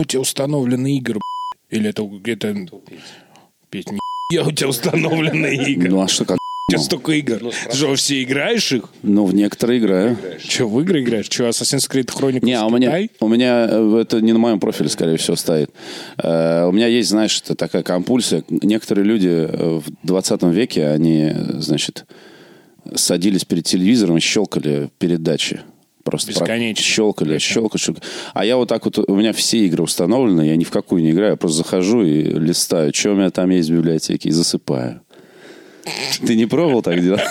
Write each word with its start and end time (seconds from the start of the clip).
у 0.00 0.04
тебя 0.04 0.20
установлены 0.20 0.96
игры, 0.96 1.20
или 1.70 1.90
это 1.90 2.04
где-то... 2.04 2.54
Петь, 3.68 3.90
не 3.90 3.98
я 4.30 4.44
у 4.44 4.52
тебя 4.52 4.68
установлены 4.68 5.54
игры. 5.66 5.90
Ну, 5.90 6.02
а 6.02 6.08
что, 6.08 6.24
как? 6.24 6.38
У 6.68 6.70
тебя 6.70 6.80
столько 6.80 7.12
игр. 7.12 7.50
Ты 7.70 7.76
что, 7.76 7.88
во 7.88 7.96
все 7.96 8.22
играешь 8.22 8.72
их? 8.72 8.84
Ну, 9.02 9.24
в 9.24 9.34
некоторые 9.34 9.80
играю. 9.80 10.18
Че, 10.46 10.68
в 10.68 10.80
игры 10.82 11.02
играешь? 11.02 11.28
Че, 11.28 11.48
Assassin's 11.48 11.90
Creed 11.90 12.06
Chronicles 12.06 12.44
Не, 12.44 12.52
а 12.52 12.66
у 12.66 12.70
меня, 12.70 13.08
у 13.20 13.28
меня 13.28 13.66
э, 13.70 13.98
это 14.02 14.20
не 14.20 14.32
на 14.34 14.38
моем 14.38 14.60
профиле, 14.60 14.90
скорее 14.90 15.16
всего, 15.16 15.34
стоит. 15.34 15.70
Э, 16.18 16.66
У 16.66 16.72
меня 16.72 16.86
есть, 16.86 17.08
знаешь, 17.08 17.40
это 17.42 17.54
такая 17.54 17.82
компульсия. 17.82 18.44
Некоторые 18.50 19.06
люди 19.06 19.28
э, 19.28 19.80
в 19.80 20.06
20 20.06 20.42
веке, 20.44 20.88
они, 20.88 21.32
значит, 21.54 22.04
садились 22.94 23.46
перед 23.46 23.64
телевизором 23.64 24.18
и 24.18 24.20
щелкали 24.20 24.90
передачи. 24.98 25.62
Просто 26.10 26.32
про- 26.32 26.40
Бесконечно. 26.40 26.82
щелкали, 26.84 27.38
щелкали, 27.38 27.80
щелкали. 27.80 28.06
А 28.34 28.44
я 28.44 28.56
вот 28.56 28.68
так 28.68 28.84
вот, 28.84 28.98
у 28.98 29.16
меня 29.16 29.32
все 29.32 29.58
игры 29.66 29.82
установлены, 29.82 30.42
я 30.42 30.56
ни 30.56 30.64
в 30.64 30.70
какую 30.70 31.02
не 31.02 31.10
играю, 31.10 31.32
я 31.32 31.36
просто 31.36 31.58
захожу 31.58 32.02
и 32.02 32.22
листаю, 32.22 32.92
что 32.94 33.10
у 33.12 33.14
меня 33.14 33.30
там 33.30 33.50
есть 33.50 33.68
в 33.70 33.72
библиотеке, 33.74 34.28
и 34.28 34.32
засыпаю. 34.32 35.00
Ты 36.26 36.34
не 36.36 36.44
пробовал 36.44 36.82
так 36.82 37.00
делать? 37.02 37.22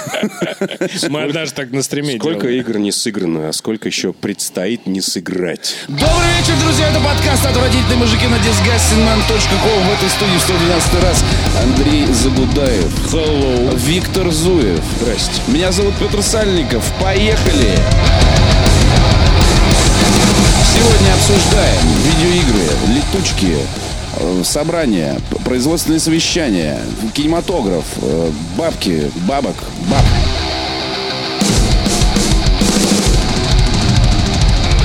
Мы 1.09 1.31
даже 1.31 1.53
так 1.53 1.71
на 1.71 1.83
стриме 1.83 2.17
Сколько 2.17 2.47
делали. 2.47 2.59
игр 2.59 2.77
не 2.79 2.91
сыграно, 2.91 3.49
а 3.49 3.53
сколько 3.53 3.87
еще 3.87 4.13
предстоит 4.13 4.87
не 4.87 4.99
сыграть. 4.99 5.75
Добрый 5.87 6.31
вечер, 6.39 6.55
друзья, 6.63 6.89
это 6.89 6.99
подкаст 6.99 7.45
«Отвратительные 7.45 7.97
мужики» 7.97 8.25
на 8.25 8.35
disgustingman.com. 8.37 9.83
В 9.83 9.93
этой 9.93 10.09
студии 10.09 10.37
в 10.37 10.41
112 10.41 11.03
раз 11.03 11.23
Андрей 11.63 12.05
Загудаев. 12.07 13.13
Hello. 13.13 13.77
Виктор 13.85 14.31
Зуев. 14.31 14.81
Здрасте. 15.01 15.39
Меня 15.47 15.71
зовут 15.71 15.93
Петр 15.99 16.23
Сальников. 16.23 16.91
Поехали! 16.99 17.77
Сегодня 20.77 21.13
обсуждаем 21.15 21.81
видеоигры, 22.05 22.67
летучки, 22.89 23.57
э, 24.17 24.43
собрания, 24.43 25.19
производственные 25.43 25.99
совещания, 25.99 26.79
кинематограф, 27.15 27.83
э, 27.99 28.31
бабки, 28.55 29.11
бабок, 29.27 29.55
баб. 29.89 30.03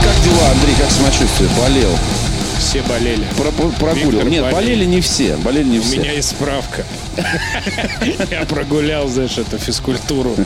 Как 0.03 0.25
дела, 0.25 0.51
Андрей, 0.53 0.75
как 0.81 0.91
самочувствие? 0.91 1.51
Болел? 1.61 1.91
Все 2.63 2.81
болели. 2.83 3.25
Про- 3.37 3.51
прогуливал? 3.51 4.11
Виктор, 4.13 4.29
Нет, 4.31 4.43
болели. 4.43 4.55
болели 4.55 4.85
не 4.87 5.01
все. 5.01 5.37
Болели 5.37 5.69
не 5.69 5.79
У 5.81 5.83
все. 5.83 5.99
меня 5.99 6.13
есть 6.13 6.31
справка. 6.31 6.85
Я 8.31 8.45
прогулял, 8.47 9.09
знаешь, 9.09 9.37
эту 9.37 9.59
физкультуру. 9.59 10.37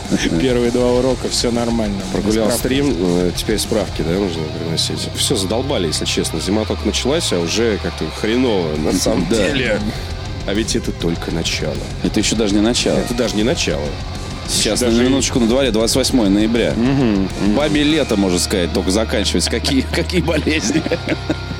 Первые 0.40 0.70
два 0.70 0.92
урока, 0.92 1.28
все 1.28 1.50
нормально. 1.50 2.00
Прогулял 2.12 2.50
стрим, 2.50 2.94
э, 2.98 3.32
теперь 3.36 3.58
справки, 3.58 4.02
да, 4.02 4.12
нужно 4.14 4.42
приносить. 4.58 5.08
Все 5.16 5.36
задолбали, 5.36 5.88
если 5.88 6.04
честно. 6.06 6.40
Зима 6.40 6.64
только 6.64 6.86
началась, 6.86 7.32
а 7.32 7.38
уже 7.38 7.78
как-то 7.82 8.06
хреново 8.20 8.74
на 8.76 8.92
самом 8.92 9.28
деле. 9.28 9.78
А 10.46 10.54
ведь 10.54 10.74
это 10.74 10.92
только 10.92 11.30
начало. 11.32 11.74
Это 12.02 12.18
еще 12.20 12.34
даже 12.34 12.54
не 12.54 12.60
начало. 12.60 12.98
Это 12.98 13.14
даже 13.14 13.36
не 13.36 13.42
начало. 13.42 13.82
Сейчас, 14.48 14.80
на 14.80 14.88
даже 14.90 15.02
минуточку, 15.02 15.40
на 15.40 15.46
дворе 15.46 15.70
28 15.70 16.28
ноября. 16.28 16.74
Бабе 17.56 17.82
лето, 17.82 18.16
можно 18.16 18.38
сказать, 18.38 18.72
только 18.72 18.90
заканчивается. 18.90 19.50
Какие, 19.50 19.80
какие 19.94 20.20
болезни. 20.20 20.82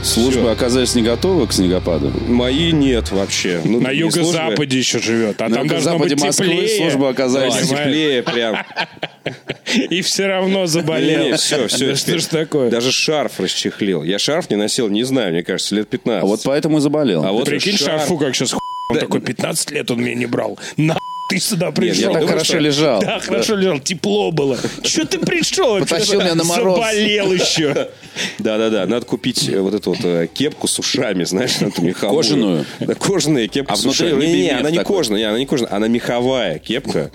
Службы 0.03 0.51
оказались 0.51 0.95
не 0.95 1.03
готовы 1.03 1.47
к 1.49 1.53
снегопаду. 1.53 2.13
Мои 2.29 2.71
нет 2.71 3.11
вообще. 3.11 3.61
Ну, 3.65 3.81
На 3.81 3.93
не 3.93 3.99
юго-западе 4.01 4.79
еще 4.79 5.01
живет, 5.01 5.41
а 5.43 5.49
На 5.49 5.57
там 5.57 5.67
должно 5.67 5.93
юго-западе 5.93 6.15
быть 6.15 6.25
Москвы 6.25 6.47
теплее. 6.47 6.77
службы 6.79 7.09
оказались. 7.09 7.55
Понимаешь? 7.57 7.79
теплее 7.87 8.23
прям. 8.23 8.57
И 9.91 10.03
все 10.03 10.27
равно 10.27 10.67
заболел. 10.67 11.37
все, 11.37 11.67
все. 11.67 11.89
Да 11.89 11.97
Что 11.97 12.19
ж 12.19 12.25
такое? 12.27 12.71
Даже 12.71 12.93
шарф 12.93 13.41
расчехлил. 13.41 14.05
Я 14.05 14.19
шарф 14.21 14.49
не 14.51 14.57
носил, 14.57 14.89
не 14.89 15.03
знаю, 15.03 15.33
мне 15.33 15.43
кажется, 15.43 15.75
лет 15.75 15.89
15. 15.89 16.23
А 16.23 16.27
вот 16.27 16.41
поэтому 16.45 16.79
и 16.79 16.81
заболел. 16.81 17.25
А 17.25 17.33
вот 17.33 17.47
Прикинь, 17.47 17.73
шарф- 17.75 17.85
шарфу 17.99 18.17
как 18.19 18.35
сейчас 18.37 18.55
Он 18.55 18.99
такой, 18.99 19.21
15 19.21 19.71
лет 19.73 19.91
он 19.91 20.03
меня 20.03 20.15
не 20.15 20.27
брал. 20.27 20.57
На 20.77 20.97
ты 21.29 21.39
сюда 21.41 21.71
пришел. 21.73 22.05
так 22.13 22.13
думаю, 22.13 22.29
хорошо 22.29 22.45
что- 22.45 22.59
лежал. 22.59 23.01
Да, 23.01 23.19
хорошо 23.21 23.57
лежал, 23.57 23.81
тепло 23.81 24.31
было. 24.31 24.59
Че 24.83 25.05
ты 25.05 25.19
пришел? 25.19 25.79
Потащил 25.81 26.21
меня 26.21 26.35
на 26.35 26.45
мороз. 26.45 26.77
Заболел 26.79 27.33
еще. 27.33 27.89
Да-да-да, 28.39 28.87
надо 28.87 29.05
купить 29.07 29.49
э, 29.49 29.61
вот 29.61 29.75
эту 29.75 29.91
вот 29.91 29.99
э, 30.05 30.29
кепку 30.33 30.69
с 30.69 30.79
ушами, 30.79 31.25
знаешь, 31.25 31.57
эту 31.61 31.83
меховую. 31.83 32.23
Кожаную? 32.23 32.67
Да, 32.81 32.95
кожаная 32.95 33.49
кепка 33.49 33.73
А 33.75 33.77
с 33.77 33.83
внутри 33.83 34.07
ушами. 34.09 34.21
рыбий 34.21 34.33
Не-не, 34.35 34.49
мех 34.51 34.61
она 34.61 34.71
не 34.71 34.77
такой. 34.79 34.97
кожаная, 34.97 35.19
не, 35.21 35.25
она 35.29 35.39
не 35.39 35.47
кожаная, 35.47 35.73
она 35.75 35.89
меховая 35.89 36.59
кепка 36.59 37.11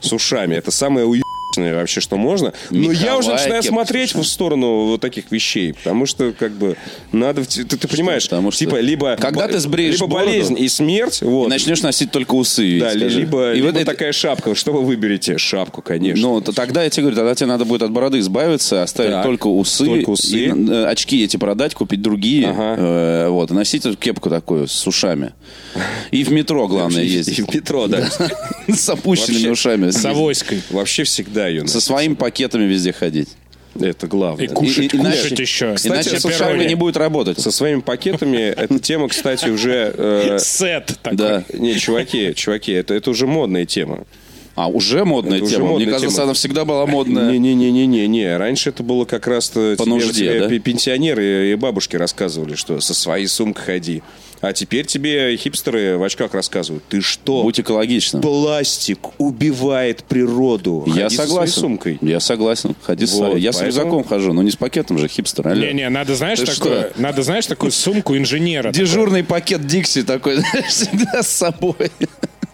с 0.00 0.12
ушами. 0.12 0.54
Это 0.54 0.70
самое 0.70 1.06
уебанное 1.06 1.24
вообще, 1.56 2.00
что 2.00 2.16
можно. 2.16 2.52
Но 2.70 2.92
я 2.92 3.16
уже 3.18 3.30
начинаю 3.30 3.62
кепка 3.62 3.68
смотреть 3.76 4.14
в 4.14 4.22
сторону 4.24 4.86
вот 4.86 5.00
таких 5.00 5.30
вещей, 5.30 5.72
потому 5.74 6.06
что, 6.06 6.32
как 6.38 6.52
бы, 6.52 6.76
надо... 7.12 7.44
Ты, 7.44 7.64
ты 7.64 7.88
понимаешь, 7.88 8.24
Потому 8.28 8.50
что- 8.50 8.58
типа, 8.64 8.80
либо... 8.80 9.16
Когда 9.16 9.48
ты 9.48 9.58
сбреешь 9.58 9.94
Либо 9.94 10.06
бороду, 10.06 10.30
болезнь 10.30 10.56
и 10.58 10.68
смерть, 10.68 11.20
вот. 11.22 11.46
И 11.46 11.50
начнешь 11.50 11.82
носить 11.82 12.10
только 12.10 12.34
усы. 12.34 12.78
да, 12.80 12.90
скажи. 12.90 13.20
либо, 13.20 13.52
И 13.52 13.56
либо 13.56 13.66
вот 13.66 13.76
это- 13.76 13.84
такая 13.86 14.12
шапка. 14.12 14.54
Что 14.54 14.72
вы 14.72 14.82
выберете? 14.82 15.38
Шапку, 15.38 15.82
конечно. 15.82 16.22
Ну, 16.28 16.40
то 16.40 16.52
тогда 16.52 16.84
я 16.84 16.90
тебе 16.90 17.02
говорю, 17.04 17.16
тогда 17.16 17.34
тебе 17.34 17.46
надо 17.46 17.64
будет 17.64 17.82
от 17.82 17.90
бороды 17.90 18.18
избавиться, 18.20 18.82
оставить 18.82 19.12
Так, 19.12 19.24
только 19.24 19.46
усы, 19.48 19.84
только 19.86 20.10
усы. 20.10 20.36
и, 20.36 20.48
э, 20.48 20.84
очки 20.86 21.24
эти 21.24 21.36
продать, 21.36 21.74
купить 21.74 22.00
другие, 22.02 22.48
Ага. 22.48 22.76
э, 22.78 23.28
вот, 23.28 23.50
и 23.50 23.54
носить 23.54 23.84
эту 23.86 23.96
кепку 23.96 24.30
такую 24.30 24.68
с 24.68 24.86
ушами. 24.86 25.32
И 26.10 26.22
в 26.24 26.30
метро, 26.32 26.68
главное, 26.68 27.02
И 27.02 27.08
ездить. 27.08 27.40
в 27.40 27.54
метро, 27.54 27.86
да. 27.86 28.08
С 28.68 28.88
опущенными 28.88 29.48
ушами. 29.48 29.90
С 29.90 30.04
авоськой. 30.04 30.62
Вообще 30.70 31.04
всегда 31.04 31.39
ее 31.48 31.66
Со 31.68 31.80
своими 31.80 32.14
пакетами 32.14 32.64
везде 32.64 32.92
ходить. 32.92 33.28
Это 33.80 34.08
главное. 34.08 34.44
И 34.44 34.48
кушать, 34.48 34.78
И- 34.78 34.84
и- 34.86 34.88
кушать 34.88 35.32
иначе- 35.32 35.42
еще. 35.42 35.76
Иначе 35.84 36.18
шарга 36.18 36.64
не 36.64 36.74
будет 36.74 36.96
работать. 36.96 37.38
Со 37.38 37.50
своими 37.52 37.80
пакетами 37.80 38.36
эта 38.38 38.78
тема, 38.80 39.08
кстати, 39.08 39.48
уже... 39.48 39.94
э, 39.96 40.38
Сет 40.40 40.98
такой. 41.02 41.16
Да. 41.16 41.44
не, 41.52 41.76
чуваки, 41.78 42.34
чуваки, 42.34 42.72
это, 42.72 42.94
это 42.94 43.10
уже 43.10 43.26
модная 43.28 43.64
тема. 43.66 44.04
А, 44.56 44.66
уже 44.66 45.04
модная 45.04 45.36
Это 45.36 45.44
уже 45.44 45.54
тема. 45.54 45.64
Мне 45.66 45.72
модная 45.74 45.92
кажется, 45.92 46.14
тема. 46.16 46.24
она 46.24 46.34
всегда 46.34 46.64
была 46.64 46.84
модная. 46.84 47.30
Не-не-не-не-не. 47.30 48.36
Раньше 48.36 48.70
это 48.70 48.82
было 48.82 49.04
как 49.04 49.26
раз 49.28 49.48
По 49.50 49.76
тебе, 49.76 49.84
нужде, 49.86 50.12
тебе 50.12 50.40
да? 50.40 50.48
пи- 50.48 50.58
пенсионеры 50.58 51.52
и 51.52 51.54
бабушки 51.54 51.94
рассказывали, 51.96 52.56
что 52.56 52.80
со 52.80 52.92
своей 52.92 53.28
сумкой 53.28 53.64
ходи. 53.64 54.02
А 54.40 54.52
теперь 54.54 54.86
тебе 54.86 55.36
хипстеры 55.36 55.98
в 55.98 56.02
очках 56.02 56.32
рассказывают. 56.32 56.82
Ты 56.88 57.00
что? 57.02 57.42
Будь 57.42 57.60
экологичным. 57.60 58.22
Пластик 58.22 58.98
убивает 59.18 60.02
природу. 60.04 60.84
Я 60.86 61.04
Ходи 61.04 61.08
со 61.08 61.14
своей 61.16 61.28
согласен. 61.28 61.60
сумкой. 61.60 61.98
Я 62.00 62.20
согласен. 62.20 62.74
Ходи 62.82 63.06
с 63.06 63.12
Вот, 63.12 63.30
своей. 63.30 63.42
Я 63.42 63.52
с 63.52 63.56
поэтому- 63.56 63.82
рюкзаком 63.84 64.04
хожу, 64.04 64.32
но 64.32 64.42
не 64.42 64.50
с 64.50 64.56
пакетом 64.56 64.98
же, 64.98 65.08
хипстер. 65.08 65.46
алло. 65.48 65.60
Не-не, 65.62 65.88
надо, 65.90 66.14
знаешь, 66.14 66.38
Ты 66.40 66.46
такое, 66.46 66.90
что? 66.90 67.00
надо, 67.02 67.22
знаешь, 67.22 67.46
такую 67.46 67.70
сумку 67.72 68.16
инженера. 68.16 68.72
Дежурный 68.72 69.24
пакет 69.24 69.66
Дикси 69.66 70.02
такой, 70.04 70.38
всегда 70.68 71.22
с 71.22 71.28
собой. 71.28 71.74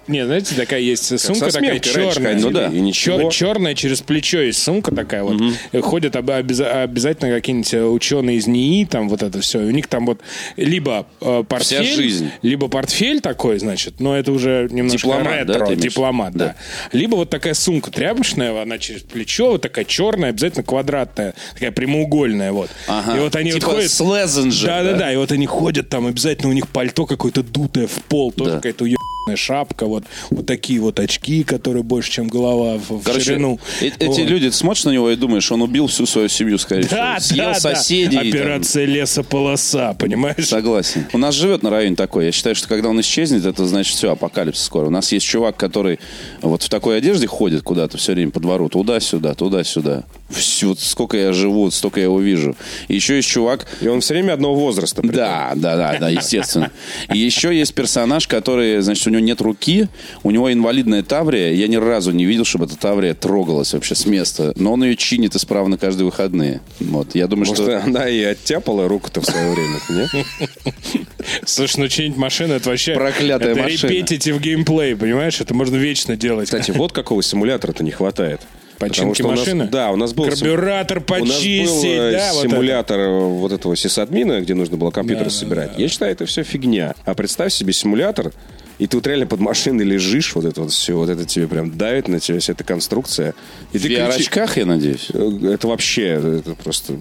Не, 0.08 0.24
знаете, 0.24 0.54
такая 0.54 0.78
есть 0.78 1.18
сумка 1.18 1.50
Со 1.50 1.54
такая 1.58 1.72
раньше 1.72 1.92
черная. 1.92 2.38
Ну 2.38 2.50
да. 2.50 2.68
И. 2.68 2.78
Чер- 2.92 3.28
черная 3.32 3.74
через 3.74 4.03
плечо 4.03 4.38
есть 4.38 4.62
сумка 4.62 4.94
такая 4.94 5.24
вот. 5.24 5.42
Э, 5.72 5.80
Ходят 5.80 6.14
об- 6.14 6.30
обяза- 6.30 6.84
обязательно 6.84 7.32
какие-нибудь 7.32 7.74
э, 7.74 7.82
ученые 7.84 8.36
из 8.36 8.47
НИИ, 8.47 8.84
там 8.84 9.08
вот 9.08 9.24
это 9.24 9.41
все. 9.41 9.58
У 9.58 9.70
них 9.72 9.88
там 9.88 10.06
вот 10.06 10.20
либо 10.56 11.08
э, 11.20 11.42
портфель, 11.48 11.75
жизнь. 11.84 12.31
либо 12.42 12.69
портфель 12.69 13.20
такой, 13.20 13.59
значит, 13.59 14.00
но 14.00 14.16
это 14.16 14.32
уже 14.32 14.69
немножко 14.70 14.98
Дипломат, 14.98 15.25
да, 15.47 15.53
ретро, 15.54 15.66
имеешь? 15.69 15.81
дипломат, 15.81 16.32
да. 16.34 16.47
Да. 16.47 16.98
Либо 16.98 17.16
вот 17.16 17.31
такая 17.31 17.54
сумка 17.54 17.91
тряпочная, 17.91 18.62
она 18.62 18.78
через 18.78 19.03
плечо, 19.03 19.53
вот 19.53 19.62
такая 19.62 19.84
черная, 19.84 20.31
обязательно 20.31 20.62
квадратная, 20.65 21.34
такая 21.54 21.72
прямоугольная 21.72 22.53
вот. 22.53 22.70
Ага. 22.86 23.16
И 23.16 23.20
вот 23.20 23.34
они 23.36 23.53
Типа 23.53 23.66
вот 23.66 23.75
ходят... 23.76 23.91
Слезенджер, 23.91 24.66
Да, 24.69 24.82
да, 24.84 24.92
да? 24.92 24.98
да. 24.98 25.12
И 25.12 25.16
вот 25.16 25.32
они 25.32 25.47
ходят 25.47 25.88
там, 25.88 26.06
обязательно 26.06 26.50
у 26.50 26.53
них 26.53 26.69
пальто 26.69 27.06
какое-то 27.06 27.42
дутое 27.42 27.86
в 27.86 28.03
пол, 28.09 28.32
тоже 28.32 28.50
Да. 28.50 28.56
какая-то 28.56 28.84
уебанная 28.84 28.97
шапка, 29.34 29.86
вот, 29.86 30.04
вот 30.31 30.47
такие 30.47 30.81
вот 30.81 31.00
очки, 31.00 31.42
которые 31.42 31.82
больше, 31.82 32.12
чем 32.12 32.28
голова 32.28 32.78
в, 32.78 33.03
Короче, 33.03 33.25
ширину. 33.25 33.59
э- 33.81 33.88
эти 33.98 34.04
Вот. 34.06 34.19
люди, 34.20 34.50
смотришь 34.50 34.84
на 34.84 34.91
него 34.91 35.10
и 35.10 35.16
думаешь, 35.16 35.50
он 35.50 35.62
убил 35.62 35.88
всю 35.88 36.06
свою 36.06 36.28
семью, 36.28 36.59
скорее 36.59 36.84
Да, 36.88 37.19
всего. 37.19 37.34
Съел 37.36 37.53
да, 37.53 37.54
соседей. 37.60 38.16
да. 38.16 38.22
и 38.22 38.31
там- 38.31 38.41
Операция 38.41 38.84
лесополоса, 38.84 39.97
понимаешь? 39.98 40.47
Согласен. 40.47 41.06
У 41.12 41.18
нас 41.18 41.34
живет 41.34 41.62
на 41.66 41.71
районе 41.71 41.97
такой. 41.97 42.27
Я 42.27 42.33
считаю, 42.33 42.54
что 42.54 42.68
когда 42.68 42.89
он 42.89 43.01
исчезнет, 43.01 43.45
это 43.45 43.66
значит 43.66 43.97
все, 43.97 44.13
апокалипсис 44.13 44.65
скоро. 44.65 44.86
У 44.86 44.91
нас 44.91 45.13
есть 45.13 45.27
чувак, 45.27 45.57
который 45.57 45.98
вот 46.42 46.63
в 46.63 46.68
такой 46.68 46.98
одежде 46.98 47.27
ходит 47.27 47.63
куда-то 47.63 47.98
все 47.98 48.13
время 48.13 48.30
по 48.30 48.41
двору. 48.41 48.68
Туда-сюда, 48.68 49.34
туда-сюда. 49.34 50.04
Всю, 50.30 50.71
вот 50.71 50.80
сколько 50.80 51.16
я 51.16 51.33
живу, 51.33 51.71
столько 51.71 52.01
я 52.01 52.04
его 52.04 52.21
вижу. 52.21 52.57
И 52.89 52.95
еще 52.95 53.16
есть 53.16 53.28
чувак, 53.28 53.66
И 53.80 53.89
он 53.89 54.01
все 54.01 54.15
время 54.15 54.33
одного 54.33 54.54
возраста. 54.57 55.03
при 55.03 55.09
да, 55.09 55.53
да, 55.54 55.77
да, 55.77 55.97
да, 55.98 56.09
естественно. 56.09 56.71
И 57.13 57.18
еще 57.18 57.57
есть 57.57 57.74
персонаж, 57.74 58.27
который, 58.27 58.80
значит, 58.80 59.07
у 59.07 59.10
него 59.10 59.21
нет 59.21 59.41
руки, 59.41 59.89
у 60.22 60.30
него 60.30 60.53
инвалидная 60.53 61.03
таврия. 61.03 61.53
Я 61.53 61.69
ни 61.69 61.77
разу 61.77 62.12
не 62.12 62.24
видел, 62.24 62.45
чтобы 62.45 62.65
эта 62.66 62.77
таврия 62.77 63.15
трогалась 63.15 63.72
вообще 63.72 63.95
с 63.95 64.07
места. 64.07 64.53
Но 64.57 64.72
он 64.72 64.83
ее 64.84 64.97
чинит 64.97 65.36
исправно 65.36 65.78
каждые 65.78 66.07
выходные. 66.07 66.60
Вот, 66.80 67.15
я 67.15 67.27
думаю, 67.27 67.48
Может, 67.48 67.65
что... 67.65 67.83
она 67.83 68.09
и 68.09 68.22
оттяпала 68.22 68.89
руку-то 68.89 69.21
в 69.21 69.24
свое 69.27 69.53
время, 69.53 69.78
нет? 69.91 71.05
Слушай, 71.44 71.80
ну 71.80 71.88
чинить 71.88 72.16
машину, 72.16 72.54
это 72.54 72.68
вообще... 72.71 72.94
Проклятая 72.94 73.53
это 73.53 73.62
машина. 73.62 73.91
репетитив 73.91 74.41
геймплей, 74.41 74.97
понимаешь? 74.97 75.41
Это 75.41 75.54
можно 75.54 75.77
вечно 75.77 76.16
делать. 76.16 76.47
Кстати, 76.47 76.71
вот 76.71 76.92
какого 76.92 77.22
симулятора-то 77.22 77.84
не 77.84 77.91
хватает. 77.91 78.41
Починки 78.78 79.15
что 79.21 79.28
у 79.28 79.30
нас- 79.30 79.41
машины? 79.41 79.68
да, 79.72 79.91
у 79.91 79.97
нас 79.97 80.12
был... 80.12 80.24
сим- 80.30 80.48
Карбюратор 80.48 80.98
У 80.98 81.00
нас 81.00 81.18
был 81.21 81.27
почистить, 81.36 81.84
э, 81.84 82.12
да, 82.12 82.33
вот 82.34 82.44
это. 82.44 82.48
симулятор 82.50 83.00
э, 83.00 83.18
вот 83.21 83.53
этого 83.53 83.74
сисадмина, 83.74 84.41
где 84.42 84.53
нужно 84.54 84.77
было 84.77 84.91
компьютер 84.91 85.24
Да, 85.24 85.30
да, 85.30 85.36
собирать. 85.36 85.71
Я 85.78 85.88
считаю, 85.88 86.12
это 86.12 86.27
все 86.27 86.42
фигня. 86.42 86.94
А 87.06 87.15
представь 87.15 87.53
себе 87.54 87.72
симулятор, 87.72 88.33
и 88.78 88.86
ты 88.86 88.96
вот 88.96 89.06
реально 89.06 89.26
под 89.26 89.40
машиной 89.40 89.84
лежишь, 89.84 90.34
вот 90.34 90.44
это 90.44 90.62
вот 90.62 90.72
все, 90.72 90.94
вот 90.96 91.08
это 91.08 91.24
тебе 91.24 91.48
прям 91.48 91.76
давит 91.76 92.08
на 92.08 92.20
тебя, 92.20 92.38
вся 92.40 92.52
эта 92.52 92.64
конструкция. 92.64 93.34
И 93.72 93.78
В 93.78 93.82
ты 93.82 93.88
VR-очках, 93.88 94.58
я 94.58 94.66
надеюсь. 94.66 95.08
Э, 95.12 95.52
Это 95.54 95.68
вообще, 95.68 96.38
это 96.40 96.54
просто 96.62 96.96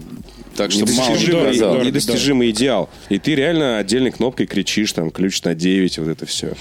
Так 0.55 0.71
что 0.71 0.85
мало 0.85 1.09
не 1.09 1.15
недостижимый, 1.15 1.85
недостижимый 1.85 2.49
идеал. 2.51 2.89
И 3.09 3.19
ты 3.19 3.35
реально 3.35 3.77
отдельной 3.77 4.11
кнопкой 4.11 4.45
кричишь, 4.45 4.93
там, 4.93 5.11
ключ 5.11 5.41
на 5.43 5.53
9, 5.53 5.97
вот 5.99 6.07
это 6.07 6.25
все. 6.25 6.53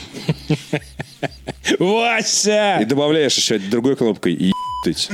Вася! 1.79 2.79
И 2.81 2.85
добавляешь 2.85 3.37
еще 3.37 3.59
другой 3.59 3.97
кнопкой 3.97 4.35
и 4.35 4.54
ебать. 4.87 5.11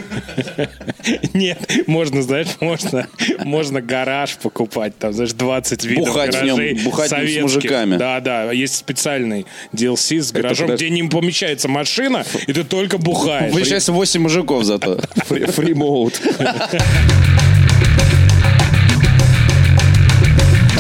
Нет, 1.35 1.59
можно, 1.87 2.23
знаешь, 2.23 2.49
можно, 2.61 3.07
можно 3.45 3.81
гараж 3.81 4.37
покупать, 4.37 4.97
там, 4.99 5.13
знаешь, 5.13 5.33
20 5.33 5.85
видов 5.85 6.07
Бухать 6.07 6.35
в 6.35 6.43
нем, 6.43 6.57
гаражей 6.57 6.85
бухать 6.85 7.11
в 7.11 7.13
нем 7.13 7.17
с 7.23 7.29
советских. 7.29 7.43
мужиками. 7.43 7.97
Да, 7.97 8.21
да, 8.21 8.53
есть 8.53 8.77
специальный 8.77 9.47
DLC 9.73 10.21
с 10.21 10.33
гаражом, 10.33 10.69
подожди. 10.69 10.87
где 10.87 10.95
не 11.03 11.09
помещается 11.09 11.69
машина, 11.69 12.25
и 12.47 12.53
ты 12.53 12.65
только 12.65 12.99
бухаешь. 12.99 13.53
Получается 13.53 13.93
8 13.93 14.21
мужиков 14.21 14.65
зато. 14.65 14.97
Фри- 15.29 15.51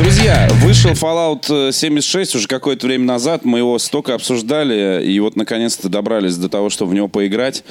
Друзья, 0.02 0.48
вышел 0.62 0.92
Fallout 0.92 1.68
э, 1.68 1.72
76 1.72 2.34
уже 2.36 2.48
какое-то 2.48 2.86
время 2.86 3.04
назад. 3.04 3.44
Мы 3.44 3.58
его 3.58 3.78
столько 3.78 4.14
обсуждали, 4.14 5.04
и 5.04 5.20
вот 5.20 5.36
наконец-то 5.36 5.90
добрались 5.90 6.38
до 6.38 6.48
того, 6.48 6.70
чтобы 6.70 6.92
в 6.92 6.94
него 6.94 7.06
поиграть. 7.06 7.64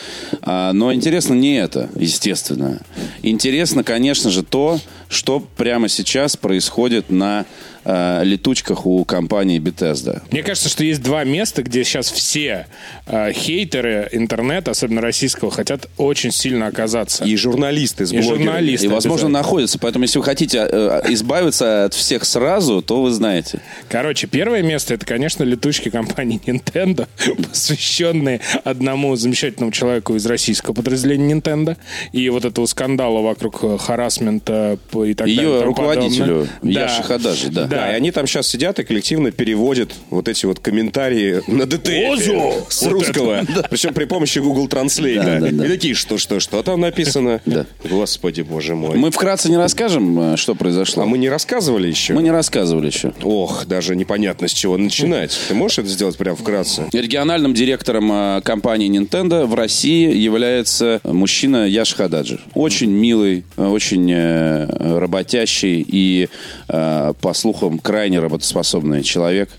А, 0.43 0.71
но 0.71 0.93
интересно 0.93 1.33
не 1.33 1.55
это, 1.55 1.89
естественно. 1.95 2.83
Интересно, 3.23 3.83
конечно 3.83 4.29
же, 4.29 4.43
то, 4.43 4.79
что 5.09 5.39
прямо 5.39 5.89
сейчас 5.89 6.37
происходит 6.37 7.09
на 7.09 7.47
э, 7.89 8.23
летучках 8.23 8.85
у 8.85 9.03
компании 9.05 9.59
Bethesda. 9.59 10.21
Мне 10.31 10.43
кажется, 10.43 10.69
что 10.69 10.83
есть 10.83 11.01
два 11.01 11.23
места, 11.23 11.63
где 11.63 11.83
сейчас 11.83 12.11
все 12.11 12.67
э, 13.07 13.31
хейтеры 13.33 14.07
интернета, 14.11 14.71
особенно 14.71 15.01
российского, 15.01 15.51
хотят 15.51 15.87
очень 15.97 16.31
сильно 16.31 16.67
оказаться. 16.67 17.23
И 17.25 17.35
журналисты 17.35 18.05
с 18.05 18.11
И 18.11 18.17
блогерами. 18.17 18.37
журналисты. 18.43 18.85
И, 18.85 18.89
возможно, 18.89 19.29
находится. 19.29 19.79
Поэтому, 19.79 20.03
если 20.05 20.19
вы 20.19 20.23
хотите 20.25 20.67
э, 20.69 21.01
избавиться 21.09 21.85
от 21.85 21.93
всех 21.93 22.25
сразу, 22.25 22.81
то 22.81 23.01
вы 23.01 23.11
знаете. 23.11 23.59
Короче, 23.89 24.27
первое 24.27 24.61
место 24.61 24.93
это, 24.93 25.05
конечно, 25.05 25.43
летучки 25.43 25.89
компании 25.89 26.39
Nintendo, 26.45 27.07
посвященные 27.53 28.39
одному 28.63 29.15
замечательному 29.15 29.71
человеку 29.71 30.15
из 30.15 30.25
российского 30.25 30.73
подразделения 30.73 31.33
Nintendo. 31.33 31.77
И 32.11 32.29
вот 32.29 32.45
этого 32.45 32.65
скандала 32.65 33.21
вокруг 33.21 33.63
э, 33.63 33.77
харасмента 33.77 34.77
п- 34.91 35.11
и 35.11 35.13
так 35.13 35.27
Ее 35.27 35.35
далее. 35.37 35.51
и 35.51 35.59
тому 35.59 35.65
руководителю, 35.71 36.47
подобное. 36.61 36.83
Яше 36.83 37.03
Хадажи, 37.03 37.49
да. 37.49 37.65
Да, 37.65 37.78
и 37.91 37.95
они 37.95 38.11
там 38.11 38.27
сейчас 38.27 38.47
сидят 38.47 38.79
и 38.79 38.83
коллективно 38.83 39.31
переводят 39.31 39.93
вот 40.09 40.27
эти 40.27 40.45
вот 40.45 40.59
комментарии 40.59 41.41
на 41.47 41.65
ДТФ 41.65 42.69
с 42.69 42.83
русского. 42.83 43.45
Причем 43.69 43.93
при 43.93 44.05
помощи 44.05 44.39
Google 44.39 44.67
Translate. 44.67 45.23
Да, 45.23 45.39
да, 45.39 45.49
да. 45.51 45.65
И 45.65 45.69
такие, 45.69 45.93
что, 45.95 46.17
что, 46.17 46.39
что 46.39 46.63
там 46.63 46.81
написано? 46.81 47.41
Да. 47.49 47.65
Господи, 47.83 48.41
боже 48.41 48.75
мой. 48.75 48.95
Мы 48.95 49.09
вкратце 49.09 49.49
не 49.49 49.57
расскажем, 49.57 50.33
э, 50.33 50.37
что 50.37 50.53
произошло. 50.53 51.03
А 51.03 51.05
мы 51.07 51.17
не 51.17 51.29
рассказывали 51.29 51.87
еще? 51.87 52.13
Мы 52.13 52.21
не 52.21 52.29
рассказывали 52.29 52.87
еще. 52.87 53.11
Ох, 53.23 53.65
даже 53.65 53.95
непонятно, 53.95 54.47
с 54.47 54.51
чего 54.51 54.77
начинать. 54.77 55.37
Ты 55.47 55.55
можешь 55.55 55.79
это 55.79 55.87
сделать 55.87 56.15
прям 56.15 56.35
вкратце? 56.35 56.87
Региональным 56.93 57.55
директором 57.55 58.11
э, 58.11 58.41
компании 58.43 58.89
Nintendo 58.89 59.45
в 59.45 59.55
России 59.55 60.15
является 60.15 61.01
мужчина 61.03 61.67
Яш 61.67 61.95
Хададжи. 61.95 62.39
Очень 62.53 62.91
милый, 62.91 63.45
э, 63.57 63.65
очень 63.65 64.11
э, 64.11 64.97
работящий 64.99 65.85
и, 65.87 66.29
э, 66.67 67.13
по 67.21 67.33
слухам, 67.59 67.79
крайне 67.79 68.19
работоспособный 68.19 69.03
человек. 69.03 69.49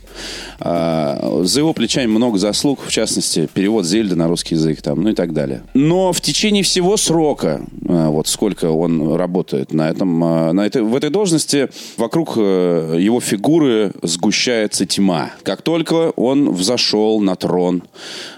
А, 0.60 1.40
За 1.42 1.60
его 1.60 1.72
плечами 1.72 2.06
много 2.06 2.38
заслуг, 2.38 2.80
в 2.86 2.90
частности, 2.90 3.48
перевод 3.52 3.86
Зельды 3.86 4.14
на 4.14 4.28
русский 4.28 4.54
язык, 4.54 4.82
там, 4.82 5.02
ну 5.02 5.10
и 5.10 5.14
так 5.14 5.32
далее. 5.32 5.62
Но 5.74 6.12
в 6.12 6.20
течение 6.20 6.62
всего 6.62 6.96
срока, 6.96 7.62
э, 7.88 8.06
вот 8.08 8.28
сколько 8.28 8.70
он 8.70 9.14
работает 9.14 9.72
на 9.72 9.88
этом, 9.88 10.22
э, 10.22 10.52
на 10.52 10.66
этой, 10.66 10.82
в 10.82 10.94
этой 10.94 11.10
должности, 11.10 11.68
вокруг 11.96 12.34
э, 12.36 12.96
его 12.98 13.20
фигуры 13.20 13.92
сгущается 14.02 14.86
тьма. 14.86 15.30
Как 15.42 15.62
только 15.62 16.10
он 16.10 16.50
взошел 16.50 17.20
на 17.20 17.36
трон, 17.36 17.82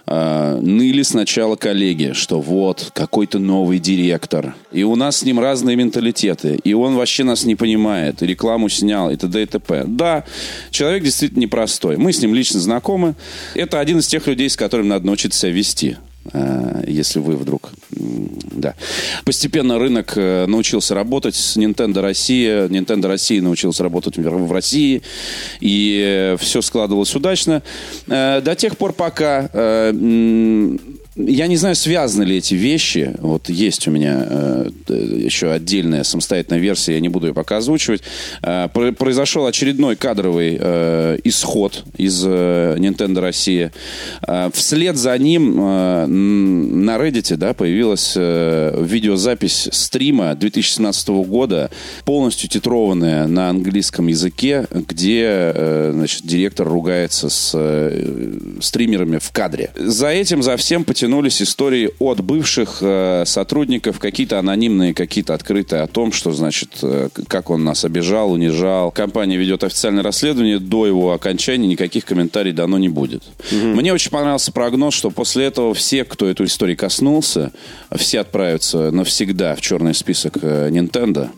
ныли 0.06 1.02
сначала 1.02 1.56
коллеги, 1.56 2.12
что 2.12 2.40
вот 2.40 2.90
какой-то 2.92 3.38
новый 3.38 3.78
директор, 3.78 4.54
и 4.72 4.82
у 4.82 4.96
нас 4.96 5.18
с 5.18 5.22
ним 5.22 5.38
разные 5.38 5.76
менталитеты, 5.76 6.58
и 6.62 6.74
он 6.74 6.96
вообще 6.96 7.24
нас 7.24 7.44
не 7.44 7.54
понимает, 7.54 8.22
и 8.22 8.26
рекламу 8.26 8.68
снял, 8.68 9.10
и 9.10 9.16
т.д. 9.16 9.42
и 9.42 9.46
т.п. 9.46 9.84
Да, 9.86 10.24
человек 10.70 11.04
действительно 11.04 11.40
непростой. 11.62 11.96
Мы 11.96 12.12
с 12.12 12.20
ним 12.20 12.34
лично 12.34 12.60
знакомы. 12.60 13.14
Это 13.54 13.80
один 13.80 13.98
из 13.98 14.06
тех 14.06 14.26
людей, 14.26 14.48
с 14.48 14.56
которыми 14.56 14.88
надо 14.88 15.06
научиться 15.06 15.38
себя 15.38 15.52
вести 15.52 15.96
э, 16.32 16.84
если 16.86 17.20
вы 17.20 17.36
вдруг... 17.36 17.70
Да. 17.90 18.74
Постепенно 19.24 19.78
рынок 19.78 20.12
э, 20.16 20.46
научился 20.46 20.94
работать 20.94 21.34
с 21.34 21.56
Nintendo 21.56 22.00
Россия. 22.00 22.68
Nintendo 22.68 23.06
Россия 23.06 23.40
научился 23.42 23.82
работать 23.82 24.16
в 24.16 24.52
России. 24.52 25.02
И 25.60 26.36
все 26.38 26.62
складывалось 26.62 27.14
удачно. 27.14 27.62
Э, 28.08 28.40
До 28.40 28.54
тех 28.54 28.76
пор, 28.76 28.92
пока... 28.92 29.48
э, 31.16 31.22
я 31.26 31.46
не 31.46 31.56
знаю, 31.56 31.74
связаны 31.76 32.24
ли 32.24 32.36
эти 32.38 32.54
вещи. 32.54 33.14
Вот 33.18 33.48
есть 33.48 33.86
у 33.88 33.90
меня 33.90 34.26
э, 34.28 34.70
еще 34.88 35.50
отдельная 35.50 36.04
самостоятельная 36.04 36.60
версия, 36.60 36.94
я 36.94 37.00
не 37.00 37.08
буду 37.08 37.28
ее 37.28 37.34
пока 37.34 37.58
озвучивать. 37.58 38.02
Э, 38.42 38.68
про- 38.72 38.92
произошел 38.92 39.46
очередной 39.46 39.96
кадровый 39.96 40.56
э, 40.60 41.18
исход 41.24 41.84
из 41.96 42.22
э, 42.24 42.76
Nintendo 42.78 43.20
Россия. 43.20 43.72
Э, 44.26 44.50
вслед 44.52 44.96
за 44.96 45.16
ним 45.18 45.58
э, 45.58 46.06
на 46.06 46.96
Reddit 46.96 47.36
да, 47.36 47.54
появилась 47.54 48.14
э, 48.16 48.82
видеозапись 48.82 49.68
стрима 49.72 50.34
2017 50.34 51.08
года, 51.08 51.70
полностью 52.04 52.48
титрованная 52.48 53.26
на 53.26 53.48
английском 53.50 54.06
языке, 54.06 54.66
где 54.70 55.22
э, 55.54 55.90
значит, 55.94 56.22
директор 56.24 56.66
ругается 56.68 57.28
с 57.28 57.52
э, 57.54 58.32
стримерами 58.60 59.18
в 59.18 59.30
кадре. 59.30 59.70
За 59.76 60.08
этим, 60.08 60.42
за 60.42 60.56
всем 60.56 60.84
потянулись 61.02 61.42
истории 61.42 61.90
от 61.98 62.20
бывших 62.20 62.78
э, 62.80 63.24
сотрудников, 63.26 63.98
какие-то 63.98 64.38
анонимные, 64.38 64.94
какие-то 64.94 65.34
открытые 65.34 65.82
о 65.82 65.88
том, 65.88 66.12
что, 66.12 66.30
значит, 66.30 66.78
э, 66.82 67.08
как 67.26 67.50
он 67.50 67.64
нас 67.64 67.84
обижал, 67.84 68.30
унижал. 68.30 68.92
Компания 68.92 69.36
ведет 69.36 69.64
официальное 69.64 70.04
расследование, 70.04 70.60
до 70.60 70.86
его 70.86 71.12
окончания 71.12 71.66
никаких 71.66 72.04
комментариев 72.04 72.54
дано 72.54 72.78
не 72.78 72.88
будет. 72.88 73.24
Мне 73.50 73.92
очень 73.92 74.12
понравился 74.12 74.52
прогноз, 74.52 74.94
что 74.94 75.10
после 75.10 75.46
этого 75.46 75.74
все, 75.74 76.04
кто 76.04 76.28
эту 76.28 76.44
историю 76.44 76.76
коснулся, 76.76 77.50
все 77.96 78.20
отправятся 78.20 78.92
навсегда 78.92 79.56
в 79.56 79.60
черный 79.60 79.94
список 79.94 80.38
э, 80.40 80.68
Nintendo 80.70 81.30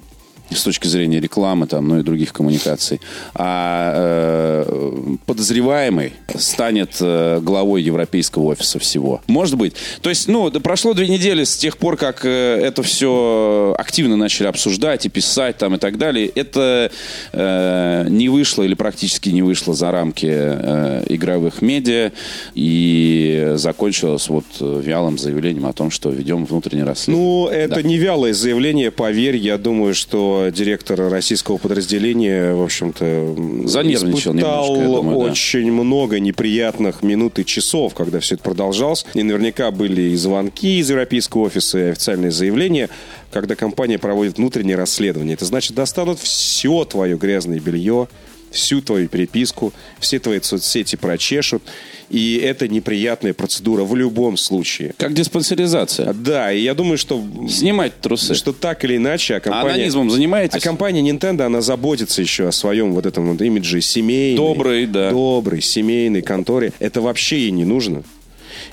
с 0.50 0.62
точки 0.62 0.86
зрения 0.86 1.20
рекламы 1.20 1.66
там, 1.66 1.88
ну 1.88 2.00
и 2.00 2.02
других 2.02 2.32
коммуникаций. 2.32 3.00
А 3.34 4.64
э, 4.66 5.16
подозреваемый 5.26 6.12
станет 6.36 6.96
э, 7.00 7.40
главой 7.40 7.82
европейского 7.82 8.44
офиса 8.44 8.78
всего. 8.78 9.22
Может 9.26 9.56
быть. 9.56 9.74
То 10.02 10.10
есть, 10.10 10.28
ну, 10.28 10.50
да 10.50 10.60
прошло 10.60 10.94
две 10.94 11.08
недели 11.08 11.44
с 11.44 11.56
тех 11.56 11.78
пор, 11.78 11.96
как 11.96 12.24
э, 12.24 12.28
это 12.28 12.82
все 12.82 13.74
активно 13.78 14.16
начали 14.16 14.46
обсуждать 14.46 15.06
и 15.06 15.08
писать 15.08 15.58
там 15.58 15.74
и 15.74 15.78
так 15.78 15.98
далее. 15.98 16.26
Это 16.26 16.90
э, 17.32 18.06
не 18.08 18.28
вышло 18.28 18.62
или 18.62 18.74
практически 18.74 19.30
не 19.30 19.42
вышло 19.42 19.74
за 19.74 19.90
рамки 19.90 20.28
э, 20.30 21.04
игровых 21.08 21.62
медиа 21.62 22.12
и 22.54 23.52
закончилось 23.54 24.28
вот 24.28 24.44
вялым 24.60 25.18
заявлением 25.18 25.66
о 25.66 25.72
том, 25.72 25.90
что 25.90 26.10
ведем 26.10 26.44
внутреннее 26.44 26.84
расследование. 26.84 27.14
Ну, 27.14 27.48
это 27.48 27.82
не 27.82 27.96
вялое 27.96 28.32
заявление, 28.32 28.90
поверь. 28.90 29.36
Я 29.36 29.58
думаю, 29.58 29.94
что 29.94 30.33
директор 30.50 31.08
российского 31.10 31.58
подразделения, 31.58 32.54
в 32.54 32.62
общем-то, 32.62 33.36
Занервничал 33.66 34.32
испытал 34.32 34.76
немножко, 34.76 34.96
думаю, 34.96 35.18
да. 35.18 35.32
очень 35.32 35.72
много 35.72 36.20
неприятных 36.20 37.02
минут 37.02 37.38
и 37.38 37.44
часов, 37.44 37.94
когда 37.94 38.20
все 38.20 38.34
это 38.34 38.44
продолжалось. 38.44 39.06
И 39.14 39.22
наверняка 39.22 39.70
были 39.70 40.02
и 40.02 40.16
звонки 40.16 40.78
из 40.78 40.90
европейского 40.90 41.42
офиса, 41.42 41.78
и 41.78 41.82
официальные 41.90 42.30
заявления, 42.30 42.88
когда 43.32 43.54
компания 43.56 43.98
проводит 43.98 44.38
внутреннее 44.38 44.76
расследование. 44.76 45.34
Это 45.34 45.44
значит, 45.44 45.74
достанут 45.74 46.18
все 46.18 46.84
твое 46.84 47.16
грязное 47.16 47.60
белье, 47.60 48.08
всю 48.54 48.80
твою 48.80 49.08
переписку, 49.08 49.72
все 49.98 50.18
твои 50.18 50.40
соцсети 50.40 50.96
прочешут. 50.96 51.62
И 52.10 52.36
это 52.36 52.68
неприятная 52.68 53.34
процедура 53.34 53.82
в 53.82 53.96
любом 53.96 54.36
случае. 54.36 54.94
Как 54.96 55.14
диспансеризация. 55.14 56.12
Да, 56.12 56.52
и 56.52 56.60
я 56.60 56.74
думаю, 56.74 56.98
что 56.98 57.22
Снимать 57.48 58.00
трусы. 58.00 58.34
что 58.34 58.52
так 58.52 58.84
или 58.84 58.96
иначе, 58.96 59.36
а 59.36 59.40
компания... 59.40 59.74
Анонизмом 59.74 60.10
занимаетесь? 60.10 60.56
А 60.56 60.60
компания 60.60 61.00
Nintendo, 61.00 61.42
она 61.42 61.60
заботится 61.60 62.22
еще 62.22 62.48
о 62.48 62.52
своем 62.52 62.92
вот 62.92 63.06
этом 63.06 63.32
вот 63.32 63.42
имидже 63.42 63.80
семейной. 63.80 64.36
Добрый, 64.36 64.86
да. 64.86 65.10
Добрый, 65.10 65.60
семейной 65.60 66.22
конторе. 66.22 66.72
Это 66.78 67.00
вообще 67.00 67.40
ей 67.40 67.50
не 67.50 67.64
нужно. 67.64 68.04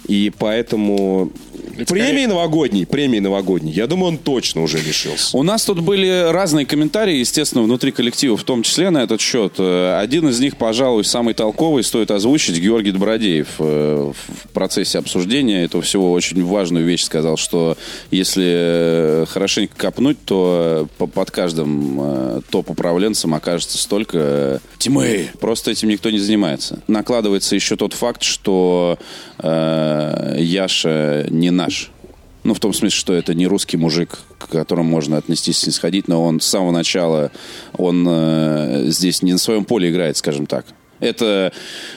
И 0.07 0.31
поэтому 0.37 1.31
Это 1.77 1.93
премии 1.93 2.25
новогодней, 2.25 2.85
премии 2.85 3.19
новогодней, 3.19 3.71
я 3.71 3.87
думаю, 3.87 4.13
он 4.13 4.17
точно 4.17 4.63
уже 4.63 4.77
лишился. 4.79 5.35
У 5.37 5.43
нас 5.43 5.65
тут 5.65 5.79
были 5.81 6.29
разные 6.31 6.65
комментарии, 6.65 7.15
естественно, 7.17 7.63
внутри 7.63 7.91
коллектива, 7.91 8.37
в 8.37 8.43
том 8.43 8.63
числе 8.63 8.89
на 8.89 9.03
этот 9.03 9.21
счет. 9.21 9.53
Э, 9.57 9.99
Один 9.99 10.27
из 10.29 10.39
них, 10.39 10.57
пожалуй, 10.57 11.03
самый 11.05 11.33
толковый, 11.33 11.83
стоит 11.83 12.11
озвучить. 12.11 12.57
Георгий 12.59 12.91
Добродеев 12.91 13.47
э, 13.59 14.11
в 14.13 14.47
процессе 14.53 14.97
обсуждения 14.99 15.63
этого 15.63 15.83
всего 15.83 16.11
очень 16.11 16.43
важную 16.45 16.85
вещь 16.85 17.03
сказал, 17.03 17.37
что 17.37 17.77
если 18.11 18.43
э, 18.47 19.25
хорошенько 19.29 19.75
копнуть, 19.75 20.17
то 20.25 20.87
по- 20.97 21.07
под 21.07 21.31
каждым 21.31 22.41
топ-управленцем 22.49 23.33
окажется 23.33 23.77
столько 23.77 24.59
тьмы. 24.77 25.29
Просто 25.39 25.71
этим 25.71 25.89
никто 25.89 26.09
не 26.09 26.19
занимается. 26.19 26.79
Накладывается 26.87 27.55
еще 27.55 27.75
тот 27.75 27.93
факт, 27.93 28.23
что 28.23 28.97
э, 29.39 30.35
Яша 30.39 31.27
не 31.29 31.50
наш. 31.51 31.91
Ну, 32.43 32.55
в 32.55 32.59
том 32.59 32.73
смысле, 32.73 32.97
что 32.97 33.13
это 33.13 33.33
не 33.35 33.45
русский 33.45 33.77
мужик, 33.77 34.17
к 34.39 34.47
которому 34.47 34.89
можно 34.89 35.17
отнестись 35.17 35.59
снисходительно. 35.59 36.19
Он 36.19 36.39
с 36.39 36.45
самого 36.47 36.71
начала, 36.71 37.31
он 37.73 38.05
э, 38.09 38.85
здесь 38.87 39.21
не 39.21 39.33
на 39.33 39.37
своем 39.37 39.63
поле 39.63 39.91
играет, 39.91 40.17
скажем 40.17 40.47
так. 40.47 40.65
Это 41.01 41.51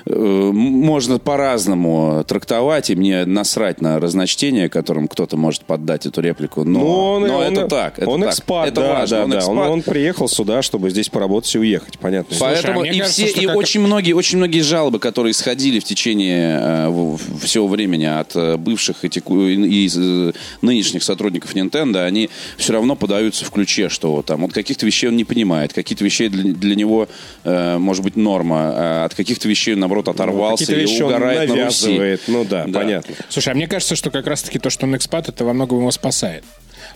э, 0.06 0.14
можно 0.52 1.18
по-разному 1.18 2.24
трактовать, 2.26 2.90
и 2.90 2.96
мне 2.96 3.24
насрать 3.26 3.80
на 3.80 4.00
разночтение, 4.00 4.68
которым 4.68 5.08
кто-то 5.08 5.36
может 5.36 5.62
поддать 5.64 6.06
эту 6.06 6.20
реплику. 6.20 6.64
Но, 6.64 6.78
Ну, 6.80 6.86
он, 6.86 7.26
но 7.26 7.36
он- 7.38 7.42
это 7.52 7.68
так. 7.68 7.98
Это 7.98 8.08
он 8.10 8.22
так. 8.22 8.30
экспат, 8.30 8.68
это 8.68 8.80
да, 8.80 8.88
важно. 8.94 9.16
да, 9.18 9.24
он 9.24 9.30
да. 9.30 9.38
экспат. 9.38 9.56
Он, 9.56 9.68
он 9.68 9.82
приехал 9.82 10.28
сюда, 10.28 10.62
чтобы 10.62 10.90
здесь 10.90 11.08
поработать 11.08 11.54
и 11.54 11.58
уехать, 11.58 11.98
понятно. 11.98 12.36
Поэтому 12.40 12.80
а 12.80 12.82
мне 12.82 12.92
и 12.92 12.98
кажется, 12.98 13.26
все, 13.26 13.40
и 13.42 13.46
как- 13.46 13.56
очень 13.56 13.80
многие, 13.80 14.12
очень 14.14 14.38
многие 14.38 14.60
жалобы, 14.60 14.98
которые 14.98 15.32
исходили 15.32 15.78
в 15.78 15.84
течение 15.84 16.58
э, 16.60 16.88
в- 16.88 17.18
всего 17.44 17.68
времени 17.68 18.04
от 18.06 18.34
э, 18.34 18.56
бывших 18.56 19.04
и, 19.04 19.08
теку- 19.08 19.46
и 19.46 19.84
из, 19.84 19.96
э, 19.98 20.32
нынешних 20.62 21.02
сотрудников 21.02 21.54
Nintendo, 21.54 22.02
они 22.04 22.30
все 22.56 22.72
равно 22.72 22.96
подаются 22.96 23.44
в 23.44 23.50
ключе, 23.50 23.88
что 23.88 24.12
вот 24.16 24.26
там 24.26 24.44
от 24.44 24.52
каких-то 24.52 24.86
вещей 24.86 25.08
он 25.08 25.16
не 25.16 25.24
понимает, 25.24 25.72
какие-то 25.72 26.04
вещей 26.04 26.28
для, 26.28 26.54
для 26.54 26.74
него 26.74 27.06
э, 27.44 27.78
может 27.78 28.02
быть 28.02 28.16
норма, 28.16 28.72
а 29.02 29.04
от 29.06 29.14
каких-то 29.14 29.48
вещей 29.48 29.74
наоборот 29.74 30.08
оторвался 30.08 30.64
Какие-то 30.66 30.80
и 30.80 30.86
вещи 30.86 31.02
он 31.02 31.08
угорает 31.14 31.48
на 31.48 31.54
Руси. 31.64 31.86
навязывает. 31.88 32.22
Ну 32.28 32.44
да, 32.44 32.64
Да. 32.66 32.78
понятно. 32.80 33.14
Слушай, 33.28 33.52
а 33.52 33.54
мне 33.56 33.66
кажется, 33.66 33.96
что 33.96 34.10
как 34.10 34.26
раз-таки 34.26 34.58
то, 34.58 34.70
что 34.70 34.86
он 34.86 34.96
экспат, 34.96 35.28
это 35.28 35.44
во 35.44 35.52
многом 35.52 35.78
его 35.80 35.90
спасает, 35.90 36.44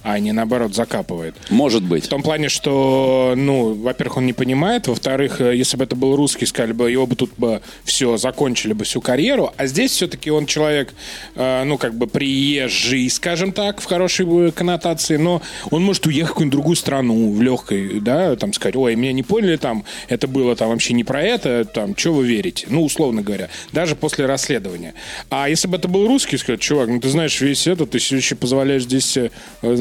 а 0.02 0.19
не 0.19 0.33
наоборот 0.33 0.75
закапывает. 0.75 1.35
Может 1.50 1.83
быть. 1.83 2.07
В 2.07 2.09
том 2.09 2.23
плане, 2.23 2.49
что, 2.49 3.35
ну, 3.37 3.75
во-первых, 3.75 4.19
он 4.19 4.26
не 4.26 4.33
понимает, 4.33 4.87
во-вторых, 4.88 5.40
э, 5.40 5.57
если 5.57 5.76
бы 5.76 5.85
это 5.85 5.97
был 5.97 6.17
русский, 6.17 6.47
сказали 6.47 6.73
бы, 6.73 6.90
его 6.90 7.07
бы 7.07 7.17
тут 7.17 7.31
бы 7.37 7.61
все, 7.85 8.17
закончили 8.17 8.73
бы 8.73 8.85
всю 8.85 9.00
карьеру, 9.00 9.52
а 9.57 9.67
здесь 9.67 9.93
все-таки 9.93 10.31
он 10.31 10.47
человек, 10.47 10.95
э, 11.35 11.64
ну, 11.64 11.78
как 11.78 11.95
бы 11.95 12.07
приезжий, 12.07 13.09
скажем 13.11 13.52
так, 13.52 13.81
в 13.81 13.85
хорошей 13.85 14.52
коннотации, 14.52 15.17
но 15.17 15.43
он 15.71 15.85
может 15.85 16.07
уехать 16.07 16.31
в 16.31 16.33
какую-нибудь 16.35 16.52
другую 16.52 16.76
страну 16.76 17.33
в 17.33 17.43
легкой, 17.43 18.00
да, 18.00 18.37
там 18.37 18.52
сказать, 18.52 18.76
ой, 18.76 18.95
меня 18.97 19.12
не 19.12 19.23
поняли, 19.23 19.57
там, 19.57 19.85
это 20.09 20.28
было 20.28 20.57
там 20.57 20.71
вообще 20.71 20.95
не 20.95 21.05
про 21.05 21.23
это, 21.23 21.64
там, 21.64 21.97
что 21.97 22.12
вы 22.12 22.26
верите? 22.26 22.67
Ну, 22.71 22.85
условно 22.85 23.23
говоря, 23.23 23.49
даже 23.73 23.97
после 23.97 24.26
расследования. 24.26 24.95
А 25.31 25.49
если 25.49 25.69
бы 25.69 25.76
это 25.76 25.88
был 25.88 26.07
русский, 26.07 26.37
сказать, 26.37 26.61
чувак, 26.61 26.88
ну, 26.88 27.00
ты 27.00 27.09
знаешь 27.09 27.40
весь 27.40 27.67
этот, 27.67 27.90
ты 27.90 27.99
еще 27.99 28.35
позволяешь 28.35 28.85
здесь, 28.85 29.17
э, 29.17 29.31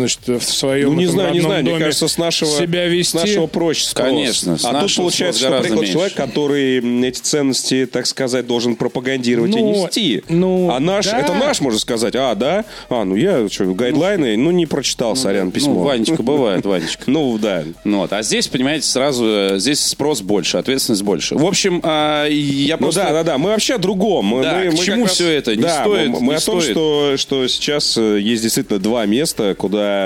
значит, 0.08 0.42
в 0.44 0.54
своем 0.54 0.90
Ну, 0.94 1.00
не 1.00 1.06
знаю, 1.06 1.34
не 1.34 1.42
знаю. 1.42 1.62
Мне 1.64 1.72
доме 1.72 1.86
кажется, 1.86 2.08
с 2.08 2.18
нашего, 2.18 2.52
себя 2.52 2.88
с 2.88 2.92
вести. 2.92 3.18
нашего 3.18 3.48
проще 3.48 3.86
спрос. 3.86 4.08
Конечно, 4.08 4.58
с 4.58 4.66
а 4.66 4.82
тут 4.82 4.96
получается, 4.96 5.42
что 5.42 5.60
приехал 5.60 5.82
меньше. 5.82 5.94
человек, 5.94 6.14
который 6.16 7.08
эти 7.08 7.20
ценности, 7.20 7.86
так 7.86 8.06
сказать, 8.08 8.48
должен 8.48 8.76
пропагандировать 8.76 9.56
и 9.56 9.60
Ну, 9.60 9.84
нести. 9.86 10.24
ну, 10.30 10.70
а 10.72 10.80
наш, 10.80 11.06
да. 11.06 11.20
это 11.20 11.34
наш, 11.34 11.62
можно 11.62 11.80
сказать. 11.80 12.16
А, 12.16 12.34
да? 12.36 12.66
А, 12.90 13.04
ну 13.04 13.16
я 13.16 13.48
что, 13.50 13.66
гайдлайны, 13.66 14.38
ну 14.38 14.52
не 14.52 14.66
прочитал, 14.66 15.16
сорян, 15.16 15.52
письмо. 15.52 15.74
Ну, 15.74 15.80
Ванечка, 15.82 16.24
бывает, 16.24 16.66
Ванечка. 16.66 17.04
Ну, 17.08 17.38
да. 17.38 17.64
Ну 17.84 18.00
вот. 18.00 18.14
А 18.14 18.22
здесь, 18.22 18.48
понимаете, 18.48 18.86
сразу 18.86 19.26
э, 19.26 19.60
здесь 19.60 19.80
спрос 19.80 20.22
больше, 20.22 20.58
ответственность 20.58 21.04
больше. 21.04 21.36
В 21.36 21.46
общем, 21.46 21.80
а, 21.84 22.26
я 22.28 22.76
Ну 22.76 22.84
просто... 22.84 23.04
да, 23.04 23.12
да, 23.12 23.24
да. 23.24 23.38
Мы 23.38 23.50
вообще 23.50 23.76
о 23.76 23.78
другом. 23.78 24.26
Мы, 24.26 24.44
Да, 24.44 24.56
мы, 24.64 24.70
к 24.72 24.74
мы 24.74 24.86
чему 24.86 25.06
всё 25.06 25.28
это? 25.28 25.56
Не 25.56 25.64
да, 25.64 25.82
стоит, 25.82 26.10
Мы, 26.10 26.20
мы 26.20 26.28
не 26.34 26.36
о 26.36 26.40
том, 26.40 26.62
стоит. 26.62 26.72
что, 26.74 27.14
что 27.18 27.48
сейчас 27.48 27.98
э, 27.98 28.20
есть 28.20 28.44
действительно 28.44 28.80
два 28.80 29.06
места, 29.06 29.56
куда 29.58 29.97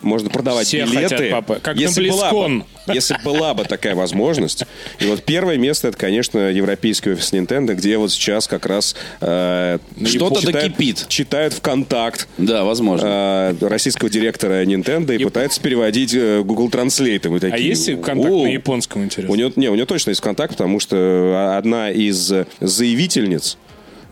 можно 0.00 0.30
продавать 0.30 0.66
Все 0.66 0.84
билеты. 0.84 1.16
хотят 1.16 1.30
попасть. 1.30 1.62
Как 1.62 1.76
на 1.76 1.80
если 1.80 2.08
была, 2.10 2.30
BlizzCon. 2.32 2.58
бы, 2.86 2.94
если 2.94 3.16
была 3.24 3.54
бы 3.54 3.64
такая 3.64 3.94
возможность. 3.94 4.64
И 5.00 5.06
вот 5.06 5.22
первое 5.24 5.56
место, 5.58 5.88
это, 5.88 5.96
конечно, 5.98 6.38
европейский 6.50 7.10
офис 7.10 7.32
Nintendo, 7.32 7.74
где 7.74 7.96
вот 7.98 8.10
сейчас 8.12 8.46
как 8.48 8.66
раз 8.66 8.94
э, 9.20 9.78
Что-то 10.04 10.40
читают- 10.40 10.52
докипит. 10.76 11.06
Читают 11.08 11.52
в 11.54 11.60
контакт 11.60 12.28
Да, 12.38 12.64
возможно. 12.64 13.54
э, 13.60 13.66
российского 13.66 14.10
директора 14.10 14.64
Nintendo 14.64 15.14
и, 15.16 15.22
пытаются 15.24 15.60
переводить 15.60 16.14
э, 16.14 16.42
Google 16.42 16.68
Translate. 16.68 17.26
И 17.26 17.28
мы 17.28 17.36
А 17.38 17.40
такие, 17.40 17.68
есть 17.68 17.86
контакт 18.02 18.30
«О». 18.32 18.44
на 18.44 18.48
японском, 18.48 19.04
интересно? 19.04 19.32
У 19.32 19.36
него, 19.36 19.52
не, 19.56 19.68
у 19.68 19.74
него 19.74 19.86
точно 19.86 20.10
есть 20.10 20.20
контакт, 20.20 20.52
потому 20.52 20.80
что 20.80 20.96
э, 20.96 21.56
одна 21.56 21.90
из 21.90 22.32
заявительниц 22.60 23.58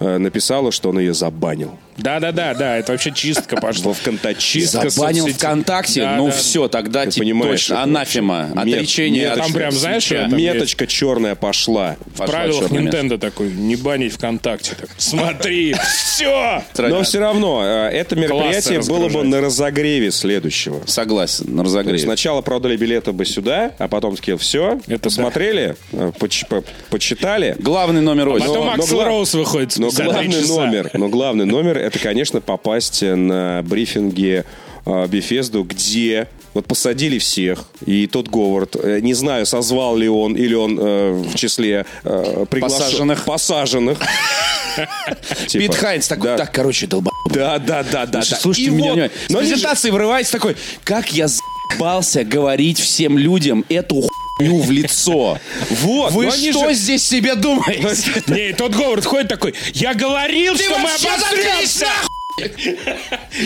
э, 0.00 0.18
написала, 0.18 0.72
что 0.72 0.90
он 0.90 0.98
ее 0.98 1.14
забанил. 1.14 1.78
Да-да-да, 1.96 2.54
да, 2.54 2.76
это 2.76 2.92
вообще 2.92 3.12
чистка 3.12 3.56
пошла. 3.56 3.92
ВКонтаче. 3.92 4.40
Чистка 4.40 4.88
Забанил 4.90 5.24
соцсети. 5.24 5.38
ВКонтакте? 5.38 6.00
Да, 6.02 6.16
ну 6.16 6.26
да. 6.26 6.32
все, 6.32 6.68
тогда 6.68 7.04
Ты 7.04 7.12
теперь 7.12 7.24
понимаешь, 7.28 7.60
точно. 7.66 7.82
Анафема. 7.82 8.50
Мет- 8.64 8.74
Отречение 8.76 9.28
от 9.30 9.36
меточка. 9.36 9.44
Там 9.44 9.52
прям, 9.54 9.72
знаешь, 9.72 10.10
это- 10.12 10.28
Там 10.30 10.38
Меточка 10.38 10.86
черная 10.86 11.34
пошла. 11.34 11.96
В 12.06 12.18
Пошла 12.18 12.26
правилах 12.26 12.68
чёрная 12.68 12.82
Nintendo 12.92 13.18
такой, 13.18 13.50
не 13.52 13.76
банить 13.76 14.12
ВКонтакте. 14.14 14.72
Так, 14.80 14.90
Смотри, 14.98 15.74
все! 16.14 16.62
Но 16.78 17.02
все 17.02 17.20
равно, 17.20 17.62
э, 17.64 17.90
это 17.90 18.16
мероприятие 18.16 18.80
было 18.80 18.98
бы 18.98 19.04
разгружать. 19.06 19.28
на 19.30 19.40
разогреве 19.40 20.10
следующего. 20.10 20.82
Согласен, 20.86 21.46
на 21.54 21.62
То 21.62 21.68
есть 21.68 21.76
разогрев. 21.76 22.00
Сначала 22.00 22.40
продали 22.42 22.76
билеты 22.76 23.12
бы 23.12 23.24
сюда, 23.24 23.72
а 23.78 23.88
потом 23.88 24.16
такие, 24.16 24.36
все, 24.36 24.80
Это 24.86 24.98
посмотрели, 25.04 25.76
э, 25.92 26.12
поч- 26.18 26.44
по- 26.48 26.64
почитали. 26.90 27.56
Главный 27.58 28.00
номер 28.00 28.28
один. 28.30 28.48
Потом 28.48 28.66
но 28.66 28.72
Аксел 28.72 28.96
гла- 28.96 29.04
Роуз 29.06 29.34
выходит 29.34 29.76
Но 29.78 29.90
три 29.90 30.04
главный 30.06 30.32
часа. 30.32 30.54
номер, 30.66 30.90
но 30.94 31.08
главный 31.08 31.44
номер, 31.46 31.78
это, 31.84 31.98
конечно, 31.98 32.40
попасть 32.40 33.02
на 33.02 33.62
брифинге 33.62 34.44
э, 34.86 34.90
Bethesda, 35.06 35.62
где 35.62 36.28
вот 36.54 36.66
посадили 36.66 37.18
всех, 37.18 37.64
и 37.84 38.06
тот 38.06 38.28
Говард, 38.28 38.76
э, 38.76 39.00
не 39.00 39.14
знаю, 39.14 39.44
созвал 39.46 39.96
ли 39.96 40.08
он, 40.08 40.34
или 40.36 40.54
он 40.54 40.78
э, 40.80 41.12
в 41.12 41.34
числе 41.34 41.84
э, 42.04 42.44
приглаш- 42.50 42.60
Посаженных. 42.60 43.24
посаженных. 43.24 43.98
Типа, 45.46 45.62
Пит 45.62 45.74
Хайнс 45.74 46.08
такой, 46.08 46.36
так, 46.36 46.52
короче, 46.52 46.86
долба. 46.86 47.10
Да, 47.30 47.58
да, 47.58 47.82
да, 47.84 48.06
да. 48.06 48.22
Слушайте 48.22 48.70
меня, 48.70 49.10
С 49.28 49.32
презентации 49.32 49.90
врывается 49.90 50.32
такой, 50.32 50.56
как 50.84 51.12
я 51.12 51.28
заебался 51.28 52.24
говорить 52.24 52.78
всем 52.80 53.16
людям 53.18 53.64
эту 53.68 53.96
хуйню 53.96 54.23
в 54.38 54.70
лицо. 54.70 55.38
Вот, 55.70 56.12
Вы 56.12 56.30
что 56.30 56.68
же- 56.68 56.74
здесь 56.74 57.06
себе 57.06 57.34
думаете? 57.34 58.22
Не, 58.26 58.52
тот 58.52 58.74
Говард 58.74 59.04
ходит 59.04 59.28
такой, 59.28 59.54
я 59.74 59.94
говорил, 59.94 60.56
что 60.56 60.78
мы 60.78 60.90
обосремся! 60.90 61.88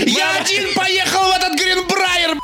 Я 0.06 0.36
один 0.40 0.72
поехал 0.74 1.24
в 1.24 1.36
этот 1.36 1.58
Гринбрайер. 1.58 2.38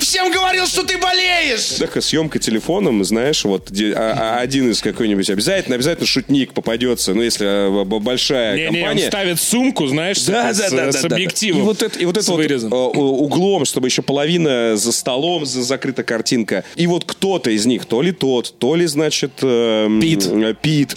Всем 0.00 0.30
говорил, 0.32 0.66
что 0.66 0.82
ты 0.84 0.96
болеешь. 0.98 1.78
Такая 1.78 2.00
съемка 2.02 2.38
телефоном, 2.38 3.04
знаешь, 3.04 3.44
вот 3.44 3.70
а- 3.94 4.36
а 4.36 4.40
один 4.40 4.70
из 4.70 4.80
какой-нибудь 4.80 5.28
обязательно, 5.28 5.74
обязательно 5.74 6.06
шутник 6.06 6.52
попадется, 6.52 7.12
ну 7.12 7.22
если 7.22 7.68
б- 7.84 7.98
большая 7.98 8.68
он 8.68 8.74
компания. 8.74 9.06
ставит 9.08 9.40
сумку, 9.40 9.86
знаешь, 9.86 10.22
Да, 10.24 10.54
с, 10.54 10.58
да, 10.58 10.70
да, 10.70 10.92
с 10.92 11.02
да, 11.02 11.08
да. 11.08 11.14
объективом. 11.16 11.60
И 11.60 11.64
вот 11.64 11.82
это, 11.82 11.98
и 11.98 12.06
вот 12.06 12.16
это 12.16 12.30
вот, 12.30 12.36
вырезом. 12.38 12.72
у- 12.72 13.24
углом, 13.24 13.64
чтобы 13.64 13.88
еще 13.88 14.00
половина 14.02 14.76
за 14.76 14.92
столом 14.92 15.44
за- 15.44 15.62
закрыта 15.62 16.02
картинка. 16.02 16.64
И 16.76 16.86
вот 16.86 17.04
кто-то 17.04 17.50
из 17.50 17.66
них, 17.66 17.84
то 17.84 18.00
ли 18.00 18.12
тот, 18.12 18.54
то 18.58 18.74
ли, 18.74 18.86
значит, 18.86 19.32
эм, 19.42 20.00
Пит. 20.00 20.24
э, 20.26 20.54
Пит, 20.60 20.96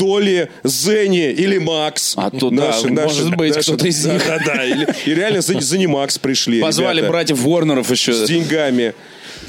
то 0.00 0.18
ли 0.18 0.48
Зенни 0.64 1.30
или 1.30 1.58
Макс. 1.58 2.14
А 2.16 2.30
то 2.30 2.48
да, 2.48 2.72
может 3.04 3.36
быть, 3.36 3.54
кто-то 3.54 3.86
из 3.86 4.02
да, 4.02 4.14
них. 4.14 4.26
Да, 4.26 4.38
да, 4.38 4.64
или- 4.64 4.88
И 5.04 5.14
реально 5.14 5.42
Зенни, 5.42 5.60
Зенни 5.60 5.84
Макс 5.84 6.18
пришли. 6.18 6.62
Позвали 6.62 6.98
ребята 6.98 7.12
братьев 7.12 7.44
Уорнеров 7.44 7.90
еще. 7.90 8.14
с 8.14 8.26
деньгами. 8.26 8.94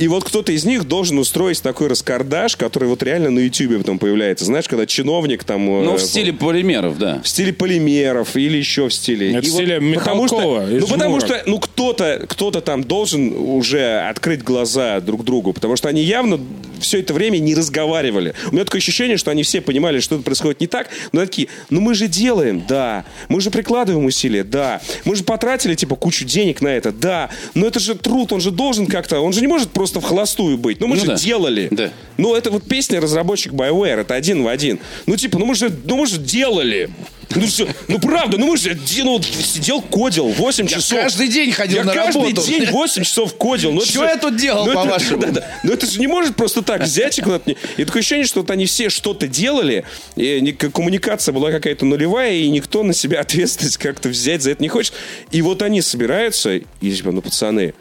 И 0.01 0.08
вот 0.08 0.24
кто-то 0.24 0.51
из 0.51 0.65
них 0.65 0.86
должен 0.86 1.20
устроить 1.20 1.62
такой 1.62 1.88
раскардаш, 1.88 2.55
который 2.55 2.89
вот 2.89 3.03
реально 3.03 3.29
на 3.29 3.38
Ютьюбе 3.39 3.77
потом 3.77 4.00
появляется. 4.00 4.46
Знаешь, 4.46 4.67
когда 4.67 4.88
чиновник 4.88 5.43
там... 5.43 5.63
Ну, 5.63 5.93
э, 5.93 5.98
в 5.98 6.01
стиле 6.01 6.34
полимеров, 6.34 6.98
да. 6.98 7.22
в 7.24 7.27
стиле 7.27 7.53
полимеров 7.53 8.36
или 8.36 8.58
еще 8.58 8.88
в 8.88 8.93
стиле. 8.93 9.31
Это 9.31 9.41
в 9.41 9.50
стиле 9.50 9.79
потому 9.93 10.27
что, 10.27 10.65
ну 10.67 10.88
потому 10.88 11.20
что, 11.20 11.43
ну 11.46 11.60
кто-то, 11.60 12.25
кто-то 12.27 12.62
там 12.62 12.84
должен 12.84 13.31
уже 13.31 14.00
открыть 14.00 14.43
глаза 14.43 15.00
друг 15.01 15.24
другу, 15.24 15.53
потому 15.53 15.75
что 15.75 15.88
они 15.88 16.01
явно 16.01 16.39
все 16.79 17.00
это 17.00 17.13
время 17.13 17.38
не 17.38 17.53
разговаривали. 17.53 18.34
У 18.50 18.55
меня 18.55 18.65
такое 18.65 18.79
ощущение, 18.79 19.17
что 19.17 19.29
они 19.29 19.43
все 19.43 19.62
понимали, 19.62 20.00
что 20.00 20.15
это 20.15 20.24
происходит 20.24 20.62
не 20.62 20.67
так, 20.67 20.89
но 21.12 21.22
такие, 21.22 21.48
ну 21.70 21.79
мы 21.79 21.93
же 21.93 22.08
делаем, 22.08 22.63
да, 22.67 23.05
мы 23.29 23.39
же 23.39 23.51
прикладываем 23.51 24.05
усилия, 24.05 24.43
да, 24.43 24.81
мы 25.05 25.15
же 25.15 25.24
потратили 25.24 25.75
типа 25.75 25.96
кучу 25.96 26.25
денег 26.25 26.62
на 26.62 26.70
это, 26.70 26.91
да, 26.91 27.29
но 27.53 27.67
это 27.67 27.79
же 27.79 27.96
труд, 27.96 28.34
он 28.34 28.41
же 28.41 28.50
должен 28.50 28.88
как-то, 28.88 29.20
он 29.20 29.31
же 29.31 29.41
не 29.41 29.48
может 29.48 29.70
просто 29.70 29.90
в 30.00 30.03
холостую 30.03 30.57
быть, 30.57 30.79
ну 30.79 30.88
мы 30.88 30.95
Ну 30.95 31.01
же 31.01 31.07
да. 31.07 31.15
делали. 31.15 31.67
Да. 31.71 31.91
Ну 32.17 32.36
это 32.36 32.51
вот 32.51 32.63
песня 32.63 33.01
разработчик 33.01 33.51
BioWare, 33.53 34.01
это 34.01 34.15
один 34.15 34.43
в 34.43 34.48
один. 34.48 34.79
Ну 35.05 35.15
типа, 35.15 35.39
ну 35.39 35.45
мы 35.45 35.55
же, 35.55 35.71
ну 35.86 35.98
мы 35.98 36.05
же 36.07 36.17
делали. 36.17 36.89
Ну, 37.36 37.48
все, 37.48 37.67
ну 37.88 38.00
правда, 38.00 38.38
ну 38.38 38.48
мы 38.48 38.57
же 38.57 38.77
ну, 39.03 39.13
вот 39.13 39.25
сидел, 39.25 39.81
кодил 39.81 40.27
8 40.27 40.65
Я 40.65 40.69
часов. 40.69 41.00
каждый 41.00 41.27
день 41.29 41.51
ходил 41.51 41.77
Я 41.77 41.83
на 41.86 41.93
каждый 41.93 42.24
работу. 42.29 42.45
день 42.48 42.65
8 42.69 43.03
часов 43.03 43.36
кодил. 43.36 43.71
Ну, 43.71 43.81
Что 43.86 44.03
я 44.03 44.17
тут 44.17 44.36
делал, 44.36 44.65
ну, 44.65 44.74
по-вашему? 44.74 45.17
да, 45.21 45.27
да. 45.31 45.48
Но 45.63 45.74
это 45.74 45.86
же 45.86 46.00
не 46.00 46.07
может 46.07 46.36
просто 46.36 46.62
так 46.62 46.81
взять 46.81 47.19
и 47.19 47.21
куда-то... 47.21 47.51
И 47.51 47.86
такое 47.86 48.01
ощущение, 48.01 48.25
что 48.25 48.41
вот 48.41 48.51
они 48.51 48.65
все 48.65 48.89
что-то 48.89 49.27
делали, 49.27 49.86
и 50.15 50.51
коммуникация 50.51 51.31
была 51.31 51.51
какая-то 51.51 51.86
нулевая, 51.86 52.33
и 52.33 52.50
никто 52.50 52.83
на 52.83 52.93
себя 52.93 53.19
ответственность 53.21 53.77
как-то 53.77 54.10
взять 54.10 54.41
за 54.41 54.51
это 54.51 54.62
не 54.62 54.69
хочет. 54.69 54.93
И 55.31 55.41
вот 55.41 55.62
они 55.62 55.81
собираются, 55.81 56.55
и 56.55 56.63
типа, 56.81 57.12
ну, 57.12 57.21
пацаны... 57.21 57.74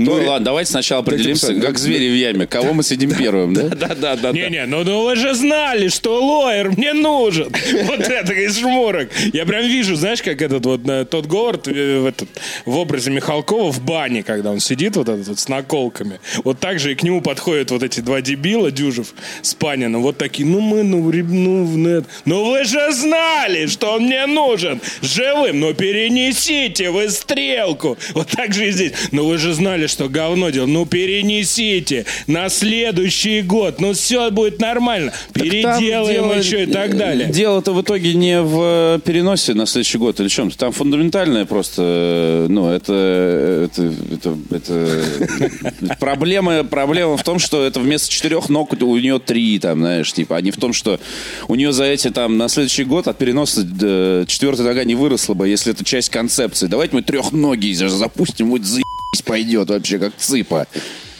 Ну, 0.00 0.16
ну, 0.22 0.28
ладно, 0.28 0.44
давайте 0.46 0.70
сначала 0.70 1.02
определимся, 1.02 1.54
как 1.54 1.78
звери 1.78 2.08
в 2.10 2.14
яме. 2.14 2.46
Кого 2.46 2.72
мы 2.72 2.82
сидим 2.82 3.14
первым, 3.14 3.54
да? 3.54 3.62
Да, 3.68 3.94
да, 3.94 4.16
да. 4.16 4.32
Не-не, 4.32 4.66
ну, 4.66 4.84
ну 4.84 5.04
вы 5.04 5.16
же 5.16 5.34
знали, 5.34 5.88
что 5.88 6.22
лоер 6.24 6.70
мне 6.70 6.92
нужен. 6.92 7.48
Вот 7.88 8.00
это 8.00 8.32
из 8.32 8.58
шмурок. 8.58 9.08
Я 9.32 9.46
прям 9.46 9.66
вижу, 9.66 9.96
знаешь, 9.96 10.22
как 10.22 10.42
этот 10.42 10.64
вот 10.66 10.88
э, 10.88 11.04
тот 11.04 11.26
Говард 11.26 11.68
э, 11.68 11.98
в, 12.00 12.06
этот, 12.06 12.28
в 12.64 12.76
образе 12.76 13.10
Михалкова 13.10 13.70
в 13.72 13.80
бане, 13.82 14.22
когда 14.22 14.50
он 14.50 14.60
сидит 14.60 14.96
вот 14.96 15.08
этот 15.08 15.26
вот 15.28 15.38
с 15.38 15.48
наколками. 15.48 16.20
Вот 16.44 16.58
так 16.60 16.78
же 16.78 16.92
и 16.92 16.94
к 16.94 17.02
нему 17.02 17.20
подходят 17.20 17.70
вот 17.70 17.82
эти 17.82 18.00
два 18.00 18.20
дебила, 18.20 18.70
Дюжев 18.70 19.14
с 19.42 19.54
Паниным. 19.54 20.02
Вот 20.02 20.18
такие, 20.18 20.46
ну 20.46 20.60
мы, 20.60 20.82
ну, 20.82 21.08
реб- 21.10 21.26
ну, 21.30 21.66
ну, 21.66 21.88
это- 21.88 22.06
ну 22.24 22.50
вы 22.50 22.64
же 22.64 22.92
знали, 22.92 23.66
что 23.66 23.94
он 23.94 24.04
мне 24.04 24.26
нужен 24.26 24.80
живым. 25.02 25.60
Ну 25.60 25.74
перенесите 25.74 26.90
вы 26.90 27.08
стрелку. 27.10 27.96
Вот 28.14 28.28
так 28.28 28.52
же 28.54 28.68
и 28.68 28.70
здесь. 28.72 28.92
Ну 29.12 29.26
вы 29.26 29.38
же 29.38 29.52
знали, 29.54 29.86
что 29.88 30.08
говно 30.08 30.50
делал. 30.50 30.68
Ну 30.68 30.86
перенесите 30.86 32.06
на 32.26 32.48
следующий 32.48 33.42
год. 33.42 33.80
Ну 33.80 33.92
все 33.94 34.30
будет 34.30 34.60
нормально. 34.60 35.12
Переделаем 35.32 36.06
дело- 36.28 36.34
еще 36.38 36.64
и 36.64 36.66
так 36.66 36.96
далее. 36.96 37.28
Дело-то 37.30 37.72
в 37.72 37.82
итоге 37.82 38.14
не 38.14 38.40
в 38.40 38.96
э, 38.96 39.00
переносе 39.04 39.54
на 39.54 39.66
следующий 39.66 39.98
год 39.98 40.20
или 40.20 40.28
чем. 40.28 40.50
Там 40.50 40.72
фундаментальное 40.72 41.44
просто, 41.44 41.82
э, 41.82 42.46
ну, 42.48 42.70
это, 42.70 43.68
это, 43.72 43.94
это, 44.12 44.36
это- 44.50 45.96
проблема, 46.00 46.64
проблема 46.64 47.16
в 47.16 47.22
том, 47.24 47.38
что 47.38 47.64
это 47.64 47.80
вместо 47.80 48.10
четырех 48.10 48.48
ног 48.48 48.72
у 48.80 48.96
нее 48.96 49.18
три, 49.18 49.58
там, 49.58 49.78
знаешь, 49.80 50.12
типа, 50.12 50.36
а 50.36 50.40
не 50.40 50.50
в 50.50 50.56
том, 50.56 50.72
что 50.72 51.00
у 51.48 51.54
нее 51.54 51.72
за 51.72 51.84
эти, 51.84 52.10
там, 52.10 52.36
на 52.36 52.48
следующий 52.48 52.84
год 52.84 53.08
от 53.08 53.18
переноса 53.18 53.66
э, 53.80 54.24
четвертая 54.26 54.66
нога 54.66 54.84
не 54.84 54.94
выросла 54.94 55.34
бы, 55.34 55.48
если 55.48 55.72
это 55.72 55.84
часть 55.84 56.10
концепции. 56.10 56.66
Давайте 56.66 56.94
мы 56.94 57.02
трехногий 57.02 57.74
запустим, 57.74 58.50
будет 58.50 58.66
заебись 58.66 58.84
пойдет 59.24 59.68
вообще, 59.70 59.98
как 59.98 60.16
цыпа. 60.16 60.66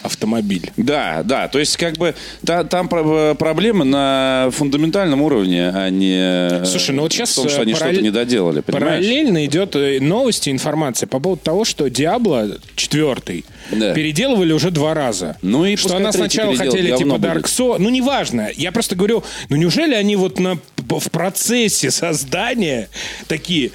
Автомобиль. 0.00 0.70
Да, 0.76 1.22
да, 1.24 1.48
то 1.48 1.58
есть 1.58 1.76
как 1.76 1.94
бы 1.96 2.14
та- 2.46 2.62
там 2.62 2.88
про- 2.88 3.34
проблемы 3.34 3.84
на 3.84 4.48
фундаментальном 4.52 5.20
уровне, 5.22 5.70
а 5.74 5.90
не 5.90 6.64
Слушай, 6.64 6.94
ну 6.94 7.02
вот 7.02 7.12
сейчас 7.12 7.32
в 7.32 7.34
том, 7.34 7.48
что 7.48 7.62
они 7.62 7.72
э, 7.72 7.74
что-то 7.74 7.90
параллель- 7.90 8.02
не 8.02 8.10
доделали, 8.12 8.60
понимаешь? 8.60 8.86
Параллельно 9.04 9.44
идет 9.44 9.74
э, 9.74 9.98
новости, 10.00 10.50
информация 10.50 11.08
по 11.08 11.18
поводу 11.18 11.42
того, 11.42 11.64
что 11.64 11.90
Диабло 11.90 12.58
4 12.76 13.42
Да. 13.72 13.92
переделывали 13.92 14.52
уже 14.52 14.70
два 14.70 14.94
раза. 14.94 15.36
Ну 15.42 15.64
и 15.64 15.74
что 15.74 15.96
она 15.96 16.12
сначала 16.12 16.54
хотели 16.54 16.96
типа 16.96 17.16
Dark. 17.16 17.42
Souls. 17.46 17.76
Ну 17.80 17.88
неважно. 17.90 18.50
Я 18.54 18.70
просто 18.70 18.94
говорю, 18.94 19.24
ну 19.48 19.56
неужели 19.56 19.94
они 19.94 20.14
вот 20.14 20.38
на 20.38 20.58
в 20.76 21.10
процессе 21.10 21.90
создания 21.90 22.88
такие 23.26 23.72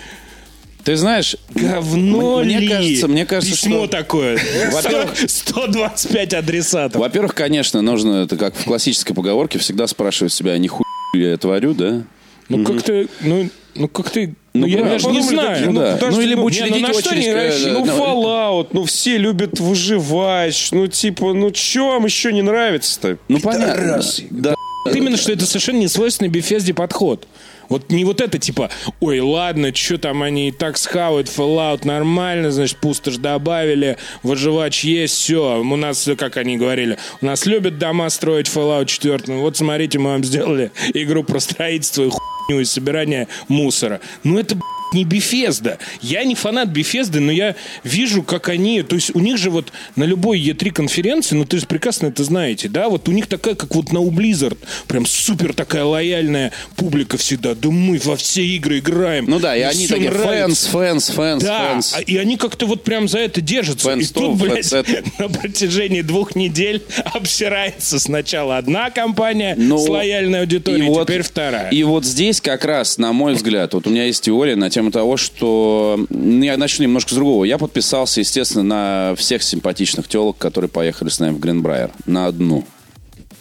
Ты 0.83 0.97
знаешь, 0.97 1.37
говно 1.55 2.39
мне 2.43 2.59
ли? 2.59 2.67
кажется, 2.67 3.07
мне 3.07 3.25
кажется, 3.25 3.55
Письмо 3.55 3.85
что- 3.85 3.87
такое. 3.87 4.37
Во-первых- 4.71 5.15
125 5.27 6.33
адресатов. 6.33 6.99
во-первых, 6.99 7.33
конечно, 7.35 7.81
нужно, 7.81 8.23
это 8.23 8.35
как 8.35 8.55
в 8.55 8.65
классической 8.65 9.13
поговорке, 9.13 9.59
всегда 9.59 9.87
спрашивать 9.87 10.33
себя, 10.33 10.51
а 10.53 10.57
не 10.57 10.67
хуй 10.67 10.83
я 11.13 11.37
творю, 11.37 11.73
да? 11.73 12.03
Ну 12.49 12.65
как 12.65 12.81
ты, 12.83 13.07
ну, 13.21 13.49
ну 13.75 13.87
как 13.87 14.09
ты, 14.09 14.35
ну, 14.53 14.67
я 14.67 14.83
даже 14.83 15.07
не 15.07 15.19
Подумали 15.21 15.35
знаю. 15.35 15.71
Ну 15.71 15.79
да. 15.79 15.97
Ну, 16.01 16.21
или 16.21 16.35
не, 16.35 16.41
учредить 16.41 16.81
на 16.81 16.93
что 16.93 17.09
очередь, 17.09 17.25
не 17.25 17.33
да, 17.33 17.79
Ну, 17.79 17.85
да. 17.85 17.91
Fallout, 17.93 18.67
ну, 18.73 18.83
все 18.83 19.17
любят 19.17 19.59
выживать. 19.59 20.69
Ну, 20.71 20.87
типа, 20.87 21.33
ну, 21.33 21.53
что 21.53 21.87
вам 21.87 22.05
еще 22.05 22.33
не 22.33 22.41
нравится-то? 22.41 23.17
Ну 23.29 23.39
понятно. 23.39 24.01
Да. 24.29 24.55
Вот 24.85 24.95
Именно, 24.95 25.15
что 25.17 25.31
это 25.31 25.45
совершенно 25.45 25.77
не 25.77 25.87
свойственный 25.87 26.29
Bethesda 26.29 26.73
подход. 26.73 27.25
Вот 27.69 27.91
не 27.91 28.05
вот 28.05 28.21
это 28.21 28.39
типа, 28.39 28.69
ой, 28.99 29.19
ладно, 29.19 29.73
что 29.73 29.97
там 29.97 30.23
они 30.23 30.49
и 30.49 30.51
так 30.51 30.77
схавают, 30.77 31.27
Fallout 31.27 31.85
нормально, 31.85 32.51
значит, 32.51 32.77
пустошь 32.77 33.17
добавили, 33.17 33.97
выживач 34.21 34.83
есть, 34.83 35.15
все. 35.15 35.59
У 35.59 35.75
нас, 35.75 36.09
как 36.17 36.37
они 36.37 36.57
говорили, 36.57 36.97
у 37.21 37.25
нас 37.25 37.45
любят 37.45 37.77
дома 37.77 38.09
строить 38.09 38.47
Fallout 38.47 38.85
4. 38.85 39.37
Вот 39.37 39.57
смотрите, 39.57 39.99
мы 39.99 40.11
вам 40.11 40.23
сделали 40.23 40.71
игру 40.93 41.23
про 41.23 41.39
строительство 41.39 42.03
и 42.03 42.09
хуйню 42.09 42.61
и 42.61 42.65
собирание 42.65 43.27
мусора. 43.47 44.01
Ну 44.23 44.39
это, 44.39 44.55
б***ь, 44.55 44.82
не 44.93 45.03
Bethesda. 45.05 45.77
Я 46.01 46.23
не 46.23 46.35
фанат 46.35 46.69
Bethesda, 46.69 47.19
но 47.19 47.31
я 47.31 47.55
вижу, 47.83 48.23
как 48.23 48.49
они... 48.49 48.81
То 48.83 48.95
есть 48.95 49.15
у 49.15 49.19
них 49.19 49.37
же 49.37 49.49
вот 49.49 49.71
на 49.95 50.03
любой 50.03 50.39
E3 50.41 50.71
конференции, 50.71 51.35
ну 51.35 51.45
ты 51.45 51.59
же 51.59 51.65
прекрасно 51.65 52.07
это 52.07 52.23
знаете, 52.23 52.67
да, 52.69 52.89
вот 52.89 53.07
у 53.09 53.11
них 53.11 53.27
такая, 53.27 53.55
как 53.55 53.75
вот 53.75 53.91
на 53.91 53.99
у 53.99 54.11
Blizzard, 54.11 54.57
прям 54.87 55.05
супер 55.05 55.53
такая 55.53 55.83
лояльная 55.85 56.51
публика 56.75 57.17
всегда. 57.17 57.55
Да 57.55 57.69
мы 57.69 57.99
во 58.03 58.15
все 58.15 58.43
игры 58.45 58.79
играем. 58.79 59.25
Ну 59.27 59.39
да, 59.39 59.55
и 59.55 59.61
они 59.61 59.87
такие 59.87 60.09
нравится». 60.11 60.33
фэнс, 60.33 60.65
фэнс, 60.67 61.09
фэнс, 61.09 61.43
Да, 61.43 61.69
фэнс. 61.71 61.93
а- 61.95 62.01
и 62.01 62.17
они 62.17 62.37
как-то 62.37 62.65
вот 62.65 62.83
прям 62.83 63.07
за 63.07 63.19
это 63.19 63.41
держатся. 63.41 63.87
Фэнс 63.89 64.09
и 64.11 64.13
тут, 64.13 64.37
блядь, 64.39 64.71
на 65.19 65.29
протяжении 65.29 66.01
двух 66.01 66.35
недель 66.35 66.83
обсирается 67.13 67.99
сначала 67.99 68.57
одна 68.57 68.89
компания 68.91 69.55
Ну, 69.57 69.77
с 69.77 69.87
лояльной 69.87 70.41
аудиторией, 70.41 70.93
теперь 71.03 71.21
вторая. 71.21 71.69
И 71.71 71.83
вот 71.83 72.05
здесь 72.05 72.41
как 72.41 72.65
раз, 72.65 72.97
на 72.97 73.13
мой 73.13 73.33
взгляд, 73.33 73.73
вот 73.73 73.87
у 73.87 73.89
меня 73.89 74.05
есть 74.05 74.23
теория 74.23 74.55
на 74.55 74.69
тему 74.69 74.82
того, 74.91 75.17
что... 75.17 76.05
Я 76.09 76.57
начну 76.57 76.83
немножко 76.83 77.11
с 77.11 77.13
другого. 77.13 77.45
Я 77.45 77.57
подписался, 77.57 78.19
естественно, 78.19 78.63
на 78.63 79.15
всех 79.15 79.43
симпатичных 79.43 80.07
телок, 80.07 80.37
которые 80.37 80.69
поехали 80.69 81.09
с 81.09 81.19
нами 81.19 81.33
в 81.33 81.39
Гринбрайер. 81.39 81.91
На 82.05 82.27
одну. 82.27 82.65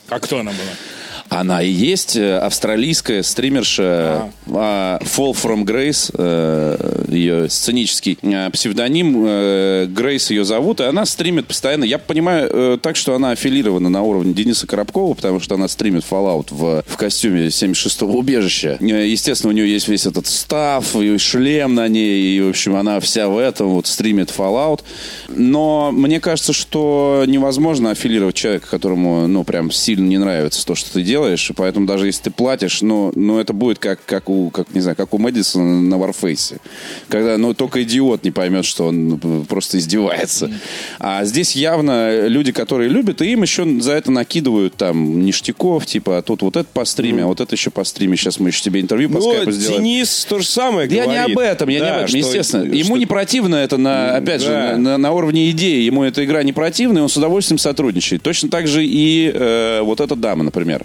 А 0.09 0.19
кто 0.19 0.41
она 0.41 0.51
была? 0.51 0.71
Она 1.33 1.63
и 1.63 1.71
есть 1.71 2.17
э, 2.17 2.39
австралийская 2.39 3.23
стримерша 3.23 4.31
а, 4.47 4.99
Fall 5.01 5.33
From 5.33 5.65
Grace, 5.65 6.11
э, 6.13 7.05
ее 7.09 7.49
сценический 7.49 8.19
псевдоним. 8.53 9.23
Грейс 9.95 10.31
ее 10.31 10.45
зовут, 10.45 10.81
и 10.81 10.85
она 10.85 11.07
стримит 11.07 11.47
постоянно. 11.47 11.85
Я 11.85 11.99
понимаю 11.99 12.79
так, 12.79 12.97
что 12.97 13.15
она 13.15 13.31
аффилирована 13.31 13.89
на 13.89 14.03
уровне 14.03 14.35
Дениса 14.35 14.67
Коробкова, 14.67 15.15
потому 15.15 15.41
что 15.41 15.55
она 15.55 15.69
стримит 15.69 16.05
Fallout 16.09 16.49
в, 16.51 16.85
в 16.87 16.97
костюме 16.97 17.47
76-го 17.47 18.19
убежища. 18.19 18.77
Естественно, 18.81 19.53
у 19.53 19.57
нее 19.57 19.71
есть 19.71 19.89
весь 19.89 20.07
этот 20.07 20.27
став, 20.27 20.95
и 20.97 21.17
шлем 21.19 21.75
на 21.75 21.89
ней, 21.89 22.37
и, 22.37 22.41
в 22.41 22.51
общем, 22.51 22.77
она 22.77 23.01
вся 23.01 23.29
в 23.29 23.39
этом, 23.39 23.69
вот 23.69 23.87
стримит 23.87 24.33
Fallout. 24.37 24.81
Но 25.29 25.91
мне 25.93 26.21
кажется, 26.21 26.53
что 26.53 27.25
невозможно 27.27 27.91
аффилировать 27.91 28.35
человека, 28.35 28.69
которому, 28.69 29.27
ну, 29.29 29.45
прям 29.45 29.71
сильно 29.71 30.07
не 30.07 30.19
нравится 30.19 30.65
то, 30.67 30.75
что 30.75 30.93
ты 30.93 31.03
делаешь, 31.03 31.22
и 31.29 31.53
поэтому 31.55 31.87
даже 31.87 32.07
если 32.07 32.25
ты 32.25 32.31
платишь, 32.31 32.83
ну, 32.83 33.13
ну 33.15 33.39
это 33.39 33.53
будет 33.53 33.79
как, 33.79 34.05
как 34.05 34.29
у, 34.29 34.51
как, 34.51 34.75
не 34.75 34.81
знаю, 34.81 34.97
как 34.97 35.13
у 35.15 35.19
Мэдисона 35.19 35.81
на 35.81 35.95
Warface. 35.97 36.59
Когда, 37.09 37.39
ну, 37.39 37.55
только 37.55 37.83
идиот 37.83 38.25
не 38.25 38.31
поймет, 38.31 38.65
что 38.65 38.87
он 38.87 39.45
просто 39.49 39.79
издевается. 39.79 40.51
А 40.99 41.25
здесь 41.25 41.55
явно 41.57 42.27
люди, 42.29 42.53
которые 42.53 42.89
любят, 42.89 43.23
и 43.23 43.33
им 43.33 43.43
еще 43.43 43.65
за 43.81 43.93
это 43.93 44.11
накидывают 44.11 44.75
там 44.75 45.23
ништяков, 45.25 45.87
типа, 45.87 46.19
а 46.19 46.23
тут 46.23 46.43
вот 46.43 46.57
это 46.57 46.69
по 46.73 46.85
стриме, 46.85 47.25
а 47.25 47.27
вот 47.27 47.41
это 47.41 47.55
еще 47.55 47.71
по 47.71 47.85
стриме, 47.85 48.17
сейчас 48.17 48.39
мы 48.41 48.49
еще 48.51 48.63
тебе 48.63 48.81
интервью 48.81 49.09
по 49.11 49.19
Ну, 49.19 49.33
скайпу 49.33 49.51
сделаем. 49.53 49.83
Денис 49.85 50.27
то 50.29 50.39
же 50.39 50.47
самое 50.47 50.89
Я 50.89 51.05
говорит. 51.05 51.27
не 51.27 51.33
об 51.33 51.39
этом, 51.39 51.69
я 51.69 51.79
не 51.79 51.85
Да, 51.85 51.91
об 51.91 51.97
этом, 51.97 52.09
что- 52.09 52.19
естественно. 52.19 52.65
Ему 52.65 52.85
что- 52.91 52.97
не 52.97 53.07
противно 53.07 53.57
это, 53.57 53.77
на, 53.77 54.17
опять 54.17 54.41
же, 54.43 54.49
Да. 54.49 54.73
на, 54.73 54.79
на- 54.79 54.99
на 54.99 55.13
уровне 55.13 55.51
идеи. 55.51 55.83
Ему 55.83 56.05
эта 56.05 56.25
игра 56.25 56.43
не 56.43 56.53
противна, 56.53 56.99
и 56.99 57.01
он 57.03 57.09
с 57.09 57.17
удовольствием 57.17 57.59
сотрудничает. 57.59 58.23
Точно 58.23 58.49
так 58.49 58.67
же 58.67 58.85
и 58.85 59.31
э, 59.35 59.81
вот 59.83 60.01
эта 60.01 60.17
дама, 60.17 60.45
например. 60.45 60.85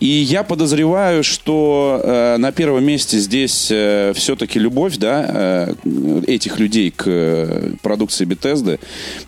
И 0.00 0.06
я 0.06 0.42
подозреваю, 0.42 1.24
что 1.24 2.00
э, 2.02 2.36
на 2.38 2.52
первом 2.52 2.84
месте 2.84 3.18
здесь 3.18 3.68
э, 3.70 4.12
все-таки 4.14 4.58
любовь, 4.58 4.96
да, 4.96 5.26
э, 5.28 5.74
этих 6.26 6.58
людей 6.58 6.90
к 6.90 7.04
э, 7.06 7.72
продукции 7.82 8.26
Bethesda. 8.26 8.78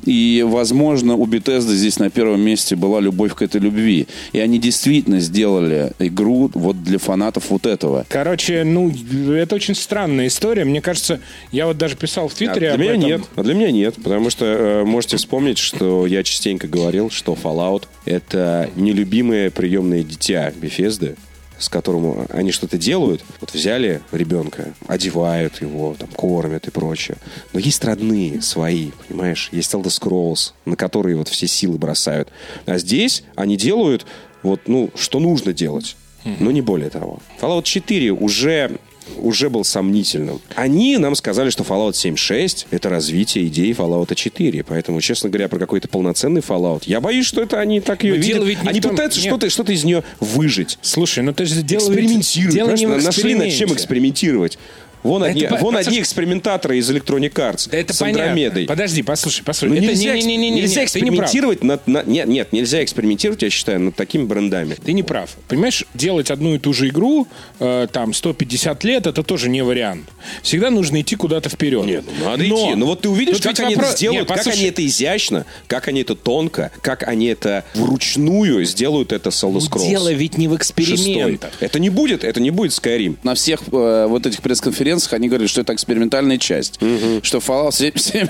И, 0.04 0.44
возможно, 0.46 1.14
у 1.14 1.26
Bethesda 1.26 1.72
здесь 1.72 1.98
на 1.98 2.10
первом 2.10 2.40
месте 2.40 2.76
была 2.76 3.00
любовь 3.00 3.34
к 3.34 3.42
этой 3.42 3.60
любви. 3.60 4.06
И 4.32 4.38
они 4.40 4.58
действительно 4.58 5.20
сделали 5.20 5.92
игру 5.98 6.50
вот 6.54 6.82
для 6.82 6.98
фанатов 6.98 7.50
вот 7.50 7.66
этого. 7.66 8.04
Короче, 8.08 8.64
ну, 8.64 8.92
это 9.32 9.54
очень 9.54 9.74
странная 9.74 10.26
история. 10.26 10.64
Мне 10.64 10.80
кажется, 10.80 11.20
я 11.52 11.66
вот 11.66 11.78
даже 11.78 11.96
писал 11.96 12.28
в 12.28 12.32
А 12.34 12.36
Твиттере 12.36 12.60
для 12.60 12.74
об 12.74 12.80
меня 12.80 12.90
этом. 12.92 13.06
нет. 13.06 13.20
А 13.36 13.42
для 13.42 13.54
меня 13.54 13.70
нет. 13.70 13.94
Потому 14.02 14.30
что 14.30 14.44
э, 14.44 14.84
можете 14.84 15.16
вспомнить, 15.16 15.58
что 15.58 16.06
я 16.06 16.22
частенько 16.22 16.66
говорил, 16.68 17.10
что 17.10 17.36
Fallout— 17.40 17.84
это 18.04 18.70
нелюбимое 18.76 19.50
приемное 19.50 20.02
дитя 20.16 20.50
Bethesda, 20.50 21.16
с 21.58 21.68
которым 21.68 22.26
они 22.30 22.52
что-то 22.52 22.78
делают. 22.78 23.22
Вот 23.40 23.52
взяли 23.52 24.02
ребенка, 24.12 24.74
одевают 24.86 25.60
его, 25.60 25.94
там, 25.98 26.08
кормят 26.08 26.68
и 26.68 26.70
прочее. 26.70 27.16
Но 27.52 27.60
есть 27.60 27.82
родные 27.84 28.42
свои, 28.42 28.90
понимаешь? 29.08 29.48
Есть 29.52 29.72
Elder 29.74 29.84
Scrolls, 29.84 30.52
на 30.64 30.76
которые 30.76 31.16
вот 31.16 31.28
все 31.28 31.46
силы 31.46 31.78
бросают. 31.78 32.28
А 32.66 32.78
здесь 32.78 33.24
они 33.36 33.56
делают 33.56 34.06
вот, 34.42 34.62
ну, 34.66 34.90
что 34.94 35.18
нужно 35.18 35.52
делать. 35.52 35.96
но 36.40 36.50
не 36.50 36.60
более 36.60 36.90
того. 36.90 37.20
Fallout 37.40 37.62
4 37.62 38.10
уже 38.10 38.78
уже 39.18 39.50
был 39.50 39.64
сомнительным. 39.64 40.40
Они 40.54 40.96
нам 40.98 41.14
сказали, 41.14 41.50
что 41.50 41.62
Fallout 41.64 41.92
7.6— 41.92 42.66
это 42.70 42.88
развитие 42.88 43.46
идеи 43.46 43.72
Fallout 43.76 44.14
4. 44.14 44.64
Поэтому, 44.64 45.00
честно 45.00 45.28
говоря, 45.30 45.48
про 45.48 45.58
какой-то 45.58 45.88
полноценный 45.88 46.40
Fallout, 46.40 46.82
я 46.86 47.00
боюсь, 47.00 47.26
что 47.26 47.42
это 47.42 47.60
они 47.60 47.80
так 47.80 48.04
ее 48.04 48.14
Но 48.14 48.20
видят. 48.20 48.44
ведь 48.44 48.58
Они 48.64 48.80
том- 48.80 48.92
пытаются 48.92 49.20
что-то, 49.20 49.48
что-то 49.50 49.72
из 49.72 49.84
нее 49.84 50.02
выжить. 50.20 50.78
Слушай, 50.82 51.22
ну 51.24 51.32
ты 51.32 51.44
же 51.46 51.62
дело 51.62 51.80
ведь- 51.90 52.00
Экспериментируют. 52.00 52.54
Дело 52.54 52.70
не 52.72 52.86
в? 52.86 53.02
Нашли 53.02 53.34
над 53.34 53.52
чем 53.52 53.72
экспериментировать. 53.72 54.58
Вон, 55.06 55.22
одни, 55.22 55.42
это 55.42 55.54
по- 55.56 55.60
вон 55.62 55.74
послушай- 55.74 55.88
одни 55.88 56.00
экспериментаторы 56.02 56.78
из 56.78 56.90
Electronic 56.90 57.32
Arts 57.32 57.68
Да 57.70 57.78
это 57.78 57.92
с 57.92 57.98
понятно. 57.98 58.22
Андромедой. 58.24 58.66
Подожди, 58.66 59.02
послушай, 59.02 59.42
послушай. 59.44 59.70
Ну, 59.72 59.76
это 59.76 59.86
нельзя, 59.86 60.14
не, 60.14 60.22
не, 60.22 60.36
не, 60.36 60.50
не, 60.50 60.60
нельзя 60.62 60.74
ты 60.74 60.80
не 60.80 60.84
экспериментировать 60.86 61.62
над, 61.64 61.86
на- 61.86 62.02
нет, 62.04 62.26
нет, 62.28 62.52
нельзя 62.52 62.82
экспериментировать, 62.84 63.42
я 63.42 63.50
считаю, 63.50 63.80
над 63.80 63.94
такими 63.96 64.24
брендами. 64.24 64.74
Ты 64.84 64.92
не 64.92 65.02
прав. 65.02 65.36
Понимаешь, 65.48 65.84
делать 65.94 66.30
одну 66.30 66.54
и 66.54 66.58
ту 66.58 66.72
же 66.72 66.88
игру 66.88 67.26
э, 67.60 67.86
там 67.92 68.12
150 68.14 68.84
лет, 68.84 69.06
это 69.06 69.22
тоже 69.22 69.48
не 69.48 69.62
вариант. 69.62 70.08
Всегда 70.42 70.70
нужно 70.70 71.00
идти 71.00 71.16
куда-то 71.16 71.48
вперед. 71.48 71.84
Нет, 71.86 72.04
ну 72.18 72.24
надо 72.26 72.44
Но- 72.44 72.66
идти. 72.68 72.74
Ну 72.74 72.86
вот 72.86 73.00
ты 73.02 73.08
увидишь, 73.08 73.36
Тут 73.36 73.44
как 73.56 73.60
они 73.60 73.74
вопрос- 73.74 73.90
это 73.90 73.96
сделают, 73.98 74.28
Нет, 74.28 74.38
как 74.38 74.46
они 74.54 74.64
это 74.64 74.84
изящно, 74.86 75.46
как 75.66 75.88
они 75.88 76.00
это 76.02 76.14
тонко, 76.14 76.70
как 76.82 77.02
они 77.06 77.26
это 77.26 77.64
вручную 77.74 78.64
сделают 78.64 79.12
это 79.12 79.30
с 79.30 79.42
Elder 79.44 79.58
Scrolls. 79.58 79.88
Дело 79.88 80.12
ведь 80.12 80.36
не 80.38 80.48
в 80.48 80.56
Шестой. 80.58 80.84
экспериментах. 80.84 81.52
Это 81.60 81.78
не 81.78 81.90
будет, 81.90 82.24
это 82.24 82.40
не 82.40 82.50
будет 82.50 82.72
Skyrim. 82.72 83.16
На 83.22 83.34
всех 83.34 83.60
э, 83.72 84.06
вот 84.08 84.26
этих 84.26 84.42
пресс-конференциях 84.42 84.95
они 85.12 85.28
говорили, 85.28 85.48
что 85.48 85.60
это 85.60 85.74
экспериментальная 85.74 86.38
часть. 86.38 86.78
Что 87.22 87.38
Fallout 87.38 87.72
77... 87.72 88.26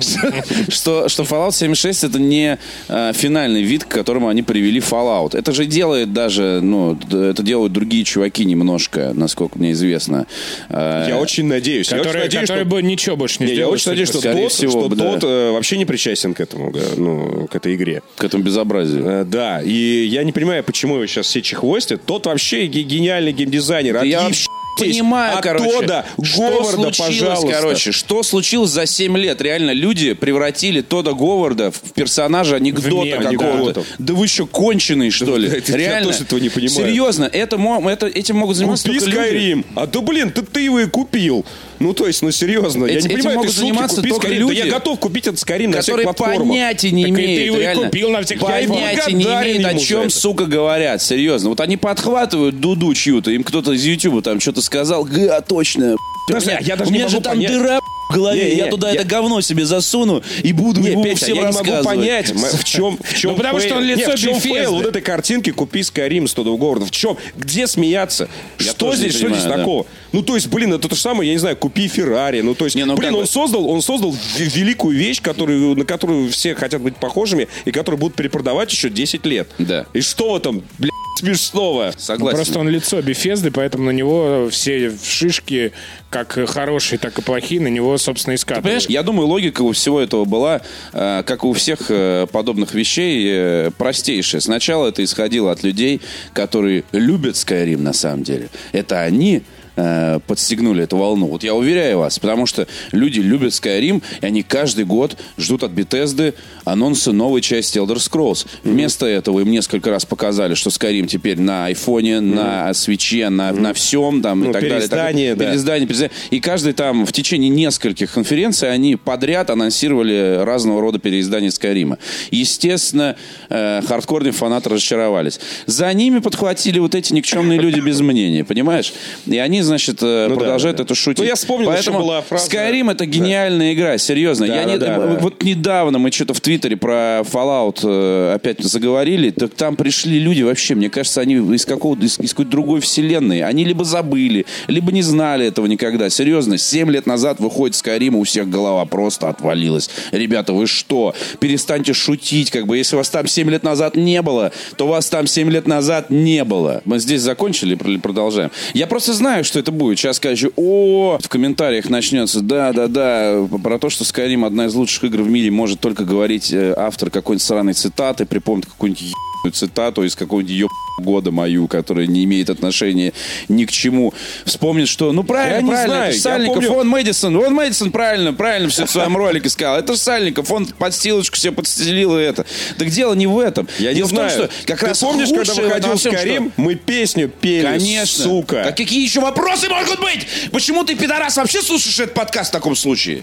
Что- 0.00 0.32
Что 0.70 1.08
что 1.08 1.22
Fallout 1.24 1.52
76 1.52 2.04
это 2.04 2.18
не 2.18 2.58
э, 2.88 3.12
финальный 3.14 3.62
вид, 3.62 3.84
к 3.84 3.88
которому 3.88 4.28
они 4.28 4.42
привели 4.42 4.80
Fallout. 4.80 5.36
Это 5.36 5.52
же 5.52 5.66
делает 5.66 6.12
даже, 6.12 6.60
ну, 6.62 6.96
это 7.10 7.42
делают 7.42 7.72
другие 7.72 8.04
чуваки 8.04 8.44
немножко, 8.44 9.12
насколько 9.14 9.58
мне 9.58 9.72
известно. 9.72 10.26
Э, 10.68 11.06
Я 11.08 11.18
очень 11.18 11.46
надеюсь. 11.46 11.90
я 11.90 11.96
очень 11.98 12.04
Который, 12.08 12.22
надеюсь, 12.24 12.48
который 12.48 12.60
что... 12.60 12.68
бы 12.70 12.82
ничего 12.82 13.16
больше 13.16 13.36
не 13.40 13.46
Не, 13.46 13.52
я 13.52 13.56
сделал. 13.56 13.72
очень 13.72 13.90
надеюсь, 13.90 14.08
что 14.08 14.18
скорее 14.18 14.42
тот, 14.44 14.52
всего, 14.52 14.70
что 14.86 14.88
да. 14.94 15.04
тот 15.12 15.24
э, 15.24 15.50
вообще 15.52 15.76
не 15.78 15.84
причастен 15.84 16.34
к 16.34 16.40
этому, 16.40 16.72
ну, 16.96 17.46
к 17.50 17.54
этой 17.54 17.74
игре. 17.74 18.02
К 18.16 18.24
этому 18.24 18.42
безобразию. 18.42 19.04
Э, 19.06 19.24
Да, 19.24 19.62
и 19.62 20.04
я 20.06 20.24
не 20.24 20.32
понимаю, 20.32 20.64
почему 20.64 20.96
его 20.96 21.06
сейчас 21.06 21.26
все 21.26 21.42
чехвостят. 21.42 22.04
Тот 22.04 22.26
вообще 22.26 22.66
ге- 22.66 22.82
гениальный 22.82 23.32
геймдизайнер. 23.32 23.94
Да 23.94 24.04
я 24.04 24.18
Отъебись 24.18 24.28
вообще 24.37 24.37
понимаю, 24.78 25.36
от 25.38 25.42
короче, 25.42 25.64
Тодда, 25.70 26.06
что 26.22 26.40
Говарда, 26.42 26.70
случилось, 26.92 26.98
пожалуйста. 27.20 27.48
короче, 27.48 27.92
что 27.92 28.22
случилось 28.22 28.70
за 28.70 28.86
7 28.86 29.16
лет? 29.18 29.40
Реально, 29.42 29.72
люди 29.72 30.12
превратили 30.14 30.80
Тода 30.80 31.12
Говарда 31.12 31.70
в 31.70 31.80
персонажа 31.94 32.56
анекдота 32.56 33.18
какого-то. 33.18 33.84
Да 33.98 34.14
вы 34.14 34.26
еще 34.26 34.46
конченый, 34.46 35.10
что 35.10 35.36
ли? 35.36 35.48
это 35.58 35.72
я 35.72 35.78
Реально. 35.78 36.12
тоже 36.12 36.24
этого 36.24 36.38
не 36.38 36.48
понимаю. 36.48 36.70
Серьезно, 36.88 37.24
это, 37.24 37.56
это, 37.56 38.06
этим 38.06 38.36
могут 38.36 38.56
заниматься 38.56 38.88
Купи. 38.88 38.98
Skyrim. 39.00 39.64
А 39.74 39.86
то, 39.86 40.02
блин, 40.02 40.30
ты, 40.30 40.42
ты 40.42 40.60
его 40.60 40.80
и 40.80 40.86
купил. 40.86 41.44
Ну, 41.78 41.92
то 41.92 42.06
есть, 42.08 42.22
ну, 42.22 42.30
серьезно. 42.32 42.86
я 42.86 42.98
Эти- 42.98 43.06
не 43.06 43.14
этим 43.14 43.16
понимаю, 43.18 43.36
могут 43.36 43.50
шутки, 43.52 43.60
заниматься 43.60 43.96
купи 43.96 44.08
только 44.10 44.28
люди, 44.28 44.60
Да 44.60 44.66
я 44.66 44.72
готов 44.72 44.98
купить 44.98 45.26
этот 45.28 45.38
Skyrim 45.40 45.68
на 45.68 45.80
всех 45.80 45.94
Которые 45.96 46.04
платформах. 46.14 46.48
понятия 46.48 46.90
не 46.90 47.04
Так 47.04 47.10
имеют, 47.12 47.54
и 47.56 47.58
реально. 47.60 47.84
купил 47.84 48.10
на 48.10 48.22
всех 48.22 48.40
понятия 48.40 49.12
не 49.12 49.24
имеют, 49.24 49.64
о 49.64 49.78
чем, 49.78 50.10
сука, 50.10 50.46
говорят. 50.46 51.00
Серьезно. 51.02 51.50
Вот 51.50 51.60
они 51.60 51.76
подхватывают 51.76 52.58
дуду 52.58 52.92
чью-то, 52.94 53.30
им 53.30 53.44
кто-то 53.44 53.72
из 53.72 53.84
Ютуба 53.84 54.22
там 54.22 54.40
что-то 54.40 54.60
сказал, 54.68 55.04
га, 55.04 55.40
точно. 55.40 55.96
Подожди, 56.28 56.50
у 56.50 56.52
меня, 56.52 56.60
я 56.60 56.76
даже 56.76 56.90
у 56.90 56.92
не 56.92 56.98
меня 56.98 57.08
же 57.08 57.20
там 57.22 57.32
понять. 57.36 57.50
дыра 57.52 57.80
в 58.10 58.14
голове, 58.14 58.44
Не, 58.44 58.50
не, 58.52 58.56
я 58.58 58.66
туда 58.66 58.88
я- 58.90 58.96
это 59.00 59.04
говно 59.08 59.40
себе 59.40 59.64
засуну 59.66 60.22
и 60.42 60.52
буду 60.52 60.80
Не, 60.80 61.02
Петя, 61.02 61.16
всем 61.16 61.36
я 61.36 61.42
не 61.42 61.46
могу 61.48 61.58
рассказывать. 61.58 61.84
понять, 61.84 62.30
в 62.34 62.64
чем, 62.64 62.98
в 63.02 63.14
чем 63.14 63.30
Ну, 63.32 63.36
потому 63.38 63.60
что 63.60 63.76
он 63.76 63.84
лицо 63.84 64.10
Нет, 64.10 64.18
в 64.18 64.22
чем 64.22 64.36
Bethesda. 64.36 64.40
фейл 64.40 64.74
вот 64.76 64.86
этой 64.86 65.00
картинки 65.02 65.50
«Купи 65.52 65.80
Skyrim» 65.80 66.26
с 66.26 66.34
Тодом 66.34 66.56
Говардом? 66.58 66.86
В 66.88 66.90
чем? 66.90 67.16
Где 67.36 67.66
смеяться? 67.66 68.28
Я 68.58 68.70
что 68.72 68.90
не 68.90 68.96
здесь, 68.96 69.12
что 69.14 69.22
понимаю, 69.24 69.40
здесь 69.40 69.50
да. 69.52 69.56
такого? 69.58 69.86
Ну, 70.12 70.22
то 70.22 70.34
есть, 70.34 70.48
блин, 70.48 70.72
это 70.74 70.86
то 70.88 70.94
же 70.94 71.00
самое, 71.00 71.28
я 71.28 71.34
не 71.34 71.38
знаю, 71.40 71.56
«Купи 71.56 71.88
Феррари». 71.88 72.40
Ну, 72.42 72.54
то 72.54 72.64
есть, 72.66 72.76
Не, 72.76 72.84
ну, 72.84 72.94
блин, 72.96 73.14
он 73.14 73.20
бы- 73.22 73.26
создал, 73.26 73.66
он 73.68 73.80
создал 73.82 74.14
великую 74.38 74.96
вещь, 74.98 75.20
которую, 75.22 75.76
на 75.76 75.84
которую 75.86 76.30
все 76.30 76.54
хотят 76.54 76.82
быть 76.82 76.96
похожими, 76.96 77.48
и 77.66 77.72
которую 77.72 77.98
будут 77.98 78.16
перепродавать 78.16 78.70
еще 78.72 78.88
10 78.90 79.24
лет. 79.26 79.48
Да. 79.58 79.86
И 79.94 80.00
что 80.02 80.32
в 80.32 80.36
этом, 80.36 80.62
блядь, 80.78 80.90
смешного? 81.18 81.92
Согласен. 81.96 82.36
Просто 82.36 82.58
он 82.58 82.68
лицо 82.68 83.00
Бефезды, 83.02 83.50
поэтому 83.50 83.84
на 83.84 83.90
него 83.90 84.48
все 84.50 84.92
шишки, 85.02 85.72
как 86.10 86.38
хорошие, 86.48 86.98
так 86.98 87.18
и 87.18 87.22
плохие, 87.22 87.60
на 87.60 87.68
него, 87.68 87.96
собственно, 87.98 88.34
и 88.34 88.38
Понимаешь, 88.38 88.62
скатывают. 88.62 88.90
я 88.90 89.02
думаю, 89.02 89.26
логика 89.26 89.62
у 89.62 89.72
всего 89.72 90.00
этого 90.00 90.24
была, 90.24 90.62
э, 90.92 91.22
как 91.24 91.44
и 91.44 91.46
у 91.46 91.52
всех 91.52 91.90
э, 91.90 92.26
подобных 92.30 92.74
вещей, 92.74 93.26
э, 93.30 93.70
простейшая. 93.76 94.40
Сначала 94.40 94.88
это 94.88 95.04
исходило 95.04 95.52
от 95.52 95.62
людей, 95.62 96.00
которые 96.32 96.84
любят 96.92 97.34
Skyrim 97.34 97.78
на 97.78 97.92
самом 97.92 98.22
деле. 98.22 98.48
Это 98.72 99.00
они 99.00 99.42
э, 99.78 100.20
подстегнули 100.26 100.84
эту 100.84 100.96
волну. 100.96 101.26
Вот 101.28 101.44
я 101.44 101.54
уверяю 101.54 101.98
вас, 102.00 102.18
потому 102.18 102.46
что 102.46 102.66
люди 102.92 103.20
любят 103.20 103.52
Skyrim, 103.52 104.02
и 104.20 104.26
они 104.26 104.42
каждый 104.42 104.84
год 104.84 105.16
ждут 105.38 105.62
от 105.62 105.70
Bethesda 105.72 106.34
анонса 106.64 107.12
новой 107.12 107.40
части 107.40 107.78
Elder 107.78 107.96
Scrolls. 107.96 108.46
Вместо 108.64 109.06
этого 109.06 109.40
им 109.40 109.50
несколько 109.50 109.90
раз 109.90 110.04
показали, 110.04 110.54
что 110.54 110.70
Skyrim 110.70 111.06
теперь 111.06 111.38
на 111.40 111.66
айфоне, 111.66 112.20
на 112.20 112.74
свече, 112.74 113.28
на, 113.28 113.52
на 113.52 113.72
всем 113.72 114.20
там 114.22 114.40
Ну, 114.40 114.50
и 114.50 114.52
так 114.52 114.62
далее. 114.62 114.76
переиздание, 114.78 115.30
Так- 115.30 115.38
да. 115.38 115.44
переиздание, 115.46 115.86
переиздание. 115.86 116.16
И 116.30 116.40
каждый 116.40 116.72
там 116.72 117.06
в 117.06 117.12
течение 117.12 117.48
нескольких 117.50 118.12
конференций 118.12 118.70
они 118.70 118.96
подряд 118.96 119.50
анонсировали 119.50 120.40
разного 120.42 120.80
рода 120.80 120.98
переиздания 120.98 121.50
Скайрима. 121.50 121.98
Естественно, 122.30 123.16
э, 123.48 123.82
хардкорные 123.86 124.32
фанаты 124.32 124.70
разочаровались. 124.70 125.40
За 125.66 125.92
ними 125.92 126.18
подхватили 126.18 126.78
вот 126.78 126.94
эти 126.94 127.12
никчемные 127.12 127.58
люди 127.58 127.80
без 127.80 128.00
мнения, 128.00 128.44
понимаешь? 128.44 128.92
И 129.26 129.36
они, 129.38 129.62
значит, 129.68 129.98
э, 130.02 130.26
Ну 130.28 130.34
да, 130.34 130.40
продолжают 130.40 130.76
да. 130.78 130.82
это 130.84 130.94
шутить. 130.94 131.18
Ну, 131.18 131.24
я 131.24 131.34
вспомнил, 131.34 131.68
Поэтому 131.68 131.98
еще 131.98 132.06
была 132.06 132.22
фраза- 132.22 132.50
Skyrim 132.50 132.90
это 132.90 133.06
гениальная 133.06 133.72
игра, 133.74 133.98
серьезно. 133.98 134.46
Да, 134.46 134.54
я 134.54 134.64
да, 134.64 134.70
не, 134.72 134.78
да, 134.78 134.98
да. 134.98 135.18
Вот 135.20 135.42
недавно 135.42 135.98
мы 135.98 136.10
что-то 136.10 136.34
в 136.34 136.40
Твиттере 136.40 136.76
про 136.76 137.20
Fallout 137.20 137.80
э, 137.84 138.34
опять 138.34 138.60
заговорили, 138.62 139.30
так 139.30 139.54
там 139.54 139.76
пришли 139.76 140.18
люди 140.18 140.42
вообще, 140.42 140.74
мне 140.74 140.90
кажется, 140.90 141.20
они 141.20 141.34
из 141.54 141.64
какого-то 141.64 142.04
из, 142.04 142.18
из 142.18 142.30
какой-то 142.30 142.50
другой 142.50 142.80
вселенной. 142.80 143.42
Они 143.42 143.64
либо 143.64 143.84
забыли, 143.84 144.46
либо 144.66 144.92
не 144.92 145.02
знали 145.02 145.46
этого 145.46 145.66
никогда. 145.66 146.10
Серьезно, 146.10 146.58
7 146.58 146.90
лет 146.90 147.06
назад 147.06 147.40
выходит 147.40 147.76
Skyrim, 147.76 148.14
у 148.16 148.24
всех 148.24 148.48
голова 148.50 148.84
просто 148.84 149.28
отвалилась. 149.28 149.90
Ребята, 150.12 150.52
вы 150.52 150.66
что? 150.66 151.14
Перестаньте 151.40 151.92
шутить, 151.92 152.50
как 152.50 152.66
бы, 152.66 152.76
если 152.76 152.96
вас 152.96 153.08
там 153.10 153.26
7 153.26 153.50
лет 153.50 153.62
назад 153.62 153.96
не 153.96 154.22
было, 154.22 154.52
то 154.76 154.86
вас 154.86 155.08
там 155.08 155.26
7 155.26 155.50
лет 155.50 155.66
назад 155.66 156.10
не 156.10 156.44
было. 156.44 156.82
Мы 156.84 156.98
здесь 156.98 157.20
закончили 157.22 157.76
или 157.84 157.98
продолжаем? 157.98 158.50
Я 158.74 158.86
просто 158.86 159.12
знаю, 159.12 159.44
что 159.44 159.57
это 159.58 159.72
будет. 159.72 159.98
Сейчас 159.98 160.16
скажу, 160.16 160.50
о, 160.56 161.18
в 161.22 161.28
комментариях 161.28 161.90
начнется, 161.90 162.40
да-да-да, 162.40 163.46
про 163.62 163.78
то, 163.78 163.90
что 163.90 164.04
Skyrim 164.04 164.46
одна 164.46 164.66
из 164.66 164.74
лучших 164.74 165.04
игр 165.04 165.22
в 165.22 165.28
мире, 165.28 165.50
может 165.50 165.80
только 165.80 166.04
говорить 166.04 166.52
э, 166.52 166.74
автор 166.76 167.10
какой-нибудь 167.10 167.42
сраной 167.42 167.72
цитаты, 167.74 168.24
припомнит 168.26 168.66
какую-нибудь 168.66 169.12
цитату 169.52 170.04
из 170.04 170.14
какого-нибудь 170.14 170.52
еб 170.54 170.70
года 170.98 171.30
мою, 171.30 171.68
которая 171.68 172.06
не 172.06 172.24
имеет 172.24 172.50
отношения 172.50 173.12
ни 173.48 173.64
к 173.64 173.70
чему. 173.70 174.12
Вспомнит, 174.44 174.88
что, 174.88 175.12
ну 175.12 175.22
правильно, 175.22 175.56
Я 175.56 175.62
не 175.62 175.68
правильно, 175.70 175.94
знаю, 175.94 176.10
это 176.12 176.20
Сальников, 176.20 176.54
помню- 176.56 176.72
он 176.72 176.88
Мэдисон, 176.88 177.36
он 177.36 177.54
Мэдисон 177.54 177.90
правильно, 177.92 178.32
правильно 178.34 178.68
все 178.68 178.84
в 178.84 178.90
своем 178.90 179.16
ролике 179.16 179.48
сказал. 179.48 179.78
Это 179.78 179.96
Сальников, 179.96 180.50
он 180.50 180.66
подстилочку 180.66 181.36
себе 181.36 181.52
подстелил 181.52 182.18
и 182.18 182.22
это. 182.22 182.46
Так 182.78 182.88
дело 182.90 183.14
не 183.14 183.28
в 183.28 183.38
этом. 183.38 183.68
Я 183.78 183.94
дело 183.94 184.08
не 184.08 184.12
в 184.12 184.16
том, 184.16 184.28
знаю. 184.28 184.30
что 184.30 184.50
как 184.66 184.80
Ты 184.80 184.86
раз 184.86 184.98
помнишь, 185.00 185.28
когда 185.28 185.54
выходил 185.62 185.96
всем, 185.96 186.12
что- 186.16 186.26
Skyrim, 186.26 186.52
мы 186.56 186.74
песню 186.74 187.28
пели, 187.28 187.62
Конечно. 187.64 188.24
сука. 188.24 188.64
А 188.66 188.72
какие 188.72 189.02
еще 189.04 189.20
вопросы 189.20 189.68
могут 189.68 190.00
быть? 190.00 190.26
Почему 190.50 190.82
ты, 190.84 190.96
пидорас, 190.96 191.36
вообще 191.36 191.62
слушаешь 191.62 192.00
этот 192.00 192.14
подкаст 192.14 192.50
в 192.50 192.52
таком 192.52 192.74
случае? 192.74 193.22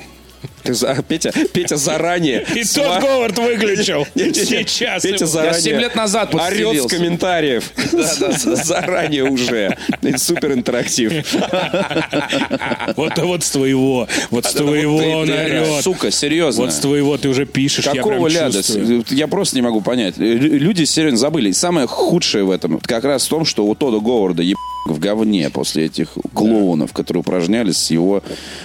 Ты 0.65 0.73
за- 0.73 1.03
Петя, 1.07 1.31
Петя 1.53 1.77
заранее. 1.77 2.45
И 2.55 2.63
тот 2.63 3.01
Говард 3.01 3.37
выключил. 3.37 4.05
Сейчас. 4.15 5.03
Петя 5.03 5.25
заранее 5.25 5.55
Я 5.55 5.61
семь 5.61 5.79
лет 5.79 5.95
назад 5.95 6.33
орет 6.33 6.83
с 6.83 6.87
комментариев. 6.87 7.71
Заранее 8.65 9.23
уже. 9.25 9.77
Супер 10.17 10.53
интерактив. 10.53 11.13
Вот, 12.95 13.17
вот 13.17 13.43
с 13.43 13.51
твоего. 13.51 14.07
Вот 14.29 14.45
с 14.45 14.53
твоего 14.53 14.97
он 14.97 15.29
орет. 15.29 15.83
Сука, 15.83 16.11
серьезно. 16.11 16.63
Вот 16.63 16.73
с 16.73 16.77
твоего 16.79 17.17
ты 17.17 17.29
уже 17.29 17.45
пишешь, 17.45 17.85
я 17.85 17.93
Какого 17.93 18.27
ляда? 18.27 18.61
Я 19.09 19.27
просто 19.27 19.55
не 19.55 19.61
могу 19.61 19.81
понять. 19.81 20.17
Лю- 20.17 20.57
Люди 20.57 20.83
серьезно 20.83 21.17
забыли. 21.17 21.51
Самое 21.51 21.87
худшее 21.87 22.43
в 22.43 22.51
этом 22.51 22.79
как 22.79 23.03
раз 23.03 23.25
в 23.25 23.29
том, 23.29 23.45
что 23.45 23.65
у 23.65 23.75
Тода 23.75 23.99
Говарда 23.99 24.43
еб... 24.43 24.57
в 24.87 24.99
говне 24.99 25.49
после 25.49 25.85
этих 25.85 26.09
клоунов, 26.33 26.93
которые 26.93 27.21
упражнялись 27.21 27.77
с 27.77 27.91
его 27.91 28.23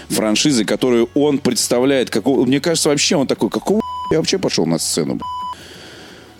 франшизой, 0.08 0.64
которую 0.64 1.08
он 1.14 1.38
представляет. 1.90 2.10
Какого... 2.10 2.44
Мне 2.46 2.60
кажется, 2.60 2.88
вообще 2.88 3.16
он 3.16 3.26
такой, 3.26 3.50
какого 3.50 3.80
я 4.10 4.18
вообще 4.18 4.38
пошел 4.38 4.66
на 4.66 4.78
сцену? 4.78 5.14
б***ь?» 5.14 5.24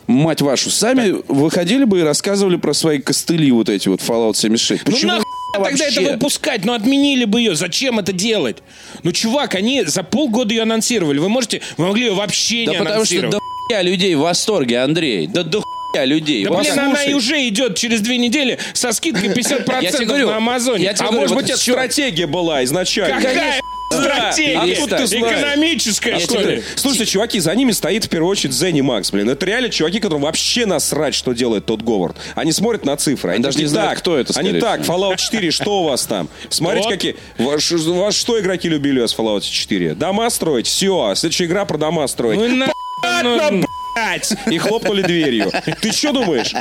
Мать 0.07 0.43
вашу, 0.43 0.71
сами 0.71 1.15
выходили 1.29 1.85
бы 1.85 2.01
и 2.01 2.03
рассказывали 2.03 2.57
про 2.57 2.73
свои 2.75 2.99
костыли 3.01 3.51
вот 3.53 3.69
эти 3.69 3.89
вот 3.89 4.01
Fallout 4.01 4.35
76. 4.35 4.83
Ну 4.87 4.93
Почему 4.93 5.13
нахуй 5.13 5.25
тогда 5.55 5.71
вообще? 5.71 5.85
это 5.85 6.13
выпускать? 6.13 6.65
Ну 6.65 6.73
отменили 6.73 7.25
бы 7.27 7.39
ее. 7.41 7.55
Зачем 7.55 8.01
это 8.01 8.13
делать? 8.13 8.57
Ну, 9.05 9.13
чувак, 9.13 9.55
они 9.55 9.85
за 9.85 10.03
полгода 10.03 10.53
ее 10.53 10.63
анонсировали. 10.63 11.19
Вы 11.19 11.29
можете, 11.29 11.61
вы 11.77 11.87
могли 11.87 12.07
ее 12.07 12.15
вообще 12.15 12.65
Да 12.67 12.73
не 12.73 12.79
потому 12.79 13.05
что 13.05 13.29
до 13.29 13.39
хуя 13.69 13.83
людей 13.83 14.15
в 14.17 14.21
восторге, 14.21 14.81
Андрей. 14.81 15.29
Да 15.29 15.45
до 15.45 15.61
хуя 15.93 16.05
людей. 16.05 16.45
Да, 16.45 16.51
Вот 16.51 16.61
блин, 16.63 16.77
она 16.77 17.05
и 17.05 17.15
уже 17.15 17.47
идет 17.47 17.77
через 17.77 18.01
две 18.01 18.19
недели 18.19 18.59
со 18.73 18.91
скидкой 18.91 19.29
50% 19.33 19.79
Я 19.81 19.93
тебе 19.93 20.07
говорю, 20.07 20.27
на 20.27 20.39
Амазоне. 20.39 20.83
я 20.85 20.93
тебе 20.93 21.07
А 21.07 21.13
говорю, 21.13 21.21
может 21.21 21.35
вот 21.37 21.43
быть, 21.45 21.51
это 21.53 21.61
стратегия 21.61 22.27
была 22.27 22.65
изначально? 22.65 23.17
Какая 23.17 23.61
стратегия? 23.91 24.77
Знаешь? 24.87 25.13
Экономическая, 25.13 26.11
Я 26.11 26.21
что 26.21 26.41
ли? 26.41 26.63
Слушайте, 26.77 27.07
чуваки, 27.13 27.41
за 27.41 27.55
ними 27.55 27.73
стоит 27.73 28.05
в 28.05 28.09
первую 28.09 28.31
очередь 28.31 28.55
Зенни 28.55 28.81
Макс, 28.81 29.11
блин. 29.11 29.29
Это 29.29 29.45
реально 29.47 29.69
чуваки, 29.69 30.01
которым 30.01 30.23
вообще 30.23 30.67
насрать, 30.67 31.15
что 31.15 31.33
делает 31.33 31.67
тот 31.67 31.83
Говард. 31.83 32.17
Они 32.35 32.53
смотрят 32.53 32.85
на 32.85 32.97
цифры. 32.97 33.33
Они 33.33 33.43
даже 33.43 33.59
не 33.59 33.67
знают, 33.67 33.91
так, 33.91 33.99
кто 34.01 34.17
это, 34.19 34.39
Они 34.39 34.59
так. 34.61 34.81
Fallout 34.83 35.17
4, 35.17 35.51
что 35.51 35.83
у 35.83 35.85
вас 35.85 36.07
там? 36.07 36.29
Смотрите, 36.49 36.85
Вот. 36.89 36.93
какие... 36.95 37.17
Вас 37.39 38.15
что 38.15 38.39
игроки 38.41 38.69
любили 38.69 39.05
с 39.05 39.15
Fallout 39.17 39.43
4? 39.43 39.95
Дома 39.95 40.31
строить? 40.31 40.67
Все. 40.67 41.15
Следующая 41.17 41.45
игра 41.45 41.65
про 41.65 41.79
дома 41.79 42.07
строить. 42.07 42.39
Ну 42.39 42.47
и 42.47 42.53
на- 42.53 42.69
Понятно, 43.03 43.67
блядь! 44.01 44.33
И 44.51 44.59
хлопнули 44.59 45.03
дверью. 45.03 45.51
Ты 45.81 45.93
что 45.93 46.13
думаешь? 46.13 46.55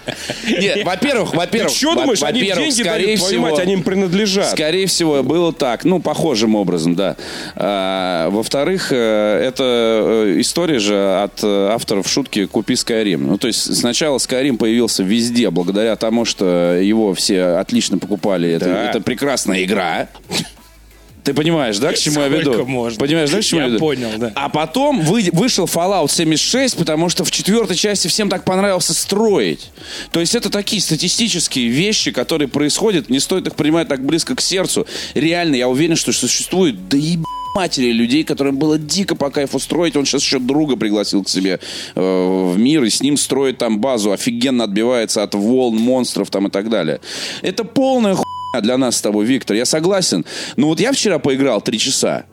Нет, 0.48 0.84
во-первых, 0.84 1.34
во-первых, 1.34 1.74
что 1.74 1.96
думаешь? 1.96 2.22
Они 2.24 2.42
деньги 2.42 2.82
скорее 2.82 3.06
дают, 3.06 3.20
всего, 3.22 3.42
мать, 3.44 3.60
они 3.60 3.74
им 3.74 3.84
принадлежат. 3.84 4.52
Скорее 4.52 4.88
всего, 4.88 5.24
было 5.24 5.54
так. 5.54 5.84
Ну, 5.86 6.00
похожим 6.00 6.56
образом, 6.56 6.96
да. 6.96 7.16
А, 7.56 8.30
во-вторых, 8.30 8.92
э, 8.92 9.42
это 9.46 9.64
э, 10.28 10.36
история 10.40 10.80
же 10.80 11.22
от 11.22 11.44
э, 11.44 11.70
авторов 11.72 12.08
шутки 12.08 12.46
«Купи 12.46 12.74
Skyrim». 12.74 13.18
Ну, 13.18 13.38
то 13.38 13.48
есть 13.48 13.76
сначала 13.76 14.18
Skyrim 14.18 14.58
появился 14.58 15.04
везде 15.04 15.50
благодаря 15.50 15.96
тому, 15.96 16.26
что 16.26 16.78
его 16.82 17.14
все 17.14 17.44
отлично 17.44 17.98
покупали. 17.98 18.50
Это, 18.52 18.66
Да. 18.66 18.90
это 18.90 19.02
прекрасная 19.02 19.64
игра. 19.64 20.08
Ты 21.30 21.36
понимаешь, 21.36 21.78
да, 21.78 21.94
к 21.94 21.98
чему 21.98 22.22
я 22.22 22.28
веду? 22.28 22.54
Сколько 22.54 22.68
можно? 22.68 23.00
Понимаешь, 23.00 23.30
да, 23.30 23.40
к 23.40 23.44
чему 23.44 23.62
я, 23.62 23.68
Я 23.68 23.70
веду? 23.74 23.80
понял, 23.80 24.10
да. 24.18 24.32
А 24.34 24.50
потом 24.50 25.02
вы- 25.02 25.30
вышел 25.32 25.66
Fallout 25.66 26.10
76, 26.10 26.76
потому 26.76 27.08
что 27.10 27.24
в 27.24 27.30
четвертой 27.30 27.76
части 27.76 28.08
всем 28.08 28.30
так 28.30 28.46
понравился 28.46 28.96
строить. 28.96 29.70
То 30.12 30.22
есть 30.22 30.34
это 30.34 30.50
такие 30.50 30.82
статистические 30.82 31.68
вещи, 31.68 32.10
которые 32.10 32.48
происходят, 32.48 33.12
не 33.12 33.20
стоит 33.20 33.46
их 33.46 33.54
принимать 33.54 33.88
так 33.88 34.04
близко 34.04 34.36
к 34.36 34.42
сердцу. 34.42 34.88
Реально, 35.14 35.54
я 35.54 35.70
уверен, 35.70 35.96
что 35.96 36.12
существует, 36.14 36.90
да 36.90 36.98
и 36.98 37.20
матери 37.56 37.92
людей, 37.92 38.24
которым 38.24 38.58
было 38.58 38.80
дико 38.80 39.16
по 39.16 39.30
кайфу 39.30 39.60
строить. 39.60 39.96
Он 39.96 40.06
сейчас 40.06 40.24
еще 40.24 40.40
друга 40.40 40.78
пригласил 40.78 41.24
к 41.24 41.30
себе 41.30 41.60
э, 41.96 42.02
в 42.54 42.58
мир 42.58 42.84
и 42.84 42.90
с 42.90 43.02
ним 43.04 43.18
строит 43.18 43.60
там 43.60 43.80
базу. 43.80 44.12
Офигенно 44.12 44.64
отбивается 44.64 45.22
от 45.22 45.36
волн, 45.36 45.78
монстров 45.78 46.30
там 46.32 46.48
и 46.48 46.50
так 46.50 46.70
далее. 46.70 47.02
Это 47.44 47.64
полная 47.64 48.16
хуйня 48.16 48.29
для 48.62 48.78
нас 48.78 48.98
с 48.98 49.02
тобой, 49.02 49.26
Виктор. 49.26 49.56
Я 49.56 49.66
согласен. 49.66 50.26
Но 50.56 50.68
вот 50.68 50.80
я 50.80 50.92
вчера 50.92 51.20
поиграл 51.20 51.62
три 51.62 51.78
часа, 51.80 52.26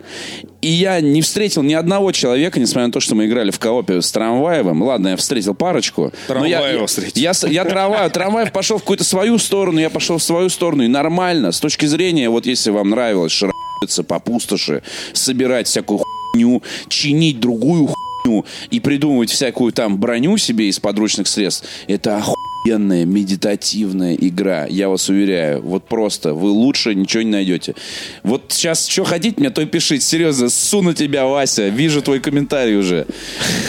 и 0.60 0.68
я 0.68 1.00
не 1.00 1.22
встретил 1.22 1.62
ни 1.62 1.74
одного 1.74 2.12
человека, 2.12 2.58
несмотря 2.58 2.86
на 2.86 2.92
то, 2.92 3.00
что 3.00 3.14
мы 3.14 3.26
играли 3.26 3.50
в 3.50 3.58
коопе 3.58 4.00
с 4.02 4.10
Трамваевым. 4.12 4.82
Ладно, 4.82 5.08
я 5.08 5.16
встретил 5.16 5.54
парочку. 5.54 6.04
я- 6.04 6.26
Трамваева 6.26 6.80
я, 6.80 6.86
встретил. 6.86 7.20
я, 7.22 7.34
с- 7.34 7.46
я 7.46 7.64
Трамваев, 7.64 8.12
Трамваев 8.12 8.52
пошел 8.52 8.78
в 8.78 8.80
какую-то 8.80 9.04
свою 9.04 9.38
сторону, 9.38 9.78
я 9.78 9.90
пошел 9.90 10.18
в 10.18 10.22
свою 10.22 10.48
сторону. 10.48 10.82
И 10.84 10.88
нормально. 10.88 11.52
С 11.52 11.60
точки 11.60 11.86
зрения, 11.86 12.28
вот 12.30 12.46
если 12.46 12.70
вам 12.70 12.90
нравилось 12.90 13.32
шарахаться 13.32 14.02
по 14.02 14.18
пустоши, 14.18 14.82
собирать 15.12 15.66
всякую 15.68 16.00
хуйню, 16.32 16.62
чинить 16.88 17.40
другую 17.40 17.86
хуйню 17.88 18.44
и 18.70 18.80
придумывать 18.80 19.30
всякую 19.30 19.72
там 19.72 19.98
броню 19.98 20.36
себе 20.38 20.68
из 20.68 20.80
подручных 20.80 21.28
средств, 21.28 21.64
это 21.86 22.22
охуенная 22.66 23.04
медитативная 23.04 24.14
игра. 24.14 24.66
Я 24.68 24.88
вас 24.88 25.08
уверяю. 25.08 25.62
Вот 25.62 25.84
просто. 25.84 26.34
Вы 26.34 26.50
лучше 26.50 26.94
ничего 26.94 27.22
не 27.22 27.30
найдете. 27.30 27.74
Вот 28.22 28.44
сейчас 28.48 28.86
что 28.88 29.04
хотите 29.04 29.36
мне, 29.40 29.50
то 29.50 29.62
и 29.62 29.66
пишите. 29.66 30.04
Серьезно, 30.04 30.48
суну 30.50 30.92
тебя, 30.92 31.26
Вася. 31.26 31.68
Вижу 31.68 32.02
твой 32.02 32.18
комментарий 32.20 32.76
уже. 32.76 33.06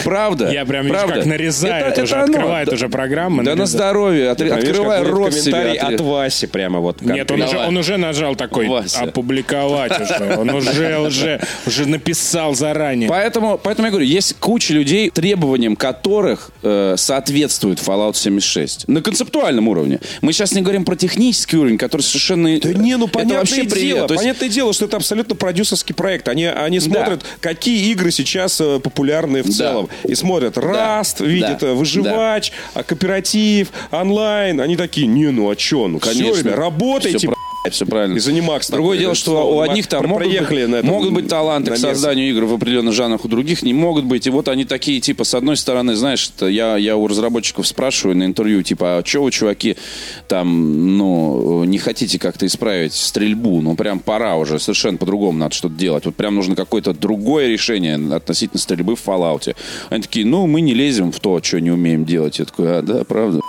Правда? 0.04 0.50
Я 0.50 0.64
прям 0.64 0.84
вижу, 0.86 0.94
Правда? 0.94 1.14
как 1.14 1.26
нарезает 1.26 1.86
Это- 1.92 2.02
уже, 2.02 2.14
это 2.14 2.24
оно. 2.24 2.32
открывает 2.32 2.68
Да- 2.68 2.74
уже 2.74 2.88
программу. 2.88 3.42
Да 3.44 3.54
на 3.54 3.66
здоровье. 3.66 4.30
Отри- 4.30 4.48
Видишь, 4.48 4.70
Открывай 4.70 5.02
рот 5.02 5.32
себе. 5.32 5.52
комментарий 5.52 5.78
отри- 5.78 5.94
от 5.94 6.00
Васи 6.00 6.46
прямо 6.46 6.80
вот. 6.80 7.02
Нет, 7.02 7.30
он 7.30 7.42
уже, 7.42 7.58
он 7.58 7.76
уже 7.76 7.96
нажал 7.98 8.34
такой 8.34 8.66
Вася. 8.66 9.00
опубликовать 9.02 9.92
уже. 10.00 10.18
Он 10.38 10.50
уже, 10.50 10.98
уже, 10.98 11.40
уже 11.66 11.86
написал 11.86 12.54
заранее. 12.54 13.08
Поэтому, 13.08 13.58
поэтому 13.62 13.86
я 13.86 13.90
говорю, 13.90 14.06
есть 14.06 14.34
куча 14.38 14.72
людей, 14.74 15.10
требованиям 15.10 15.74
которых 15.76 16.50
э, 16.62 16.94
соответствует 16.96 17.78
Fallout 17.78 18.14
76. 18.16 18.87
На 18.88 19.02
концептуальном 19.02 19.68
уровне. 19.68 20.00
Мы 20.22 20.32
сейчас 20.32 20.52
не 20.52 20.62
говорим 20.62 20.84
про 20.86 20.96
технический 20.96 21.58
уровень, 21.58 21.76
который 21.76 22.00
совершенно... 22.02 22.58
Да 22.58 22.72
не, 22.72 22.96
ну 22.96 23.04
это 23.04 23.12
понятное 23.12 23.38
вообще 23.38 23.64
дело. 23.66 24.08
То 24.08 24.14
есть- 24.14 24.24
понятное 24.24 24.48
дело, 24.48 24.72
что 24.72 24.86
это 24.86 24.96
абсолютно 24.96 25.34
продюсерский 25.36 25.94
проект. 25.94 26.26
Они, 26.28 26.46
они 26.46 26.80
смотрят, 26.80 27.22
какие 27.40 27.90
игры 27.92 28.10
сейчас 28.10 28.58
э, 28.62 28.80
популярны 28.80 29.42
в 29.42 29.46
Да. 29.46 29.52
целом. 29.52 29.88
И 30.04 30.14
смотрят 30.14 30.56
Rust, 30.56 31.24
видят 31.24 31.58
Да. 31.60 31.66
э, 31.68 31.74
выживач, 31.74 32.50
а, 32.72 32.82
кооператив, 32.82 33.68
онлайн. 33.90 34.58
Они 34.60 34.74
такие, 34.76 35.06
не, 35.06 35.28
ну 35.28 35.50
а 35.50 35.58
что, 35.58 35.86
ну 35.86 35.98
Конечно. 35.98 36.34
все, 36.50 36.54
работайте, 36.54 37.28
Все 37.70 37.86
правильно. 37.86 38.16
И 38.16 38.20
занимакс 38.20 38.68
Другое 38.70 38.96
такой, 38.96 39.04
дело, 39.04 39.14
что 39.14 39.30
слово. 39.32 39.54
у 39.54 39.60
одних 39.60 39.86
там 39.86 40.06
могут, 40.06 40.24
проехали 40.24 40.62
быть, 40.62 40.70
на 40.70 40.76
этом 40.76 40.90
могут 40.90 41.12
быть 41.12 41.28
таланты 41.28 41.70
к 41.70 41.74
намес. 41.74 41.82
созданию 41.82 42.30
игр 42.30 42.44
в 42.44 42.54
определенных 42.54 42.94
жанрах, 42.94 43.24
у 43.24 43.28
других 43.28 43.62
не 43.62 43.74
могут 43.74 44.04
быть. 44.04 44.26
И 44.26 44.30
вот 44.30 44.48
они 44.48 44.64
такие, 44.64 45.00
типа, 45.00 45.24
с 45.24 45.34
одной 45.34 45.56
стороны, 45.56 45.94
знаешь, 45.94 46.30
я, 46.40 46.76
я 46.76 46.96
у 46.96 47.06
разработчиков 47.06 47.66
спрашиваю 47.66 48.16
на 48.16 48.24
интервью, 48.24 48.62
типа, 48.62 48.98
а 48.98 49.02
что 49.04 49.22
вы, 49.22 49.30
чуваки, 49.30 49.76
там, 50.28 50.96
ну, 50.96 51.64
не 51.64 51.78
хотите 51.78 52.18
как-то 52.18 52.46
исправить 52.46 52.94
стрельбу? 52.94 53.60
Ну, 53.60 53.74
прям 53.76 54.00
пора 54.00 54.36
уже, 54.36 54.58
совершенно 54.58 54.98
по-другому 54.98 55.38
надо 55.38 55.54
что-то 55.54 55.74
делать. 55.74 56.06
Вот 56.06 56.14
прям 56.14 56.34
нужно 56.34 56.54
какое-то 56.56 56.92
другое 56.94 57.48
решение 57.48 57.96
относительно 58.14 58.60
стрельбы 58.60 58.96
в 58.96 59.06
Fallout. 59.06 59.54
Они 59.90 60.02
такие, 60.02 60.26
ну, 60.26 60.46
мы 60.46 60.60
не 60.60 60.74
лезем 60.74 61.12
в 61.12 61.20
то, 61.20 61.40
что 61.42 61.60
не 61.60 61.70
умеем 61.70 62.04
делать. 62.04 62.38
Я 62.38 62.44
такой, 62.44 62.78
а, 62.78 62.82
да, 62.82 63.04
правда. 63.04 63.40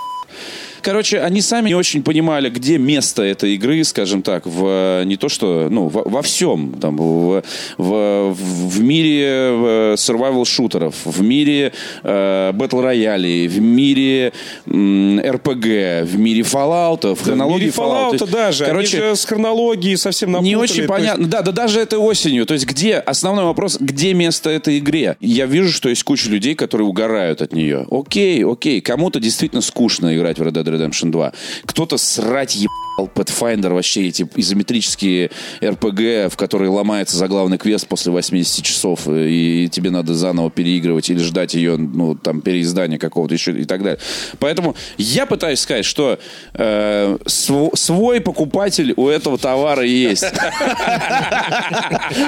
Короче, 0.82 1.20
они 1.20 1.42
сами 1.42 1.70
не 1.70 1.76
очень 1.76 2.04
понимали, 2.04 2.50
где 2.50 2.78
место 2.78 3.24
этой 3.24 3.56
игры, 3.56 3.84
скажем 3.84 4.22
так, 4.22 4.46
в 4.46 5.04
не 5.06 5.18
то 5.18 5.30
что, 5.30 5.68
ну, 5.70 5.88
во, 5.88 6.04
во 6.04 6.22
всем, 6.22 6.74
там, 6.80 6.98
в, 6.98 7.44
в, 7.78 8.34
в 8.34 8.82
мире 8.82 9.24
э, 9.26 9.94
survival 9.98 10.46
шутеров, 10.46 10.96
в 11.06 11.22
мире 11.22 11.74
э, 12.04 12.52
батл 12.54 12.82
роялей, 12.82 13.48
в 13.48 13.60
мире 13.60 14.34
RPG, 14.66 16.04
в 16.04 16.18
мире 16.18 16.42
Fallout, 16.42 17.16
в 17.16 17.24
хронологии 17.24 17.70
Fallout. 17.70 18.18
Fallout 18.18 18.32
даже. 18.32 18.66
короче, 18.66 18.98
Они 18.98 19.08
же 19.10 19.16
с 19.16 19.26
хронологией 19.26 19.98
совсем 19.98 20.32
напутали. 20.32 20.50
не 20.50 20.56
очень 20.56 20.76
То 20.76 20.82
есть 20.82 20.90
понятно. 20.90 21.28
Да, 21.28 21.42
да 21.42 21.52
даже 21.52 21.80
этой 21.80 22.00
осенью. 22.00 22.46
То 22.46 22.54
есть 22.54 22.66
где, 22.66 22.96
основной 22.96 23.46
вопрос, 23.46 23.78
где 23.80 24.14
место 24.14 24.50
этой 24.50 24.80
игре? 24.80 25.18
Я 25.20 25.46
вижу, 25.46 25.72
что 25.72 25.90
есть 25.90 26.04
куча 26.04 26.30
людей, 26.30 26.56
которые 26.56 26.88
угорают 26.88 27.42
от 27.42 27.54
нее. 27.54 27.86
Окей, 27.90 28.46
окей. 28.46 28.82
Кому-то 28.82 29.20
действительно 29.20 29.62
скучно 29.62 30.16
играть 30.16 30.40
в 30.40 30.44
Red 30.44 30.54
Dead 30.54 30.69
Redemption 30.70 31.12
2. 31.12 31.34
Кто-то 31.66 31.98
срать 31.98 32.56
ебал 32.56 32.89
Pathfinder, 33.08 33.74
вообще 33.74 34.08
эти 34.08 34.28
изометрические 34.36 35.32
RPG, 35.62 36.30
в 36.30 36.38
которые 36.38 36.70
ломается 36.70 37.18
заглавный 37.18 37.58
квест 37.58 37.88
после 37.88 38.12
80 38.12 38.64
часов, 38.64 39.02
и 39.08 39.70
тебе 39.72 39.92
надо 39.92 40.14
заново 40.14 40.50
переигрывать 40.52 41.10
или 41.10 41.20
ждать 41.20 41.54
ее, 41.54 41.78
ну, 41.78 42.16
там, 42.16 42.42
переиздания 42.42 42.98
какого-то 42.98 43.34
еще 43.34 43.52
и 43.52 43.66
так 43.66 43.84
далее. 43.84 44.00
Поэтому 44.40 44.76
я 44.98 45.26
пытаюсь 45.26 45.60
сказать, 45.60 45.86
что 45.86 46.20
э, 46.54 47.18
св- 47.26 47.72
свой 47.76 48.22
покупатель 48.22 48.94
у 48.96 49.08
этого 49.08 49.38
товара 49.38 49.84
есть. 49.84 50.24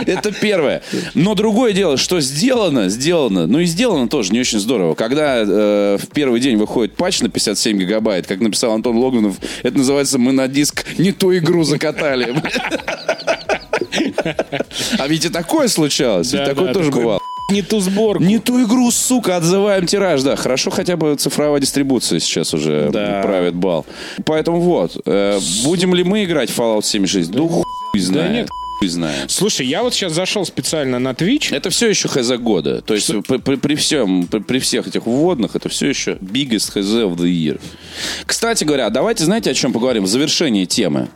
Это 0.06 0.32
первое. 0.32 0.82
Но 1.14 1.36
другое 1.36 1.74
дело, 1.74 1.98
что 1.98 2.20
сделано, 2.22 2.90
сделано. 2.90 3.48
Ну 3.48 3.60
и 3.60 3.66
сделано 3.66 4.08
тоже 4.08 4.34
не 4.34 4.40
очень 4.40 4.60
здорово. 4.60 4.96
Когда 4.96 5.42
э, 5.42 5.98
в 6.00 6.08
первый 6.08 6.40
день 6.40 6.58
выходит 6.58 6.96
патч 6.96 7.22
на 7.22 7.30
57 7.30 7.80
гигабайт, 7.80 8.28
как 8.28 8.40
написал 8.40 8.74
Антон 8.74 8.98
Логвинов, 8.98 9.36
это 9.64 9.78
называется 9.78 10.20
«Мы 10.20 10.32
на 10.32 10.48
диск 10.62 10.86
не 10.98 11.12
ту 11.12 11.36
игру 11.38 11.64
закатали». 11.64 12.36
А 15.00 15.08
ведь 15.08 15.26
и 15.26 15.30
такое 15.30 15.68
случалось. 15.68 16.32
Ведь 16.32 16.42
Да, 16.44 16.48
такое 16.50 16.68
да, 16.68 16.74
тоже 16.74 16.92
бывало. 16.92 17.20
Не 17.50 17.62
ту 17.62 17.80
сборку. 17.82 18.24
Не 18.24 18.40
ту 18.40 18.64
игру, 18.64 18.90
сука, 18.92 19.36
отзываем 19.38 19.86
тираж, 19.86 20.22
да. 20.22 20.36
Хорошо 20.38 20.72
хотя 20.72 20.96
бы 20.96 21.16
цифровая 21.16 21.60
дистрибуция 21.60 22.20
сейчас 22.20 22.54
уже 22.54 22.90
Да. 22.94 23.22
правит 23.24 23.56
бал. 23.56 23.86
Поэтому 24.26 24.62
вот, 24.62 24.96
э, 25.06 25.40
будем 25.66 25.94
ли 25.94 26.04
мы 26.04 26.24
играть 26.24 26.50
в 26.50 26.58
Fallout 26.58 26.84
76? 26.84 27.32
Да 27.32 27.42
хуй 27.42 27.64
знает. 28.00 28.32
нет. 28.32 28.50
Знает. 28.88 29.30
Слушай, 29.32 29.66
я 29.68 29.84
вот 29.84 29.94
сейчас 29.94 30.14
зашел 30.14 30.46
специально 30.46 31.00
на 31.00 31.10
Twitch. 31.12 31.56
Это 31.56 31.70
все 31.70 31.88
еще 31.90 32.08
хз 32.08 32.30
года. 32.40 32.82
То 32.82 32.94
есть 32.94 33.12
при, 33.28 33.38
при- 33.38 33.56
при 33.56 33.76
всем, 33.76 34.28
при, 34.28 34.40
при 34.40 34.60
всех 34.60 34.88
этих 34.88 35.06
вводных, 35.06 35.56
это 35.56 35.70
все 35.70 35.88
еще 35.88 36.14
biggest 36.22 36.72
хз 36.72 36.88
of 36.88 37.16
the 37.18 37.28
year. 37.30 37.60
Кстати 38.26 38.64
говоря, 38.64 38.90
давайте, 38.90 39.24
знаете, 39.26 39.52
о 39.52 39.54
чем 39.54 39.74
поговорим? 39.74 40.04
В 40.04 40.08
завершении 40.08 40.66
темы. 40.66 41.10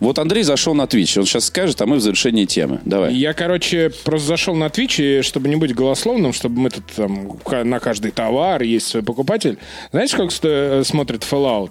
Вот 0.00 0.20
Андрей 0.20 0.44
зашел 0.44 0.74
на 0.74 0.82
Twitch, 0.82 1.18
он 1.18 1.26
сейчас 1.26 1.46
скажет, 1.46 1.80
а 1.82 1.86
мы 1.86 1.96
в 1.96 2.00
завершении 2.00 2.44
темы. 2.44 2.80
Давай. 2.84 3.12
Я, 3.14 3.32
короче, 3.32 3.90
просто 4.04 4.28
зашел 4.28 4.54
на 4.54 4.66
Twitch, 4.66 5.18
и 5.18 5.22
чтобы 5.22 5.48
не 5.48 5.56
быть 5.56 5.74
голословным, 5.74 6.32
чтобы 6.32 6.60
мы 6.60 6.70
тут 6.70 6.84
там 6.94 7.36
на 7.68 7.80
каждый 7.80 8.12
товар 8.12 8.62
есть 8.62 8.86
свой 8.86 9.02
покупатель. 9.02 9.58
Знаешь, 9.90 10.12
как 10.12 10.30
сто- 10.30 10.84
смотрит 10.84 11.22
Fallout? 11.28 11.70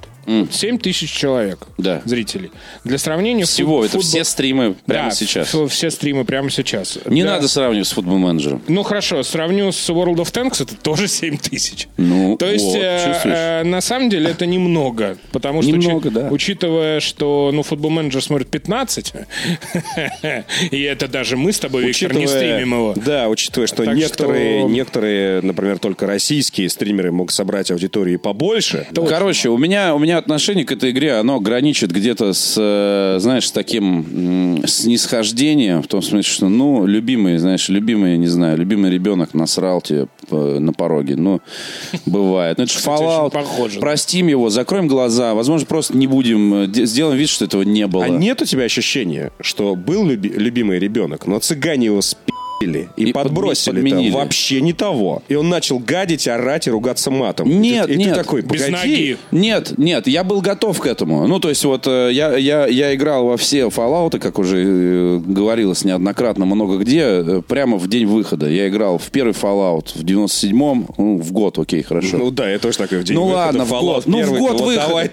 7 0.51 0.77
тысяч 0.77 1.11
человек 1.11 1.67
Да. 1.77 2.01
зрителей. 2.05 2.51
Для 2.83 2.97
сравнения... 2.97 3.45
Всего, 3.45 3.77
фут- 3.77 3.85
это 3.85 3.91
футбол- 3.97 4.01
все 4.09 4.23
стримы 4.25 4.75
прямо 4.85 5.09
Да, 5.09 5.15
сейчас. 5.15 5.53
ф- 5.55 5.71
все 5.71 5.89
стримы 5.89 6.25
прямо 6.25 6.49
сейчас. 6.49 6.99
Не 7.05 7.21
Для- 7.21 7.31
надо 7.33 7.47
сравнивать 7.47 7.87
с 7.87 7.91
футбол-менеджером. 7.93 8.61
Ну 8.67 8.83
хорошо, 8.83 9.23
сравню 9.23 9.71
с 9.71 9.89
World 9.89 10.15
of 10.17 10.31
Tanks, 10.33 10.61
это 10.63 10.75
тоже 10.75 11.07
7 11.07 11.37
тысяч. 11.37 11.87
Ну, 11.97 12.35
То 12.37 12.45
есть, 12.51 12.65
вот, 12.65 12.75
э, 12.75 13.21
э, 13.23 13.63
на 13.63 13.79
самом 13.81 14.09
деле, 14.09 14.29
это 14.31 14.45
немного. 14.45 15.17
Потому 15.31 15.61
что, 15.61 15.71
Немного, 15.71 16.09
учи- 16.09 16.13
да. 16.13 16.27
учитывая, 16.29 16.99
что 16.99 17.51
ну, 17.53 17.63
футбол 17.63 17.91
менеджер 17.91 18.21
смотрит 18.21 18.49
15, 18.49 19.13
и 20.71 20.81
это 20.81 21.07
даже 21.07 21.37
мы 21.37 21.51
с 21.53 21.59
тобой, 21.59 21.85
Виктор, 21.85 22.13
не 22.13 22.27
стримим 22.27 22.73
его. 22.73 22.93
Да, 22.95 23.29
учитывая, 23.29 23.67
что 23.67 23.85
некоторые, 23.85 24.63
некоторые, 24.63 25.41
например, 25.41 25.79
только 25.79 26.05
российские 26.07 26.69
стримеры 26.69 27.11
могут 27.11 27.31
собрать 27.33 27.71
аудиторию 27.71 28.19
побольше. 28.19 28.87
Короче, 29.07 29.49
у 29.49 29.57
меня, 29.57 29.95
у 29.95 29.99
меня 29.99 30.16
отношение 30.17 30.65
к 30.65 30.71
этой 30.71 30.91
игре, 30.91 31.13
оно 31.13 31.39
граничит 31.39 31.91
где-то 31.91 32.34
с, 32.34 32.56
э, 32.58 33.19
знаешь, 33.19 33.47
с 33.47 33.51
таким 33.51 34.63
снисхождением, 34.65 35.82
в 35.84 35.88
том 35.88 36.01
смысле, 36.01 36.32
что, 36.32 36.49
ну, 36.49 36.86
любимый, 36.86 37.38
знаешь, 37.38 37.69
любимый, 37.69 38.17
не 38.17 38.27
знаю, 38.27 38.58
любимый 38.58 38.91
ребенок 38.91 39.34
насрал 39.34 39.82
тебе 39.82 40.08
э, 40.32 40.60
на 40.60 40.73
пороге. 40.73 41.15
Ну, 41.15 41.41
бывает. 42.06 42.58
Ну, 42.58 42.63
это 42.63 42.73
же 42.73 42.80
Fallout. 42.80 43.32
Простим 43.80 44.27
его, 44.27 44.49
закроем 44.49 44.88
глаза. 44.88 45.34
Возможно, 45.34 45.65
просто 45.67 45.97
не 45.97 46.08
будем, 46.08 46.53
э, 46.53 46.67
де- 46.67 46.86
сделаем 46.86 47.17
вид, 47.17 47.30
что 47.30 47.45
этого 47.45 47.63
не 47.63 47.88
было. 47.88 48.06
А 48.06 48.10
нет 48.10 48.41
у 48.41 48.45
тебя 48.45 48.63
ощущения, 48.63 49.32
что 49.41 49.75
был 49.75 50.06
люби- 50.08 50.34
любимый 50.36 50.80
ребенок, 50.80 51.27
но 51.27 51.39
цыгане 51.39 51.88
его 51.88 52.01
спили 52.01 52.37
и, 52.61 52.87
И 52.95 53.13
подбросили 53.13 53.75
подменили. 53.75 54.11
вообще 54.11 54.61
не 54.61 54.73
того. 54.73 55.21
И 55.27 55.35
он 55.35 55.47
начал 55.49 55.79
гадить, 55.79 56.27
орать 56.27 56.67
и 56.67 56.71
ругаться 56.71 57.11
матом. 57.11 57.47
Нет, 57.49 57.85
и, 57.85 57.87
ты- 57.87 57.93
и 57.93 57.97
нет. 57.97 58.09
ты 58.09 58.15
такой, 58.15 58.41
Без 58.41 58.67
ноги. 58.67 59.17
Нет, 59.31 59.73
нет, 59.77 60.07
я 60.07 60.23
был 60.23 60.41
готов 60.41 60.79
к 60.79 60.85
этому. 60.87 61.27
Ну, 61.27 61.39
то 61.39 61.49
есть, 61.49 61.63
вот 61.65 61.85
э, 61.87 62.09
я, 62.11 62.35
я, 62.35 62.65
я 62.67 62.95
играл 62.95 63.25
во 63.27 63.37
все 63.37 63.67
Fallout, 63.67 64.17
как 64.19 64.39
уже 64.39 64.57
э, 64.65 65.19
говорилось 65.25 65.83
неоднократно, 65.85 66.45
много 66.45 66.77
где, 66.77 67.01
э, 67.03 67.41
прямо 67.47 67.77
в 67.77 67.87
день 67.87 68.05
выхода. 68.07 68.49
Я 68.49 68.67
играл 68.69 68.97
в 68.97 69.09
первый 69.11 69.33
Fallout 69.33 69.89
в 69.93 70.03
97-м, 70.03 70.87
ну, 70.97 71.17
в 71.17 71.31
год, 71.31 71.59
окей, 71.59 71.83
хорошо. 71.83 72.17
Ну 72.17 72.31
да, 72.31 72.49
я 72.49 72.59
тоже 72.59 72.77
такой 72.77 72.99
в 72.99 73.03
день 73.03 73.15
Ну 73.15 73.25
выхода 73.25 73.37
ладно, 73.45 73.65
в 73.65 73.69
год. 73.69 74.03
Ну, 74.07 74.23
в 74.23 74.29
год 74.37 74.51
вот 74.53 74.61
выхода. 74.61 74.87
давай 74.87 75.09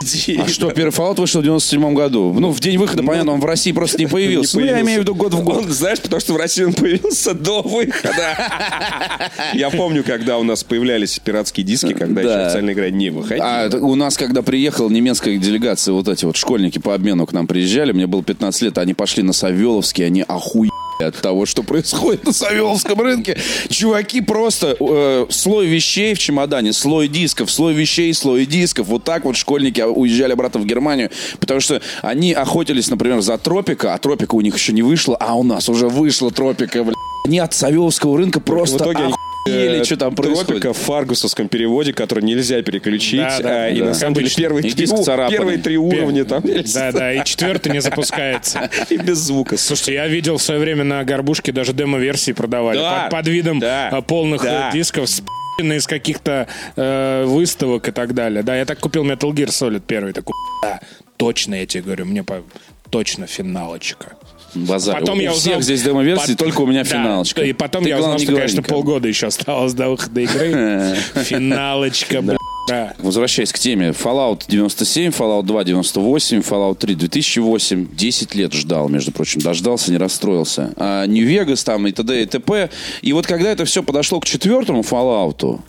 пи***ди. 0.00 0.36
А 0.40 0.48
что, 0.48 0.70
первый 0.70 0.90
Fallout 0.90 1.20
вышел 1.20 1.40
в 1.40 1.44
97 1.44 1.94
году? 1.94 2.34
Ну, 2.38 2.50
в 2.50 2.60
день 2.60 2.78
выхода, 2.78 3.02
понятно, 3.02 3.32
он 3.32 3.40
в 3.40 3.44
России 3.44 3.72
просто 3.72 3.98
не 3.98 4.06
появился. 4.06 4.56
Не 4.56 4.62
Ну, 4.62 4.66
я 4.66 4.72
появился. 4.74 4.86
имею 4.86 5.00
в 5.00 5.02
виду 5.02 5.14
год 5.14 5.34
в 5.34 5.42
год. 5.42 5.56
Он, 5.64 5.70
знаешь, 5.72 6.00
потому 6.00 6.20
что 6.20 6.32
в 6.34 6.36
России 6.36 6.64
он 6.64 6.72
появился 6.72 7.34
до 7.34 7.62
выхода. 7.62 8.36
Я 9.54 9.70
помню, 9.70 10.04
когда 10.04 10.38
у 10.38 10.42
нас 10.42 10.64
появлялись 10.64 11.18
пиратские 11.18 11.64
диски, 11.64 11.92
когда 11.92 12.22
Да. 12.22 12.28
еще 12.30 12.40
официальная 12.46 12.74
игра 12.74 12.90
не 12.90 13.10
выходила. 13.10 13.64
А 13.64 13.76
у 13.76 13.94
нас, 13.94 14.16
когда 14.16 14.42
приехала 14.42 14.88
немецкая 14.88 15.36
делегация, 15.38 15.92
вот 15.92 16.08
эти 16.08 16.24
вот 16.24 16.36
школьники 16.36 16.78
по 16.78 16.94
обмену 16.94 17.26
к 17.26 17.32
нам 17.32 17.46
приезжали, 17.46 17.92
мне 17.92 18.06
было 18.06 18.22
15 18.22 18.62
лет, 18.62 18.78
они 18.78 18.94
пошли 18.94 19.22
на 19.22 19.32
Савеловский, 19.32 20.04
они 20.06 20.22
охуели 20.26 20.70
от 21.00 21.14
того, 21.20 21.46
что 21.46 21.62
происходит 21.62 22.24
на 22.24 22.32
Савеловском 22.32 23.00
рынке. 23.00 23.38
Чуваки 23.68 24.20
просто 24.20 24.76
э, 24.80 25.26
слой 25.30 25.66
вещей 25.66 26.14
в 26.14 26.18
чемодане, 26.18 26.72
слой 26.72 27.06
дисков, 27.06 27.52
слой 27.52 27.72
вещей, 27.72 28.12
слой 28.12 28.46
дисков. 28.46 28.88
Вот 28.88 29.04
так 29.04 29.24
вот 29.24 29.36
школьники 29.36 29.80
уезжали 29.90 30.32
обратно 30.32 30.60
в 30.60 30.66
Германию, 30.66 31.10
потому 31.40 31.60
что 31.60 31.80
они 32.02 32.32
охотились, 32.32 32.90
например, 32.90 33.20
за 33.20 33.38
Тропика, 33.38 33.94
а 33.94 33.98
Тропика 33.98 34.34
у 34.34 34.40
них 34.40 34.56
еще 34.56 34.72
не 34.72 34.82
вышла, 34.82 35.16
а 35.16 35.34
у 35.34 35.42
нас 35.42 35.68
уже 35.68 35.88
вышла 35.88 36.30
Тропика, 36.30 36.84
бля. 36.84 36.94
Они 37.26 37.38
от 37.38 37.52
Савеловского 37.52 38.16
рынка 38.16 38.40
просто 38.40 38.78
в 38.78 38.80
итоге 38.80 39.04
они 39.04 39.14
охуели, 39.48 39.80
э, 39.80 39.84
что 39.84 39.96
там 39.96 40.14
происходит. 40.14 40.46
Тропика 40.46 40.72
в 40.72 40.76
фаргусовском 40.76 41.48
переводе, 41.48 41.92
который 41.92 42.24
нельзя 42.24 42.62
переключить. 42.62 43.20
Да, 43.20 43.38
да, 43.40 43.64
а, 43.64 43.68
и 43.68 43.80
да. 43.80 43.86
на 43.86 43.94
самом 43.94 44.14
деле 44.14 44.30
первые 44.34 44.66
И 44.66 44.70
три, 44.70 44.86
диск 44.86 44.94
у- 44.94 45.04
первые 45.04 45.58
три 45.58 45.76
уровня 45.76 46.24
там 46.24 46.42
Да, 46.42 46.92
да, 46.92 47.12
и 47.12 47.24
четвертый 47.24 47.72
не 47.72 47.80
запускается. 47.80 48.70
и 48.90 48.96
без 48.96 49.18
звука. 49.18 49.56
Слушайте, 49.56 49.94
я 49.94 50.08
видел 50.08 50.38
в 50.38 50.42
свое 50.42 50.60
время 50.60 50.84
на 50.84 51.04
горбушке 51.04 51.52
даже 51.52 51.72
демо-версии 51.72 52.32
продавали. 52.32 52.78
Да, 52.78 53.02
под, 53.02 53.10
под 53.10 53.28
видом 53.28 53.58
да, 53.58 53.90
э, 53.92 54.02
полных 54.02 54.42
да. 54.42 54.70
э, 54.70 54.72
дисков 54.72 55.08
с 55.08 55.22
из 55.58 55.86
каких-то 55.86 56.46
э, 56.76 57.24
выставок 57.26 57.88
и 57.88 57.90
так 57.90 58.14
далее. 58.14 58.42
Да, 58.42 58.56
я 58.56 58.64
так 58.64 58.78
купил 58.78 59.04
Metal 59.04 59.30
Gear 59.32 59.48
Solid 59.48 59.82
первый. 59.86 60.12
Такой, 60.12 60.34
да, 60.62 60.80
точно, 61.16 61.56
я 61.56 61.66
тебе 61.66 61.82
говорю, 61.82 62.04
мне 62.06 62.22
по... 62.22 62.42
точно 62.90 63.26
финалочка. 63.26 64.12
Базар. 64.54 64.98
Потом 65.00 65.18
у 65.18 65.20
я 65.20 65.30
всех 65.32 65.42
узнал... 65.44 65.60
здесь 65.62 65.82
демо-версии, 65.82 66.32
Пот- 66.32 66.38
только 66.38 66.60
у 66.62 66.66
меня 66.66 66.82
Да, 66.84 66.88
финалочка. 66.90 67.42
И 67.42 67.52
потом 67.52 67.82
Ты, 67.82 67.90
я 67.90 67.98
узнал, 67.98 68.18
что, 68.18 68.32
конечно, 68.32 68.60
никому. 68.60 68.76
полгода 68.82 69.08
еще 69.08 69.26
осталось 69.26 69.74
до 69.74 69.90
выхода 69.90 70.20
игры. 70.22 70.96
Финалочка, 71.14 72.22
бля. 72.22 72.37
Да. 72.68 72.94
Возвращаясь 72.98 73.52
к 73.52 73.58
теме, 73.58 73.88
Fallout 73.90 74.42
97, 74.48 75.10
Fallout 75.10 75.44
2 75.44 75.64
98, 75.64 76.38
Fallout 76.40 76.76
3 76.76 76.94
2008, 76.94 77.88
10 77.96 78.34
лет 78.34 78.52
ждал, 78.52 78.88
между 78.88 79.10
прочим, 79.12 79.40
дождался, 79.40 79.90
не 79.90 79.96
расстроился. 79.98 80.72
А 80.76 81.06
Нью-Вегас 81.06 81.64
там 81.64 81.86
и 81.86 81.92
т.д. 81.92 82.22
и 82.22 82.26
т.п. 82.26 82.70
И 83.02 83.12
вот 83.12 83.26
когда 83.26 83.50
это 83.50 83.64
все 83.64 83.82
подошло 83.82 84.20
к 84.20 84.26
четвертому 84.26 84.82
Fallout, 84.82 85.60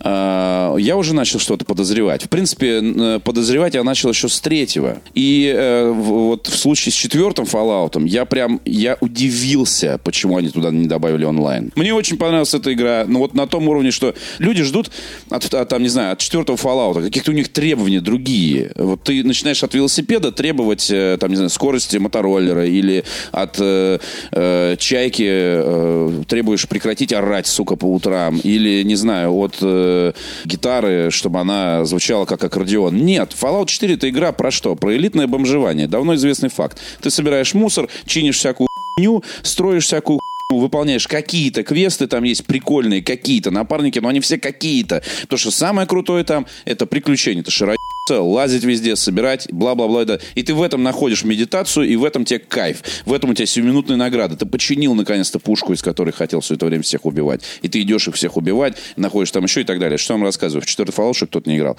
а, 0.00 0.76
я 0.76 0.96
уже 0.96 1.14
начал 1.14 1.38
что-то 1.38 1.64
подозревать. 1.64 2.24
В 2.24 2.28
принципе, 2.28 3.20
подозревать 3.24 3.74
я 3.74 3.84
начал 3.84 4.10
еще 4.10 4.28
с 4.28 4.40
третьего. 4.40 4.98
И 5.14 5.54
в- 5.92 6.28
вот 6.28 6.46
в 6.46 6.56
случае 6.56 6.92
с 6.92 6.96
четвертым 6.96 7.44
Fallout 7.44 8.00
я 8.08 8.24
прям, 8.24 8.60
я 8.64 8.96
удивился, 9.00 9.98
почему 10.02 10.36
они 10.36 10.48
туда 10.48 10.70
не 10.70 10.86
добавили 10.86 11.24
онлайн. 11.24 11.72
Мне 11.76 11.92
очень 11.94 12.16
понравилась 12.16 12.54
эта 12.54 12.72
игра, 12.72 13.04
но 13.06 13.18
вот 13.18 13.34
на 13.34 13.46
том 13.46 13.68
уровне, 13.68 13.90
что 13.90 14.14
люди 14.38 14.62
ждут 14.62 14.90
от, 15.30 15.52
от, 15.52 15.68
там, 15.68 15.82
не 15.82 15.88
знаю, 15.88 16.12
от 16.12 16.18
четвертого 16.18 16.37
Fallout, 16.46 17.02
каких-то 17.02 17.30
у 17.30 17.34
них 17.34 17.48
требования 17.48 18.00
другие. 18.00 18.72
Вот 18.76 19.02
ты 19.02 19.22
начинаешь 19.24 19.62
от 19.62 19.74
велосипеда 19.74 20.32
требовать, 20.32 20.90
э, 20.90 21.16
там, 21.20 21.30
не 21.30 21.36
знаю, 21.36 21.50
скорости 21.50 21.96
мотороллера 21.96 22.66
или 22.66 23.04
от 23.32 23.56
э, 23.58 23.98
э, 24.32 24.76
чайки 24.78 25.26
э, 25.28 26.22
требуешь 26.28 26.68
прекратить 26.68 27.12
орать, 27.12 27.46
сука, 27.46 27.76
по 27.76 27.86
утрам. 27.86 28.38
Или, 28.38 28.82
не 28.82 28.96
знаю, 28.96 29.32
от 29.34 29.56
э, 29.60 30.12
гитары, 30.44 31.10
чтобы 31.10 31.40
она 31.40 31.84
звучала 31.84 32.24
как 32.24 32.42
аккордеон. 32.42 32.96
Нет, 32.96 33.34
Fallout 33.40 33.66
4 33.66 33.94
это 33.94 34.08
игра 34.08 34.32
про 34.32 34.50
что? 34.50 34.74
Про 34.74 34.96
элитное 34.96 35.26
бомжевание. 35.26 35.86
Давно 35.86 36.14
известный 36.14 36.48
факт. 36.48 36.78
Ты 37.00 37.10
собираешь 37.10 37.54
мусор, 37.54 37.88
чинишь 38.06 38.38
всякую 38.38 38.68
хуйню, 38.96 39.22
строишь 39.42 39.84
всякую 39.84 40.20
выполняешь 40.50 41.06
какие-то 41.06 41.62
квесты, 41.62 42.06
там 42.06 42.24
есть 42.24 42.46
прикольные 42.46 43.02
какие-то 43.02 43.50
напарники, 43.50 43.98
но 43.98 44.08
они 44.08 44.20
все 44.20 44.38
какие-то. 44.38 45.02
То, 45.28 45.36
что 45.36 45.50
самое 45.50 45.86
крутое 45.86 46.24
там, 46.24 46.46
это 46.64 46.86
приключения, 46.86 47.42
это 47.42 47.50
широко 47.50 47.76
лазить 48.10 48.64
везде, 48.64 48.96
собирать, 48.96 49.52
бла-бла-бла. 49.52 50.06
да. 50.06 50.18
И 50.34 50.42
ты 50.42 50.54
в 50.54 50.62
этом 50.62 50.82
находишь 50.82 51.24
медитацию, 51.24 51.86
и 51.86 51.96
в 51.96 52.04
этом 52.04 52.24
тебе 52.24 52.38
кайф. 52.38 52.82
В 53.04 53.12
этом 53.12 53.28
у 53.28 53.34
тебя 53.34 53.44
сиюминутные 53.44 53.98
награды. 53.98 54.34
Ты 54.34 54.46
починил, 54.46 54.94
наконец-то, 54.94 55.38
пушку, 55.38 55.74
из 55.74 55.82
которой 55.82 56.12
хотел 56.12 56.40
все 56.40 56.54
это 56.54 56.64
время 56.64 56.82
всех 56.82 57.04
убивать. 57.04 57.42
И 57.60 57.68
ты 57.68 57.82
идешь 57.82 58.08
их 58.08 58.14
всех 58.14 58.38
убивать, 58.38 58.78
находишь 58.96 59.30
там 59.30 59.44
еще 59.44 59.60
и 59.60 59.64
так 59.64 59.78
далее. 59.78 59.98
Что 59.98 60.14
я 60.14 60.16
вам 60.16 60.24
рассказываю? 60.24 60.62
В 60.62 60.66
четвертый 60.66 61.12
что 61.12 61.26
кто-то 61.26 61.50
не 61.50 61.58
играл. 61.58 61.76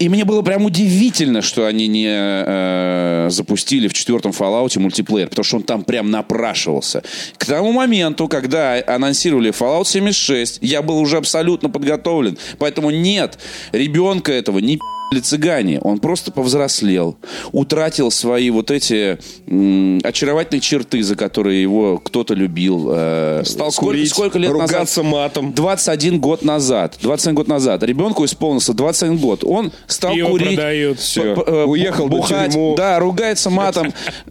И 0.00 0.08
мне 0.08 0.24
было 0.24 0.40
прям 0.40 0.64
удивительно, 0.64 1.42
что 1.42 1.66
они 1.66 1.86
не 1.86 2.08
э, 2.08 3.28
запустили 3.28 3.86
в 3.86 3.92
четвертом 3.92 4.32
Fallout 4.32 4.78
мультиплеер, 4.78 5.28
потому 5.28 5.44
что 5.44 5.56
он 5.58 5.62
там 5.62 5.84
прям 5.84 6.10
напрашивался. 6.10 7.02
К 7.36 7.44
тому 7.44 7.70
моменту, 7.72 8.26
когда 8.26 8.82
анонсировали 8.86 9.52
Fallout 9.52 9.84
76, 9.84 10.60
я 10.62 10.80
был 10.80 10.98
уже 10.98 11.18
абсолютно 11.18 11.68
подготовлен. 11.68 12.38
Поэтому 12.58 12.88
нет, 12.88 13.38
ребенка 13.72 14.32
этого 14.32 14.58
не 14.58 14.78
пи***ли 14.78 14.99
цыгане. 15.18 15.80
Он 15.80 15.98
просто 15.98 16.30
повзрослел, 16.30 17.16
утратил 17.50 18.12
свои 18.12 18.50
вот 18.50 18.70
эти 18.70 19.18
м, 19.48 20.00
очаровательные 20.04 20.60
черты, 20.60 21.02
за 21.02 21.16
которые 21.16 21.60
его 21.60 21.98
кто-то 21.98 22.34
любил. 22.34 22.90
э, 22.92 23.42
Стал 23.44 23.72
сколько, 23.72 23.90
курить, 23.94 24.10
сколько 24.10 24.38
лет 24.38 24.52
назад? 24.52 24.70
ругаться 24.70 25.02
матом. 25.02 25.52
21 25.52 26.20
год 26.20 26.42
назад. 26.44 26.96
21 27.02 27.34
год 27.34 27.48
назад. 27.48 27.82
Ребенку 27.82 28.24
исполнился 28.24 28.72
21 28.72 29.16
год. 29.18 29.42
Он 29.42 29.72
стал 29.88 30.14
Пиво 30.14 30.28
курить. 30.28 30.54
продают. 30.54 30.98
П- 30.98 31.20
э, 31.46 31.64
Уехал 31.64 32.06
бухать. 32.08 32.52
тюрьму. 32.52 32.74
Да, 32.76 33.00
ругается 33.00 33.50
матом. 33.50 33.92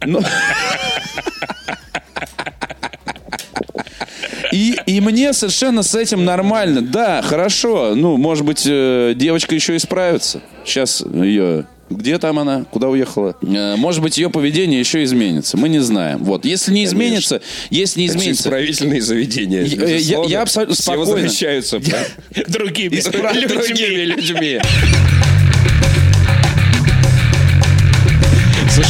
И, 4.52 4.76
и 4.86 5.00
мне 5.00 5.32
совершенно 5.32 5.82
с 5.82 5.94
этим 5.94 6.24
нормально. 6.24 6.82
Да, 6.82 7.22
хорошо. 7.22 7.94
Ну, 7.94 8.16
может 8.16 8.44
быть, 8.44 8.64
э, 8.66 9.14
девочка 9.16 9.54
еще 9.54 9.76
исправится. 9.76 10.40
Сейчас 10.64 11.00
ее... 11.00 11.66
Где 11.88 12.18
там 12.18 12.38
она? 12.38 12.62
Куда 12.70 12.88
уехала? 12.88 13.34
Э, 13.42 13.74
Может 13.74 14.00
быть, 14.00 14.16
ее 14.16 14.30
поведение 14.30 14.78
еще 14.78 15.02
изменится. 15.02 15.56
Мы 15.56 15.68
не 15.68 15.80
знаем. 15.80 16.22
Вот. 16.22 16.44
Если 16.44 16.72
не 16.72 16.84
изменится, 16.84 17.40
если 17.68 17.98
не 18.00 18.06
Это 18.06 18.16
изменится... 18.18 18.42
исправительные 18.44 19.00
заведения. 19.00 19.62
Я- 19.62 19.86
я- 19.86 19.96
безусловно. 19.96 20.30
я 20.30 20.42
абсолютно 20.42 20.74
Все 20.76 20.82
спокойно. 20.84 21.28
Другими 22.46 22.94
Исправь 22.96 23.44
другими 23.44 24.04
людьми. 24.04 24.60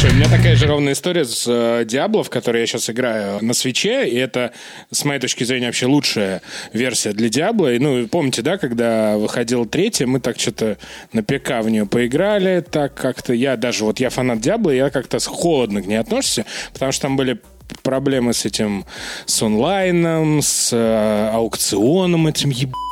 Слушай, 0.01 0.15
у 0.15 0.17
меня 0.17 0.29
так 0.29 0.37
такая 0.39 0.55
же 0.55 0.65
ровная 0.65 0.93
история 0.93 1.25
с 1.25 1.45
э, 1.47 1.83
Diablo, 1.83 2.23
в 2.23 2.31
которой 2.31 2.61
я 2.61 2.65
сейчас 2.65 2.89
играю 2.89 3.37
на 3.45 3.53
свече, 3.53 4.09
и 4.09 4.15
это, 4.15 4.51
с 4.89 5.05
моей 5.05 5.19
точки 5.19 5.43
зрения, 5.43 5.67
вообще 5.67 5.85
лучшая 5.85 6.41
версия 6.73 7.11
для 7.11 7.27
Diablo. 7.27 7.75
И, 7.75 7.77
ну, 7.77 8.07
помните, 8.07 8.41
да, 8.41 8.57
когда 8.57 9.15
выходила 9.17 9.67
третья, 9.67 10.07
мы 10.07 10.19
так 10.19 10.39
что-то 10.39 10.79
на 11.13 11.21
ПК 11.21 11.61
в 11.61 11.69
нее 11.69 11.85
поиграли, 11.85 12.61
так 12.67 12.95
как-то 12.95 13.33
я 13.33 13.57
даже, 13.57 13.85
вот 13.85 13.99
я 13.99 14.09
фанат 14.09 14.39
Diablo, 14.39 14.75
я 14.75 14.89
как-то 14.89 15.19
холодно 15.19 15.83
к 15.83 15.85
ней 15.85 15.97
относишься, 15.97 16.47
потому 16.73 16.91
что 16.91 17.03
там 17.03 17.15
были 17.15 17.39
проблемы 17.83 18.33
с 18.33 18.43
этим, 18.43 18.85
с 19.27 19.39
онлайном, 19.43 20.41
с 20.41 20.73
э, 20.73 21.29
аукционом 21.31 22.25
этим 22.25 22.49
ебаным. 22.49 22.90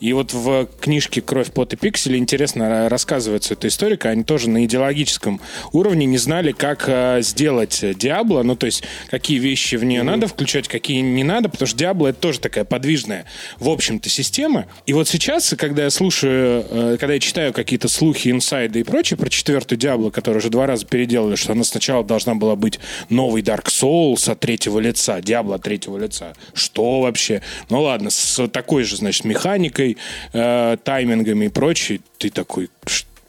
И 0.00 0.12
вот 0.12 0.32
в 0.32 0.66
книжке 0.80 1.20
«Кровь, 1.20 1.52
пот 1.52 1.72
и 1.72 1.76
пиксели» 1.76 2.18
интересно 2.18 2.88
рассказывается 2.88 3.54
эта 3.54 3.68
история. 3.68 3.98
Они 4.02 4.24
тоже 4.24 4.50
на 4.50 4.64
идеологическом 4.64 5.40
уровне 5.72 6.06
не 6.06 6.18
знали, 6.18 6.52
как 6.52 6.84
э, 6.88 7.20
сделать 7.22 7.84
Диабло, 7.96 8.42
ну, 8.42 8.56
то 8.56 8.66
есть, 8.66 8.82
какие 9.08 9.38
вещи 9.38 9.76
в 9.76 9.84
нее 9.84 10.00
mm-hmm. 10.00 10.04
надо 10.04 10.26
включать, 10.26 10.68
какие 10.68 11.00
не 11.00 11.24
надо, 11.24 11.48
потому 11.48 11.66
что 11.66 11.78
Диабло— 11.78 12.06
это 12.08 12.20
тоже 12.20 12.40
такая 12.40 12.64
подвижная, 12.64 13.26
в 13.58 13.68
общем-то, 13.68 14.08
система. 14.08 14.66
И 14.86 14.92
вот 14.92 15.08
сейчас, 15.08 15.54
когда 15.56 15.84
я 15.84 15.90
слушаю, 15.90 16.66
э, 16.68 16.96
когда 16.98 17.14
я 17.14 17.20
читаю 17.20 17.52
какие-то 17.52 17.88
слухи, 17.88 18.30
инсайды 18.30 18.80
и 18.80 18.82
прочее 18.82 19.16
про 19.16 19.30
четвертую 19.30 19.78
Диабло, 19.78 20.10
которую 20.10 20.40
уже 20.40 20.50
два 20.50 20.66
раза 20.66 20.86
переделали, 20.86 21.36
что 21.36 21.52
она 21.52 21.64
сначала 21.64 22.04
должна 22.04 22.34
была 22.34 22.56
быть 22.56 22.80
новый 23.08 23.42
Dark 23.42 23.66
Souls 23.66 24.30
от 24.30 24.40
третьего 24.40 24.78
лица, 24.80 25.20
Диабло 25.20 25.56
от 25.56 25.62
третьего 25.62 25.96
лица. 25.98 26.34
Что 26.52 27.00
вообще? 27.00 27.42
Ну, 27.70 27.82
ладно, 27.82 28.10
с 28.10 28.46
такой 28.48 28.82
же, 28.84 28.96
значит, 28.96 29.24
механикой 29.24 29.43
механикой, 29.44 29.96
э, 30.32 30.76
таймингами 30.82 31.46
и 31.46 31.48
прочее, 31.48 32.00
ты 32.18 32.30
такой, 32.30 32.70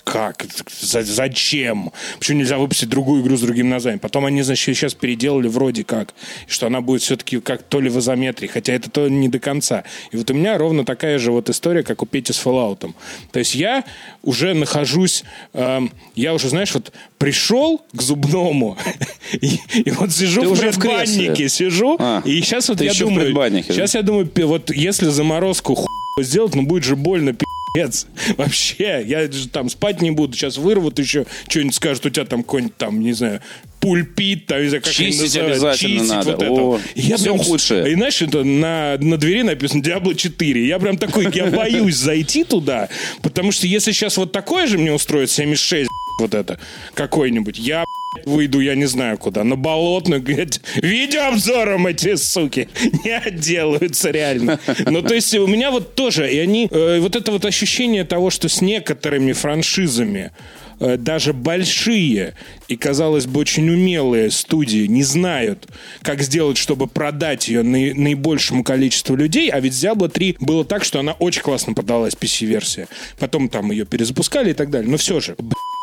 как? 0.06 0.46
Зачем? 0.80 1.92
Почему 2.20 2.40
нельзя 2.40 2.58
выпустить 2.58 2.88
другую 2.90 3.22
игру 3.22 3.36
с 3.36 3.42
другим 3.42 3.70
названием? 3.70 4.00
Потом 4.00 4.26
они, 4.26 4.44
значит, 4.44 4.64
сейчас 4.76 4.94
переделали 4.94 5.48
вроде 5.48 5.84
как, 5.84 6.14
что 6.48 6.68
она 6.68 6.80
будет 6.80 7.02
все-таки 7.02 7.40
как 7.42 7.64
то 7.64 7.82
ли 7.82 7.90
в 7.90 8.00
изометрии, 8.00 8.48
хотя 8.48 8.74
это 8.74 8.90
то 8.90 9.10
не 9.10 9.28
до 9.28 9.40
конца. 9.40 9.84
И 10.12 10.18
вот 10.18 10.30
у 10.30 10.34
меня 10.34 10.58
ровно 10.58 10.86
такая 10.86 11.20
же 11.20 11.32
вот 11.32 11.50
история, 11.50 11.84
как 11.84 12.04
у 12.04 12.06
Пети 12.06 12.32
с 12.32 12.42
Fallout. 12.44 12.94
То 13.32 13.40
есть 13.40 13.56
я 13.56 13.84
уже 14.22 14.54
нахожусь, 14.54 15.24
э, 15.54 15.82
я 16.16 16.34
уже, 16.34 16.50
знаешь, 16.50 16.74
вот 16.74 16.94
пришел 17.18 17.84
к 17.92 18.02
зубному, 18.02 18.78
и, 19.34 19.60
и 19.74 19.92
вот 19.92 20.12
сижу 20.12 20.42
Ты 20.42 20.48
в 20.48 20.60
предбаннике, 20.60 21.50
сижу, 21.50 21.98
а, 22.00 22.22
и 22.24 22.40
сейчас 22.42 22.70
вот 22.70 22.80
я 22.82 22.94
думаю, 22.94 23.34
сейчас 23.64 23.96
я 23.96 24.04
думаю, 24.04 24.30
вот 24.36 24.70
если 24.72 25.10
заморозку 25.10 25.74
хуй 25.76 25.88
сделать, 26.24 26.56
ну 26.56 26.62
будет 26.62 26.84
же 26.84 26.96
больно, 26.96 27.34
пи***ц. 27.34 28.08
Вообще, 28.38 29.04
я 29.06 29.30
же 29.32 29.50
там 29.50 29.70
спать 29.70 29.95
не 30.02 30.12
буду, 30.12 30.36
сейчас 30.36 30.58
вырвут 30.58 31.00
еще, 31.00 31.26
что-нибудь 31.48 31.76
скажут, 31.76 32.06
у 32.06 32.10
тебя 32.10 32.26
там 32.26 32.44
какой-нибудь 32.44 32.78
там, 32.78 33.02
не 33.02 33.14
знаю, 33.14 33.42
пульпит, 33.80 34.48
там, 34.48 34.62
не 34.62 34.70
знаю, 34.70 34.84
как 34.84 34.94
Чистить 34.94 35.38
обязательно 35.38 36.00
Чистить 36.00 36.10
надо. 36.10 36.32
Вот 36.32 36.42
О, 36.42 36.78
это. 36.78 37.00
Я 37.00 37.18
все 37.18 37.26
прям, 37.26 37.38
худшее. 37.40 37.92
И 37.92 37.96
знаешь, 37.96 38.22
это 38.22 38.44
на, 38.44 38.98
на 39.00 39.18
двери 39.18 39.44
написано 39.44 39.82
Diablo 39.82 40.16
4. 40.16 40.68
Я 40.68 40.80
прям 40.80 40.98
такой, 40.98 41.30
я 41.34 41.48
боюсь 41.48 41.96
зайти 41.96 42.44
туда, 42.44 42.90
потому 43.22 43.52
что 43.52 43.68
если 43.68 43.92
сейчас 43.92 44.18
вот 44.18 44.32
такое 44.32 44.68
же 44.68 44.78
мне 44.78 44.92
устроит 44.92 45.30
76, 45.30 45.90
вот 46.20 46.34
это, 46.34 46.60
какой-нибудь, 46.94 47.60
я 47.60 47.86
выйду, 48.26 48.60
я 48.60 48.76
не 48.76 48.86
знаю 48.86 49.18
куда, 49.18 49.44
на 49.44 49.56
болотную, 49.56 50.22
говорят, 50.22 50.62
видеообзором 50.76 51.88
эти 51.88 52.16
суки 52.16 52.70
не 53.04 53.12
отделаются 53.12 54.12
реально. 54.12 54.60
Ну, 54.86 55.02
то 55.02 55.14
есть 55.14 55.34
у 55.36 55.48
меня 55.48 55.72
вот 55.72 55.96
тоже, 55.96 56.32
и 56.32 56.38
они, 56.40 56.68
э, 56.72 57.00
вот 57.00 57.16
это 57.16 57.32
вот 57.32 57.46
ощущение 57.46 58.04
того, 58.04 58.30
что 58.30 58.50
с 58.50 58.62
некоторыми 58.62 59.34
франшизами 59.34 60.32
даже 60.80 61.34
большие 61.34 62.34
и, 62.68 62.76
казалось 62.76 63.26
бы, 63.26 63.40
очень 63.40 63.70
умелые 63.70 64.32
студии 64.32 64.88
не 64.88 65.04
знают, 65.04 65.68
как 66.02 66.22
сделать, 66.22 66.58
чтобы 66.58 66.88
продать 66.88 67.48
ее 67.48 67.64
на, 67.64 67.94
наибольшему 67.94 68.64
количеству 68.64 69.16
людей, 69.16 69.50
а 69.50 69.60
ведь 69.60 69.74
Diablo 69.74 70.10
3 70.10 70.38
было 70.40 70.66
так, 70.66 70.84
что 70.84 71.00
она 71.00 71.14
очень 71.14 71.42
классно 71.42 71.74
продалась, 71.74 72.14
PC-версия. 72.14 72.88
Потом 73.20 73.50
там 73.50 73.72
ее 73.72 73.86
перезапускали 73.86 74.52
и 74.52 74.54
так 74.54 74.70
далее. 74.70 74.90
Но 74.90 74.98
все 74.98 75.20
же, 75.20 75.36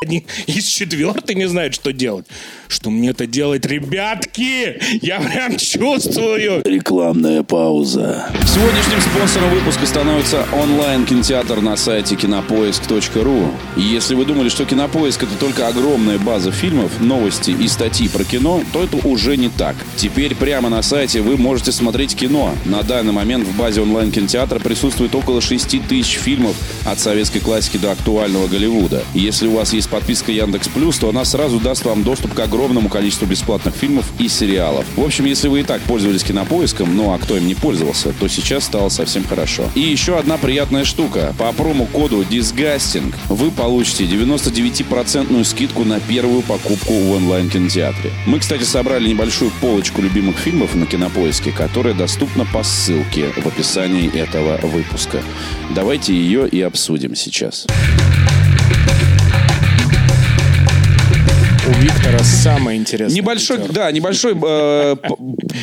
они 0.03 0.27
из 0.47 0.67
четвертой 0.67 1.35
не 1.35 1.47
знают, 1.47 1.75
что 1.75 1.93
делать. 1.93 2.27
Что 2.69 2.91
мне 2.91 3.11
это 3.11 3.27
делать, 3.27 3.65
ребятки? 3.67 4.81
Я 5.01 5.21
прям 5.21 5.57
чувствую. 5.57 6.63
Рекламная 6.65 7.43
пауза. 7.43 8.29
Сегодняшним 8.47 9.01
спонсором 9.01 9.51
выпуска 9.51 9.87
становится 9.87 10.47
онлайн-кинотеатр 10.53 11.61
на 11.61 11.77
сайте 11.77 12.17
кинопоиск.ру. 12.17 13.53
Если 13.77 14.15
вы 14.15 14.25
думали, 14.25 14.49
что 14.49 14.65
кинопоиск 14.83 15.23
это 15.23 15.37
только 15.37 15.69
огромная 15.69 16.19
база 16.19 16.51
фильмов, 16.51 16.91
новости 16.99 17.53
и 17.53 17.69
статьи 17.69 18.09
про 18.09 18.25
кино, 18.25 18.65
то 18.73 18.83
это 18.83 18.97
уже 19.07 19.37
не 19.37 19.49
так. 19.49 19.77
Теперь 19.95 20.35
прямо 20.35 20.71
на 20.71 20.83
сайте 20.83 21.21
вы 21.21 21.37
можете 21.37 21.71
смотреть 21.71 22.17
кино. 22.17 22.53
На 22.65 22.83
данный 22.83 23.13
момент 23.13 23.47
в 23.47 23.57
базе 23.57 23.83
онлайн-кинотеатра 23.83 24.59
присутствует 24.59 25.15
около 25.15 25.41
6 25.41 25.87
тысяч 25.87 26.15
фильмов 26.15 26.57
от 26.85 26.99
советской 26.99 27.39
классики 27.39 27.77
до 27.77 27.93
актуального 27.93 28.49
Голливуда. 28.49 29.05
Если 29.15 29.47
у 29.47 29.53
вас 29.53 29.73
есть 29.73 29.89
подписка 29.89 30.33
Яндекс 30.33 30.67
Плюс, 30.67 30.99
то 30.99 31.09
она 31.09 31.25
сразу 31.25 31.61
даст 31.61 31.85
вам 31.85 32.03
доступ 32.03 32.35
к 32.35 32.41
огромному 32.41 32.89
количеству 32.89 33.29
бесплатных 33.29 33.77
фильмов 33.77 34.07
и 34.19 34.27
сериалов. 34.27 34.85
В 34.97 35.05
общем, 35.05 35.27
если 35.27 35.47
вы 35.47 35.61
и 35.61 35.63
так 35.63 35.81
пользовались 35.83 36.25
кинопоиском, 36.25 36.97
ну 36.97 37.13
а 37.13 37.19
кто 37.19 37.37
им 37.37 37.47
не 37.47 37.55
пользовался, 37.55 38.13
то 38.19 38.27
сейчас 38.27 38.65
стало 38.65 38.89
совсем 38.89 39.25
хорошо. 39.25 39.63
И 39.77 39.81
еще 39.81 40.19
одна 40.19 40.39
приятная 40.39 40.85
штука. 40.85 41.37
По 41.39 41.53
промокоду 41.53 42.23
Disgusting 42.23 43.15
вы 43.29 43.53
получите 43.53 44.07
99% 44.07 44.72
скидку 45.45 45.85
на 45.85 46.01
первую 46.01 46.43
покупку 46.43 46.93
в 46.93 47.13
онлайн-кинотеатре. 47.13 48.11
Мы, 48.27 48.39
кстати, 48.39 48.63
собрали 48.63 49.09
небольшую 49.09 49.51
полочку 49.61 50.03
любимых 50.03 50.39
фильмов 50.39 50.75
на 50.75 50.87
кинопоиске, 50.87 51.53
которая 51.53 51.95
доступна 51.95 52.47
по 52.47 52.63
ссылке 52.63 53.27
в 53.37 53.47
описании 53.47 54.15
этого 54.17 54.59
выпуска. 54.67 55.23
Давайте 55.75 56.15
ее 56.15 56.49
и 56.49 56.61
обсудим 56.61 57.15
сейчас. 57.15 57.67
у 61.73 61.81
Виктора 61.81 62.19
самое 62.21 62.79
интересное. 62.79 63.17
Небольшой, 63.17 63.59
да, 63.69 63.91
небольшой 63.91 64.35
э, 64.35 64.97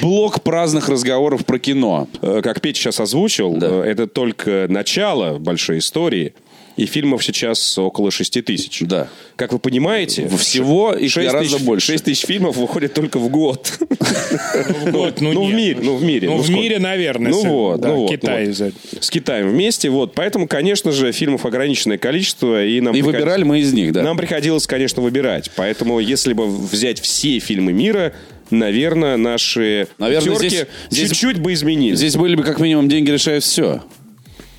блок 0.02 0.42
праздных 0.42 0.90
разговоров 0.90 1.46
про 1.46 1.60
кино. 1.60 2.08
Э, 2.22 2.42
как 2.44 2.62
Петя 2.62 2.80
сейчас 2.80 3.00
озвучил, 3.00 3.56
да. 3.56 3.68
Э, 3.68 3.84
это 3.84 4.08
только 4.08 4.68
начало 4.70 5.40
большой 5.40 5.80
истории. 5.80 6.34
И 6.78 6.86
фильмов 6.86 7.24
сейчас 7.24 7.78
около 7.78 8.12
6 8.12 8.44
тысяч. 8.46 8.82
Да. 8.82 9.10
Как 9.36 9.52
вы 9.54 9.60
понимаете... 9.60 10.28
Всего 10.30 10.94
их 10.94 11.14
гораздо 11.16 11.56
тысяч, 11.56 11.66
больше. 11.66 11.88
6 11.88 12.06
тысяч 12.06 12.26
фильмов 12.26 12.56
выходит 12.58 12.94
только 12.94 13.20
в 13.20 13.30
год. 13.30 13.78
В 13.80 14.92
год, 14.92 15.22
ну, 15.22 15.34
ну 15.34 15.46
в 15.46 15.54
мире. 15.54 15.78
Ну, 15.82 15.96
в 15.98 16.04
мире. 16.04 16.30
Ну, 16.30 16.38
в 16.38 16.50
мире, 16.50 16.80
наверное. 16.80 17.32
Ну, 17.32 17.44
вот. 17.44 17.82
ну, 17.82 17.96
вот, 17.96 18.12
Китай. 18.12 18.54
С 18.54 19.10
Китаем 19.10 19.50
вместе. 19.50 19.90
Вот. 19.90 20.14
Поэтому, 20.14 20.48
конечно 20.48 20.92
же, 20.92 21.12
фильмов 21.12 21.46
ограниченное 21.46 21.98
количество. 21.98 22.66
И, 22.66 22.80
нам 22.82 22.96
и 22.96 23.02
выбирали 23.02 23.44
мы 23.44 23.60
из 23.60 23.74
них, 23.74 23.92
да. 23.92 24.04
Нам 24.04 24.18
приходилось, 24.18 24.68
конечно, 24.68 25.02
выбирать. 25.02 25.52
Поэтому, 25.56 26.00
если 26.00 26.34
бы 26.34 26.48
взять 26.48 27.00
все 27.02 27.40
фильмы 27.40 27.74
мира, 27.74 28.14
наверное, 28.52 29.18
наши 29.18 29.88
наверное, 29.98 30.38
здесь, 30.40 31.10
чуть-чуть 31.10 31.40
бы 31.40 31.54
изменились. 31.54 31.98
Здесь 31.98 32.16
были 32.16 32.36
бы 32.36 32.44
как 32.44 32.60
минимум 32.60 32.90
деньги 32.90 33.12
решают 33.12 33.44
все. 33.44 33.82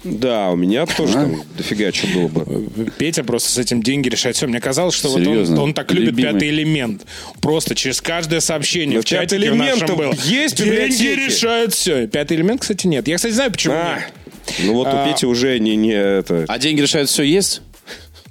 Да, 0.04 0.50
у 0.50 0.56
меня 0.56 0.86
тоже 0.86 1.18
а? 1.18 1.22
там 1.22 1.42
дофига 1.56 1.92
что 1.92 2.06
было 2.08 2.28
бы. 2.28 2.90
Петя 2.98 3.22
просто 3.22 3.50
с 3.50 3.58
этим 3.58 3.82
деньги 3.82 4.08
решает 4.08 4.36
все. 4.36 4.46
Мне 4.46 4.60
казалось, 4.60 4.94
что 4.94 5.08
вот 5.10 5.26
он, 5.26 5.58
он 5.58 5.74
так 5.74 5.92
любит 5.92 6.10
Любимый. 6.10 6.32
пятый 6.32 6.48
элемент. 6.48 7.06
Просто 7.40 7.74
через 7.74 8.00
каждое 8.00 8.40
сообщение 8.40 8.96
Но 8.96 9.02
в 9.02 9.04
чатике 9.04 9.50
в 9.50 9.56
нашем 9.56 9.96
было. 9.96 10.14
Есть 10.24 10.56
Деньги 10.56 11.26
решают 11.26 11.74
все. 11.74 12.06
Пятый 12.06 12.36
элемент, 12.36 12.62
кстати, 12.62 12.86
нет. 12.86 13.08
Я, 13.08 13.16
кстати, 13.16 13.32
знаю, 13.32 13.50
почему 13.50 13.74
а, 13.74 13.96
нет. 13.96 14.12
Ну 14.60 14.74
вот 14.74 14.88
а, 14.90 15.04
у 15.04 15.08
Пети 15.12 15.26
уже 15.26 15.58
не, 15.58 15.76
не 15.76 15.92
это... 15.92 16.44
А 16.48 16.58
деньги 16.58 16.80
решают 16.80 17.08
все 17.08 17.22
есть? 17.22 17.62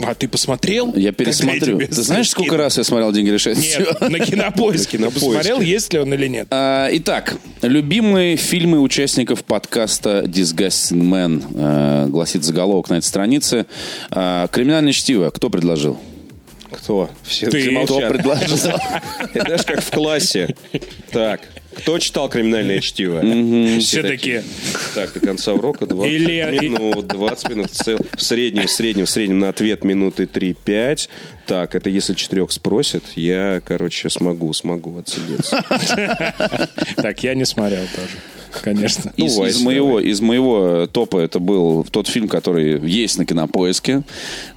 А 0.02 0.14
ты 0.16 0.28
посмотрел? 0.30 0.96
Я 0.96 1.12
пересмотрю. 1.12 1.78
Ты 1.80 2.02
знаешь, 2.02 2.30
сколько 2.30 2.56
раз 2.56 2.78
я 2.78 2.84
смотрел 2.84 3.12
«Деньги 3.12 3.30
решают 3.30 3.60
Нет, 3.60 4.00
на 4.02 4.20
кинопоиске. 4.20 4.98
На 5.00 5.12
посмотрел, 5.12 5.60
есть 5.60 5.92
ли 5.94 6.00
он 6.00 6.14
или 6.14 6.28
нет? 6.28 6.48
А, 6.52 6.88
итак, 6.92 7.36
любимые 7.62 8.38
фильмы 8.38 8.80
участников 8.80 9.44
подкаста 9.44 10.24
Disgusting 10.26 11.02
Man, 11.02 11.44
а, 11.56 12.08
гласит 12.08 12.44
заголовок 12.44 12.90
на 12.90 12.96
этой 12.96 13.06
странице. 13.06 13.66
А, 14.10 14.48
Криминальное 14.48 14.94
чтиво. 14.94 15.30
Кто 15.32 15.50
предложил? 15.50 16.00
Кто? 16.72 17.10
Все, 17.24 17.50
Ты. 17.50 17.60
все 17.62 17.72
молчат. 17.72 17.98
Кто 17.98 18.08
предложил? 18.10 18.58
Знаешь, 19.34 19.66
как 19.66 19.82
в 19.82 19.92
классе. 19.92 20.56
Так, 21.12 21.42
кто 21.80 22.00
читал 22.00 22.30
«Криминальное 22.30 22.80
чтиво»? 22.80 23.22
Все 23.80 24.04
такие. 24.04 24.44
Так, 24.94 25.14
до 25.14 25.20
конца 25.20 25.54
урока 25.54 25.86
20 25.86 26.62
минут, 26.62 27.08
20 27.08 27.50
минут. 27.50 27.72
В 27.72 28.22
среднем, 28.22 28.68
в 28.68 28.72
среднем, 28.72 29.06
в 29.06 29.10
среднем 29.10 29.40
на 29.40 29.50
ответ 29.50 29.84
минуты 29.84 30.24
3-5. 30.24 31.10
Так, 31.46 31.74
это 31.74 31.90
если 31.90 32.14
четырех 32.14 32.52
спросят, 32.52 33.04
я, 33.16 33.62
короче, 33.66 34.10
смогу, 34.10 34.54
смогу 34.54 35.00
отсидеться. 35.00 35.64
Так, 36.96 37.24
я 37.24 37.34
не 37.34 37.46
смотрел 37.46 37.86
тоже. 37.96 38.39
конечно. 38.64 39.12
Из, 39.18 39.38
Ну, 39.38 39.46
из 39.46 39.62
моего, 39.62 40.00
из 40.00 40.22
моего 40.22 40.88
топа 40.88 41.20
это 41.20 41.40
был 41.40 41.84
тот 41.90 42.08
фильм, 42.08 42.28
который 42.28 42.80
есть 42.88 43.18
на 43.18 43.26
кинопоиске. 43.26 44.04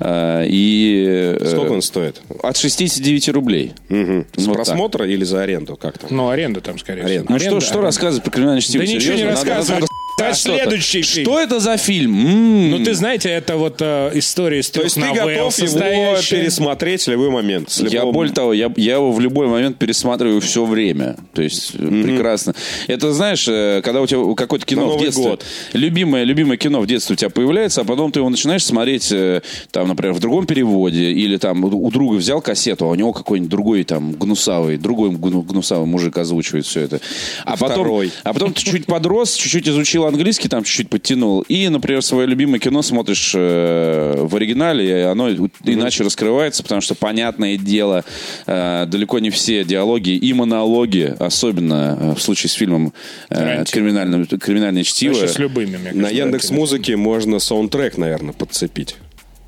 Э, 0.00 0.44
И 0.46 1.36
э, 1.40 1.46
Сколько 1.50 1.72
он 1.72 1.82
стоит? 1.82 2.20
от 2.42 2.56
69 2.56 3.28
рублей. 3.30 3.72
Мгм. 3.88 4.26
С 4.36 4.46
Вот 4.46 4.54
просмотра 4.54 5.06
или 5.06 5.24
за 5.24 5.42
аренду? 5.42 5.76
Как 5.76 5.98
там? 5.98 6.10
Ну, 6.12 6.28
аренда 6.28 6.60
там, 6.60 6.78
скорее 6.78 7.02
всего. 7.02 7.10
Аренда. 7.12 7.32
Ну 7.32 7.38
что, 7.38 7.46
Аренда, 7.48 7.64
что 7.64 7.72
аренда. 7.74 7.86
рассказывать 7.86 8.24
про 8.24 8.30
криминальное 8.30 8.60
чтиво? 8.62 8.84
Да 8.84 8.92
ничего 8.92 9.12
не 9.14 9.18
Серьезно? 9.36 9.86
Надо 10.18 10.30
А 10.30 10.34
следующий 10.34 11.02
фильм. 11.02 11.24
Что 11.26 11.40
это 11.40 11.58
за 11.58 11.76
фильм? 11.76 12.14
М. 12.26 12.70
Ну, 12.70 12.84
ты 12.84 12.94
знаете, 12.94 13.28
это 13.30 13.56
вот 13.56 13.76
э, 13.80 14.10
история 14.14 14.60
из 14.60 14.66
То 14.68 14.74
трех 14.74 14.84
есть 14.84 14.94
ты 14.96 15.00
новелл, 15.00 15.26
готов 15.26 15.34
его 15.36 15.50
состоящая- 15.50 16.36
пересмотреть 16.42 17.06
в 17.06 17.10
любой 17.10 17.30
момент? 17.30 17.70
с 17.70 17.80
Я 17.80 18.04
более 18.04 18.32
того, 18.32 18.52
я, 18.52 18.70
я 18.76 18.94
его 18.94 19.10
в 19.10 19.18
любой 19.20 19.48
момент 19.48 19.78
пересматриваю 19.78 20.40
все 20.40 20.64
время. 20.64 21.16
То 21.32 21.42
есть 21.42 21.72
э, 21.74 21.78
прекрасно. 22.02 22.54
Это 22.86 23.12
знаешь, 23.12 23.46
э, 23.48 23.80
когда 23.82 24.00
у 24.00 24.06
тебя 24.06 24.34
какое-то 24.36 24.64
кино 24.66 24.82
На 24.82 24.86
в 24.88 24.90
Новый 24.92 25.04
детстве, 25.06 25.24
год. 25.24 25.44
любимое, 25.72 26.24
любимое 26.24 26.56
кино 26.56 26.80
в 26.80 26.86
детстве 26.86 27.14
у 27.14 27.16
тебя 27.16 27.30
появляется, 27.30 27.80
а 27.80 27.84
потом 27.84 28.12
ты 28.12 28.20
его 28.20 28.28
начинаешь 28.28 28.64
смотреть, 28.64 29.10
э, 29.10 29.40
там, 29.72 29.88
например, 29.88 30.12
в 30.14 30.20
другом 30.20 30.46
переводе, 30.46 31.10
или 31.10 31.36
там 31.36 31.64
у 31.64 31.82
у 31.82 31.90
друга 31.90 32.14
взял 32.14 32.40
кассету, 32.40 32.84
а 32.84 32.88
у 32.90 32.94
него 32.94 33.12
какой-нибудь 33.12 33.50
другой 33.50 33.82
там 33.84 34.12
гнусавый, 34.12 34.76
другой 34.76 35.10
гну- 35.10 35.42
гнусавый 35.42 35.86
мужик 35.86 36.16
озвучивает 36.16 36.64
все 36.64 36.80
это. 36.82 37.00
А 37.44 37.56
потом, 37.56 37.70
Второй. 37.76 38.12
а 38.22 38.32
потом 38.32 38.52
ты 38.52 38.62
чуть 38.62 38.86
подрос, 38.86 39.34
чуть-чуть 39.34 39.68
изучил 39.68 40.01
английский, 40.06 40.48
там 40.48 40.64
чуть-чуть 40.64 40.88
подтянул, 40.88 41.40
и, 41.42 41.68
например, 41.68 42.02
свое 42.02 42.26
любимое 42.26 42.58
кино 42.58 42.82
смотришь 42.82 43.32
э, 43.34 44.14
в 44.18 44.34
оригинале, 44.36 44.88
и 44.88 45.02
оно 45.02 45.24
у- 45.26 45.48
иначе 45.64 46.04
раскрывается, 46.04 46.62
потому 46.62 46.80
что, 46.80 46.94
понятное 46.94 47.56
дело, 47.56 48.04
э, 48.46 48.86
далеко 48.86 49.18
не 49.18 49.30
все 49.30 49.64
диалоги 49.64 50.10
и 50.10 50.32
монологи, 50.32 51.14
особенно 51.18 51.98
э, 52.00 52.14
в 52.14 52.22
случае 52.22 52.50
с 52.50 52.54
фильмом 52.54 52.92
э. 53.30 53.64
«Криминальное, 53.70 54.24
«Криминальное 54.26 54.82
чтиво», 54.84 55.14
Вообще 55.14 55.28
с 55.28 55.38
любыми, 55.38 55.76
мне 55.76 55.92
На 55.92 56.02
кажется, 56.02 56.14
Яндекс 56.14 56.48
да, 56.48 56.54
Музыке 56.54 56.96
можно 56.96 57.38
саундтрек, 57.38 57.96
наверное, 57.98 58.32
подцепить. 58.32 58.96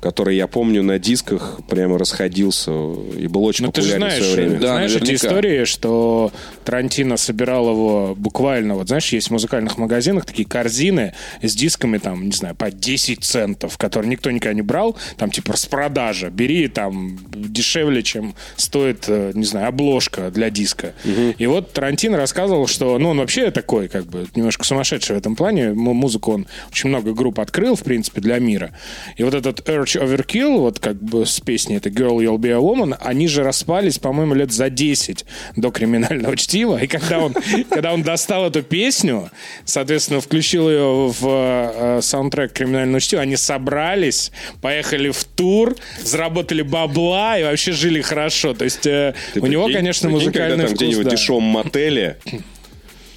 Который, 0.05 0.35
я 0.35 0.45
помню, 0.45 0.83
на 0.83 0.99
дисках 0.99 1.61
прямо 1.67 1.97
расходился 1.97 2.69
и 2.69 3.25
был 3.25 3.43
очень 3.43 3.65
Ну, 3.65 3.71
ты 3.71 3.81
же 3.81 3.93
популярен 3.93 4.11
знаешь, 4.11 4.23
в 4.23 4.33
свое 4.33 4.47
время. 4.49 4.61
Да, 4.61 4.67
знаешь 4.67 4.95
эти 4.97 5.15
истории, 5.15 5.63
что 5.65 6.31
Тарантино 6.63 7.17
собирал 7.17 7.71
его 7.71 8.13
буквально, 8.15 8.75
вот 8.75 8.87
знаешь, 8.87 9.11
есть 9.13 9.29
в 9.29 9.31
музыкальных 9.31 9.79
магазинах 9.79 10.25
такие 10.25 10.47
корзины 10.47 11.15
с 11.41 11.55
дисками, 11.55 11.97
там, 11.97 12.25
не 12.25 12.33
знаю, 12.33 12.53
по 12.53 12.69
10 12.69 13.23
центов, 13.23 13.79
которые 13.79 14.11
никто 14.11 14.29
никогда 14.29 14.53
не 14.53 14.61
брал, 14.61 14.95
там, 15.17 15.31
типа, 15.31 15.53
распродажа, 15.53 16.29
бери, 16.29 16.67
там, 16.67 17.17
дешевле, 17.33 18.03
чем 18.03 18.35
стоит, 18.57 19.05
э, 19.07 19.31
не 19.33 19.45
знаю, 19.45 19.69
обложка 19.69 20.29
для 20.29 20.51
диска. 20.51 20.93
И 21.39 21.47
вот 21.47 21.73
Тарантино 21.73 22.17
рассказывал, 22.17 22.67
что, 22.67 22.99
ну, 22.99 23.09
он 23.09 23.17
вообще 23.17 23.49
такой, 23.49 23.87
как 23.87 24.05
бы, 24.05 24.27
немножко 24.35 24.65
сумасшедший 24.65 25.15
в 25.15 25.17
этом 25.17 25.35
плане, 25.35 25.63
М- 25.69 25.77
музыку 25.77 26.33
он 26.33 26.45
очень 26.69 26.89
много 26.89 27.13
групп 27.15 27.39
открыл, 27.39 27.75
в 27.75 27.81
принципе, 27.81 28.21
для 28.21 28.37
мира. 28.37 28.69
И 29.15 29.23
вот 29.23 29.33
этот 29.33 29.67
Urge 29.67 29.94
Overkill, 29.99 30.57
вот 30.57 30.79
как 30.79 30.95
бы 31.01 31.25
с 31.25 31.39
песней 31.39 31.77
это 31.77 31.89
Girl 31.89 32.17
You'll 32.17 32.37
Be 32.37 32.49
a 32.49 32.59
Woman, 32.59 32.97
они 33.01 33.27
же 33.27 33.43
распались, 33.43 33.99
по-моему, 33.99 34.33
лет 34.33 34.51
за 34.51 34.69
10 34.69 35.25
до 35.55 35.71
криминального 35.71 36.35
чтива. 36.35 36.81
И 36.81 36.87
когда 36.87 37.19
он, 37.19 37.33
когда 37.69 37.93
он 37.93 38.03
достал 38.03 38.47
эту 38.47 38.63
песню, 38.63 39.29
соответственно, 39.65 40.21
включил 40.21 40.69
ее 40.69 41.07
в 41.07 41.21
э, 41.23 41.99
саундтрек 42.01 42.53
криминального 42.53 42.99
чтива, 42.99 43.21
они 43.21 43.35
собрались, 43.35 44.31
поехали 44.61 45.09
в 45.09 45.23
тур, 45.23 45.75
заработали 46.03 46.61
бабла 46.61 47.37
и 47.37 47.43
вообще 47.43 47.71
жили 47.71 48.01
хорошо. 48.01 48.53
То 48.53 48.65
есть 48.65 48.85
э, 48.85 49.13
у 49.35 49.47
него, 49.47 49.67
конечно, 49.67 50.09
музыкальный 50.09 50.57
когда 50.57 50.67
там 50.67 50.75
вкус, 50.75 50.79
где-нибудь 50.79 51.07
в 51.07 51.09
дешевом 51.09 51.43
мотеле, 51.43 52.17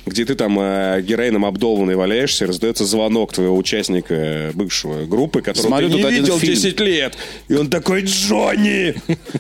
где 0.09 0.25
ты 0.25 0.35
там 0.35 0.59
э, 0.61 1.01
героином 1.03 1.45
обдолбанный 1.45 1.97
валяешься, 1.97 2.47
раздается 2.47 2.85
звонок 2.85 3.33
твоего 3.33 3.57
участника 3.57 4.15
э, 4.15 4.51
бывшего 4.53 5.05
группы, 5.07 5.43
которого 5.43 5.69
Смотрю 5.69 5.91
ты 5.91 5.95
не 5.97 6.11
видел 6.11 6.39
фильм. 6.39 6.55
10 6.55 6.81
лет. 6.81 7.17
И 7.49 7.55
он 7.55 7.71
такой, 7.71 8.03
Джонни, 8.03 8.95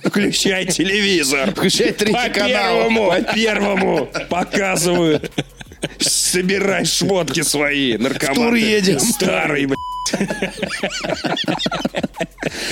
включай 0.05 0.67
телевизор. 0.67 1.51
Включай 1.53 1.93
третий 1.93 2.13
По 2.13 2.29
канал. 2.29 2.49
первому, 2.49 3.09
по 3.09 3.35
первому 3.35 4.09
показывают. 4.29 5.31
Собирай 6.29 6.85
шмотки 6.85 7.43
свои, 7.43 7.97
наркоман. 7.97 8.35
тур 8.35 8.55
едем. 8.55 8.99
Старый, 9.01 9.67
блядь. 9.67 9.79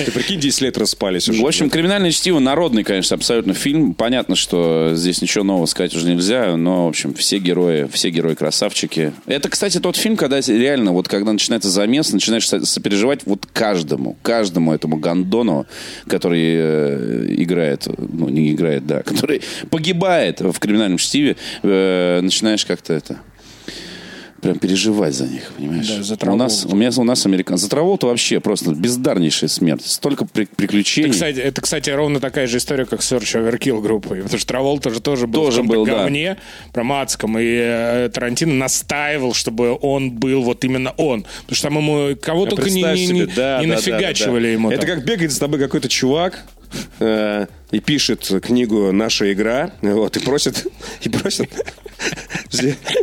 Ты 0.05 0.11
прикинь, 0.11 0.39
10 0.39 0.61
лет 0.61 0.77
распались 0.77 1.29
уже. 1.29 1.41
В 1.41 1.45
общем, 1.45 1.69
«Криминальное 1.69 2.11
чтиво» 2.11 2.39
народный, 2.39 2.83
конечно, 2.83 3.15
абсолютно 3.15 3.53
фильм. 3.53 3.93
Понятно, 3.93 4.35
что 4.35 4.91
здесь 4.95 5.21
ничего 5.21 5.43
нового 5.43 5.65
сказать 5.67 5.93
уже 5.95 6.07
нельзя, 6.11 6.55
но, 6.57 6.85
в 6.85 6.89
общем, 6.89 7.13
все 7.13 7.37
герои, 7.37 7.87
все 7.91 8.09
герои 8.09 8.33
красавчики. 8.33 9.13
Это, 9.27 9.49
кстати, 9.49 9.79
тот 9.79 9.95
фильм, 9.95 10.17
когда 10.17 10.39
реально, 10.39 10.93
вот 10.93 11.07
когда 11.07 11.31
начинается 11.31 11.69
замес, 11.69 12.11
начинаешь 12.11 12.47
со- 12.47 12.65
сопереживать 12.65 13.21
вот 13.25 13.45
каждому, 13.53 14.17
каждому 14.23 14.73
этому 14.73 14.97
гондону, 14.97 15.67
который 16.07 16.43
э, 16.55 17.25
играет, 17.37 17.87
ну, 17.97 18.29
не 18.29 18.51
играет, 18.53 18.87
да, 18.87 19.03
который 19.03 19.41
погибает 19.69 20.41
в 20.41 20.57
«Криминальном 20.59 20.97
чтиве», 20.97 21.35
э, 21.61 22.19
начинаешь 22.21 22.65
как-то 22.65 22.93
это 22.93 23.17
прям 24.41 24.59
переживать 24.59 25.13
за 25.13 25.25
них, 25.27 25.51
понимаешь? 25.57 25.87
Да, 25.87 26.03
за 26.03 26.13
у 26.29 26.35
нас, 26.35 26.59
Траволту. 26.59 26.75
у 26.75 26.79
меня 26.79 26.89
у 26.97 27.03
нас 27.03 27.25
американ. 27.25 27.57
За 27.57 27.69
Траволту 27.69 28.07
вообще 28.07 28.39
просто 28.39 28.71
бездарнейшая 28.71 29.49
смерть. 29.49 29.85
Столько 29.85 30.25
при- 30.25 30.45
приключений. 30.45 31.11
Кстати, 31.11 31.39
это, 31.39 31.61
кстати, 31.61 31.89
ровно 31.89 32.19
такая 32.19 32.47
же 32.47 32.57
история, 32.57 32.85
как 32.85 32.99
Search 33.01 33.35
Overkill 33.51 33.81
группой. 33.81 34.21
Потому 34.21 34.37
что 34.39 34.47
Траволта 34.47 34.89
же 34.89 34.99
тоже 35.01 35.27
был 35.27 35.45
Тоже 35.45 35.61
в 35.61 35.65
был, 35.67 35.85
да. 35.85 35.99
говне 36.03 36.37
прям 36.73 36.91
адском. 36.93 37.37
И 37.39 37.43
э, 37.45 38.09
Тарантино 38.13 38.53
настаивал, 38.53 39.33
чтобы 39.33 39.77
он 39.81 40.11
был 40.11 40.43
вот 40.43 40.63
именно 40.63 40.91
он. 40.97 41.25
Потому 41.41 41.55
что 41.55 41.67
там 41.67 41.77
ему 41.77 42.15
кого 42.21 42.43
А 42.45 42.49
только 42.49 42.69
не, 42.69 42.81
не, 42.83 43.07
себе, 43.07 43.19
не- 43.19 43.25
да, 43.25 43.59
не 43.61 43.67
да, 43.67 43.75
нафигачивали 43.75 44.41
да, 44.43 44.47
да. 44.47 44.53
ему. 44.53 44.71
Это 44.71 44.85
там. 44.85 44.95
как 44.95 45.05
бегает 45.05 45.31
с 45.31 45.37
тобой 45.37 45.59
какой-то 45.59 45.89
чувак 45.89 46.43
э, 46.99 47.47
и 47.71 47.79
пишет 47.79 48.29
книгу 48.43 48.91
«Наша 48.91 49.31
игра», 49.33 49.71
вот, 49.81 50.15
и 50.17 50.19
просит, 50.19 50.67
и 51.01 51.09
просит 51.09 51.49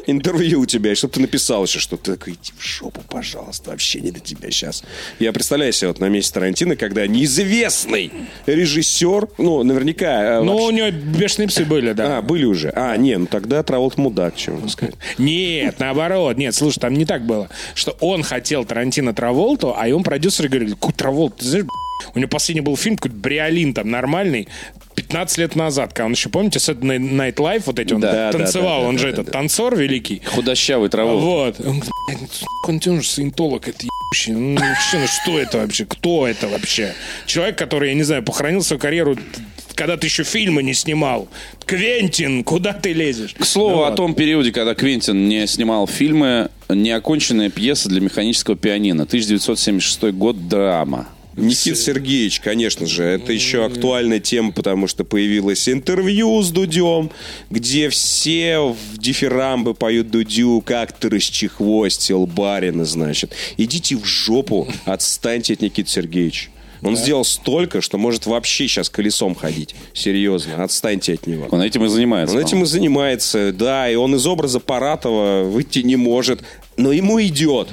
интервью 0.07 0.61
у 0.61 0.67
тебя, 0.67 0.93
и 0.93 0.95
чтобы 0.95 1.15
ты 1.15 1.21
написал 1.21 1.65
еще 1.65 1.79
что-то. 1.79 2.12
Ты 2.12 2.17
такой, 2.19 2.33
иди 2.35 2.53
в 2.57 2.62
жопу, 2.65 3.03
пожалуйста, 3.09 3.71
вообще 3.71 4.01
не 4.01 4.11
до 4.11 4.21
тебя 4.21 4.51
сейчас. 4.51 4.83
Я 5.19 5.33
представляю 5.33 5.73
себе 5.73 5.89
вот 5.89 6.01
на 6.01 6.09
месте 6.09 6.33
Тарантино, 6.35 6.77
когда 6.77 7.07
неизвестный 7.07 8.11
режиссер, 8.47 9.29
ну, 9.39 9.62
наверняка... 9.62 10.39
э, 10.39 10.43
Ну, 10.43 10.53
вообще- 10.53 10.67
у 10.67 10.71
него 10.71 10.91
бешеные 10.91 11.49
псы 11.49 11.65
были, 11.65 11.93
да. 11.93 12.19
А, 12.19 12.23
были 12.23 12.45
уже. 12.45 12.71
А, 12.75 12.97
не, 12.97 13.17
ну 13.19 13.27
тогда 13.27 13.62
Траволт 13.62 13.97
мудак, 13.99 14.35
можно 14.49 14.69
сказать. 14.69 14.95
Нет, 15.19 15.79
наоборот. 15.79 16.37
Нет, 16.37 16.55
слушай, 16.55 16.79
там 16.81 16.95
не 16.95 17.05
так 17.05 17.25
было. 17.27 17.49
Что 17.75 17.97
он 18.01 18.23
хотел 18.23 18.65
Тарантино 18.65 19.15
Траволту, 19.15 19.75
а 19.77 19.89
ему 19.89 20.03
продюсеры 20.03 20.49
говорили, 20.49 20.71
какой 20.71 20.93
Траволт, 20.93 21.37
ты 21.37 21.45
знаешь, 21.45 21.67
у 22.15 22.19
него 22.19 22.29
последний 22.29 22.61
был 22.61 22.77
фильм, 22.77 22.97
какой-то 22.97 23.17
Бриолин 23.17 23.73
там 23.73 23.89
нормальный, 23.91 24.49
15 25.15 25.39
лет 25.39 25.55
назад, 25.55 25.93
когда 25.93 26.07
он 26.07 26.12
еще, 26.12 26.29
помните, 26.29 26.59
Saturday 26.59 26.99
Night 26.99 27.37
Live, 27.37 27.62
вот 27.67 27.79
эти 27.79 27.95
он 27.95 28.01
Да, 28.01 28.33
танцевал, 28.33 28.79
да, 28.79 28.83
да, 28.83 28.89
он 28.89 28.97
да, 28.97 29.01
же 29.01 29.07
да, 29.07 29.12
этот 29.12 29.27
да. 29.27 29.33
танцор 29.33 29.77
великий. 29.77 30.21
Худощавый 30.27 30.89
Траволта. 30.89 31.25
Вот. 31.25 31.61
Он 31.61 31.79
говорит, 31.79 31.91
«Блядь, 32.09 32.21
ну, 32.21 32.49
он, 32.67 32.81
он 32.97 33.03
же 33.03 33.09
саентолог, 33.09 33.69
это. 33.69 33.79
Ну, 34.27 34.55
вообще, 34.55 34.99
ну 34.99 35.07
что 35.07 35.39
это 35.39 35.59
вообще? 35.59 35.85
Кто 35.87 36.27
это 36.27 36.49
вообще? 36.49 36.95
Человек, 37.27 37.57
который, 37.57 37.91
я 37.91 37.95
не 37.95 38.03
знаю, 38.03 38.25
похоронил 38.25 38.65
свою 38.65 38.81
карьеру, 38.81 39.17
когда 39.77 39.97
ты 39.97 40.09
еще 40.09 40.25
фильмы 40.25 40.65
не 40.65 40.75
снимал. 40.75 41.29
Квентин, 41.65 42.43
куда 42.43 42.73
ты 42.73 42.93
лезешь? 42.93 43.35
К 43.35 43.45
слову 43.45 43.77
Ну 43.77 43.83
о 43.85 43.91
вот. 43.91 43.97
том 43.97 44.15
периоде, 44.15 44.51
когда 44.51 44.75
Квентин 44.75 45.29
не 45.29 45.47
снимал 45.47 45.87
фильмы, 45.87 46.51
неоконченная 46.69 47.51
пьеса 47.51 47.89
для 47.89 48.01
механического 48.01 48.57
пианино. 48.57 49.05
1976 49.05 50.12
год, 50.12 50.49
драма. 50.49 51.07
Никит 51.37 51.78
Сергеевич, 51.78 52.41
конечно 52.41 52.87
же, 52.87 53.05
это 53.05 53.32
еще 53.32 53.64
актуальная 53.64 54.20
тема, 54.20 54.53
потому 54.53 54.87
что 54.87 55.05
появилось 55.05 55.68
интервью 55.68 56.43
с 56.43 56.51
Дудем, 56.51 57.11
где 57.51 57.89
все 57.89 58.61
в 58.61 58.99
дифирамбы 58.99 59.74
поют 59.74 60.11
Дудю, 60.11 60.62
как 60.64 60.93
ты 60.93 61.09
расчехвостил 61.09 62.26
барина, 62.26 62.85
значит. 62.85 63.32
Идите 63.57 63.97
в 63.97 64.05
жопу, 64.05 64.68
отстаньте 64.85 65.55
от 65.55 65.62
Никиты 65.62 65.91
Сергеевича. 65.91 66.51
Он 66.82 66.97
сделал 66.97 67.24
столько, 67.24 67.80
что 67.80 67.97
может 67.97 68.26
вообще 68.26 68.68
сейчас 68.68 68.91
колесом 68.91 69.35
ходить. 69.35 69.74
Серьезно, 69.95 70.62
отстаньте 70.62 71.14
от 71.14 71.26
него. 71.26 71.47
Он 71.51 71.62
этим 71.62 71.85
и 71.85 71.89
занимается. 71.89 72.37
Он 72.37 72.43
этим 72.43 72.62
и 72.62 72.66
занимается, 72.66 73.53
да, 73.53 73.89
и 73.89 73.95
он 73.95 74.14
из 74.14 74.26
образа 74.26 74.61
Паратова 74.61 75.45
выйти 75.45 75.78
не 75.78 75.97
может, 75.97 76.43
но 76.76 76.93
ему 76.93 77.20
идет. 77.22 77.68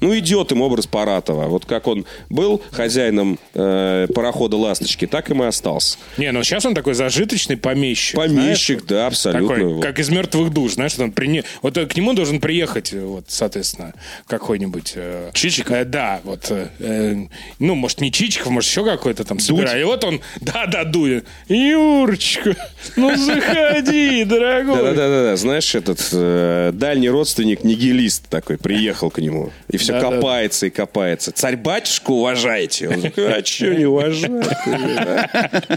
Ну, 0.00 0.16
идет 0.18 0.52
им 0.52 0.60
образ 0.62 0.86
Паратова. 0.86 1.44
Вот 1.46 1.64
как 1.66 1.86
он 1.86 2.04
был 2.30 2.60
хозяином 2.70 3.38
э, 3.54 4.06
парохода 4.14 4.56
«Ласточки», 4.56 5.06
так 5.06 5.30
им 5.30 5.42
и 5.42 5.46
остался. 5.46 5.98
Не, 6.16 6.32
ну 6.32 6.42
сейчас 6.42 6.64
он 6.66 6.74
такой 6.74 6.94
зажиточный 6.94 7.56
помещик. 7.56 8.16
Помещик, 8.16 8.78
знаешь, 8.80 8.88
да, 8.88 9.06
абсолютно. 9.06 9.48
Такой, 9.48 9.64
Вот. 9.74 9.82
как 9.82 9.98
из 9.98 10.10
мертвых 10.10 10.52
душ, 10.52 10.72
знаешь, 10.74 10.98
он 10.98 11.12
прине... 11.12 11.44
вот 11.62 11.76
э, 11.76 11.86
к 11.86 11.96
нему 11.96 12.12
должен 12.12 12.40
приехать, 12.40 12.92
э, 12.92 13.00
вот, 13.04 13.24
соответственно, 13.28 13.94
какой-нибудь... 14.26 14.92
э, 14.96 15.30
Чичиков? 15.34 15.76
э, 15.76 15.84
да, 15.84 16.20
вот, 16.24 16.50
э, 16.50 16.68
э, 16.78 17.16
ну, 17.58 17.74
может, 17.74 18.00
не 18.00 18.12
Чичиков, 18.12 18.50
может, 18.52 18.70
еще 18.70 18.84
какой-то 18.84 19.24
там 19.24 19.38
собирает. 19.38 19.80
И 19.80 19.84
вот 19.84 20.04
он, 20.04 20.20
да-да, 20.40 20.84
дует. 20.84 21.24
Юрочка, 21.48 22.56
ну 22.96 23.16
заходи, 23.16 24.24
дорогой. 24.28 24.76
Да-да-да, 24.76 25.36
знаешь, 25.36 25.74
этот 25.74 26.00
э, 26.12 26.70
дальний 26.74 27.08
родственник 27.08 27.64
нигилист 27.64 28.28
такой 28.28 28.58
приехал 28.58 29.10
к 29.10 29.18
нему. 29.18 29.50
И 29.70 29.76
все 29.76 29.93
Да-да. 30.00 30.16
копается 30.16 30.66
и 30.66 30.70
копается. 30.70 31.32
Царь-батюшку 31.32 32.14
уважаете? 32.14 32.88
Он 32.88 33.02
такой, 33.02 33.32
а 33.32 33.44
что 33.44 33.74
не 33.74 33.84
уважать? 33.84 34.30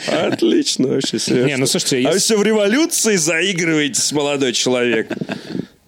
Отлично 0.07 0.87
вообще. 0.87 1.17
Не, 1.43 1.57
ну, 1.57 1.65
слушайте, 1.67 2.07
А 2.07 2.17
все 2.17 2.37
в 2.37 2.43
революции 2.43 3.15
заигрываетесь, 3.15 4.11
молодой 4.11 4.53
человек. 4.53 5.09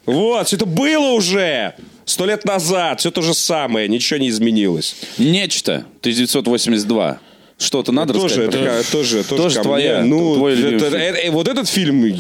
Вот, 0.06 0.48
все 0.48 0.56
это 0.56 0.66
было 0.66 1.12
уже. 1.12 1.76
Сто 2.06 2.26
лет 2.26 2.44
назад, 2.46 3.00
все 3.02 3.12
то 3.12 3.22
же 3.22 3.36
самое, 3.36 3.88
ничего 3.88 4.20
не 4.20 4.30
изменилось. 4.30 4.96
Нечто. 5.20 5.86
1982. 6.02 7.20
Что-то 7.60 7.91
надо 7.91 8.14
тоже, 8.14 8.43
рассказать? 8.47 8.55
это, 8.55 8.84
ка- 8.84 8.91
тоже, 8.91 9.24
тоже, 9.24 9.43
Тоже 9.43 9.55
ко 9.57 9.64
твоя- 9.64 9.99
мне. 9.99 10.10
Ну, 10.10 10.36
твой 10.36 10.53
это- 10.76 10.86
это- 10.88 11.18
э, 11.18 11.30
вот 11.30 11.47
этот 11.49 11.68
фильм 11.68 12.05
я, 12.05 12.14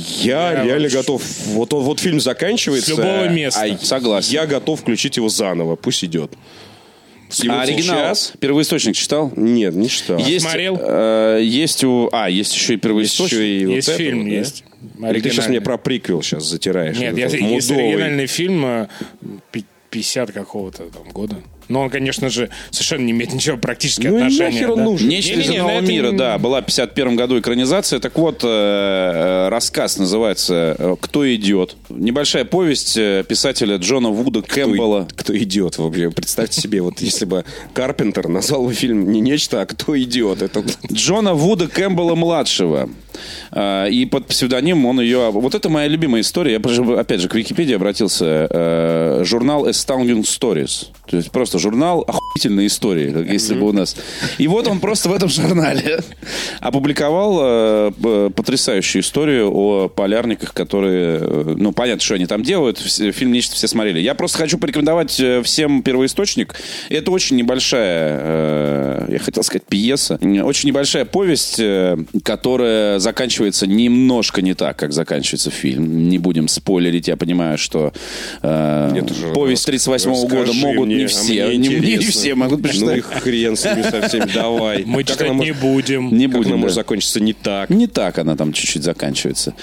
Я 0.51 0.63
реально 0.65 0.83
вообще- 0.83 0.97
готов. 0.97 1.23
Вот, 1.47 1.73
он- 1.73 1.83
вот 1.83 1.99
фильм 2.01 2.19
заканчивается. 2.19 2.93
С 2.93 2.97
любого 2.97 3.29
места. 3.29 3.61
а 3.63 3.77
Согласен. 3.85 4.33
Я 4.33 4.45
готов 4.45 4.81
включить 4.81 5.15
его 5.17 5.29
заново. 5.29 5.75
Пусть 5.77 6.03
идет. 6.03 6.33
А 7.47 7.53
вот 7.59 7.69
оригинал? 7.69 7.97
сейчас- 8.15 8.33
Первоисточник 8.39 8.95
читал? 8.95 9.31
Нет, 9.35 9.75
не 9.75 9.87
читал. 9.87 10.17
Есть, 10.17 10.45
Смотрел? 10.45 10.77
э, 10.81 11.39
есть 11.43 11.83
у... 11.83 12.09
А, 12.11 12.29
есть 12.29 12.53
еще 12.55 12.73
и 12.73 12.75
Есть 12.75 12.83
первоисточник. 12.83 13.31
еще 13.39 13.47
и 13.61 13.65
вот 13.67 13.75
Есть 13.75 13.87
этого, 13.87 13.97
фильм, 14.03 14.23
да? 14.29 14.35
есть. 14.35 14.63
Или 15.09 15.19
ты 15.21 15.29
сейчас 15.29 15.47
мне 15.47 15.61
про 15.61 15.77
приквел 15.77 16.21
сейчас 16.21 16.43
затираешь? 16.45 16.97
Нет, 16.97 17.15
я, 17.17 17.27
вот 17.29 17.33
есть 17.35 17.71
оригинальный 17.71 18.25
фильм 18.27 18.65
э, 18.65 18.87
пи- 19.51 19.65
50 19.91 20.31
какого-то 20.31 20.83
там 20.89 21.03
года. 21.13 21.35
Но 21.69 21.81
он, 21.81 21.89
конечно 21.89 22.29
же, 22.29 22.49
совершенно 22.71 23.05
не 23.05 23.11
имеет 23.11 23.31
ничего 23.33 23.55
практически 23.57 24.07
Ну 24.07 24.17
отношения. 24.17 24.45
нахер 24.51 24.71
он 24.71 24.77
да. 24.79 24.83
нужен? 24.85 25.07
Нечто 25.07 25.33
из 25.33 25.37
Не-не-не, 25.37 25.57
иного 25.57 25.67
на 25.69 25.73
это 25.77 25.85
мира, 25.87 26.11
не- 26.11 26.17
да, 26.17 26.37
была 26.39 26.61
в 26.61 26.65
51 26.65 27.15
году 27.15 27.39
экранизация. 27.39 27.99
Так 27.99 28.17
вот, 28.17 28.43
э, 28.43 28.47
э, 28.47 29.49
рассказ 29.49 29.97
называется 29.97 30.75
э, 30.77 30.95
«Кто 30.99 31.31
идет?». 31.35 31.75
Небольшая 31.89 32.43
повесть 32.43 32.95
писателя 32.95 33.77
Джона 33.77 34.09
Вуда 34.09 34.41
Кэмпбелла. 34.41 35.07
Кто 35.15 35.37
идет 35.37 35.77
вообще? 35.77 36.09
Представьте 36.09 36.59
себе, 36.59 36.81
вот 36.81 36.99
если 37.01 37.25
бы 37.25 37.45
Карпентер 37.73 38.27
назвал 38.27 38.65
бы 38.65 38.73
фильм 38.73 39.11
не 39.11 39.21
нечто, 39.21 39.61
а 39.61 39.65
кто 39.67 39.97
идет. 39.99 40.41
Это 40.41 40.63
Джона 40.91 41.35
Вуда 41.35 41.67
Кэмпбелла-младшего. 41.67 42.89
И 43.55 44.07
под 44.09 44.25
псевдонимом 44.27 44.85
он 44.87 45.01
ее... 45.01 45.29
Вот 45.29 45.53
это 45.53 45.69
моя 45.69 45.87
любимая 45.87 46.21
история. 46.21 46.53
Я, 46.53 46.99
опять 46.99 47.19
же, 47.21 47.27
к 47.29 47.35
Википедии 47.35 47.75
обратился. 47.75 49.23
Журнал 49.25 49.67
Astounding 49.67 50.21
Stories. 50.21 50.87
То 51.09 51.17
есть 51.17 51.31
просто 51.31 51.58
журнал 51.59 52.03
охуительной 52.07 52.67
истории, 52.67 53.11
как 53.11 53.27
если 53.27 53.53
бы 53.55 53.67
у 53.67 53.71
нас. 53.73 53.95
И 54.37 54.47
вот 54.47 54.67
он 54.67 54.79
просто 54.79 55.09
в 55.09 55.13
этом 55.13 55.29
журнале 55.29 55.99
опубликовал 56.59 57.39
э, 57.41 58.29
потрясающую 58.35 59.01
историю 59.01 59.51
о 59.53 59.89
полярниках, 59.89 60.53
которые... 60.53 61.19
э, 61.21 61.55
Ну, 61.57 61.71
понятно, 61.71 62.01
что 62.01 62.15
они 62.15 62.25
там 62.25 62.43
делают. 62.43 62.79
Фильм 62.79 63.31
«Нечто» 63.31 63.55
все 63.55 63.67
смотрели. 63.67 63.99
Я 63.99 64.13
просто 64.15 64.37
хочу 64.37 64.57
порекомендовать 64.57 65.19
э, 65.19 65.41
всем 65.43 65.81
первоисточник. 65.83 66.55
Это 66.89 67.11
очень 67.11 67.35
небольшая, 67.37 68.19
э, 68.21 69.05
я 69.13 69.19
хотел 69.19 69.43
сказать, 69.43 69.63
пьеса. 69.67 70.19
Очень 70.43 70.69
небольшая 70.69 71.05
повесть, 71.05 71.59
э, 71.59 71.97
которая 72.23 72.99
заканчивается 72.99 73.67
немножко 73.67 74.41
не 74.41 74.53
так, 74.53 74.77
как 74.77 74.93
заканчивается 74.93 75.51
фильм. 75.51 76.09
Не 76.09 76.17
будем 76.17 76.47
спойлерить, 76.47 77.07
я 77.07 77.17
понимаю, 77.17 77.57
что 77.57 77.91
э, 78.41 79.01
повесть 79.33 79.65
38 79.65 80.11
года 80.11 80.35
расскажи 80.41 80.59
могут 80.65 80.87
не 80.87 81.03
а 81.03 81.07
все. 81.07 81.48
Не, 81.57 81.79
не 81.79 81.97
все 81.97 82.35
могут 82.35 82.59
Ну 82.59 82.63
прочитать. 82.63 82.97
и 82.97 83.01
хрен 83.01 83.55
с 83.55 83.65
ними 83.65 83.81
со 83.83 84.07
всеми, 84.07 84.31
давай. 84.33 84.83
Мы 84.85 85.03
Как 85.03 85.13
читать 85.13 85.29
она 85.29 85.39
не 85.43 85.51
может- 85.51 85.61
будем. 85.61 86.17
Не 86.17 86.27
Как 86.27 86.35
будем. 86.37 86.47
она 86.47 86.55
да. 86.57 86.61
может 86.61 86.75
закончиться 86.75 87.19
не 87.19 87.33
так? 87.33 87.69
Не 87.69 87.87
так 87.87 88.17
она 88.19 88.35
там 88.35 88.53
чуть-чуть 88.53 88.83
заканчивается. 88.83 89.53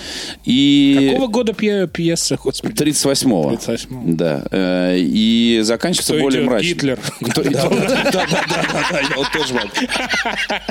И... 0.44 1.08
Какого 1.12 1.28
года 1.30 1.52
пье- 1.52 1.86
пьеса, 1.88 2.38
господи? 2.42 2.74
38-го. 2.74 3.52
38-го. 3.52 4.12
Да. 4.14 4.44
Э, 4.50 4.96
И 4.98 5.60
заканчивается 5.62 6.12
Кто 6.14 6.22
более 6.22 6.40
идет? 6.40 6.50
мрачно. 6.50 6.68
Гитлер. 6.68 6.98
Да-да-да, 7.20 9.00
я 9.00 9.16
вот 9.16 9.26
тоже 9.32 9.54
могу. 9.54 9.68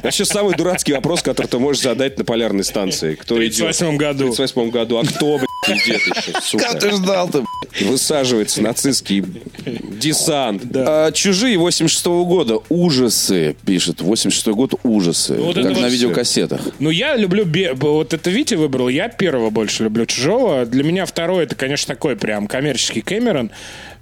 Вообще 0.04 0.26
самый 0.26 0.56
дурацкий 0.56 0.94
вопрос, 0.94 1.22
который 1.22 1.48
ты 1.48 1.60
можешь 1.60 1.82
задать 1.84 2.18
на 2.18 2.26
полярной 2.26 2.64
станции. 2.64 3.16
Кто 3.16 3.36
В 3.36 3.40
идет? 3.40 3.56
38 3.56 3.98
году. 3.98 4.32
В 4.32 4.36
38 4.36 4.70
году. 4.72 4.98
А 4.98 5.04
кто, 5.06 5.38
блядь, 5.38 5.48
идет 5.70 6.02
еще, 6.02 6.34
сука? 6.42 6.92
ждал-то? 6.92 7.46
Высаживается 7.82 8.62
нацистский 8.62 9.24
десант. 9.66 10.64
А, 10.76 11.12
Чужие 11.12 11.58
86 11.58 12.06
года. 12.06 12.60
Ужасы, 12.70 13.56
пишет. 13.66 14.02
86 14.02 14.48
год 14.48 14.74
ужасы. 14.84 15.34
Вот 15.36 15.56
как 15.56 15.66
это 15.66 15.74
на 15.76 15.82
вот 15.88 15.92
видеокассетах. 15.92 16.62
Ну, 16.80 16.90
я 16.90 17.16
люблю... 17.18 17.46
бе- 17.46 17.74
Вот 17.74 18.14
это 18.14 18.30
Витя 18.30 18.56
выбрал, 18.56 18.90
я 18.90 19.10
первого 19.10 19.50
больше 19.50 19.84
люблю 19.84 20.06
«Чужого». 20.06 20.66
Для 20.66 20.84
меня 20.84 21.06
второй, 21.06 21.44
это, 21.44 21.56
конечно, 21.56 21.94
такой 21.94 22.16
прям 22.16 22.48
коммерческий 22.48 23.02
Кэмерон. 23.02 23.52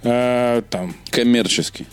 Э, 0.03 0.61
там, 0.70 0.95
Коммерческий. 1.09 1.86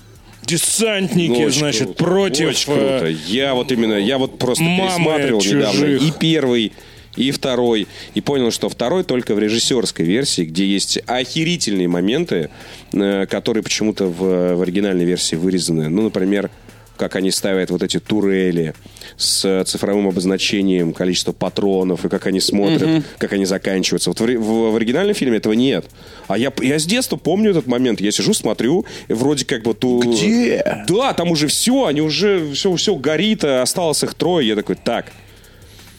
десантники, 0.44 1.42
Очень 1.42 1.58
значит, 1.60 1.82
круто. 1.86 2.04
против... 2.04 2.48
Очень 2.48 2.72
э, 2.72 2.98
круто. 2.98 3.06
Я 3.28 3.54
вот 3.54 3.72
именно, 3.72 3.94
я 3.94 4.18
вот 4.18 4.38
просто 4.38 4.64
Мамы 4.64 4.82
пересматривал 4.88 5.40
недавно 5.42 5.72
чужих. 5.80 6.02
и 6.02 6.12
первый, 6.18 6.72
и 7.16 7.30
второй, 7.32 7.86
и 8.14 8.20
понял, 8.20 8.50
что 8.50 8.68
второй 8.68 9.04
только 9.04 9.34
в 9.34 9.38
режиссерской 9.38 10.04
версии, 10.04 10.42
где 10.42 10.64
есть 10.64 10.98
охерительные 11.06 11.88
моменты, 11.88 12.50
э, 12.92 13.26
которые 13.26 13.62
почему-то 13.62 14.06
в, 14.06 14.54
в 14.56 14.62
оригинальной 14.62 15.04
версии 15.04 15.36
вырезаны. 15.36 15.88
Ну, 15.88 16.02
например, 16.02 16.50
как 16.96 17.16
они 17.16 17.30
ставят 17.30 17.70
вот 17.70 17.82
эти 17.82 17.98
турели 17.98 18.74
с 19.16 19.64
цифровым 19.64 20.08
обозначением 20.08 20.92
количества 20.92 21.32
патронов, 21.32 22.04
и 22.04 22.10
как 22.10 22.26
они 22.26 22.40
смотрят, 22.40 23.04
как 23.16 23.32
они 23.32 23.46
заканчиваются. 23.46 24.10
Вот 24.10 24.20
в, 24.20 24.24
в- 24.26 24.72
в 24.72 24.76
оригинальном 24.76 25.14
фильме 25.14 25.38
этого 25.38 25.54
нет. 25.54 25.86
А 26.28 26.36
я, 26.36 26.52
я 26.60 26.78
с 26.78 26.84
детства 26.84 27.16
помню 27.16 27.52
этот 27.52 27.66
момент. 27.66 28.02
Я 28.02 28.12
сижу, 28.12 28.34
смотрю, 28.34 28.84
и 29.08 29.14
вроде 29.14 29.46
как 29.46 29.62
бы... 29.62 29.72
Ту... 29.72 30.00
Где? 30.00 30.84
Да, 30.86 31.14
там 31.14 31.30
уже 31.30 31.46
все, 31.46 31.86
они 31.86 32.02
уже, 32.02 32.52
все, 32.52 32.74
все 32.76 32.94
горит, 32.96 33.44
а 33.44 33.62
осталось 33.62 34.02
их 34.02 34.12
трое. 34.12 34.46
Я 34.46 34.54
такой, 34.54 34.76
так, 34.76 35.06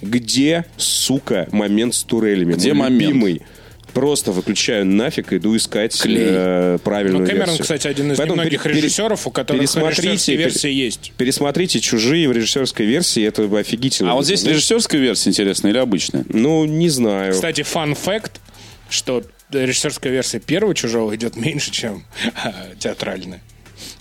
где, 0.01 0.65
сука, 0.77 1.47
момент 1.51 1.95
с 1.95 2.03
турелями? 2.03 2.53
Где 2.53 2.73
Мой 2.73 2.89
момент? 2.89 3.01
любимый. 3.01 3.41
Просто 3.93 4.31
выключаю 4.31 4.85
нафиг, 4.85 5.33
иду 5.33 5.57
искать 5.57 5.99
Клей. 6.01 6.17
э, 6.21 6.77
правильную 6.81 7.23
Ну, 7.23 7.25
Кэмерон, 7.27 7.47
версию. 7.47 7.61
кстати, 7.63 7.87
один 7.87 8.09
из 8.13 8.17
Поэтому 8.17 8.37
немногих 8.37 8.63
пере- 8.63 8.75
режиссеров, 8.75 9.27
у 9.27 9.31
которых 9.31 9.61
режиссерские 9.63 10.37
пере- 10.37 10.37
версии 10.49 10.71
есть. 10.71 11.11
Пересмотрите 11.17 11.81
«Чужие» 11.81 12.29
в 12.29 12.31
режиссерской 12.31 12.85
версии, 12.85 13.21
это 13.25 13.43
офигительно. 13.59 14.13
А 14.13 14.15
вот 14.15 14.23
здесь 14.23 14.45
режиссерская 14.45 15.01
версия 15.01 15.29
интересная 15.31 15.71
или 15.71 15.77
обычная? 15.77 16.23
Ну, 16.29 16.63
не 16.63 16.87
знаю. 16.87 17.33
Кстати, 17.33 17.63
фан 17.63 17.95
факт, 17.95 18.39
что 18.89 19.23
режиссерская 19.51 20.13
версия 20.13 20.39
первого 20.39 20.73
«Чужого» 20.73 21.13
идет 21.17 21.35
меньше, 21.35 21.71
чем 21.71 22.05
театральная. 22.79 23.41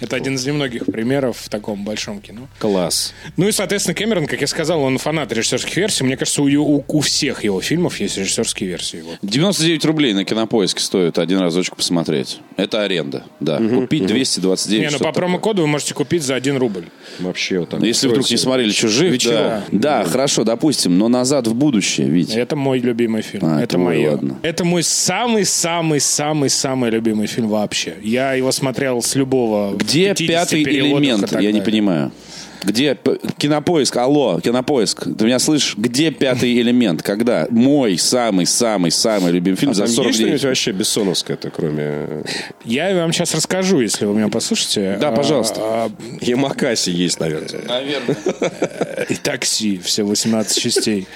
Это 0.00 0.16
один 0.16 0.34
из 0.34 0.46
немногих 0.46 0.86
примеров 0.86 1.36
в 1.38 1.48
таком 1.48 1.84
большом 1.84 2.20
кино. 2.20 2.48
Класс. 2.58 3.12
Ну 3.36 3.48
и, 3.48 3.52
соответственно, 3.52 3.94
Кэмерон, 3.94 4.26
как 4.26 4.40
я 4.40 4.46
сказал, 4.46 4.82
он 4.82 4.98
фанат 4.98 5.32
режиссерских 5.32 5.76
версий. 5.76 6.04
Мне 6.04 6.16
кажется, 6.16 6.42
у, 6.42 6.46
у- 6.46 6.84
у 6.88 7.00
всех 7.00 7.44
его 7.44 7.60
фильмов 7.60 8.00
есть 8.00 8.16
режиссерские 8.18 8.68
версии. 8.70 9.02
Вот. 9.02 9.18
99 9.22 9.84
рублей 9.84 10.12
на 10.14 10.24
кинопоиске 10.24 10.80
стоит 10.82 11.18
один 11.18 11.38
разочек 11.40 11.76
посмотреть. 11.76 12.38
Это 12.56 12.82
аренда, 12.82 13.24
да. 13.40 13.58
Купить 13.58 14.06
229. 14.06 14.90
Не, 14.90 14.96
ну 14.98 14.98
по 15.04 15.12
промокоду 15.12 15.62
вы 15.62 15.68
можете 15.68 15.94
купить 15.94 16.22
за 16.22 16.34
1 16.34 16.56
рубль. 16.58 16.84
Вообще 17.18 17.60
вот 17.60 17.68
так. 17.70 17.80
Ну, 17.80 17.86
Если 17.86 18.08
вдруг 18.08 18.30
не 18.30 18.36
смотрели 18.36 18.70
«Чужих», 18.70 19.12
Вечера. 19.12 19.64
да. 19.70 20.00
Да, 20.02 20.04
хорошо, 20.04 20.44
допустим, 20.44 20.96
но 20.98 21.08
«Назад 21.08 21.46
в 21.46 21.54
будущее», 21.54 22.08
Витя. 22.08 22.38
Это 22.38 22.56
мой 22.56 22.78
любимый 22.78 23.22
фильм. 23.22 23.44
А, 23.46 23.60
это 23.62 23.76
мое. 23.78 24.12
ладно. 24.12 24.38
Это 24.42 24.64
мой 24.64 24.82
самый-самый-самый-самый 25.80 26.90
любимый 26.90 27.26
фильм 27.26 27.48
вообще. 27.48 27.94
Я 28.02 28.34
его 28.34 28.52
смотрел 28.52 29.02
с 29.02 29.14
любого... 29.14 29.76
Где 29.90 30.14
50 30.14 30.26
пятый 30.26 30.62
элемент? 30.62 31.32
Я 31.40 31.52
не 31.52 31.60
понимаю. 31.60 32.12
Где 32.62 32.96
кинопоиск? 33.38 33.96
Алло, 33.96 34.40
кинопоиск. 34.40 35.04
Ты 35.16 35.24
меня 35.24 35.38
слышишь? 35.38 35.74
Где 35.76 36.10
пятый 36.10 36.60
элемент? 36.60 37.02
Когда? 37.02 37.46
Мой 37.50 37.96
самый-самый-самый 37.98 39.32
любимый 39.32 39.56
фильм 39.56 39.72
А 39.72 39.74
за 39.74 39.84
там 39.84 39.92
49. 39.94 40.06
есть 40.06 40.18
что-нибудь 40.20 40.44
вообще 40.44 40.72
бессоновское-то, 40.72 41.50
кроме... 41.50 42.24
Я 42.64 42.94
вам 42.94 43.12
сейчас 43.12 43.34
расскажу, 43.34 43.80
если 43.80 44.04
вы 44.04 44.14
меня 44.14 44.28
послушаете. 44.28 44.98
Да, 45.00 45.10
пожалуйста. 45.12 45.60
А, 45.62 45.90
Ямакаси 46.20 46.90
есть, 46.90 47.18
наверное. 47.20 47.62
Наверное. 47.66 48.16
а, 48.40 49.04
И 49.08 49.14
такси, 49.14 49.78
все 49.78 50.02
18 50.04 50.62
частей. 50.62 51.06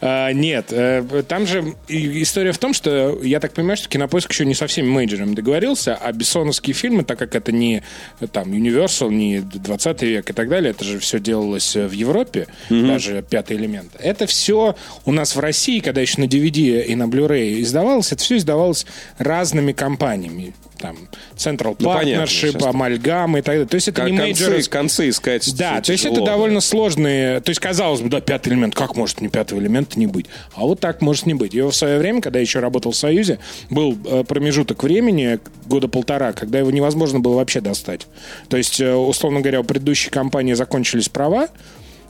А, 0.00 0.32
Нет, 0.32 0.66
э, 0.70 1.22
там 1.28 1.46
же 1.46 1.74
история 1.88 2.52
в 2.52 2.58
том, 2.58 2.72
что 2.72 3.18
я 3.22 3.40
так 3.40 3.52
понимаю, 3.52 3.76
что 3.76 3.88
Кинопоиск 3.88 4.30
еще 4.32 4.46
не 4.46 4.54
со 4.54 4.66
всеми 4.66 4.88
мейджорами 4.88 5.34
договорился, 5.34 5.94
а 5.94 6.12
бессоновские 6.12 6.74
фильмы, 6.74 7.04
так 7.04 7.18
как 7.18 7.34
это 7.34 7.52
не 7.52 7.82
э, 8.20 8.26
там 8.26 8.52
Universal, 8.52 9.10
не 9.10 9.40
20 9.40 10.02
век 10.02 10.30
и 10.30 10.32
так 10.32 10.48
далее, 10.48 10.70
это 10.70 10.85
же 10.86 10.98
все 10.98 11.20
делалось 11.20 11.76
э, 11.76 11.86
в 11.86 11.92
Европе, 11.92 12.46
даже 12.70 13.22
пятый 13.28 13.56
элемент. 13.56 13.92
Это 13.98 14.26
все 14.26 14.76
у 15.04 15.12
нас 15.12 15.36
в 15.36 15.40
России, 15.40 15.80
когда 15.80 16.00
еще 16.00 16.20
на 16.20 16.26
DVD 16.26 16.84
и 16.84 16.94
на 16.94 17.04
Blu-ray 17.04 17.60
издавалось, 17.60 18.12
это 18.12 18.22
все 18.22 18.36
издавалось 18.36 18.86
разными 19.18 19.72
компаниями. 19.72 20.54
Там 20.78 20.96
Central 21.36 21.76
Ну, 21.78 21.92
понятно, 21.92 22.24
Partnership. 22.24 22.58
Amálgama 22.58 23.38
и 23.38 23.42
так 23.42 23.54
далее. 23.54 23.66
То 23.66 23.74
есть 23.76 23.88
это 23.88 24.02
Кон- 24.02 24.10
не 24.12 24.18
мейджоры. 24.18 24.56
концы, 24.56 24.70
концы 24.70 25.08
искать 25.08 25.56
Да, 25.56 25.80
то 25.80 25.92
есть 25.92 26.04
это 26.04 26.20
да. 26.20 26.26
довольно 26.26 26.60
сложные... 26.60 27.40
То 27.40 27.50
есть, 27.50 27.60
казалось 27.60 28.00
бы, 28.00 28.08
да, 28.08 28.20
пятый 28.20 28.50
элемент, 28.50 28.74
как 28.74 28.96
может 28.96 29.20
не 29.20 29.28
пятого 29.28 29.58
элемента 29.60 29.98
не 29.98 30.06
быть? 30.06 30.26
А 30.54 30.60
вот 30.60 30.80
так 30.80 31.00
может 31.00 31.26
не 31.26 31.34
быть. 31.34 31.54
Его 31.54 31.70
в 31.70 31.76
свое 31.76 31.98
время, 31.98 32.20
когда 32.20 32.38
я 32.38 32.42
еще 32.42 32.60
работал 32.60 32.92
в 32.92 32.96
Союзе, 32.96 33.38
был 33.70 33.96
э, 34.04 34.24
промежуток 34.24 34.82
времени, 34.82 35.38
года 35.66 35.88
полтора, 35.88 36.32
когда 36.32 36.58
его 36.58 36.70
невозможно 36.70 37.20
было 37.20 37.36
вообще 37.36 37.60
достать. 37.60 38.06
То 38.48 38.56
есть, 38.56 38.80
э, 38.80 38.92
условно 38.94 39.40
говоря, 39.40 39.60
у 39.60 39.64
предыдущей 39.64 40.10
компании 40.10 40.52
закончились 40.54 41.08
права, 41.08 41.48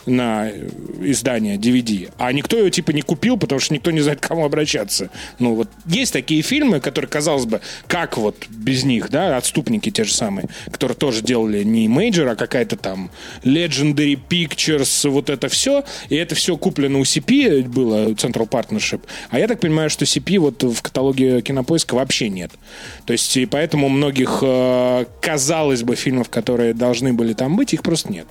на 0.06 0.48
э, 0.48 0.68
издание 1.02 1.56
DVD, 1.56 2.12
а 2.18 2.32
никто 2.32 2.56
ее 2.56 2.70
типа 2.70 2.92
не 2.92 3.02
купил, 3.02 3.36
потому 3.36 3.60
что 3.60 3.74
никто 3.74 3.90
не 3.90 4.00
знает, 4.00 4.20
к 4.20 4.28
кому 4.28 4.44
обращаться. 4.44 5.10
Ну 5.38 5.54
вот 5.54 5.68
есть 5.86 6.12
такие 6.12 6.42
фильмы, 6.42 6.80
которые, 6.80 7.08
казалось 7.08 7.46
бы, 7.46 7.60
как 7.86 8.16
вот 8.16 8.46
без 8.48 8.84
них, 8.84 9.10
да, 9.10 9.36
отступники 9.36 9.90
те 9.90 10.04
же 10.04 10.14
самые, 10.14 10.48
которые 10.70 10.96
тоже 10.96 11.22
делали 11.22 11.62
не 11.62 11.88
major, 11.88 12.28
а 12.28 12.36
какая-то 12.36 12.76
там 12.76 13.10
Legendary 13.42 14.18
Pictures, 14.28 15.08
вот 15.08 15.30
это 15.30 15.48
все, 15.48 15.84
и 16.08 16.16
это 16.16 16.34
все 16.34 16.56
куплено 16.56 17.00
у 17.00 17.02
CP, 17.02 17.68
было 17.68 18.10
Central 18.10 18.48
Partnership, 18.48 19.02
а 19.30 19.38
я 19.38 19.48
так 19.48 19.60
понимаю, 19.60 19.90
что 19.90 20.04
CP 20.04 20.38
вот 20.38 20.62
в 20.62 20.82
каталоге 20.82 21.42
Кинопоиска 21.42 21.94
вообще 21.94 22.28
нет. 22.28 22.52
То 23.04 23.12
есть 23.12 23.36
и 23.36 23.46
поэтому 23.46 23.88
многих, 23.88 24.38
э, 24.42 25.04
казалось 25.20 25.82
бы, 25.82 25.96
фильмов, 25.96 26.28
которые 26.28 26.74
должны 26.74 27.12
были 27.12 27.32
там 27.32 27.56
быть, 27.56 27.72
их 27.74 27.82
просто 27.82 28.12
нет. 28.12 28.26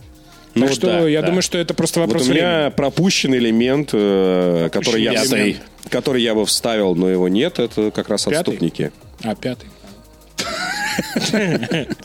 Ну 0.56 0.66
так 0.68 0.76
что 0.76 0.88
да, 0.88 1.08
я 1.08 1.22
да. 1.22 1.28
думаю, 1.28 1.42
что 1.42 1.58
это 1.58 1.74
просто 1.74 2.00
Вот 2.00 2.08
вопрос 2.08 2.28
у 2.28 2.32
меня 2.32 2.56
времени. 2.56 2.72
пропущенный 2.72 3.38
элемент, 3.40 3.90
э, 3.94 4.70
который 4.72 5.04
я, 5.04 5.12
Пропущенный 5.12 5.42
элемент. 5.44 5.64
который 5.90 6.22
я 6.24 6.34
бы 6.34 6.46
вставил, 6.46 6.96
но 6.96 7.10
его 7.10 7.28
нет, 7.28 7.60
это 7.60 7.92
как 7.92 8.08
раз 8.10 8.24
Пятый? 8.24 8.38
отступники. 8.40 8.92
А, 9.24 9.36
пятый. 9.36 9.68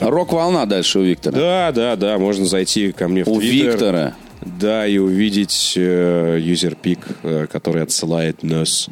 Рок-волна 0.01 0.67
дальше 0.67 0.99
у 0.99 1.03
Виктора. 1.03 1.39
Да, 1.39 1.73
да, 1.73 1.97
да, 1.97 2.19
можно 2.19 2.45
зайти 2.45 2.93
ко 2.93 3.09
мне 3.09 3.25
в 3.25 3.29
У 3.29 3.41
Твиттер. 3.41 3.71
Виктора. 3.73 4.15
Да, 4.43 4.87
и 4.87 4.97
увидеть 4.99 5.75
э, 5.77 6.39
юзерпик, 6.41 6.99
э, 7.23 7.47
который 7.51 7.83
отсылает 7.83 8.43
нас. 8.43 8.89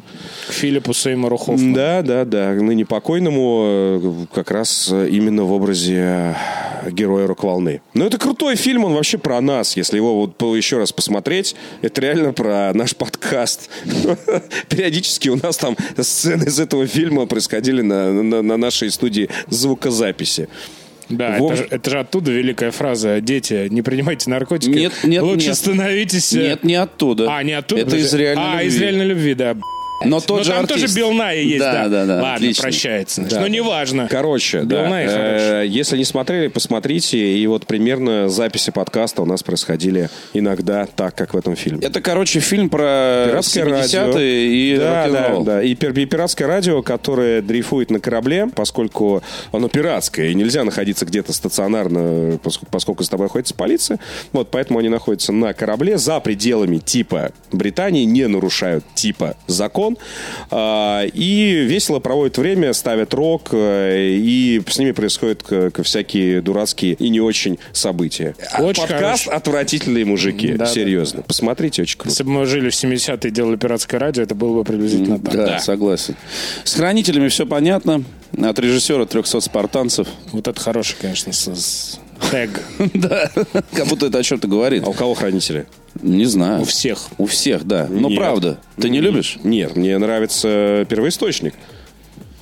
К 0.47 0.51
Филиппу 0.53 0.93
Сеймору 0.93 1.37
Хоффману. 1.37 1.73
Да, 1.75 2.01
да, 2.03 2.25
да. 2.25 2.51
Ныне 2.53 2.85
покойному 2.85 3.63
э, 3.65 4.25
как 4.33 4.51
раз 4.51 4.89
э, 4.91 5.09
именно 5.09 5.43
в 5.43 5.51
образе 5.51 6.35
героя 6.91 7.25
рок-волны. 7.27 7.81
Но 7.93 8.05
это 8.05 8.17
крутой 8.17 8.55
фильм, 8.55 8.83
он 8.85 8.93
вообще 8.93 9.17
про 9.17 9.41
нас. 9.41 9.75
Если 9.75 9.97
его 9.97 10.15
вот 10.21 10.41
еще 10.55 10.77
раз 10.77 10.91
посмотреть, 10.91 11.55
это 11.81 11.99
реально 12.01 12.31
про 12.33 12.71
наш 12.73 12.95
подкаст. 12.95 13.69
Периодически 14.69 15.29
у 15.29 15.35
нас 15.35 15.57
там 15.57 15.75
сцены 15.97 16.45
из 16.45 16.59
этого 16.59 16.85
фильма 16.87 17.25
происходили 17.25 17.81
на, 17.81 18.13
на- 18.13 18.41
на 18.41 18.57
нашей 18.57 18.91
студии 18.91 19.29
звукозаписи. 19.49 20.47
Да, 21.09 21.37
Вов- 21.39 21.59
это, 21.59 21.75
это 21.75 21.89
же 21.89 21.99
оттуда 21.99 22.31
великая 22.31 22.71
фраза 22.71 23.19
«Дети, 23.19 23.67
не 23.69 23.81
принимайте 23.81 24.29
наркотики, 24.29 24.69
Нет, 24.77 24.93
нет, 25.03 25.23
лучше 25.23 25.47
нет. 25.47 25.55
становитесь...» 25.57 26.33
э, 26.33 26.49
Нет, 26.49 26.63
не 26.63 26.75
оттуда. 26.75 27.35
А, 27.35 27.41
не 27.43 27.53
оттуда? 27.53 27.81
Это 27.81 27.97
из 27.97 28.13
реальной 28.13 28.43
А, 28.45 28.51
любви. 28.53 28.67
из 28.67 28.77
реальной 28.81 29.05
любви, 29.05 29.33
да. 29.33 29.57
Но 30.05 30.19
тот 30.21 30.37
Но 30.37 30.43
же 30.43 30.51
там 30.51 30.59
артист. 30.61 30.81
тоже 30.81 30.95
Билл 30.95 31.11
Най 31.13 31.43
есть, 31.43 31.59
да. 31.59 31.73
Да, 31.73 31.89
да, 31.89 32.05
да. 32.05 32.13
Ладно, 32.15 32.33
отлично. 32.35 32.61
прощается. 32.63 33.21
Да. 33.21 33.41
Но 33.41 33.47
неважно. 33.47 34.07
Короче, 34.09 34.61
да, 34.63 34.87
э, 35.01 35.65
если 35.67 35.97
не 35.97 36.05
смотрели, 36.05 36.47
посмотрите. 36.47 37.17
И 37.17 37.45
вот 37.47 37.65
примерно 37.67 38.29
записи 38.29 38.71
подкаста 38.71 39.21
у 39.21 39.25
нас 39.25 39.43
происходили 39.43 40.09
иногда 40.33 40.85
так, 40.85 41.15
как 41.15 41.33
в 41.33 41.37
этом 41.37 41.55
фильме. 41.55 41.85
Это, 41.85 42.01
короче, 42.01 42.39
фильм 42.39 42.69
про 42.69 43.25
Пиратское 43.27 43.65
70-е 43.65 43.71
радио. 43.71 44.19
и 44.19 44.77
да, 44.77 44.83
да, 44.83 45.05
рок-н-ролл. 45.23 45.43
да. 45.43 45.63
И, 45.63 45.75
пир- 45.75 45.97
и 45.99 46.05
пиратское 46.05 46.47
радио, 46.47 46.81
которое 46.81 47.41
дрейфует 47.41 47.91
на 47.91 47.99
корабле, 47.99 48.47
поскольку 48.55 49.21
оно 49.51 49.67
пиратское, 49.67 50.27
и 50.27 50.33
нельзя 50.33 50.63
находиться 50.63 51.05
где-то 51.05 51.33
стационарно, 51.33 52.39
поскольку, 52.41 52.71
поскольку 52.71 53.03
с 53.03 53.09
тобой 53.09 53.27
охотится 53.27 53.53
полиция. 53.53 53.99
Вот, 54.31 54.49
поэтому 54.51 54.79
они 54.79 54.89
находятся 54.89 55.31
на 55.33 55.53
корабле 55.53 55.97
за 55.97 56.19
пределами 56.19 56.77
типа 56.77 57.31
Британии, 57.51 58.05
не 58.05 58.27
нарушают 58.27 58.83
типа 58.95 59.35
закон. 59.47 59.88
А, 60.51 61.03
и 61.05 61.65
весело 61.67 61.99
проводят 61.99 62.37
время, 62.37 62.73
ставят 62.73 63.13
рок, 63.13 63.49
э, 63.51 64.15
и 64.17 64.61
с 64.67 64.77
ними 64.77 64.91
происходят 64.91 65.43
всякие 65.83 66.41
дурацкие 66.41 66.93
и 66.93 67.09
не 67.09 67.21
очень 67.21 67.59
события. 67.71 68.35
Очень 68.57 68.81
Подкаст 68.81 69.23
хороший. 69.25 69.33
«Отвратительные 69.33 70.05
мужики». 70.05 70.49
Да, 70.53 70.65
да, 70.65 70.65
Серьезно. 70.67 71.21
Посмотрите, 71.21 71.81
очень 71.81 71.97
круто. 71.97 72.09
Если 72.09 72.23
бы 72.23 72.31
мы 72.31 72.45
жили 72.45 72.69
в 72.69 72.73
70-е 72.73 73.29
и 73.29 73.31
делали 73.31 73.55
пиратское 73.55 73.99
радио, 73.99 74.23
это 74.23 74.35
было 74.35 74.55
бы 74.55 74.63
приблизительно 74.63 75.19
так. 75.19 75.33
Да, 75.33 75.59
согласен. 75.59 76.15
С 76.63 76.75
хранителями 76.75 77.27
все 77.29 77.45
понятно. 77.45 78.03
От 78.37 78.59
режиссера 78.59 79.05
300 79.05 79.39
спартанцев. 79.41 80.07
Вот 80.31 80.47
это 80.47 80.59
хороший, 80.59 80.95
конечно, 81.01 81.33
с, 81.33 81.99
тег 82.31 82.49
Да, 82.93 83.29
как 83.73 83.87
будто 83.87 84.07
это 84.07 84.19
о 84.19 84.23
чем-то 84.23 84.47
говорит. 84.47 84.83
А 84.85 84.89
у 84.89 84.93
кого 84.93 85.13
хранители? 85.13 85.65
Не 86.01 86.25
знаю. 86.25 86.61
у 86.61 86.65
всех. 86.65 86.99
У 87.17 87.25
всех, 87.25 87.65
да. 87.65 87.87
Но 87.89 88.09
Нет. 88.09 88.17
правда. 88.19 88.59
Ты 88.79 88.89
не 88.89 89.01
любишь? 89.01 89.37
Нет, 89.43 89.75
мне 89.75 89.97
нравится 89.97 90.85
первоисточник. 90.89 91.53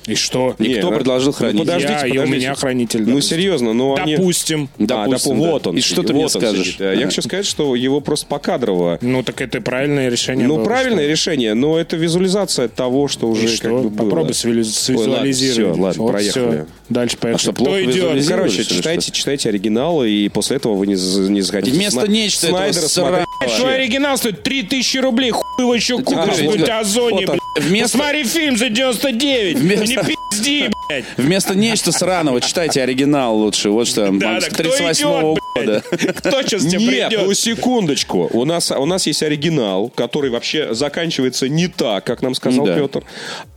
И 0.08 0.14
что? 0.14 0.56
И 0.58 0.74
кто 0.74 0.90
Не, 0.90 0.96
предложил 0.96 1.28
ну, 1.28 1.32
хранитель? 1.32 1.58
подождите, 1.66 1.92
Я, 1.92 2.06
и 2.06 2.10
у 2.10 2.14
подождите. 2.14 2.36
меня 2.38 2.54
хранитель. 2.54 3.00
Ну, 3.00 3.06
допустим. 3.06 3.36
серьезно, 3.36 3.72
но 3.74 3.94
они... 3.96 4.16
Допустим. 4.16 4.68
Да, 4.78 5.02
А, 5.02 5.06
допустим. 5.06 5.36
Вот 5.38 5.66
он. 5.66 5.76
И 5.76 5.80
что 5.80 6.02
ты 6.02 6.12
мне 6.12 6.22
вот 6.24 6.34
он 6.34 6.40
скажешь? 6.42 6.66
сидит. 6.66 6.80
А 6.80 6.94
Я 6.94 7.06
хочу 7.06 7.22
сказать, 7.22 7.46
что 7.46 7.74
его 7.74 8.00
просто 8.00 8.26
покадрово. 8.26 8.98
Ну, 9.02 9.22
так 9.22 9.40
это 9.40 9.60
правильное 9.60 10.08
решение 10.08 10.46
Ну, 10.46 10.56
было, 10.56 10.64
правильное 10.64 11.04
что- 11.04 11.10
решение, 11.10 11.54
но 11.54 11.78
это 11.78 11.96
визуализация 11.96 12.68
того, 12.68 13.08
что 13.08 13.28
уже 13.28 13.44
И 13.44 13.46
как 13.48 13.56
что? 13.56 13.68
бы 13.82 13.90
было. 13.90 14.04
Попробуй 14.08 14.34
свизуализировать. 14.34 15.06
Ой, 15.06 15.12
ладно, 15.14 15.32
всё, 15.32 15.74
ладно, 15.82 16.02
Вот 16.02 16.10
проехали. 16.12 16.44
всё. 16.50 16.66
Дальше 16.88 17.16
поехали. 17.18 17.42
что, 17.42 17.52
Кто 17.52 17.64
плохо 17.64 17.84
идет? 17.84 17.94
визуализировали? 17.94 18.48
Короче, 18.50 18.64
читайте, 18.64 19.06
что? 19.08 19.12
читайте 19.16 19.48
оригиналы, 19.50 20.10
и 20.10 20.28
после 20.28 20.56
этого 20.56 20.74
вы 20.74 20.86
не, 20.86 20.94
не 20.94 21.40
захотите 21.42 21.76
Вместо 21.76 22.00
Сна- 22.00 22.06
нечто 22.08 22.46
этого 22.46 22.58
Снайдера 22.58 22.88
сраного. 22.88 23.26
смотреть. 23.38 23.58
Твой 23.60 23.74
оригинал 23.74 24.16
стоит 24.16 24.42
3000 24.42 24.98
рублей, 24.98 25.30
хуй 25.30 25.44
его 25.58 25.74
еще 25.74 25.98
купишь 25.98 26.18
а, 26.40 26.78
в 26.78 26.80
озоне, 26.80 27.26
блядь. 27.26 27.38
Вместо- 27.60 27.98
Посмотри 27.98 28.24
фильм 28.24 28.56
за 28.56 28.68
99. 28.68 29.58
Вместо- 29.58 29.86
Не 29.86 29.96
пизди, 30.30 30.70
блядь. 30.88 31.04
Вместо 31.16 31.54
нечто 31.54 31.92
сраного 31.92 32.40
читайте 32.40 32.82
оригинал 32.82 33.36
лучше. 33.36 33.70
Вот 33.70 33.86
что 33.88 34.10
Да, 34.12 34.34
да, 34.34 34.40
с 34.40 34.44
кто 34.46 34.62
38 34.62 35.06
идет, 35.08 35.38
года. 35.58 35.82
Кто 36.14 36.42
сейчас 36.42 36.64
тебе 36.64 36.78
Нет, 37.08 37.12
ну 37.16 37.32
секундочку. 37.34 38.28
У 38.32 38.44
нас, 38.44 38.70
у 38.70 38.86
нас 38.86 39.06
есть 39.06 39.22
оригинал, 39.22 39.88
который 39.90 40.30
вообще 40.30 40.74
заканчивается 40.74 41.48
не 41.48 41.68
так, 41.68 42.04
как 42.04 42.22
нам 42.22 42.34
сказал 42.34 42.66
Да. 42.66 42.74
Петр. 42.74 43.04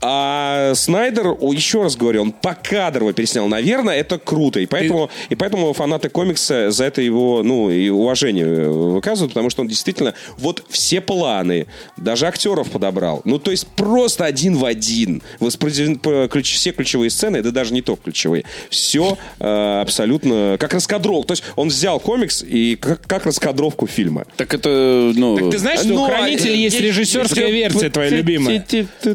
А 0.01 0.73
Снайдер, 0.75 1.27
еще 1.27 1.83
раз 1.83 1.95
говорю, 1.95 2.21
он 2.23 2.31
покадрово 2.31 3.13
переснял. 3.13 3.47
Наверное, 3.47 3.95
это 3.97 4.17
круто. 4.17 4.59
И 4.59 4.65
поэтому, 4.65 5.09
и 5.29 5.35
поэтому 5.35 5.73
фанаты 5.73 6.09
комикса 6.09 6.71
за 6.71 6.85
это 6.85 7.01
его 7.01 7.43
ну, 7.43 7.69
и 7.69 7.89
уважение 7.89 8.45
э, 8.45 8.67
выказывают, 8.69 9.33
потому 9.33 9.49
что 9.49 9.61
он 9.61 9.67
действительно 9.67 10.13
вот 10.37 10.63
все 10.69 11.01
планы, 11.01 11.67
даже 11.97 12.27
актеров 12.27 12.69
подобрал. 12.71 13.21
Ну, 13.25 13.39
то 13.39 13.51
есть 13.51 13.67
просто 13.67 14.25
один 14.25 14.55
в 14.57 14.65
один. 14.65 15.21
Воспроизведены 15.39 15.97
по- 15.99 16.27
ключ- 16.27 16.55
все 16.55 16.71
ключевые 16.71 17.09
сцены, 17.09 17.41
да 17.41 17.51
даже 17.51 17.73
не 17.73 17.81
только 17.81 18.03
ключевые. 18.05 18.43
Все 18.69 19.17
э, 19.39 19.81
абсолютно 19.81 20.57
как 20.59 20.73
раскадровка. 20.73 21.27
То 21.27 21.31
есть 21.33 21.43
он 21.55 21.67
взял 21.69 21.90
комикс 21.99 22.43
и 22.43 22.75
как, 22.75 23.05
как 23.05 23.25
раскадровку 23.25 23.87
фильма. 23.87 24.25
Так 24.37 24.53
это, 24.53 25.11
ну... 25.15 25.37
Так 25.37 25.51
ты 25.51 25.57
знаешь, 25.57 25.79
что 25.81 25.89
Ну, 25.89 26.03
у 26.03 26.05
Хранителей 26.07 26.57
есть 26.57 26.75
есть- 26.75 26.85
режиссерская 26.85 27.49
версия 27.49 27.89
твоя 27.89 28.09
любимая? 28.09 28.65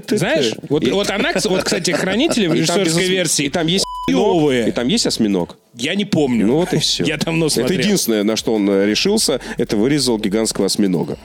Знаешь? 0.08 0.52
Вот, 0.68 0.84
И- 0.84 0.90
вот 0.90 1.10
она, 1.10 1.32
вот, 1.44 1.64
кстати, 1.64 1.90
Хранители 1.90 2.46
в 2.46 2.54
режиссерской 2.54 3.08
версии. 3.08 3.46
И 3.46 3.50
там 3.50 3.66
есть 3.66 3.84
осьминог, 4.08 4.52
И 4.52 4.70
там 4.72 4.88
есть 4.88 5.06
осьминог. 5.06 5.56
Я 5.74 5.94
не 5.94 6.04
помню. 6.04 6.46
Ну 6.46 6.56
вот 6.56 6.72
и 6.72 6.78
все. 6.78 7.04
Я 7.06 7.16
давно 7.16 7.48
смотрел. 7.48 7.78
Это 7.78 7.86
единственное, 7.86 8.22
на 8.22 8.36
что 8.36 8.54
он 8.54 8.68
решился, 8.84 9.40
это 9.58 9.76
вырезал 9.76 10.18
гигантского 10.18 10.66
осьминога. 10.66 11.18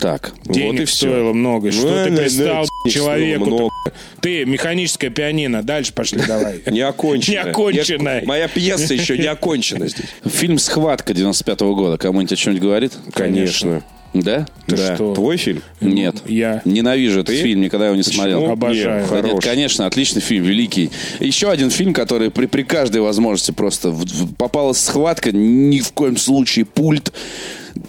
Так. 0.00 0.32
Денег 0.46 0.72
вот 0.72 0.80
и 0.80 0.84
все. 0.86 0.96
стоило 0.96 1.32
много. 1.32 1.70
Что 1.70 1.88
Да, 1.90 2.04
ты 2.04 2.10
да, 2.10 2.16
да, 2.16 2.22
пристал 2.22 2.64
денег 2.84 2.94
человеку? 2.94 3.44
стоило 3.44 3.56
много. 3.58 3.72
Ты 4.20 4.44
механическое 4.46 5.10
пианино. 5.10 5.62
Дальше 5.62 5.92
пошли 5.92 6.20
давай. 6.26 6.62
Не 6.70 6.80
оконченная. 6.80 8.22
Моя 8.24 8.48
пьеса 8.48 8.94
еще 8.94 9.18
не 9.18 9.26
окончена 9.26 9.88
здесь. 9.88 10.06
Фильм 10.26 10.58
«Схватка» 10.58 11.12
95 11.14 11.60
года. 11.60 11.98
Кому-нибудь 11.98 12.32
о 12.32 12.36
чем-нибудь 12.36 12.62
говорит? 12.62 12.92
Конечно. 13.12 13.82
Да? 14.12 14.46
Ты 14.66 14.76
да. 14.76 14.94
что? 14.96 15.14
Твой 15.14 15.36
фильм? 15.36 15.62
Нет. 15.80 16.16
Я. 16.26 16.62
Ненавижу 16.64 17.20
этот 17.20 17.34
Ты? 17.36 17.42
фильм, 17.42 17.60
никогда 17.60 17.86
его 17.86 17.94
не 17.96 18.02
смотрел. 18.02 18.40
Почему? 18.40 18.52
Обожаю. 18.54 19.00
Нет, 19.02 19.10
Да 19.10 19.16
нет, 19.16 19.26
хорош. 19.26 19.44
конечно, 19.44 19.86
отличный 19.86 20.20
фильм, 20.20 20.42
великий. 20.44 20.90
Еще 21.20 21.48
один 21.48 21.70
фильм, 21.70 21.92
который 21.94 22.30
при, 22.32 22.46
при 22.46 22.62
каждой 22.64 23.02
возможности 23.02 23.52
просто 23.52 23.90
в- 23.90 24.02
в- 24.04 24.34
попалась 24.34 24.80
схватка, 24.80 25.30
ни 25.30 25.78
в 25.78 25.92
коем 25.92 26.16
случае 26.16 26.64
пульт, 26.64 27.12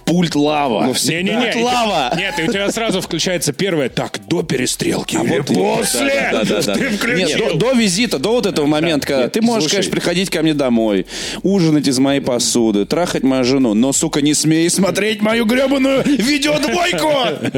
пульт 0.05 0.35
лава. 0.35 0.85
Ну, 0.85 0.93
все- 0.93 1.23
Не-не-не. 1.23 1.51
Пульт 1.53 1.63
лава. 1.65 2.13
Нет, 2.17 2.35
и 2.39 2.43
у 2.43 2.47
тебя 2.47 2.71
сразу 2.71 3.01
включается 3.01 3.53
первое. 3.53 3.89
Так, 3.89 4.19
до 4.27 4.43
перестрелки 4.43 5.15
или 5.15 5.37
вот 5.39 5.47
после? 5.47 6.29
да, 6.31 6.43
да, 6.43 6.61
да. 6.61 6.73
Ты 6.73 6.79
Нет, 6.81 6.93
включил. 7.29 7.49
до, 7.53 7.55
до 7.55 7.71
визита, 7.73 8.19
до 8.19 8.31
вот 8.31 8.45
этого 8.45 8.65
момента, 8.65 9.07
когда 9.07 9.23
Нет, 9.23 9.31
ты 9.33 9.41
можешь, 9.41 9.63
слушай. 9.63 9.75
конечно, 9.75 9.91
приходить 9.91 10.29
ко 10.29 10.41
мне 10.41 10.53
домой, 10.53 11.05
ужинать 11.43 11.87
из 11.87 11.99
моей 11.99 12.21
посуды, 12.21 12.85
трахать 12.85 13.23
мою 13.23 13.43
жену, 13.43 13.73
но, 13.73 13.93
сука, 13.93 14.21
не 14.21 14.33
смей 14.33 14.69
смотреть 14.69 15.21
мою 15.21 15.45
гребаную 15.45 16.03
видеодвойку! 16.05 17.11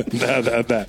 Да, 0.13 0.41
да, 0.41 0.63
да. 0.67 0.86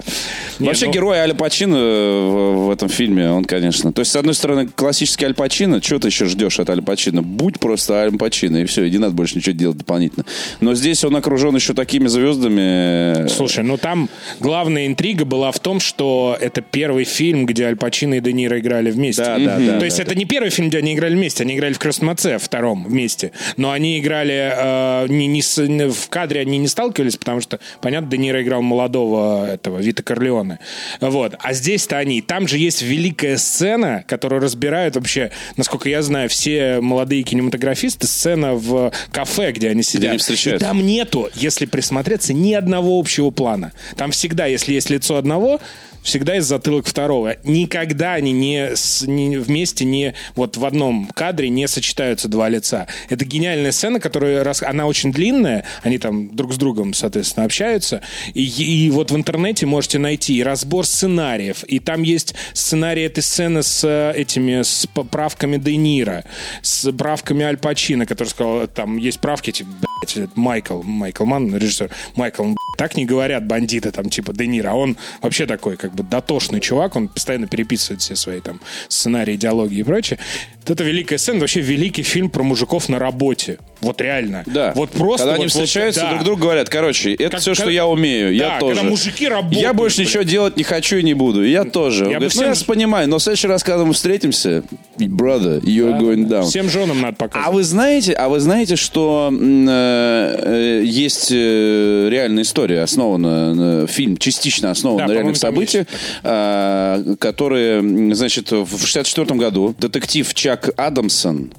Нет, 0.58 0.68
Вообще 0.68 0.86
ну, 0.86 0.92
герой 0.92 1.18
Аль 1.18 1.34
Пачино 1.34 1.76
в, 1.76 2.66
в 2.66 2.70
этом 2.70 2.88
фильме, 2.88 3.30
он, 3.30 3.44
конечно... 3.44 3.92
То 3.92 4.00
есть, 4.00 4.12
с 4.12 4.16
одной 4.16 4.34
стороны, 4.34 4.68
классический 4.68 5.24
Аль 5.24 5.34
Пачино, 5.34 5.82
что 5.82 5.98
ты 5.98 6.08
еще 6.08 6.26
ждешь 6.26 6.60
от 6.60 6.70
Аль 6.70 6.82
Пачино? 6.82 7.22
Будь 7.22 7.58
просто 7.58 7.94
Аль 8.02 8.12
Пачино, 8.16 8.58
и 8.58 8.64
все, 8.66 8.84
и 8.84 8.90
не 8.90 8.98
надо 8.98 9.14
больше 9.14 9.36
ничего 9.36 9.54
делать 9.56 9.78
дополнительно. 9.78 10.24
Но 10.60 10.74
здесь 10.74 11.02
он 11.04 11.16
окружен 11.24 11.54
еще 11.56 11.72
такими 11.72 12.06
звездами... 12.06 13.28
Слушай, 13.28 13.64
ну 13.64 13.78
там 13.78 14.10
главная 14.40 14.86
интрига 14.86 15.24
была 15.24 15.50
в 15.52 15.58
том, 15.58 15.80
что 15.80 16.36
это 16.38 16.60
первый 16.60 17.04
фильм, 17.04 17.46
где 17.46 17.64
Аль 17.66 17.76
Пачино 17.76 18.14
и 18.14 18.20
Де 18.20 18.32
Ниро 18.34 18.58
играли 18.58 18.90
вместе. 18.90 19.22
Да, 19.24 19.38
да, 19.38 19.58
да, 19.58 19.78
То 19.78 19.84
есть 19.86 19.98
это 20.00 20.14
не 20.14 20.26
первый 20.26 20.50
фильм, 20.50 20.68
где 20.68 20.78
они 20.78 20.92
играли 20.94 21.14
вместе, 21.14 21.42
они 21.44 21.56
играли 21.56 21.72
в 21.72 21.78
«Крестном 21.78 22.10
отце» 22.10 22.38
втором 22.38 22.84
вместе. 22.84 23.32
Но 23.56 23.70
они 23.70 23.98
играли 23.98 24.52
э, 24.54 25.06
не, 25.08 25.26
не 25.26 25.40
с- 25.40 25.66
не- 25.66 25.88
в 25.90 26.08
кадре, 26.10 26.40
они 26.40 26.58
не 26.58 26.68
сталкивались, 26.68 27.16
потому 27.16 27.40
что, 27.40 27.58
понятно, 27.80 28.10
Де 28.10 28.18
Ниро 28.18 28.42
играл 28.42 28.60
молодого 28.60 29.46
этого 29.48 29.78
Вита 29.78 30.02
Корлеоне. 30.02 30.58
Вот. 31.00 31.34
А 31.40 31.52
здесь-то 31.54 31.96
они. 31.98 32.20
Там 32.20 32.46
же 32.48 32.58
есть 32.58 32.82
великая 32.82 33.38
сцена, 33.38 34.04
которую 34.06 34.42
разбирают 34.42 34.96
вообще, 34.96 35.30
насколько 35.56 35.88
я 35.88 36.02
знаю, 36.02 36.28
все 36.28 36.80
молодые 36.80 37.22
кинематографисты, 37.22 38.06
сцена 38.06 38.54
в 38.54 38.92
кафе, 39.10 39.52
где 39.52 39.70
они 39.70 39.82
сидят. 39.82 40.10
они 40.10 40.18
встречаются. 40.18 40.66
И 40.66 40.68
там 40.68 40.84
нету, 41.14 41.30
если 41.34 41.66
присмотреться, 41.66 42.32
ни 42.32 42.52
одного 42.52 42.98
общего 42.98 43.30
плана. 43.30 43.72
Там 43.96 44.10
всегда, 44.10 44.46
если 44.46 44.74
есть 44.74 44.90
лицо 44.90 45.16
одного, 45.16 45.60
всегда 46.02 46.34
есть 46.34 46.46
затылок 46.48 46.86
второго. 46.86 47.36
Никогда 47.44 48.12
они 48.14 48.32
не, 48.32 48.76
с- 48.76 49.02
не 49.06 49.38
вместе, 49.38 49.86
не 49.86 50.12
вот 50.34 50.56
в 50.58 50.64
одном 50.66 51.06
кадре 51.14 51.48
не 51.48 51.66
сочетаются 51.66 52.28
два 52.28 52.50
лица. 52.50 52.86
Это 53.08 53.24
гениальная 53.24 53.72
сцена, 53.72 54.00
которая 54.00 54.44
рас- 54.44 54.62
она 54.62 54.86
очень 54.86 55.12
длинная, 55.12 55.64
они 55.82 55.96
там 55.98 56.34
друг 56.36 56.52
с 56.52 56.56
другом, 56.58 56.92
соответственно, 56.92 57.46
общаются. 57.46 58.02
И, 58.34 58.42
и 58.44 58.90
вот 58.90 59.10
в 59.12 59.16
интернете 59.16 59.64
можете 59.64 59.98
найти 59.98 60.42
разбор 60.42 60.84
сценариев, 60.86 61.64
и 61.64 61.78
там 61.78 62.02
есть 62.02 62.34
сценарий 62.52 63.02
этой 63.02 63.22
сцены 63.22 63.62
с 63.62 63.82
э, 63.84 64.12
этими 64.14 64.60
с 64.62 64.86
поправками 64.92 65.56
Де 65.56 65.76
Ниро, 65.76 66.24
с 66.60 66.92
правками 66.92 67.44
Аль 67.44 67.56
Пачино, 67.56 68.04
который 68.04 68.28
сказал, 68.28 68.66
там 68.68 68.98
есть 68.98 69.20
правки, 69.20 69.52
типа, 69.52 69.70
блядь, 70.02 70.36
Майкл, 70.36 70.82
Майкл 71.04 71.26
Ман, 71.26 71.54
режиссер, 71.54 71.90
Майкл, 72.16 72.54
так 72.78 72.96
не 72.96 73.04
говорят 73.04 73.46
бандиты, 73.46 73.90
там, 73.90 74.08
типа, 74.08 74.32
Де 74.32 74.46
Ниро, 74.46 74.70
а 74.70 74.74
он 74.74 74.96
вообще 75.20 75.44
такой, 75.44 75.76
как 75.76 75.94
бы, 75.94 76.02
дотошный 76.02 76.60
чувак, 76.60 76.96
он 76.96 77.08
постоянно 77.08 77.46
переписывает 77.46 78.00
все 78.00 78.16
свои, 78.16 78.40
там, 78.40 78.58
сценарии, 78.88 79.36
диалоги 79.36 79.74
и 79.74 79.82
прочее. 79.82 80.18
Вот 80.66 80.70
это 80.70 80.82
великая 80.84 81.18
сцена, 81.18 81.40
вообще 81.40 81.60
великий 81.60 82.02
фильм 82.02 82.30
про 82.30 82.42
мужиков 82.42 82.88
на 82.88 82.98
работе. 82.98 83.58
Вот 83.82 84.00
реально. 84.00 84.44
Да. 84.46 84.72
Вот 84.74 84.88
просто... 84.92 85.24
Когда 85.26 85.34
они 85.34 85.44
вот- 85.44 85.52
вот, 85.54 85.62
встречаются, 85.62 86.00
да. 86.00 86.10
друг 86.12 86.24
другу 86.24 86.42
говорят, 86.44 86.70
короче, 86.70 87.12
это 87.12 87.32
Как- 87.32 87.40
все, 87.40 87.52
что 87.52 87.64
как- 87.64 87.72
я 87.74 87.86
умею, 87.86 88.28
Да, 88.38 88.54
я 88.54 88.58
тоже. 88.58 88.76
когда 88.76 88.88
мужики 88.88 89.28
работают, 89.28 89.60
Я 89.62 89.74
больше 89.74 89.96
блин. 89.98 90.08
ничего 90.08 90.22
делать 90.22 90.56
не 90.56 90.62
хочу 90.62 90.96
и 90.96 91.02
не 91.02 91.12
буду, 91.12 91.44
я 91.44 91.64
тоже. 91.64 92.04
Я 92.04 92.12
говорит, 92.12 92.34
ну, 92.34 92.40
всем- 92.52 92.52
я 92.52 92.64
понимаю, 92.66 93.08
но 93.10 93.18
в 93.18 93.22
следующий 93.22 93.46
раз, 93.48 93.62
когда 93.62 93.84
мы 93.84 93.92
встретимся, 93.92 94.62
brother, 94.96 95.60
you're 95.60 95.98
going 96.00 96.26
down. 96.28 96.44
Всем 96.44 96.70
женам 96.70 97.02
надо 97.02 97.14
А 97.18 97.20
показывать. 97.28 97.54
вы 97.54 97.62
знаете, 97.62 98.12
а 98.14 98.30
вы 98.30 98.40
знаете, 98.40 98.76
что 98.76 99.30
э, 99.30 100.80
э, 100.80 100.82
есть 100.86 101.28
э, 101.30 102.08
реальная 102.10 102.42
история, 102.44 102.80
основана 102.80 103.54
на 103.54 103.86
фильм 103.86 104.16
частично 104.16 104.70
основан 104.70 104.96
Да, 105.00 105.06
на 105.08 105.12
реальных 105.12 105.36
событиях, 105.36 105.86
э, 106.22 107.16
которые, 107.18 108.14
значит, 108.14 108.50
в 108.50 108.86
64 108.86 109.38
году 109.38 109.74
детектив 109.78 110.32
Чак 110.32 110.53
Адамсон 110.56 111.52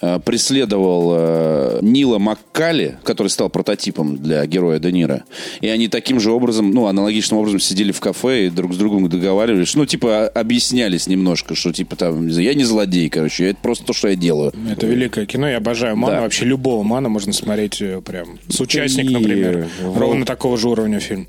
э, 0.00 0.18
преследовал 0.24 1.12
э, 1.16 1.78
Нила 1.82 2.18
Маккали, 2.18 2.98
который 3.02 3.28
стал 3.28 3.50
прототипом 3.50 4.16
для 4.16 4.44
героя 4.46 4.78
Де 4.78 4.92
Ниро. 4.92 5.24
И 5.60 5.68
они 5.68 5.88
таким 5.88 6.20
же 6.20 6.30
образом, 6.32 6.70
ну, 6.70 6.86
аналогичным 6.86 7.40
образом 7.40 7.60
сидели 7.60 7.92
в 7.92 8.00
кафе 8.00 8.46
и 8.46 8.50
друг 8.50 8.74
с 8.74 8.76
другом 8.76 9.08
договаривались, 9.08 9.74
ну, 9.74 9.86
типа, 9.86 10.28
объяснялись 10.28 11.06
немножко, 11.06 11.54
что, 11.54 11.72
типа, 11.72 11.96
там, 11.96 12.26
я 12.28 12.54
не 12.54 12.64
злодей, 12.64 13.08
короче, 13.08 13.46
это 13.46 13.58
просто 13.60 13.84
то, 13.86 13.92
что 13.92 14.08
я 14.08 14.16
делаю. 14.16 14.52
Это 14.70 14.86
великое 14.86 15.26
кино, 15.26 15.48
я 15.48 15.58
обожаю 15.58 15.96
Мана. 15.96 16.16
Да. 16.16 16.20
Вообще 16.22 16.44
любого 16.44 16.82
Мана 16.82 17.08
можно 17.08 17.32
смотреть 17.32 17.80
э, 17.80 18.00
прям. 18.02 18.38
С 18.48 18.60
участник, 18.60 19.10
И- 19.10 19.14
например. 19.14 19.68
Волк. 19.82 19.98
Ровно 19.98 20.24
такого 20.24 20.56
же 20.56 20.68
уровня 20.68 21.00
фильм. 21.00 21.26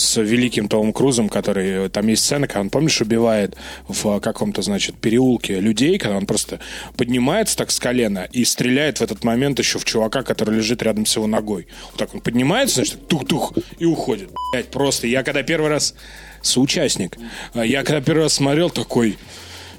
С 0.00 0.16
великим 0.18 0.66
Томом 0.66 0.94
Крузом, 0.94 1.28
который... 1.28 1.90
Там 1.90 2.06
есть 2.06 2.24
сцена, 2.24 2.46
когда 2.46 2.60
он, 2.60 2.70
помнишь, 2.70 3.02
убивает 3.02 3.54
в 3.86 4.16
э, 4.16 4.20
каком-то, 4.20 4.62
значит, 4.62 4.96
переулке 4.96 5.60
людей, 5.60 5.98
когда 5.98 6.16
он 6.16 6.24
просто 6.24 6.58
поднимается 6.96 7.54
так 7.54 7.70
с 7.70 7.78
колена 7.78 8.26
и 8.32 8.44
стреляет 8.46 8.98
в 8.98 9.02
этот 9.02 9.24
момент 9.24 9.58
еще 9.58 9.78
в 9.78 9.84
чувака, 9.84 10.22
который 10.22 10.56
лежит 10.56 10.82
рядом 10.82 11.04
с 11.04 11.14
его 11.16 11.26
ногой. 11.26 11.66
Вот 11.90 11.98
так 11.98 12.14
он 12.14 12.22
поднимается, 12.22 12.76
значит, 12.76 13.08
тух-тух, 13.08 13.52
и 13.78 13.84
уходит. 13.84 14.30
Блять, 14.52 14.68
просто. 14.68 15.06
Я 15.06 15.22
когда 15.22 15.42
первый 15.42 15.68
раз... 15.68 15.94
Соучастник. 16.42 17.18
А 17.52 17.66
Я 17.66 17.82
когда 17.82 18.00
первый 18.00 18.22
раз 18.22 18.32
смотрел, 18.32 18.70
такой 18.70 19.18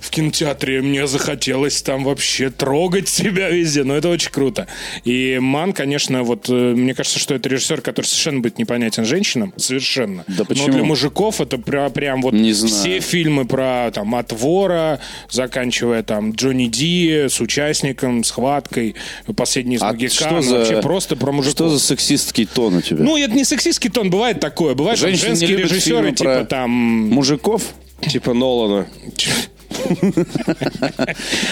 в 0.02 0.10
кинотеатре 0.10 0.82
мне 0.82 1.08
захотелось 1.08 1.82
там 1.82 2.04
вообще 2.04 2.50
трогать 2.50 3.08
себя 3.08 3.50
везде. 3.50 3.84
Но 3.84 3.96
это 3.96 4.10
очень 4.10 4.32
круто. 4.32 4.68
И 5.06 5.38
Ман, 5.40 5.72
конечно, 5.72 6.24
вот 6.24 6.50
э, 6.50 6.54
мне 6.54 6.94
кажется, 6.94 7.20
что 7.20 7.34
это 7.36 7.48
режиссер, 7.48 7.82
который 7.82 8.08
совершенно 8.08 8.40
будет 8.42 8.58
непонятен 8.58 9.06
женщинам. 9.06 9.54
Совершенно. 9.58 10.26
Да 10.28 10.44
почему? 10.44 10.68
Но 10.68 10.74
для 10.74 10.84
мужиков 10.84 11.40
это 11.40 11.56
пря- 11.58 11.90
прям 11.92 12.22
вот 12.22 12.34
Не 12.34 12.52
знаю. 12.52 12.74
все 12.76 13.00
фильмы 13.00 13.46
про 13.46 13.92
там 13.94 14.14
от 14.16 14.32
вора, 14.34 15.00
заканчивая 15.30 16.04
там 16.04 16.32
Джонни 16.32 16.66
Ди 16.66 17.28
с 17.30 17.40
участником, 17.40 18.24
схваткой, 18.24 18.96
последний 19.38 19.76
из 19.76 19.82
А 19.82 19.88
Магикан. 19.88 20.12
что 20.12 20.42
за- 20.42 20.56
Вообще 20.58 20.82
просто 20.82 21.16
про 21.16 21.32
мужиков. 21.32 21.54
Что 21.56 21.70
за 21.70 21.80
сексистский 21.80 22.46
тон 22.46 22.76
у 22.78 22.82
тебя? 22.82 23.04
Ну, 23.04 23.18
это 23.18 23.34
не 23.36 23.46
сексистский 23.46 23.90
тон, 23.90 24.10
бывает 24.10 24.40
такое. 24.40 24.74
Бывает 24.74 24.98
Женщины 25.00 25.28
женские 25.36 25.58
режиссеры, 25.58 26.12
типа 26.12 26.46
там... 26.50 26.72
Мужиков? 26.72 27.62
Типа 28.02 28.34
Нолана. 28.34 28.88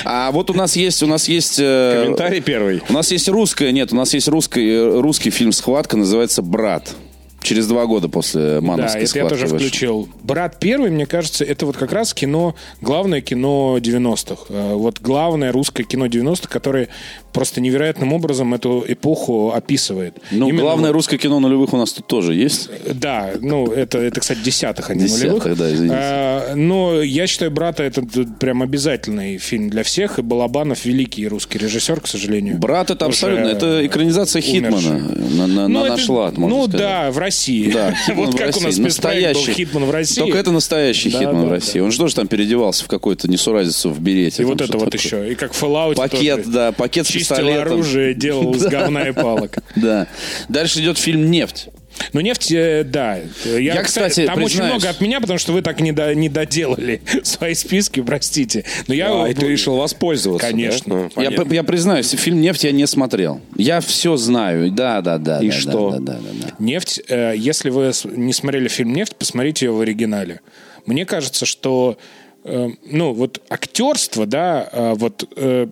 А 0.05 0.32
вот 0.32 0.49
у 0.49 0.53
нас 0.53 0.76
есть, 0.76 1.03
у 1.03 1.07
нас 1.07 1.28
есть... 1.28 1.57
э, 1.59 2.01
Комментарий 2.03 2.41
первый. 2.41 2.82
У 2.89 2.93
нас 2.93 3.11
есть 3.11 3.28
русская, 3.30 3.72
нет, 3.72 3.91
у 3.91 3.95
нас 3.95 4.13
есть 4.13 4.28
русский, 4.28 4.70
э, 4.70 4.99
русский 4.99 5.30
фильм 5.30 5.51
«Схватка», 5.51 5.97
называется 5.97 6.41
«Брат». 6.41 6.95
Через 7.41 7.67
два 7.67 7.85
года 7.85 8.09
после 8.09 8.55
Да, 8.55 8.61
«Мановской 8.61 9.03
это 9.03 9.17
я 9.17 9.25
схватки» 9.25 9.29
тоже 9.29 9.43
вышел. 9.45 9.57
включил. 9.57 10.09
«Брат 10.23 10.57
первый», 10.59 10.91
мне 10.91 11.05
кажется, 11.05 11.43
это 11.45 11.65
вот 11.65 11.77
как 11.77 11.91
раз 11.93 12.13
кино, 12.13 12.55
главное 12.81 13.21
кино 13.21 13.77
90-х. 13.79 14.45
Э, 14.49 14.73
Вот 14.75 14.99
главное 14.99 15.51
русское 15.51 15.83
кино 15.83 16.07
90-х, 16.07 16.47
которое 16.49 16.89
просто 17.33 17.61
невероятным 17.61 18.11
образом 18.13 18.53
эту 18.53 18.83
эпоху 18.87 19.51
описывает. 19.51 20.17
Ну, 20.31 20.49
Именно 20.49 20.61
главное 20.63 20.91
русское 20.91 21.17
кино 21.17 21.39
нулевых 21.39 21.73
у 21.73 21.77
нас 21.77 21.93
тут 21.93 22.07
тоже 22.07 22.33
есть. 22.33 22.69
Да, 22.93 23.31
ну, 23.39 23.67
это, 23.71 23.99
это 23.99 24.19
кстати, 24.19 24.39
десятых, 24.43 24.89
а 24.89 24.95
не 24.95 25.03
Десятых, 25.03 25.43
нулевых. 25.45 25.57
да, 25.57 25.73
извините. 25.73 25.95
А, 25.97 26.55
но 26.55 27.01
я 27.01 27.27
считаю, 27.27 27.51
«Брата» 27.51 27.83
это 27.83 28.01
прям 28.39 28.61
обязательный 28.63 29.37
фильм 29.37 29.69
для 29.69 29.83
всех, 29.83 30.19
и 30.19 30.21
Балабанов 30.21 30.85
великий 30.85 31.27
русский 31.27 31.57
режиссер, 31.59 32.01
к 32.01 32.07
сожалению. 32.07 32.57
«Брат» 32.57 32.89
это 32.91 33.05
абсолютно, 33.05 33.47
это 33.47 33.85
экранизация 33.85 34.41
умерший. 34.41 34.81
Hitman 34.82 34.95
а. 34.95 34.99
На, 35.37 35.47
на- 35.47 35.67
Ну, 35.67 35.79
на 35.85 35.93
это- 35.93 35.99
можно 36.09 36.47
Ну 36.47 36.63
сказать. 36.63 36.79
да, 36.79 37.11
в 37.11 37.17
России. 37.30 37.71
Да, 37.71 37.93
Hitman 38.05 38.17
вот 38.25 38.34
в 38.34 38.38
как 38.38 38.47
России. 38.47 38.59
у 38.61 38.63
нас 38.63 38.75
спецпроект 38.75 39.36
был 39.36 39.53
Hitman 39.53 39.86
в 39.86 39.91
России. 39.91 40.19
Только 40.19 40.38
это 40.38 40.51
настоящий 40.51 41.09
Да, 41.11 41.19
Hitman 41.20 41.41
да, 41.41 41.47
в 41.47 41.51
России. 41.51 41.80
Он 41.80 41.91
же 41.91 41.97
тоже 41.97 42.15
там 42.15 42.27
переодевался 42.27 42.84
в 42.86 42.88
какую-то 42.88 43.27
несуразицу 43.30 43.91
в 43.91 43.99
берете. 43.99 44.41
И 44.41 44.45
вот 44.45 44.61
это 44.61 44.77
вот 44.77 44.91
такое. 44.91 44.99
еще. 44.99 45.32
И 45.32 45.36
как 45.36 45.53
в 45.53 45.63
Fallout 45.63 45.95
Пакет, 45.95 46.38
тоже. 46.38 46.49
да, 46.49 46.71
пакет 46.71 47.07
с 47.07 47.11
пистолетом. 47.11 47.73
оружие, 47.73 48.13
делал 48.15 48.53
из 48.55 48.63
говна 48.65 49.07
и 49.09 49.11
палок. 49.11 49.57
Да. 49.75 50.07
Дальше 50.49 50.80
идет 50.82 50.97
фильм 50.97 51.30
«Нефть». 51.32 51.67
Ну, 52.14 52.22
нефть, 52.22 52.52
э, 52.52 52.84
да. 52.84 53.18
Я, 53.45 53.58
Я, 53.60 53.84
кстати, 53.84 54.26
там 54.26 54.38
очень 54.38 54.58
признаюсь- 54.60 54.72
много 54.84 54.89
от 54.89 55.02
меня, 55.02 55.20
потому 55.22 55.39
что 55.39 55.54
вы 55.54 55.62
так 55.62 55.80
не, 55.82 55.91
до- 55.91 56.14
не 56.16 56.30
доделали 56.30 57.02
свои 57.24 57.54
списки, 57.54 58.02
простите. 58.02 58.66
Но 58.88 58.93
я... 58.93 59.24
А, 59.24 59.28
и 59.28 59.34
ты 59.34 59.47
решил 59.47 59.76
воспользоваться, 59.78 60.47
Конечно. 60.47 61.10
да? 61.10 61.10
Ну, 61.16 61.22
Я, 61.22 61.56
я 61.56 61.64
признаюсь, 61.64 62.10
фильм 62.12 62.41
«Нефть» 62.41 62.64
я 62.64 62.72
не 62.72 62.86
смотрел. 62.88 63.41
Я 63.56 63.82
все 63.82 64.16
знаю. 64.18 64.72
Да, 64.72 65.02
да, 65.02 65.18
да. 65.18 65.39
И 65.41 65.50
да, 65.50 65.54
что? 65.56 65.91
Да, 65.91 66.00
да, 66.00 66.14
да, 66.14 66.20
да, 66.20 66.47
да. 66.47 66.56
Нефть, 66.60 67.02
э, 67.08 67.34
если 67.38 67.70
вы 67.70 67.91
не 68.16 68.34
смотрели 68.34 68.68
фильм 68.68 68.93
«Нефть», 68.93 69.16
посмотрите 69.16 69.66
его 69.66 69.78
в 69.78 69.82
оригинале. 69.82 70.41
Мне 70.86 71.06
кажется, 71.06 71.45
что 71.45 71.97
ну, 72.43 73.13
вот 73.13 73.41
актерство, 73.49 74.25
да, 74.25 74.69
э, 74.71 74.93
вот 74.95 75.27
э, 75.35 75.67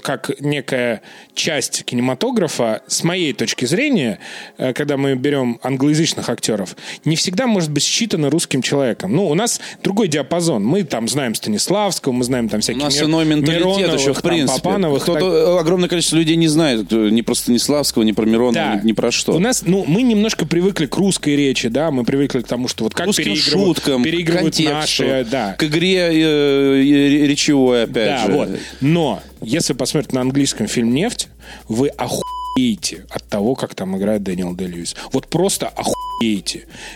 как 0.00 0.30
некая 0.40 1.00
часть 1.34 1.84
кинематографа, 1.84 2.82
с 2.86 3.02
моей 3.02 3.32
точки 3.32 3.64
зрения, 3.64 4.18
э, 4.58 4.74
когда 4.74 4.96
мы 4.96 5.14
берем 5.14 5.58
англоязычных 5.62 6.28
актеров, 6.28 6.76
не 7.04 7.16
всегда 7.16 7.46
может 7.46 7.70
быть 7.70 7.82
считано 7.82 8.28
русским 8.28 8.60
человеком. 8.60 9.12
Ну, 9.12 9.26
у 9.26 9.34
нас 9.34 9.60
другой 9.82 10.08
диапазон. 10.08 10.64
Мы 10.64 10.82
там 10.82 11.08
знаем 11.08 11.34
Станиславского, 11.34 12.12
мы 12.12 12.24
знаем 12.24 12.48
там 12.48 12.58
У 12.58 12.62
всяких 12.62 12.82
нас 12.82 12.94
Мир- 12.94 13.04
иной 13.04 13.24
менталитет 13.24 13.66
Мироновых, 13.66 14.00
еще, 14.00 14.12
в 14.12 14.20
там, 14.20 14.30
принципе. 14.30 14.60
Папановых. 14.60 15.02
Кто-то, 15.02 15.54
так- 15.54 15.60
огромное 15.60 15.88
количество 15.88 16.16
людей 16.16 16.36
не 16.36 16.48
знает 16.48 16.90
ни 16.90 17.22
про 17.22 17.34
Станиславского, 17.34 18.02
ни 18.02 18.12
про 18.12 18.26
Миронова, 18.26 18.80
ни, 18.82 18.88
ни 18.88 18.92
про 18.92 19.10
что. 19.10 19.32
У 19.32 19.38
нас, 19.38 19.62
ну, 19.64 19.84
мы 19.86 20.02
немножко 20.02 20.44
привыкли 20.46 20.86
к 20.86 20.96
русской 20.96 21.36
речи, 21.36 21.68
да, 21.68 21.90
мы 21.90 22.04
привыкли 22.04 22.40
к 22.40 22.46
тому, 22.46 22.68
что 22.68 22.84
вот 22.84 22.94
как 22.94 23.06
русским 23.06 23.24
переигрывают, 23.24 23.76
шуткам, 23.78 24.02
переигрывают 24.02 24.54
контексту, 24.56 24.74
наши, 24.74 25.26
да. 25.30 25.54
к 25.58 25.64
игре 25.64 26.01
э, 26.10 26.82
э, 26.82 27.26
речевой, 27.26 27.84
опять 27.84 28.22
Да, 28.22 28.26
же. 28.26 28.32
вот. 28.32 28.48
Но 28.80 29.22
если 29.40 29.72
посмотреть 29.72 30.12
на 30.12 30.20
английском 30.20 30.66
фильм 30.66 30.92
«Нефть», 30.94 31.28
вы 31.68 31.88
охуеете 31.88 33.06
от 33.10 33.28
того, 33.28 33.54
как 33.54 33.74
там 33.74 33.96
играет 33.96 34.22
Дэниел 34.22 34.54
Дэ 34.54 34.66
Льюис. 34.66 34.96
Вот 35.12 35.26
просто 35.28 35.68
охуеете. 35.68 36.01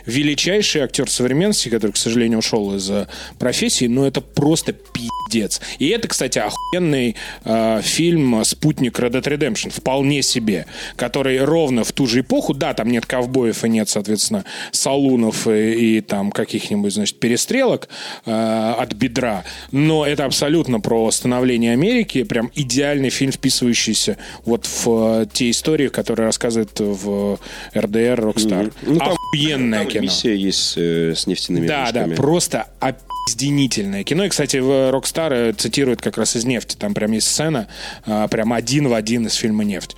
Величайший 0.07 0.83
актер 0.83 1.11
современности, 1.11 1.69
который, 1.69 1.93
к 1.93 1.97
сожалению, 1.97 2.39
ушел 2.39 2.75
из 2.77 2.91
профессии, 3.39 3.87
но 3.87 4.07
это 4.07 4.21
просто 4.21 4.73
пиздец. 4.73 5.61
И 5.79 5.89
это, 5.89 6.09
кстати, 6.09 6.39
охуенный 6.39 7.17
э, 7.45 7.81
фильм 7.83 8.45
«Спутник 8.45 8.99
Red 8.99 9.13
Dead 9.13 9.23
Redemption», 9.23 9.71
вполне 9.71 10.23
себе, 10.23 10.67
который 10.97 11.45
ровно 11.45 11.85
в 11.85 11.93
ту 11.93 12.07
же 12.07 12.21
эпоху, 12.21 12.55
да, 12.55 12.75
там 12.75 12.89
нет 12.89 13.07
ковбоев 13.07 13.65
и 13.65 13.69
нет, 13.69 13.89
соответственно, 13.89 14.45
салунов 14.73 15.47
и, 15.49 15.97
и 15.99 16.01
там 16.01 16.31
каких-нибудь, 16.31 16.93
значит, 16.93 17.19
перестрелок 17.19 17.89
э, 18.25 18.75
от 18.79 18.93
бедра, 18.95 19.45
но 19.73 20.07
это 20.07 20.25
абсолютно 20.25 20.81
про 20.81 21.11
становление 21.11 21.73
Америки, 21.73 22.23
прям 22.23 22.51
идеальный 22.55 23.11
фильм, 23.11 23.33
вписывающийся 23.33 24.17
вот 24.45 24.67
в 24.67 25.23
э, 25.23 25.27
те 25.33 25.51
истории, 25.51 25.89
которые 25.89 26.27
рассказывают 26.27 26.79
в 26.79 27.39
RDR 27.77 28.21
Rockstar. 28.21 28.73
Ну, 28.83 28.99
там- 28.99 29.16
Охуенное 29.33 29.81
Там 29.81 29.89
кино. 29.89 30.03
миссия 30.03 30.37
есть 30.37 30.75
э, 30.77 31.15
с 31.15 31.27
нефтяными 31.27 31.67
Да, 31.67 31.91
да, 31.93 32.01
вышками. 32.05 32.15
просто 32.17 32.67
опизденительное 32.81 34.05
кино. 34.05 34.25
И, 34.25 34.29
кстати, 34.29 34.59
в 34.59 34.91
Rockstar 34.91 35.55
цитирует 35.57 36.01
как 36.01 36.17
раз 36.19 36.37
из 36.37 36.45
«Нефти». 36.45 36.77
Там 36.77 36.95
прям 36.95 37.13
есть 37.13 37.29
сцена, 37.29 37.69
а, 38.05 38.29
прям 38.29 38.53
один 38.53 38.89
в 38.89 38.95
один 38.95 39.27
из 39.27 39.35
фильма 39.35 39.65
«Нефть». 39.65 39.97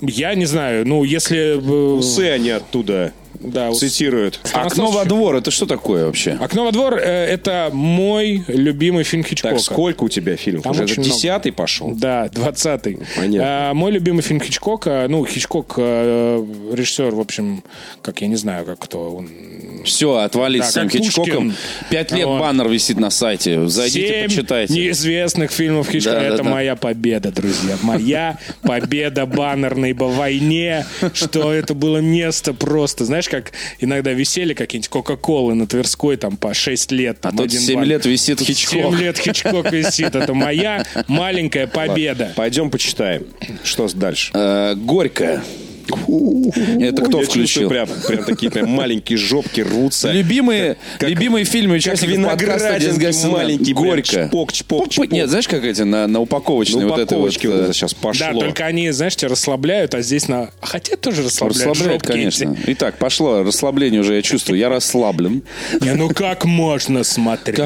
Я 0.00 0.34
не 0.34 0.44
знаю, 0.44 0.86
ну, 0.86 1.02
если... 1.04 1.56
э, 1.56 1.94
Усы 1.96 2.28
они 2.30 2.50
оттуда 2.50 3.12
Да, 3.40 3.72
цитируют. 3.72 4.40
Окно 4.52 4.90
во 4.90 5.04
двор, 5.04 5.36
это 5.36 5.50
что 5.50 5.66
такое 5.66 6.06
вообще? 6.06 6.32
«Окно 6.40 6.64
во 6.64 6.72
двор» 6.72 6.94
э,— 6.94 7.00
это 7.30 7.70
мой 7.72 8.44
любимый 8.46 9.04
фильм 9.04 9.24
Хичкока. 9.24 9.54
Так, 9.54 9.62
сколько 9.64 10.04
у 10.04 10.08
тебя 10.08 10.36
фильмов? 10.36 10.64
Там 10.64 10.72
Уже 10.72 10.84
это 10.84 11.00
десятый 11.02 11.52
пошел? 11.52 11.90
Да, 11.92 12.26
20-й. 12.26 12.98
Понятно. 13.16 13.70
А, 13.70 13.74
мой 13.74 13.90
любимый 13.92 14.22
фильм 14.22 14.40
Хичкока, 14.40 15.06
ну, 15.08 15.24
Хичкок, 15.26 15.74
э, 15.76 16.44
режиссер, 16.72 17.14
в 17.14 17.20
общем, 17.20 17.62
как 18.02 18.20
я 18.20 18.28
не 18.28 18.36
знаю, 18.36 18.64
как 18.64 18.78
кто 18.78 19.14
он. 19.16 19.28
Все, 19.84 20.16
отвалить 20.16 20.62
Да, 20.62 20.68
с 20.70 20.74
Пушкин. 20.74 21.02
Хичкоком. 21.02 21.54
Пять 21.90 22.12
лет 22.12 22.26
Вот. 22.26 22.40
баннер 22.40 22.68
висит 22.68 22.98
на 22.98 23.10
сайте. 23.10 23.66
Зайдите, 23.68 24.08
Семь 24.08 24.28
почитайте. 24.28 24.72
неизвестных 24.72 25.50
фильмов 25.50 25.90
Хичкока. 25.90 26.16
Да, 26.16 26.20
да, 26.20 26.26
Это 26.34 26.42
да. 26.42 26.50
моя 26.50 26.76
победа, 26.76 27.30
друзья. 27.30 27.76
Моя 27.82 28.38
победа 28.62 29.26
баннерной 29.26 29.94
по 29.94 30.08
войне, 30.08 30.86
что 31.12 31.52
это 31.52 31.74
было 31.74 31.98
место 31.98 32.54
просто. 32.54 33.04
Знаешь, 33.04 33.23
как 33.28 33.52
иногда 33.80 34.12
висели 34.12 34.54
какие-нибудь 34.54 34.88
Кока-Колы 34.88 35.54
на 35.54 35.66
Тверской 35.66 36.16
там 36.16 36.36
по 36.36 36.54
6 36.54 36.92
лет. 36.92 37.18
А 37.20 37.22
Там, 37.28 37.36
тут 37.36 37.46
один 37.46 37.60
7 37.60 37.74
баннер. 37.76 37.88
лет 37.88 38.06
висит 38.06 38.38
Тут 38.38 38.46
Хичкок. 38.48 38.72
7 38.92 38.96
лет 38.98 39.18
Хичкок 39.18 39.72
висит. 39.72 40.14
Это 40.14 40.34
моя 40.34 40.84
маленькая 41.08 41.66
победа. 41.66 42.32
Пойдем 42.36 42.70
почитаем. 42.70 43.26
Что 43.62 43.88
дальше? 43.88 44.30
Э, 44.34 44.74
Горько. 44.76 45.42
Это 45.88 47.02
кто 47.02 47.20
Я 47.20 47.26
включил? 47.26 47.44
чувствую, 47.44 47.68
Прям, 47.68 47.88
прям 48.06 48.24
такие 48.24 48.50
прям 48.50 48.68
маленькие 48.70 49.18
жопки 49.18 49.60
ррутся. 49.60 50.10
Любимые, 50.12 50.76
как- 50.98 51.08
любимые 51.08 51.44
фильмы 51.44 51.74
как 51.74 51.78
участников 51.94 52.24
подкаста 52.24 52.68
прям 52.68 52.76
Горько. 54.06 54.26
чпок, 54.28 54.52
чпок, 54.52 54.88
чпок. 54.88 55.10
Нет, 55.10 55.28
знаешь, 55.28 55.48
как 55.48 55.64
эти 55.64 55.82
на, 55.82 56.06
на 56.06 56.20
упаковочной 56.20 56.82
Ну, 56.82 56.88
вот 56.90 56.98
это 56.98 57.16
вот... 57.16 57.32
э, 57.44 57.48
это 57.64 57.72
сейчас 57.72 57.94
пошло. 57.94 58.26
Да, 58.32 58.38
только 58.38 58.64
они, 58.66 58.90
знаешь, 58.90 59.16
тебя 59.16 59.28
расслабляют, 59.30 59.94
а 59.94 60.02
здесь 60.02 60.28
на... 60.28 60.50
а 60.60 60.66
Хотя 60.66 60.96
тоже 60.96 61.22
расслабляют. 61.22 61.66
Расслабляет, 61.70 62.02
жопки 62.02 62.12
конечно. 62.12 62.52
эти. 62.52 62.72
Итак, 62.72 62.98
пошло 62.98 63.42
расслабление 63.42 64.00
уже, 64.00 64.14
я 64.16 64.22
чувствую. 64.22 64.58
Я 64.58 64.68
расслаблен. 64.68 65.42
Не, 65.80 65.94
ну 65.94 66.08
как 66.10 66.44
можно 66.44 67.04
смотреть? 67.04 67.56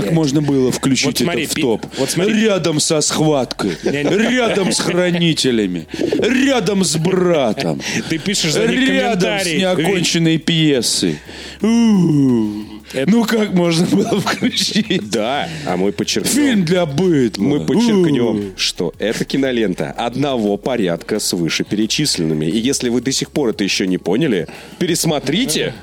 было 0.40 0.70
включить 0.72 1.06
Вот 1.06 1.18
смотри, 1.18 1.44
это 1.44 1.52
в 1.52 1.54
пи- 1.54 1.62
топ? 1.62 1.86
вот 1.98 2.10
смотри. 2.10 2.34
Рядом 2.44 2.80
со 2.80 3.00
схваткой, 3.00 3.72
рядом 3.82 4.72
с 4.72 4.80
хранителями, 4.80 5.86
рядом 6.18 6.84
с 6.84 6.96
братом, 6.96 7.80
Ты 8.09 8.18
пишешь 8.18 8.52
за 8.52 8.66
них 8.66 8.88
рядом 8.88 9.40
с 9.40 9.42
комментарий. 9.44 9.59
неоконченной 9.59 10.38
пьесой. 10.38 11.18
У-у-у. 11.61 12.64
Ну 13.06 13.24
как 13.24 13.52
можно 13.52 13.86
было 13.86 14.20
включить? 14.20 15.11
Да, 15.11 15.48
а 15.66 15.76
мы 15.76 15.92
подчеркнем. 15.92 16.32
Фильм 16.32 16.64
для 16.64 16.86
быдла. 16.86 17.42
Мы 17.42 17.61
подчеркнем, 17.61 18.52
что 18.56 18.94
это 18.98 19.24
кинолента 19.24 19.90
одного 19.90 20.56
порядка 20.56 21.20
с 21.20 21.32
вышеперечисленными. 21.32 22.46
И 22.46 22.59
если 22.59 22.88
вы 22.88 23.00
до 23.00 23.12
сих 23.12 23.30
пор 23.30 23.50
это 23.50 23.64
еще 23.64 23.86
не 23.86 23.98
поняли, 23.98 24.48
пересмотрите. 24.78 25.74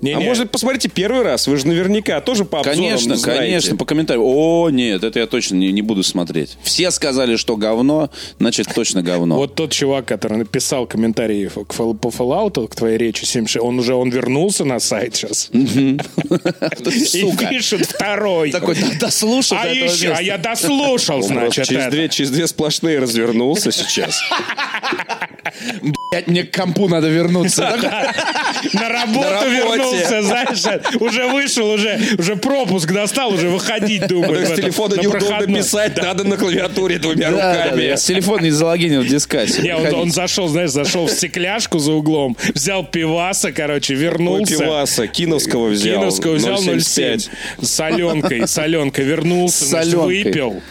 Не, 0.00 0.12
а 0.12 0.18
не. 0.18 0.24
может, 0.24 0.50
посмотрите 0.50 0.88
первый 0.88 1.22
раз. 1.22 1.46
Вы 1.46 1.56
же 1.56 1.66
наверняка 1.66 2.20
тоже 2.20 2.44
по 2.44 2.60
обзорам 2.60 2.78
Конечно, 2.78 3.16
знаете. 3.16 3.42
конечно, 3.42 3.76
по 3.76 3.84
комментариям. 3.84 4.24
О, 4.24 4.70
нет, 4.70 5.04
это 5.04 5.18
я 5.18 5.26
точно 5.26 5.56
не, 5.56 5.72
не 5.72 5.82
буду 5.82 6.02
смотреть. 6.02 6.56
Все 6.62 6.90
сказали, 6.90 7.36
что 7.36 7.56
говно, 7.56 8.10
значит, 8.38 8.68
точно 8.74 9.02
говно. 9.02 9.36
Вот 9.36 9.54
тот 9.54 9.72
чувак, 9.72 10.06
который 10.06 10.38
написал 10.38 10.86
комментарии 10.86 11.48
по 11.48 12.08
Fallout, 12.08 12.68
к 12.68 12.74
твоей 12.74 12.98
речи 12.98 13.24
76, 13.24 13.64
он 13.64 13.78
уже 13.78 13.94
он 13.94 14.10
вернулся 14.10 14.64
на 14.64 14.80
сайт 14.80 15.16
сейчас. 15.16 15.50
И 15.52 17.36
пишет 17.48 17.86
второй. 17.86 18.50
Такой, 18.50 18.76
да, 18.76 18.86
дослушал 18.98 19.58
А 19.60 19.68
еще, 19.68 20.12
а 20.12 20.22
я 20.22 20.38
дослушал, 20.38 21.22
значит, 21.22 21.66
через, 21.66 22.30
две, 22.30 22.46
сплошные 22.46 22.98
развернулся 22.98 23.72
сейчас. 23.72 24.14
Блядь, 26.10 26.26
мне 26.26 26.44
к 26.44 26.54
компу 26.54 26.88
надо 26.88 27.08
вернуться. 27.08 27.62
На 28.72 28.88
работу 28.88 29.30
На 29.30 29.40
вернулся, 29.80 30.22
знаешь, 30.22 30.82
уже 31.00 31.26
вышел, 31.26 31.70
уже, 31.70 31.98
уже 32.18 32.36
пропуск 32.36 32.92
достал, 32.92 33.32
уже 33.32 33.48
выходить 33.48 34.06
думает. 34.06 34.48
С 34.48 34.54
телефона 34.54 34.96
на 34.96 35.00
неудобно 35.00 35.58
писать, 35.58 35.96
надо 35.96 36.24
на 36.24 36.36
клавиатуре 36.36 36.98
двумя 36.98 37.30
руками. 37.30 37.82
я 37.82 37.96
с 37.96 38.04
телефона 38.04 38.42
не 38.42 38.50
залогинил 38.50 39.02
в 39.02 39.06
дискассе. 39.06 39.62
Не, 39.62 39.76
он, 39.76 39.94
он 39.94 40.12
зашел, 40.12 40.48
знаешь, 40.48 40.70
зашел 40.70 41.06
в 41.06 41.10
стекляшку 41.10 41.78
за 41.78 41.92
углом, 41.92 42.36
взял 42.54 42.84
пиваса, 42.84 43.52
короче, 43.52 43.94
вернулся. 43.94 44.58
пиваса, 44.58 45.06
киновского 45.06 45.68
взял. 45.68 46.00
Киновского 46.00 46.34
взял 46.34 46.62
0,7 46.62 47.28
с 47.60 47.70
соленкой, 47.70 48.46
соленкой 48.46 49.04
вернулся, 49.04 49.80
выпил. 49.96 50.62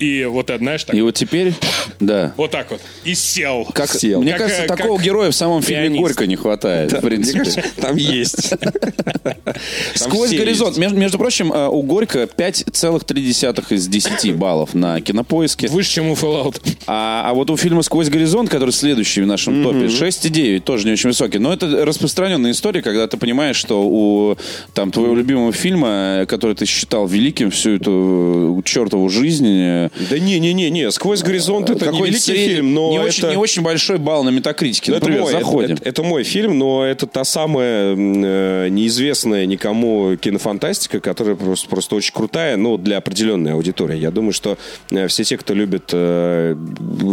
И 0.00 0.24
вот 0.24 0.48
это, 0.48 0.58
знаешь, 0.58 0.82
так, 0.84 0.96
И 0.96 1.02
вот 1.02 1.14
теперь, 1.14 1.52
да. 2.00 2.32
вот 2.38 2.50
так 2.50 2.70
вот. 2.70 2.80
И 3.04 3.14
сел. 3.14 3.68
Как, 3.74 3.90
Сел. 3.90 4.22
Мне 4.22 4.32
Как, 4.32 4.40
кажется, 4.40 4.62
э, 4.64 4.66
такого 4.66 4.96
как 4.96 5.04
героя 5.04 5.30
в 5.30 5.34
самом 5.34 5.60
фильме 5.60 5.82
пианист. 5.82 6.00
Горько 6.00 6.26
не 6.26 6.36
хватает, 6.36 6.90
в 6.90 6.94
Мне 6.94 7.02
принципе. 7.02 7.38
кажется, 7.40 7.62
там 7.76 7.96
есть. 7.96 8.54
Сквозь 9.94 10.30
горизонт. 10.30 10.78
Между, 10.78 11.18
прочим, 11.18 11.52
э, 11.52 11.68
у 11.68 11.82
Горько 11.82 12.22
5,3 12.22 13.74
из 13.74 13.88
10 13.88 14.36
баллов 14.36 14.72
на 14.72 15.02
кинопоиске. 15.02 15.68
Выше, 15.68 15.90
чем 15.90 16.08
у 16.08 16.14
Fallout. 16.14 16.62
А, 16.86 17.24
а 17.26 17.34
вот 17.34 17.50
у 17.50 17.58
фильма 17.58 17.82
«Сквозь 17.82 18.08
горизонт», 18.08 18.48
который 18.48 18.70
следующий 18.70 19.20
в 19.20 19.26
нашем 19.26 19.62
топе, 19.62 19.84
6,9, 19.86 20.60
тоже 20.60 20.86
не 20.86 20.92
очень 20.92 21.10
высокий. 21.10 21.38
Но 21.38 21.52
это 21.52 21.84
распространенная 21.84 22.52
история, 22.52 22.80
когда 22.80 23.06
ты 23.06 23.18
понимаешь, 23.18 23.56
что 23.56 23.82
у 23.86 24.36
там, 24.72 24.92
твоего 24.92 25.14
любимого 25.14 25.52
фильма, 25.52 26.20
э, 26.22 26.26
который 26.26 26.56
ты 26.56 26.64
считал 26.64 27.06
великим 27.06 27.50
всю 27.50 27.72
эту 27.72 28.62
чертову 28.64 29.10
жизнь... 29.10 29.89
Да 30.08 30.18
не-не-не, 30.18 30.90
«Сквозь 30.92 31.22
горизонт» 31.22 31.68
это 31.70 31.90
не 31.90 32.00
великий 32.02 32.18
сред- 32.32 32.46
фильм, 32.46 32.74
но 32.74 32.90
не, 32.90 32.96
это... 32.96 33.06
очень, 33.06 33.28
не 33.30 33.36
очень 33.36 33.62
большой 33.62 33.98
балл 33.98 34.22
на 34.24 34.30
метакритике. 34.30 34.92
Ну, 34.92 34.96
это 34.98 35.06
Например, 35.06 35.22
мой, 35.24 35.32
это- 35.32 35.40
заходим. 35.44 35.74
Это, 35.76 35.88
это 35.88 36.02
мой 36.02 36.22
фильм, 36.24 36.58
но 36.58 36.84
это 36.84 37.06
та 37.06 37.24
самая 37.24 37.96
э, 37.96 38.68
неизвестная 38.70 39.46
никому 39.46 40.16
кинофантастика, 40.16 41.00
которая 41.00 41.34
просто, 41.34 41.68
просто 41.68 41.96
очень 41.96 42.12
крутая, 42.14 42.56
ну, 42.56 42.76
для 42.76 42.98
определенной 42.98 43.52
аудитории. 43.54 43.96
Я 43.98 44.10
думаю, 44.10 44.32
что 44.32 44.58
э, 44.90 45.08
все 45.08 45.24
те, 45.24 45.36
кто 45.36 45.54
любит 45.54 45.90
э, 45.92 46.54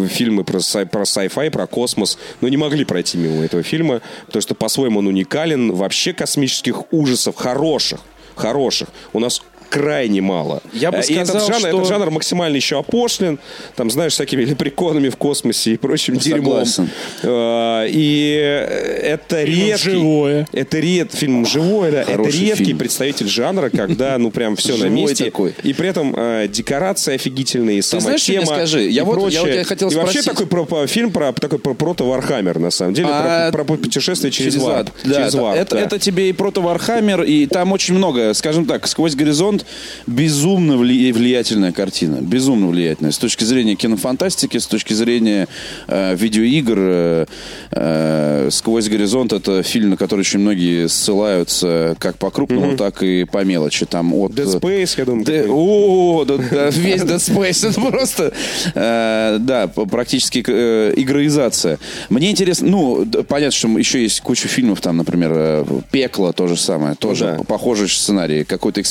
фильмы 0.09 0.43
про, 0.43 0.59
сай- 0.59 0.85
про 0.85 1.01
sci-fi, 1.01 1.49
про 1.49 1.65
космос, 1.67 2.17
ну, 2.41 2.47
не 2.47 2.57
могли 2.57 2.85
пройти 2.85 3.17
мимо 3.17 3.43
этого 3.43 3.63
фильма, 3.63 4.01
потому 4.27 4.41
что 4.41 4.53
по-своему 4.55 4.99
он 4.99 5.07
уникален. 5.07 5.71
Вообще 5.71 6.13
космических 6.13 6.93
ужасов 6.93 7.35
хороших, 7.35 7.99
хороших. 8.35 8.89
У 9.13 9.19
нас 9.19 9.41
крайне 9.69 10.21
мало. 10.21 10.61
Я 10.73 10.91
бы 10.91 10.97
Э, 10.97 11.01
и 11.07 11.13
этот 11.13 11.29
сказал, 11.29 11.47
жанр, 11.47 11.59
что- 11.59 11.67
этот 11.69 11.87
жанр 11.87 12.09
максимально 12.11 12.55
еще 12.55 12.79
опошлен, 12.79 13.39
там, 13.75 13.89
знаешь, 13.89 14.13
всякими 14.13 14.43
лепреконами 14.45 15.09
в 15.09 15.17
космосе 15.17 15.73
и 15.73 15.77
прочим 15.77 16.17
дерьмом. 16.17 16.65
Согласен. 16.65 16.89
Э, 17.23 17.87
И 17.89 18.33
это 19.03 19.45
Фильмом 19.45 19.67
редкий... 19.67 19.89
«Живое». 19.91 20.47
Это 20.51 20.79
ред, 20.79 21.13
фильм 21.13 21.45
«Живое», 21.45 21.91
да, 21.91 22.01
это 22.01 22.11
Хороший 22.13 22.39
редкий 22.39 22.65
фильм. 22.65 22.77
представитель 22.77 23.27
жанра, 23.27 23.69
когда, 23.69 24.17
ну, 24.17 24.31
прям 24.31 24.55
все 24.55 24.75
на 24.77 24.85
месте. 24.85 25.25
такой. 25.25 25.53
И 25.63 25.73
при 25.73 25.89
этом 25.89 26.13
э, 26.15 26.47
декорации 26.47 27.15
офигительные, 27.15 27.79
и 27.79 27.81
сама 27.81 28.01
знаешь, 28.01 28.21
что 28.21 28.31
тема. 28.33 28.45
мне 28.45 28.55
скажи? 28.55 28.81
Я 28.89 29.03
вот- 29.03 29.15
я 29.15 29.21
прочее. 29.21 29.41
вот 29.41 29.49
я 29.49 29.63
хотел 29.63 29.89
И 29.89 29.95
вообще 29.95 30.21
такой 30.21 30.45
про, 30.47 30.87
фильм 30.87 31.11
про 31.11 31.31
такой 31.33 31.59
про 31.59 31.73
прото-вархаммер, 31.73 32.59
на 32.59 32.71
самом 32.71 32.93
деле, 32.93 33.07
А, 33.11 33.51
про, 33.51 33.63
про 33.63 33.75
путешествие 33.77 34.31
через, 34.31 34.55
варп. 34.55 34.89
Да, 35.03 35.15
через 35.15 35.33
это, 35.33 35.41
варп, 35.43 35.57
это, 35.59 35.75
да. 35.75 35.81
это 35.81 35.99
тебе 35.99 36.29
и 36.29 36.33
прото 36.33 36.61
Вархаммер, 36.61 37.23
и 37.23 37.45
там 37.45 37.71
очень 37.71 37.93
много, 37.95 38.33
скажем 38.33 38.65
так, 38.65 38.87
сквозь 38.87 39.15
горизонт 39.15 39.56
безумно 40.05 40.73
вли- 40.73 41.11
влиятельная 41.13 41.71
картина. 41.71 42.17
Безумно 42.21 42.67
влиятельная. 42.67 43.11
С 43.11 43.17
точки 43.17 43.43
зрения 43.43 43.75
кинофантастики, 43.75 44.57
с 44.57 44.67
точки 44.67 44.93
зрения 44.93 45.47
э, 45.87 46.15
видеоигр. 46.15 46.75
э, 46.77 47.25
э, 47.71 48.49
сквозь 48.51 48.87
горизонт 48.89 49.33
это 49.33 49.63
фильм, 49.63 49.91
на 49.91 49.97
который 49.97 50.21
очень 50.21 50.39
многие 50.39 50.87
ссылаются 50.87 51.95
как 51.99 52.17
по 52.17 52.29
крупному, 52.31 52.77
так 52.77 53.03
и 53.03 53.23
по 53.25 53.43
мелочи. 53.43 53.85
Там 53.85 54.13
от 54.13 54.31
Dead 54.31 54.59
Space, 54.59 54.95
я 54.97 55.05
думаю, 55.05 55.25
Д- 55.25 55.41
такой. 55.43 55.55
О, 55.55 56.25
да, 56.25 56.37
да, 56.37 56.69
весь 56.69 57.01
Dead 57.01 57.17
Space 57.17 57.69
это 57.69 57.81
просто, 57.81 58.33
э, 58.75 59.37
да, 59.39 59.67
практически 59.67 60.43
э, 60.47 60.93
игроизация. 60.95 61.79
Мне 62.09 62.31
интересно, 62.31 62.67
ну, 62.69 63.05
понятно, 63.27 63.51
что 63.51 63.67
еще 63.77 64.01
есть 64.01 64.21
куча 64.21 64.47
фильмов, 64.47 64.81
там, 64.81 64.97
например, 64.97 65.31
э, 65.33 65.65
«Пекло» 65.91 66.31
то 66.33 66.47
же 66.47 66.57
самое, 66.57 66.95
тоже 66.95 67.35
да. 67.37 67.43
похожий 67.43 67.89
сценарий, 67.89 68.43
какое-то 68.43 68.81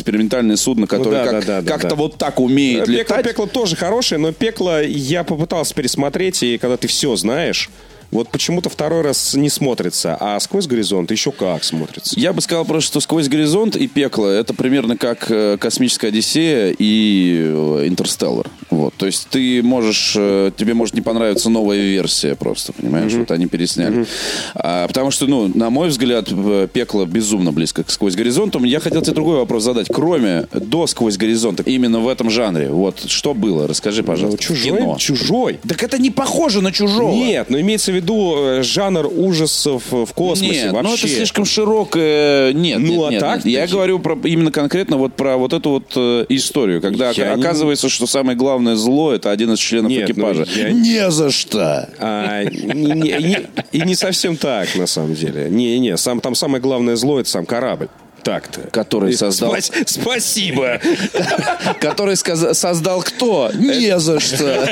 экспериментальное 0.57 0.67
судно, 0.67 0.87
которое 0.87 1.25
да, 1.25 1.31
как, 1.31 1.47
да, 1.47 1.61
да, 1.63 1.73
как-то 1.73 1.91
да. 1.91 1.97
вот 1.97 2.19
так 2.19 2.41
умеет 2.41 2.87
Пекло, 2.87 3.17
летать. 3.17 3.25
пекло 3.25 3.47
тоже 3.47 3.77
хорошее, 3.77 4.21
но 4.21 4.33
пекло 4.33 4.83
я 4.83 5.25
попытался 5.25 5.75
пересмотреть, 5.75 6.43
и 6.43 6.59
когда 6.59 6.77
ты 6.77 6.89
все 6.89 7.15
знаешь, 7.17 7.71
вот 8.11 8.29
почему-то 8.29 8.69
второй 8.69 9.03
раз 9.03 9.35
не 9.35 9.51
смотрится, 9.51 10.17
а 10.19 10.39
сквозь 10.41 10.67
горизонт 10.67 11.11
еще 11.11 11.33
как 11.33 11.65
смотрится. 11.65 12.19
Я 12.19 12.33
бы 12.33 12.41
сказал 12.41 12.65
просто, 12.65 12.89
что 12.89 13.01
«Сквозь 13.01 13.29
горизонт» 13.29 13.77
и 13.77 13.89
«Пекло»— 13.89 14.29
это 14.29 14.55
примерно 14.55 14.97
как 14.97 15.31
э, 15.31 15.59
«Космическая 15.59 16.09
Одиссея» 16.09 16.75
и 16.79 17.43
э, 17.47 17.83
«Интерстеллар». 17.87 18.49
Вот. 18.71 18.95
То 18.95 19.07
есть 19.07 19.29
ты 19.31 19.63
можешь... 19.63 20.15
э, 20.17 20.51
Тебе 20.57 20.75
может 20.75 20.95
не 20.95 21.01
понравиться 21.01 21.51
новая 21.51 21.79
версия 21.79 22.35
просто, 22.35 22.73
понимаешь? 22.73 23.13
Вот 23.13 23.31
они 23.31 23.47
пересняли. 23.47 24.07
А, 24.55 24.87
потому 24.89 25.11
что, 25.11 25.27
ну, 25.27 25.51
на 25.55 25.71
мой 25.71 25.89
взгляд, 25.89 26.29
э, 26.31 26.69
«Пекло» 26.73 27.05
безумно 27.07 27.53
близко 27.53 27.85
к 27.85 27.91
«Сквозь 27.91 28.15
горизонтом». 28.17 28.65
Я 28.65 28.81
хотел 28.81 29.03
тебе 29.03 29.15
другой 29.15 29.37
вопрос 29.37 29.63
задать. 29.65 29.87
Кроме 29.93 30.47
«До 30.53 30.87
сквозь 30.87 31.17
горизонта», 31.17 31.63
именно 31.65 32.01
в 32.01 32.09
этом 32.09 32.31
жанре, 32.31 32.71
вот 32.71 33.05
что 33.07 33.35
было? 33.35 33.67
Расскажи, 33.67 34.03
пожалуйста. 34.03 34.39
в 34.43 34.45
Чужой? 34.45 34.79
кино. 34.79 34.97
Чужой. 34.99 35.59
Так 35.69 35.83
это 35.83 35.99
не 35.99 36.11
похоже 36.11 36.61
на 36.63 36.73
«Чужого». 36.73 37.13
Нет, 37.13 37.51
но 37.51 37.61
имеется 37.61 37.93
в 37.93 37.95
виду 37.95 38.35
э, 38.37 38.63
жанр 38.63 39.07
ужасов 39.15 39.83
в 39.91 40.07
космосе 40.15 40.53
Нет, 40.65 40.73
вообще. 40.73 40.89
ну 40.89 40.95
это 40.97 41.09
слишком 41.09 41.45
широкое. 41.45 42.53
Нет, 42.53 42.79
Ну, 42.79 42.87
нет, 42.87 43.03
а 43.05 43.11
нет, 43.11 43.21
так 43.21 43.45
нет. 43.45 43.55
Я 43.55 43.67
говорю 43.67 43.99
про, 43.99 44.19
именно 44.25 44.51
конкретно 44.51 44.97
вот 44.97 45.15
про 45.15 45.37
вот 45.37 45.53
эту 45.53 45.71
вот 45.71 45.97
историю, 46.31 46.81
когда 46.81 47.11
Я 47.11 47.11
ока- 47.33 47.37
не- 47.37 47.43
оказывается, 47.43 47.89
что 47.89 48.07
самое 48.07 48.37
главное 48.37 48.56
зло 48.77 49.13
это 49.13 49.31
один 49.31 49.53
из 49.53 49.59
членов 49.59 49.91
Нет, 49.91 50.09
ну, 50.09 50.15
экипажа. 50.15 50.47
я- 50.55 50.71
Не 50.73 51.11
за 51.11 51.31
что. 51.31 51.89
А, 51.99 52.45
не- 52.45 52.85
не- 52.93 53.13
не- 53.13 53.47
и 53.73 53.81
не 53.83 53.95
совсем 53.95 54.37
так, 54.37 54.75
на 54.77 54.87
самом 54.87 55.15
деле. 55.15 55.49
Не-не, 55.51 55.97
сам, 55.97 56.21
там 56.21 56.35
самое 56.35 56.61
главное 56.63 56.97
зло— 56.97 57.21
это 57.21 57.29
сам 57.31 57.47
корабль. 57.47 57.89
Так-то. 58.23 58.63
Который 58.73 59.13
создал- 59.13 59.51
спас- 59.53 59.71
Спасибо. 59.87 60.81
Который 61.81 62.17
создал 62.17 63.01
кто? 63.03 63.51
Не 63.55 63.99
за 64.01 64.19
что. 64.19 64.69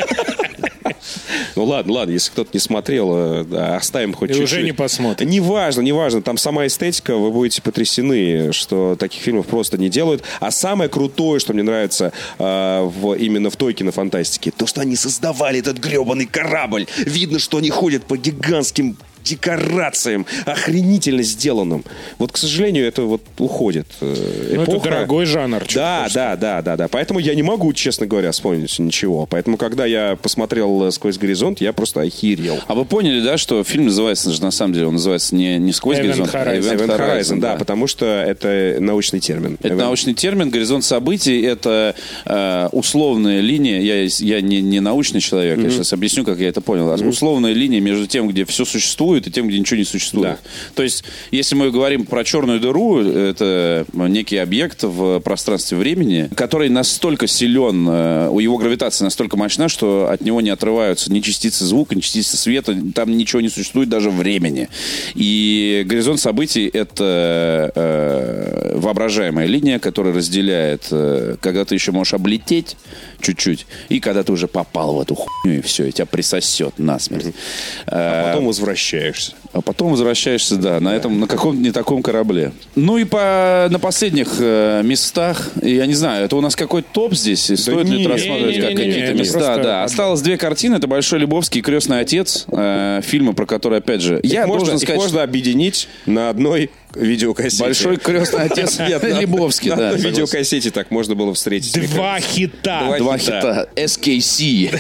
Ну 1.57 1.65
ладно, 1.65 1.93
ладно, 1.93 2.13
если 2.13 2.31
кто-то 2.31 2.51
не 2.53 2.61
смотрел, 2.61 3.11
э, 3.15 3.45
да, 3.45 3.77
оставим 3.77 4.13
хоть 4.13 4.31
И 4.31 4.35
чуть-чуть. 4.35 4.53
уже 4.53 4.63
не 4.63 4.73
посмотрит. 4.73 5.29
Неважно, 5.29 5.81
неважно, 5.81 6.23
там 6.23 6.37
сама 6.37 6.67
эстетика, 6.67 7.17
вы 7.17 7.31
будете 7.31 7.63
потрясены, 7.63 8.53
что 8.53 8.97
таких 8.99 9.23
фильмов 9.23 9.47
просто 9.47 9.79
не 9.79 9.89
делают. 9.89 10.23
А 10.41 10.51
самое 10.51 10.89
крутое, 10.91 11.41
что 11.41 11.53
мне 11.53 11.63
нравится 11.63 12.13
э, 12.39 12.83
в, 12.83 13.15
именно 13.15 13.51
в 13.51 13.57
той 13.57 13.75
кинофантастике, 13.75 14.51
то, 14.51 14.67
что 14.67 14.81
они 14.81 14.97
создавали 14.97 15.61
этот 15.61 15.79
гребаный 15.79 16.27
корабль. 16.27 16.87
Видно, 16.99 17.39
что 17.39 17.59
они 17.59 17.71
ходят 17.71 18.05
по 18.05 18.17
гигантским 18.17 18.97
декорациям, 19.25 20.27
охренительно 20.47 21.23
сделанным. 21.23 21.85
Вот, 22.19 22.33
к 22.33 22.37
сожалению, 22.37 22.87
это 22.87 23.03
вот 23.03 23.23
уходит. 23.39 23.87
э, 24.01 24.53
Ну, 24.55 24.63
это 24.63 24.71
эпоха. 24.73 24.91
дорогой 24.91 25.25
жанр. 25.27 25.65
Да, 25.75 26.07
да, 26.13 26.37
да, 26.37 26.63
да, 26.63 26.77
да. 26.77 26.89
Поэтому 26.89 27.19
я 27.21 27.35
не 27.35 27.43
могу, 27.43 27.73
честно 27.73 28.07
говоря, 28.07 28.31
вспомнить 28.33 28.79
ничего. 28.79 29.27
Поэтому, 29.27 29.57
когда 29.57 29.87
я 29.87 30.17
посмотрел 30.21 30.85
э, 30.85 30.91
«Сквозь 30.93 31.19
горизонт», 31.19 31.61
я 31.61 31.73
просто 31.73 32.03
охерел. 32.03 32.59
А 32.67 32.75
вы 32.75 32.85
поняли, 32.85 33.21
да, 33.21 33.37
что 33.39 33.63
фильм 33.65 33.87
называется 33.87 34.33
же 34.33 34.43
на 34.43 34.51
самом 34.51 34.75
деле, 34.75 34.87
он 34.87 34.95
называется 34.95 35.35
не, 35.35 35.59
не 35.59 35.73
«Сквозь 35.73 35.99
Event 35.99 36.03
горизонт», 36.03 36.35
а 36.35 36.39
Horizon. 36.45 36.61
«Event 36.61 36.77
Event 36.87 36.99
Horizon, 36.99 37.21
Horizon», 37.21 37.41
да, 37.41 37.57
потому 37.57 37.87
что 37.87 38.07
это 38.07 38.77
научный 38.81 39.21
термин. 39.21 39.57
Это 39.61 39.69
Event- 39.75 39.77
научный 39.79 40.15
термин, 40.15 40.51
горизонт 40.51 40.85
событий, 40.85 41.41
это 41.43 41.95
э, 42.27 42.69
условная 42.73 43.41
линия, 43.41 43.81
я, 43.81 44.03
я 44.19 44.41
не, 44.41 44.61
не 44.61 44.81
научный 44.81 45.21
человек, 45.21 45.59
я 45.59 45.71
сейчас 45.71 45.93
объясню, 45.93 46.25
как 46.25 46.39
я 46.39 46.49
это 46.49 46.61
понял, 46.61 46.91
А 46.91 46.95
условная 46.97 47.53
линия 47.53 47.81
между 47.81 48.07
тем, 48.07 48.29
где 48.29 48.45
все 48.45 48.65
существует, 48.65 49.14
и 49.17 49.31
тем, 49.31 49.49
где 49.49 49.59
ничего 49.59 49.79
не 49.79 49.85
существует. 49.85 50.39
Да. 50.43 50.51
То 50.75 50.83
есть, 50.83 51.05
если 51.31 51.55
мы 51.55 51.71
говорим 51.71 52.07
про 52.07 52.25
черную 52.25 52.61
дыру, 52.61 53.01
это 53.01 53.87
некий 53.93 54.37
объект 54.37 54.83
в 54.83 55.21
пространстве 55.21 55.79
времени, 55.79 56.29
который 56.35 56.69
настолько 56.69 57.27
силен, 57.27 57.89
э, 57.89 58.29
у 58.29 58.39
его 58.39 58.57
гравитация 58.59 59.05
настолько 59.05 59.37
мощна, 59.37 59.69
что 59.69 60.09
от 60.11 60.21
него 60.21 60.41
не 60.41 60.51
отрываются 60.51 61.13
ни 61.13 61.21
частицы 61.21 61.65
звука, 61.65 61.95
ни 61.95 62.01
частицы 62.01 62.37
света, 62.37 62.77
там 62.95 63.17
ничего 63.17 63.41
не 63.41 63.49
существует, 63.49 63.89
даже 63.89 64.11
времени. 64.11 64.69
И 65.15 65.83
горизонт 65.87 66.21
событий— 66.21 66.69
это 66.73 67.73
э, 67.75 68.79
воображаемая 68.79 69.47
линия, 69.47 69.79
которая 69.79 70.15
разделяет, 70.15 70.89
э, 70.91 71.37
когда 71.41 71.65
ты 71.65 71.75
еще 71.75 71.93
можешь 71.93 72.15
облететь 72.15 72.77
чуть-чуть, 73.21 73.67
и 73.89 74.01
когда 74.01 74.23
ты 74.23 74.33
уже 74.33 74.49
попал 74.49 74.97
в 74.97 75.01
эту 75.01 75.15
хуйню, 75.15 75.59
и 75.59 75.63
все, 75.63 75.87
и 75.87 75.93
тебя 75.93 76.07
присосет 76.07 76.79
насмерть. 76.79 77.35
А 77.87 78.33
потом 78.33 78.47
возвращаешься. 79.05 79.33
А 79.53 79.61
потом 79.61 79.91
возвращаешься, 79.91 80.57
да, 80.57 80.81
на 80.81 80.95
этом, 80.95 81.21
на 81.21 81.27
каком-то 81.27 81.61
не 81.61 81.71
таком 81.71 82.03
корабле. 82.03 82.53
Ну 82.75 82.99
и 82.99 83.05
по, 83.05 83.69
на 83.71 83.79
последних 83.79 84.29
э, 84.39 84.83
местах, 84.85 85.51
я 85.63 85.87
не 85.87 85.95
знаю, 85.95 86.25
это 86.25 86.37
у 86.37 86.41
нас 86.41 86.57
какой-то 86.57 86.89
топ 86.93 87.15
здесь, 87.15 87.51
и 87.51 87.57
стоит 87.57 87.89
ли 87.89 87.99
не, 87.99 88.03
это 88.03 88.13
рассматривать 88.13 88.57
не, 88.57 88.61
как 88.61 88.71
какие-то 88.71 89.15
места, 89.15 89.39
просто- 89.39 89.63
да. 89.63 89.85
Осталось 89.85 90.21
две 90.23 90.37
картины, 90.37 90.77
это 90.77 90.87
«Большой 90.87 91.21
Любовский» 91.21 91.61
и 91.61 91.63
«Крестный 91.63 92.01
отец», 92.01 92.47
э, 92.51 93.01
фильмы, 93.05 93.35
про 93.35 93.47
которые, 93.47 93.79
опять 93.79 94.01
же, 94.01 94.21
я 94.23 94.43
их 94.43 94.47
можно, 94.47 94.67
должен 94.67 94.77
их 94.77 94.83
сказать, 94.83 95.01
можно 95.01 95.23
объединить 95.23 95.89
на 96.07 96.31
одной 96.31 96.71
видеокассете. 96.97 97.63
«Большой 97.63 97.97
крестный 97.97 98.45
отец» 98.45 98.79
Нет, 98.89 99.03
на- 99.03 99.21
Лебовский, 99.21 99.71
на 99.71 99.77
да. 99.77 99.91
согласен. 99.93 100.09
видеокассете 100.11 100.71
так 100.71 100.91
можно 100.91 101.15
было 101.15 101.35
встретить. 101.35 101.91
Два 101.91 102.19
хита. 102.21 102.97
Два 102.99 103.19
хита 103.19 103.69
SKC. 103.77 104.79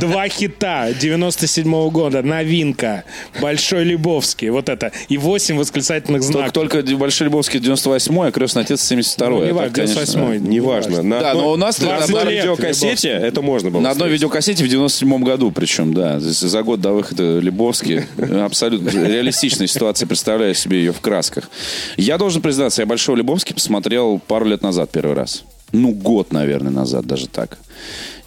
Два 0.00 0.28
хита 0.28 0.92
97 0.92 1.90
года. 1.90 2.22
Новинка. 2.22 3.04
Большой 3.40 3.84
Лебовский. 3.84 4.50
Вот 4.50 4.68
это. 4.68 4.92
И 5.08 5.16
восемь 5.18 5.56
восклицательных 5.56 6.22
знаков. 6.22 6.52
только 6.52 6.82
«Большой 6.82 7.26
Любовский» 7.26 7.58
98-й, 7.58 8.28
а 8.28 8.32
«Крестный 8.32 8.62
отец» 8.62 8.90
72-й. 8.90 9.28
Ну, 9.28 9.38
не 9.40 9.46
Это, 9.46 9.54
важно, 9.54 9.74
конечно, 9.74 10.00
98-й. 10.00 10.40
Неважно. 10.40 11.02
На 11.02 11.20
Да, 11.20 11.34
но 11.34 11.52
у 11.52 11.56
нас 11.56 11.80
на 11.80 11.96
одной 11.96 12.34
видеокассете 12.36 13.08
это 13.08 13.42
можно 13.42 13.70
было 13.70 13.80
На 13.80 13.90
одной 13.90 14.10
видеокассете 14.10 14.64
в 14.64 14.68
97 14.68 15.22
году, 15.22 15.50
причем, 15.50 15.94
да. 15.94 16.20
За 16.20 16.62
год 16.62 16.80
до 16.80 16.92
выхода 16.92 17.38
Лебовски. 17.38 18.06
Абсолютно 18.44 18.90
реалистичная 18.90 19.66
ситуация. 19.66 20.06
Представляю 20.06 20.54
себе 20.54 20.78
ее 20.78 20.92
в 20.92 21.00
красках. 21.02 21.50
Я 21.96 22.18
должен 22.18 22.40
признаться, 22.40 22.82
я 22.82 22.86
Большой 22.86 23.16
Лебовский 23.16 23.54
посмотрел 23.54 24.18
пару 24.18 24.46
лет 24.46 24.62
назад 24.62 24.90
первый 24.90 25.14
раз. 25.14 25.44
Ну, 25.72 25.92
год, 25.92 26.32
наверное, 26.32 26.70
назад, 26.70 27.06
даже 27.06 27.28
так. 27.28 27.58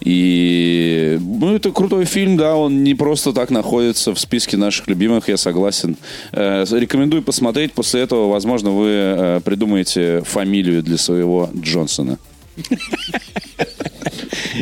И 0.00 1.18
ну, 1.20 1.54
это 1.54 1.70
крутой 1.70 2.04
фильм, 2.04 2.36
да, 2.36 2.56
он 2.56 2.82
не 2.82 2.94
просто 2.94 3.32
так 3.32 3.50
находится 3.50 4.12
в 4.12 4.18
списке 4.18 4.56
наших 4.56 4.88
любимых, 4.88 5.28
я 5.28 5.36
согласен. 5.36 5.96
Э, 6.32 6.64
рекомендую 6.70 7.22
посмотреть, 7.22 7.72
после 7.72 8.02
этого, 8.02 8.28
возможно, 8.30 8.70
вы 8.70 8.88
э, 8.88 9.40
придумаете 9.44 10.22
фамилию 10.24 10.82
для 10.82 10.98
своего 10.98 11.50
Джонсона. 11.54 12.18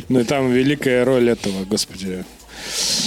Ну 0.09 0.21
и 0.21 0.25
там 0.25 0.51
великая 0.51 1.05
роль 1.05 1.31
этого, 1.31 1.65
господи. 1.65 2.25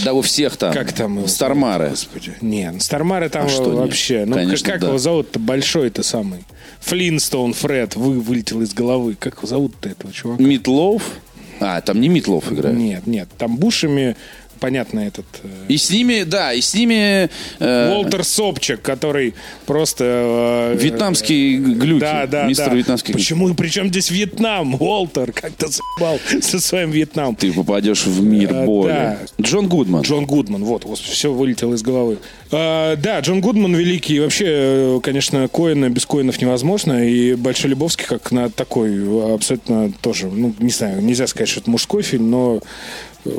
Да 0.04 0.14
у 0.14 0.22
всех 0.22 0.58
там. 0.58 0.74
Как 0.74 0.94
там 0.94 1.18
его 1.18 1.28
Стармары. 1.28 1.90
Господи. 1.90 2.34
Не, 2.42 2.72
ну, 2.72 2.80
Стармары 2.80 3.30
там 3.30 3.46
А 3.46 3.50
что 3.50 3.66
нет? 3.66 3.76
вообще. 3.76 4.26
Ну, 4.26 4.36
Конечно, 4.36 4.66
как, 4.66 4.74
как 4.76 4.82
да. 4.82 4.88
его 4.88 4.98
зовут-то? 4.98 5.40
Большой-то 5.40 6.04
самый. 6.04 6.46
Флинстоун 6.82 7.54
Фред 7.54 7.96
вы, 7.96 8.20
вылетел 8.20 8.62
из 8.62 8.74
головы. 8.74 9.16
Как 9.20 9.38
его 9.38 9.48
зовут-то 9.48 9.90
этого 9.90 10.14
чувака? 10.14 10.42
Митлов. 10.42 11.04
А, 11.60 11.82
там 11.82 12.00
не 12.00 12.08
Митлов 12.08 12.52
играет. 12.52 12.78
Нет, 12.78 13.08
нет. 13.08 13.30
Там 13.38 13.58
Бушами, 13.58 14.16
понятно, 14.60 15.00
этот... 15.02 15.26
э, 15.44 15.48
И 15.70 15.78
с 15.78 15.90
ними, 15.90 16.24
да, 16.24 16.54
и 16.54 16.62
с 16.62 16.74
ними 16.74 17.30
э, 17.60 17.92
Уолтер 17.94 18.24
Собчак, 18.24 18.82
который 18.82 19.34
просто... 19.66 20.74
э, 20.74 20.78
вьетнамский 20.78 21.58
глюки. 21.58 22.02
Да, 22.02 22.28
да, 22.28 22.46
Мистер 22.48 22.70
да. 22.70 22.76
вьетнамский. 22.76 23.14
Почему 23.14 23.50
и 23.50 23.54
при 23.54 23.70
чем 23.70 23.88
здесь 23.90 24.10
Вьетнам? 24.12 24.76
Уолтер, 24.82 25.32
как 25.32 25.54
ты 25.54 25.68
заебал 25.68 26.20
со 26.42 26.60
своим 26.60 26.92
Вьетнам. 26.92 27.36
Ты 27.36 27.54
попадешь 27.54 28.06
в 28.06 28.24
мир 28.24 28.52
А, 28.54 28.66
боли. 28.66 28.90
да. 28.90 29.18
Джон 29.42 29.68
Гудман. 29.68 30.02
Джон 30.02 30.26
Гудман, 30.26 30.64
вот, 30.64 30.86
все 30.98 31.32
вылетело 31.32 31.74
из 31.76 31.82
головы. 31.82 32.18
А, 32.52 32.96
да, 32.96 33.20
Джон 33.20 33.42
Гудман 33.42 33.76
великий. 33.76 34.16
И 34.16 34.20
Вообще, 34.20 34.46
э, 34.48 35.00
конечно, 35.04 35.48
Коина 35.48 35.90
без 35.90 36.06
Коинов 36.06 36.42
невозможно. 36.42 37.08
И 37.08 37.36
Большой 37.36 37.72
Лебовский 37.72 38.06
как 38.06 38.32
на 38.32 38.50
такой 38.50 38.92
э, 38.96 39.34
абсолютно 39.36 39.92
тоже, 40.02 40.28
ну, 40.28 40.54
не 40.60 40.70
знаю, 40.72 41.02
нельзя 41.02 41.28
сказать, 41.28 41.50
что 41.50 41.60
это 41.60 41.70
мужской 41.70 42.02
фильм, 42.04 42.30
но 42.32 42.62
э, 43.26 43.30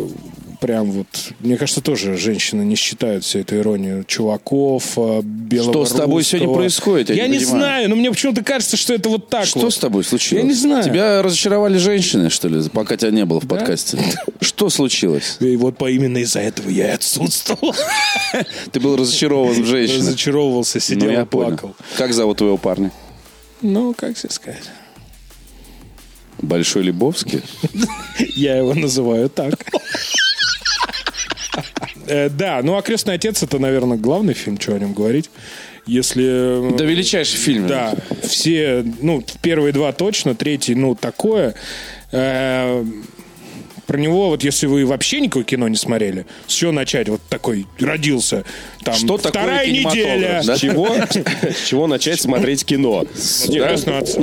прям 0.59 0.91
вот, 0.91 1.07
мне 1.41 1.57
кажется, 1.57 1.81
тоже 1.81 2.17
женщины 2.17 2.63
не 2.63 2.77
считают 2.77 3.25
всю 3.25 3.41
эту 3.41 3.57
иронию 3.57 4.05
чуваков, 4.05 4.97
э, 4.97 5.21
белого 5.23 5.73
Что 5.73 5.85
с 5.87 5.91
тобой 5.93 6.19
русского. 6.19 6.39
сегодня 6.41 6.55
происходит? 6.55 7.09
Я 7.11 7.15
Я, 7.17 7.27
не 7.27 7.39
не 7.39 7.45
понимаю. 7.45 7.61
знаю, 7.61 7.91
но 7.91 7.97
мне 7.97 8.11
почему-то 8.11 8.43
кажется, 8.45 8.77
что 8.77 8.95
это 8.95 9.09
вот 9.09 9.29
так 9.29 9.47
Что 9.47 9.61
вот. 9.61 9.73
с 9.75 9.79
тобой 9.79 10.05
случилось? 10.05 10.43
Я 10.43 10.49
не 10.49 10.55
знаю. 10.55 10.85
Тебя 10.85 11.23
разочаровали 11.23 11.79
женщины, 11.79 12.31
что 12.31 12.49
ли, 12.49 12.63
пока 12.71 12.97
тебя 12.97 13.11
не 13.11 13.25
было 13.25 13.41
в 13.41 13.47
подкасте? 13.49 13.99
Что 14.41 14.69
случилось? 14.71 15.37
И 15.41 15.57
вот 15.57 15.77
по 15.79 15.91
именно 15.91 16.19
из-за 16.19 16.41
этого 16.41 16.69
я 16.69 16.89
и 16.89 16.95
отсутствовал. 16.95 17.75
Ты 18.73 18.81
был 18.81 18.97
разочарован 18.97 19.63
в 19.63 19.67
женщинах. 19.67 20.09
Разочаровывался, 20.09 20.81
сидел 20.81 21.07
Ну, 21.09 21.13
я 21.13 21.23
и 21.23 21.25
плакал. 21.25 21.59
понял. 21.59 21.77
Как 21.97 22.13
зовут 22.13 22.39
твоего 22.39 22.57
парня? 22.57 22.93
Ну, 23.63 23.95
как 23.95 24.17
тебе 24.17 24.31
сказать? 24.31 24.63
Большой 26.41 26.85
Лебовский? 26.85 27.43
Я 28.37 28.59
его 28.59 28.73
называю 28.75 29.29
так. 29.29 29.55
Э, 32.07 32.29
Да, 32.29 32.61
ну 32.63 32.77
а 32.77 32.83
«Крестный 32.83 33.15
отец» 33.15 33.43
это, 33.43 33.59
наверное, 33.59 33.99
главный 33.99 34.35
фильм, 34.35 34.61
что 34.61 34.75
о 34.75 34.79
нем 34.79 34.93
говорить. 34.95 35.31
Если... 35.87 36.77
Да 36.77 36.85
величайший 36.85 37.39
фильм. 37.39 37.67
Да, 37.67 37.95
все, 38.23 38.85
ну, 39.01 39.25
первые 39.41 39.73
два 39.73 39.93
точно, 39.93 40.35
третий, 40.35 40.75
ну, 40.75 40.95
такое. 40.95 41.55
Э, 43.89 43.93
Про 43.93 43.99
него, 43.99 44.29
вот 44.29 44.45
если 44.45 44.67
вы 44.67 44.85
вообще 44.85 45.21
никакое 45.21 45.45
кино 45.45 45.67
не 45.69 45.77
смотрели, 45.77 46.27
с 46.47 46.53
чего 46.53 46.73
начать? 46.73 47.09
Вот 47.09 47.21
такой 47.29 47.67
родился, 47.81 48.45
там, 48.85 48.95
Что 48.95 49.17
такое 49.17 49.31
вторая 49.43 49.67
кинематограф, 49.67 49.95
неделя. 50.07 50.43
да? 50.47 50.57
С 50.57 50.61
чего, 50.61 50.89
с 51.55 51.67
чего 51.69 51.87
начать 51.87 52.21
смотреть 52.21 52.65
кино? 52.65 53.05
Не, 53.49 53.61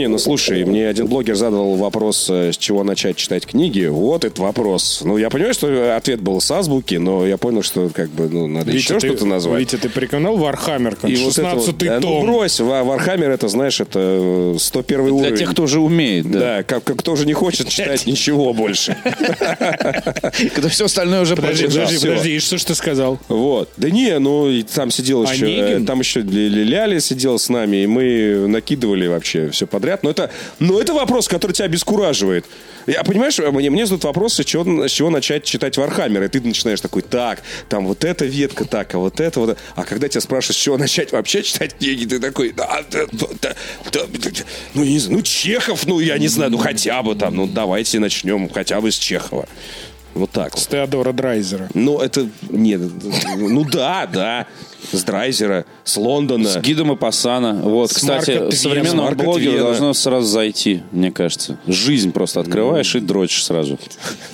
ну, 0.08 0.10
ну 0.10 0.18
слушай, 0.20 0.64
мне 0.66 0.88
один 0.88 1.08
блогер 1.08 1.36
задал 1.36 1.76
вопрос, 1.76 2.28
э, 2.30 2.52
с 2.54 2.58
чего 2.58 2.84
начать 2.84 3.16
читать 3.18 3.46
книги. 3.48 3.86
Вот 3.88 4.24
этот 4.24 4.40
вопрос. 4.40 5.02
Ну, 5.04 5.18
я 5.18 5.30
понимаю, 5.30 5.54
что 5.54 5.96
ответ 5.96 6.22
был 6.22 6.40
с 6.42 6.52
азбуки, 6.52 6.96
но 6.96 7.26
я 7.26 7.38
понял, 7.38 7.64
что 7.64 7.90
как 7.90 8.10
бы, 8.10 8.30
ну, 8.30 8.48
надо 8.48 8.72
еще 8.72 9.00
ты- 9.00 9.08
что-то 9.08 9.26
назвать. 9.26 9.62
Витя, 9.62 9.78
ты 9.78 9.90
порекомендовал 9.90 10.38
Warhammer, 10.38 10.96
как 10.96 11.10
И 11.10 11.16
вот 11.16 11.32
это 11.38 11.50
16 11.50 11.68
вот, 11.68 11.78
да, 11.78 12.00
том. 12.00 12.26
Ну, 12.26 12.32
брось, 12.34 12.60
Ва- 12.60 12.84
Warhammer, 12.84 13.32
это, 13.32 13.48
знаешь, 13.48 13.80
это 13.82 14.00
э, 14.00 14.58
101 14.60 15.06
Для 15.06 15.14
уровень. 15.14 15.38
тех, 15.38 15.52
кто 15.52 15.64
уже 15.64 15.80
умеет, 15.80 16.30
да. 16.30 16.40
Да, 16.40 16.64
как, 16.64 16.84
как 16.84 16.98
кто 16.98 17.14
уже 17.14 17.26
не 17.26 17.34
хочет 17.34 17.68
читать 17.70 18.06
ничего 18.06 18.54
больше. 18.54 18.96
Когда 20.54 20.70
все 20.70 20.86
остальное 20.86 21.22
уже 21.22 21.36
Подожди, 21.36 21.66
подожди, 21.66 22.00
подожди, 22.00 22.36
и 22.36 22.40
что 22.40 22.58
ж 22.58 22.64
ты 22.64 22.76
сказал? 22.76 23.20
Вот. 23.28 23.70
Да 23.78 23.90
не, 23.90 24.18
ну 24.20 24.52
там 24.74 24.92
сидел 24.92 25.24
еще, 25.24 25.46
э, 25.46 25.80
там 25.86 26.00
еще 26.00 26.22
Ляля 26.22 27.00
сидел 27.00 27.40
с 27.40 27.50
нами, 27.50 27.84
и 27.84 27.88
мы 27.88 28.48
накидывали 28.48 29.08
вообще 29.08 29.50
все 29.50 29.68
подряд. 29.68 30.04
Но 30.04 30.10
это, 30.10 30.32
но 30.60 30.80
это 30.80 30.94
вопрос, 30.94 31.28
который 31.28 31.54
тебя 31.54 31.66
обескураживает. 31.66 32.46
Я, 32.88 33.04
понимаешь, 33.04 33.40
мне, 33.40 33.70
мне 33.70 33.86
задают 33.86 34.04
вопросы, 34.04 34.44
с 34.44 34.46
чего, 34.46 34.88
с 34.88 34.92
чего 34.92 35.10
начать 35.10 35.44
читать 35.44 35.78
Warhammer, 35.78 36.24
и 36.24 36.28
ты 36.28 36.42
начинаешь 36.42 36.82
такой, 36.82 37.02
так, 37.02 37.42
там 37.68 37.88
вот 37.88 38.04
эта 38.04 38.26
ветка, 38.26 38.66
так, 38.66 38.94
а 38.94 39.00
вот 39.00 39.20
это 39.20 39.40
вот. 39.40 39.58
А 39.76 39.84
когда 39.84 40.08
тебя 40.08 40.22
спрашивают, 40.22 40.58
с 40.58 40.60
чего 40.60 40.78
начать 40.78 41.12
вообще 41.12 41.42
читать 41.42 41.76
книги, 41.78 42.06
ты 42.06 42.20
такой, 42.20 42.52
да, 42.52 42.84
да, 42.92 43.06
да, 43.12 43.28
да, 43.42 43.56
да, 43.92 44.02
да, 44.14 44.30
ну, 44.76 44.84
не 44.84 45.00
знаю, 45.00 45.18
ну, 45.18 45.24
Чехов, 45.24 45.88
ну, 45.88 46.00
я 46.00 46.18
не 46.18 46.28
знаю, 46.28 46.52
ну, 46.52 46.58
хотя 46.58 47.02
бы 47.02 47.16
там, 47.16 47.36
ну, 47.36 47.48
давайте 47.48 48.00
начнем 48.00 48.50
хотя 48.50 48.80
бы 48.82 48.92
с 48.92 48.98
Чехова. 48.98 49.45
Вот 50.14 50.32
так 50.32 50.54
вот. 50.54 50.64
С 50.64 50.68
Теодора 50.68 51.12
Драйзера. 51.12 51.70
Ну, 51.74 52.00
это... 52.00 52.30
Нет, 52.50 52.80
ну 53.38 53.66
да, 53.66 54.06
да. 54.12 54.48
С 54.94 55.04
Драйзера, 55.04 55.66
с 55.84 55.98
Лондона. 55.98 56.48
С 56.48 56.58
гидом 56.62 56.94
и 56.94 56.96
пасана. 56.96 57.56
Вот, 57.56 57.92
С 57.92 57.96
кстати, 57.96 58.30
Марка 58.32 58.46
Твена. 58.46 58.52
современному 58.52 59.02
С 59.02 59.10
Марка 59.10 59.24
блогеру 59.26 59.52
Твена. 59.52 59.64
должно 59.66 59.94
сразу 59.94 60.26
зайти, 60.28 60.84
мне 60.92 61.12
кажется. 61.12 61.58
Жизнь 61.68 62.14
просто 62.14 62.40
открываешь 62.40 62.96
и 62.96 63.02
дрочишь 63.02 63.44
сразу. 63.44 63.78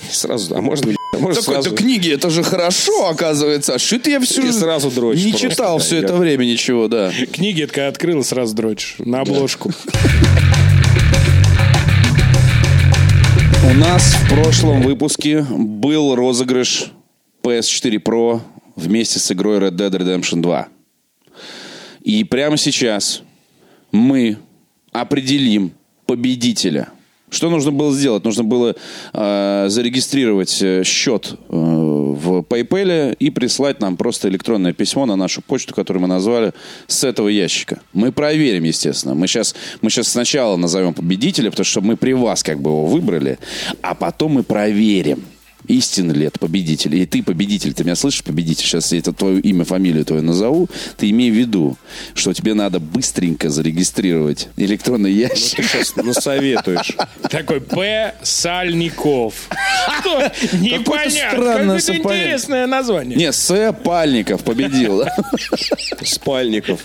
Сразу, 0.08 0.54
а 0.54 0.60
можно, 0.60 0.92
а 1.14 1.18
можно 1.18 1.42
сразу... 1.42 1.74
книги, 1.74 2.12
это 2.12 2.30
же 2.30 2.44
хорошо, 2.44 3.08
оказывается. 3.08 3.76
Что-то 3.80 4.08
я 4.10 4.20
всю 4.20 4.46
И 4.46 4.52
сразу 4.52 4.88
дрочь 4.90 5.18
Не 5.18 5.30
просто, 5.32 5.50
читал 5.50 5.78
да, 5.78 5.84
все 5.84 5.96
я- 5.96 6.02
это 6.02 6.14
время 6.14 6.44
ничего, 6.44 6.86
да. 6.86 7.10
Книги, 7.32 7.62
это 7.64 7.72
когда 7.72 7.88
открыл 7.88 8.20
и 8.20 8.24
сразу 8.24 8.54
дрочишь. 8.54 8.96
На 8.98 9.22
обложку. 9.22 9.72
У 13.72 13.74
нас 13.74 14.02
в 14.02 14.28
прошлом 14.28 14.82
выпуске 14.82 15.46
был 15.48 16.14
розыгрыш 16.14 16.92
PS4 17.42 18.02
Pro 18.02 18.42
вместе 18.76 19.18
с 19.18 19.32
игрой 19.32 19.60
Red 19.60 19.70
Dead 19.70 19.90
Redemption 19.90 20.42
2. 20.42 20.68
И 22.02 22.22
прямо 22.24 22.58
сейчас 22.58 23.22
мы 23.90 24.36
определим 24.92 25.72
победителя. 26.04 26.90
Что 27.30 27.48
нужно 27.48 27.72
было 27.72 27.94
сделать? 27.94 28.24
Нужно 28.24 28.44
было 28.44 28.76
э, 29.14 29.64
зарегистрировать 29.68 30.60
э, 30.60 30.84
счет 30.84 31.34
э, 31.48 31.56
в 32.14 32.40
PayPal 32.40 33.14
и 33.18 33.30
прислать 33.30 33.80
нам 33.80 33.96
просто 33.96 34.28
электронное 34.28 34.72
письмо 34.72 35.06
на 35.06 35.16
нашу 35.16 35.42
почту, 35.42 35.74
которую 35.74 36.02
мы 36.02 36.08
назвали 36.08 36.52
с 36.86 37.04
этого 37.04 37.28
ящика. 37.28 37.80
Мы 37.92 38.12
проверим, 38.12 38.64
естественно. 38.64 39.14
Мы 39.14 39.26
сейчас, 39.26 39.54
мы 39.80 39.90
сейчас 39.90 40.08
сначала 40.08 40.56
назовем 40.56 40.94
победителя, 40.94 41.50
потому 41.50 41.64
что 41.64 41.80
мы 41.80 41.96
при 41.96 42.12
вас 42.12 42.42
как 42.42 42.60
бы 42.60 42.70
его 42.70 42.86
выбрали, 42.86 43.38
а 43.80 43.94
потом 43.94 44.32
мы 44.32 44.42
проверим, 44.42 45.24
истинно 45.68 46.12
ли 46.12 46.26
это 46.26 46.38
победитель. 46.38 46.94
И 46.96 47.06
ты 47.06 47.22
победитель, 47.22 47.72
ты 47.74 47.84
меня 47.84 47.96
слышишь, 47.96 48.22
победитель? 48.24 48.64
Сейчас 48.64 48.92
я 48.92 48.98
это 48.98 49.12
твое 49.12 49.40
имя, 49.40 49.64
фамилию 49.64 50.04
твою 50.04 50.22
назову. 50.22 50.68
Ты 50.96 51.10
имей 51.10 51.30
в 51.30 51.34
виду, 51.34 51.76
что 52.14 52.32
тебе 52.32 52.54
надо 52.54 52.80
быстренько 52.80 53.50
зарегистрировать 53.50 54.48
электронный 54.56 55.12
ящик. 55.12 55.56
Ты 55.56 55.62
сейчас 55.64 55.96
насоветуешь. 55.96 56.92
Такой 57.30 57.60
П. 57.60 58.14
Сальников. 58.22 59.34
Что? 60.00 60.32
Непонятно. 60.52 61.38
Какое-то 61.78 61.96
интересное 61.96 62.66
название. 62.66 63.16
Не, 63.16 63.32
С. 63.32 63.72
Пальников 63.84 64.42
победил. 64.44 65.04
Спальников. 66.04 66.80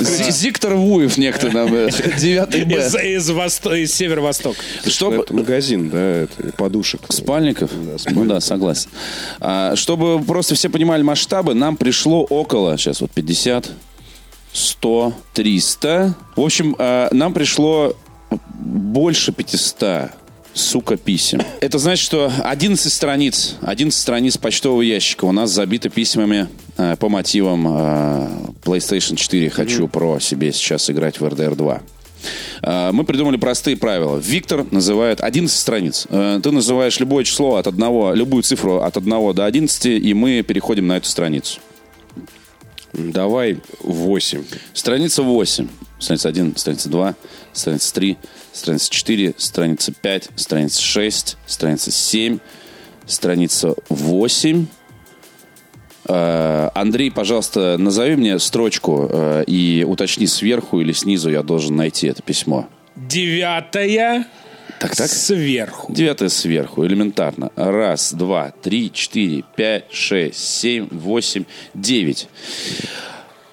З- 0.00 0.30
Зиктор 0.30 0.74
Вуев 0.74 1.16
некто 1.16 1.50
нам. 1.50 1.72
э, 1.74 1.90
Девятый 2.18 2.64
Б. 2.64 2.74
Из, 2.78 2.94
из, 2.94 3.30
восто- 3.30 3.74
из 3.76 3.92
северо-востока. 3.94 4.58
Это 4.84 5.34
магазин, 5.34 5.90
да, 5.90 6.26
подушек. 6.56 7.00
Спальников? 7.08 7.70
Ну 8.10 8.24
да, 8.24 8.40
согласен. 8.40 8.90
А, 9.40 9.76
чтобы 9.76 10.22
просто 10.22 10.54
все 10.54 10.68
понимали 10.68 11.02
масштабы, 11.02 11.54
нам 11.54 11.76
пришло 11.76 12.24
около, 12.24 12.76
сейчас 12.78 13.00
вот 13.00 13.10
50, 13.10 13.70
100, 14.52 15.12
300. 15.34 16.14
В 16.36 16.40
общем, 16.40 16.76
а, 16.78 17.08
нам 17.12 17.32
пришло 17.32 17.94
больше 18.30 19.32
500 19.32 20.12
сука, 20.54 20.96
писем. 20.96 21.40
Это 21.60 21.78
значит, 21.78 22.04
что 22.04 22.32
11 22.42 22.92
страниц, 22.92 23.56
11 23.60 24.00
страниц 24.00 24.38
почтового 24.38 24.82
ящика 24.82 25.24
у 25.24 25.32
нас 25.32 25.50
забито 25.50 25.90
письмами 25.90 26.48
э, 26.76 26.96
по 26.96 27.08
мотивам 27.08 27.66
э, 27.68 28.28
PlayStation 28.62 29.16
4 29.16 29.50
«Хочу 29.50 29.88
про 29.88 30.20
себе 30.20 30.52
сейчас 30.52 30.88
играть 30.88 31.20
в 31.20 31.24
RDR 31.24 31.56
2». 31.56 31.80
Э, 32.62 32.90
Мы 32.92 33.04
придумали 33.04 33.36
простые 33.36 33.76
правила. 33.76 34.16
Виктор 34.18 34.66
называет 34.70 35.20
11 35.20 35.56
страниц. 35.56 36.06
Э, 36.10 36.40
Ты 36.42 36.50
называешь 36.50 37.00
любое 37.00 37.24
число 37.24 37.56
от 37.56 37.66
одного, 37.66 38.14
любую 38.14 38.42
цифру 38.42 38.82
от 38.82 38.96
1 38.96 39.32
до 39.34 39.44
11, 39.44 39.86
и 39.86 40.14
мы 40.14 40.42
переходим 40.42 40.86
на 40.86 40.96
эту 40.96 41.08
страницу. 41.08 41.60
Давай 42.92 43.58
8. 43.82 44.44
Страница 44.72 45.22
8. 45.22 45.68
Страница 45.98 46.28
1, 46.28 46.56
страница 46.56 46.88
2, 46.90 47.14
страница 47.52 47.94
3, 47.94 48.16
страница 48.52 48.90
4, 48.90 49.34
страница 49.38 49.92
5, 49.92 50.28
страница 50.36 50.82
6, 50.82 51.36
страница 51.46 51.90
7, 51.90 52.38
страница 53.06 53.74
8. 53.88 54.66
Э, 56.08 56.70
Андрей, 56.74 57.10
пожалуйста, 57.10 57.76
назови 57.78 58.16
мне 58.16 58.38
строчку 58.38 59.08
э, 59.10 59.44
и 59.46 59.84
уточни 59.86 60.26
сверху 60.26 60.80
или 60.80 60.92
снизу 60.92 61.30
я 61.30 61.42
должен 61.42 61.76
найти 61.76 62.06
это 62.08 62.22
письмо. 62.22 62.68
Девятая. 62.96 64.26
Так, 64.80 64.94
так. 64.96 65.08
Сверху. 65.08 65.92
Девятое 65.92 66.28
сверху, 66.28 66.84
элементарно. 66.84 67.50
Раз, 67.56 68.12
два, 68.12 68.52
три, 68.62 68.92
четыре, 68.92 69.44
пять, 69.56 69.92
шесть, 69.92 70.38
семь, 70.60 70.88
восемь, 70.90 71.44
девять. 71.74 72.28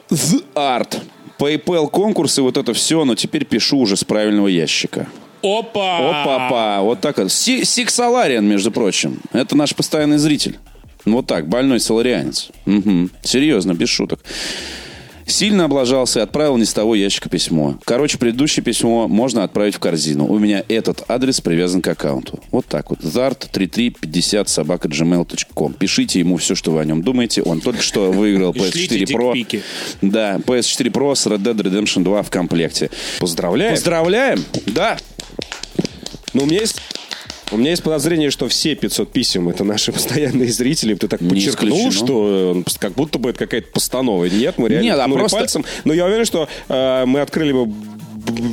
The 0.09 0.43
Art. 0.55 0.97
PayPal 1.39 1.89
конкурсы, 1.89 2.41
вот 2.41 2.57
это 2.57 2.73
все, 2.73 3.03
но 3.03 3.15
теперь 3.15 3.45
пишу 3.45 3.79
уже 3.79 3.97
с 3.97 4.03
правильного 4.03 4.47
ящика. 4.47 5.07
Опа! 5.41 5.97
Опа-па, 6.21 6.81
вот 6.81 7.01
так 7.01 7.17
вот. 7.17 7.31
Си- 7.31 7.65
Сик 7.65 7.89
Салариан, 7.89 8.45
между 8.45 8.71
прочим. 8.71 9.19
Это 9.33 9.55
наш 9.55 9.73
постоянный 9.73 10.19
зритель. 10.19 10.59
Вот 11.05 11.27
так, 11.27 11.47
больной 11.47 11.79
соларианец. 11.79 12.49
Мгм. 12.65 13.11
Серьезно, 13.23 13.73
без 13.73 13.89
шуток. 13.89 14.19
Сильно 15.31 15.65
облажался 15.65 16.19
и 16.19 16.23
отправил 16.23 16.57
не 16.57 16.65
с 16.65 16.73
того 16.73 16.93
ящика 16.93 17.29
письмо. 17.29 17.77
Короче, 17.85 18.17
предыдущее 18.17 18.63
письмо 18.63 19.07
можно 19.07 19.43
отправить 19.45 19.75
в 19.75 19.79
корзину. 19.79 20.25
У 20.25 20.37
меня 20.37 20.63
этот 20.67 21.03
адрес 21.07 21.39
привязан 21.39 21.81
к 21.81 21.87
аккаунту. 21.87 22.41
Вот 22.51 22.65
так 22.65 22.89
вот. 22.89 22.99
zart3350 22.99 24.47
собака 24.47 24.89
gmail.com. 24.89 25.73
Пишите 25.73 26.19
ему 26.19 26.35
все, 26.35 26.53
что 26.53 26.71
вы 26.71 26.81
о 26.81 26.85
нем 26.85 27.01
думаете. 27.01 27.43
Он 27.43 27.61
только 27.61 27.81
что 27.81 28.11
выиграл 28.11 28.51
И 28.55 28.71
шлите 28.71 29.03
PS4 29.03 29.07
Pro. 29.07 29.61
Да, 30.01 30.35
PS4 30.37 30.91
Pro 30.91 31.15
с 31.15 31.25
Red 31.25 31.39
Dead 31.39 31.55
Redemption 31.55 32.03
2 32.03 32.23
в 32.23 32.29
комплекте. 32.29 32.89
Поздравляем. 33.19 33.75
Поздравляем! 33.75 34.43
Да, 34.65 34.97
Но 36.33 36.43
у 36.43 36.45
меня 36.45 36.59
есть... 36.59 36.81
У 37.51 37.57
меня 37.57 37.71
есть 37.71 37.83
подозрение, 37.83 38.31
что 38.31 38.47
все 38.47 38.75
500 38.75 39.11
писем 39.11 39.49
это 39.49 39.63
наши 39.63 39.91
постоянные 39.93 40.49
зрители. 40.51 40.93
Ты 40.95 41.07
так 41.07 41.21
Не 41.21 41.29
подчеркнул, 41.29 41.77
исключено. 41.89 42.05
что 42.05 42.63
э, 42.65 42.71
как 42.79 42.93
будто 42.93 43.19
бы 43.19 43.29
это 43.29 43.39
какая-то 43.39 43.67
постанова. 43.71 44.25
Нет, 44.25 44.57
мы 44.57 44.69
реально 44.69 44.85
Нет, 44.85 44.99
а 44.99 45.07
просто- 45.09 45.37
пальцем. 45.37 45.65
Но 45.83 45.93
я 45.93 46.05
уверен, 46.05 46.25
что 46.25 46.47
э, 46.69 47.05
мы 47.05 47.21
открыли 47.21 47.51
бы 47.51 47.71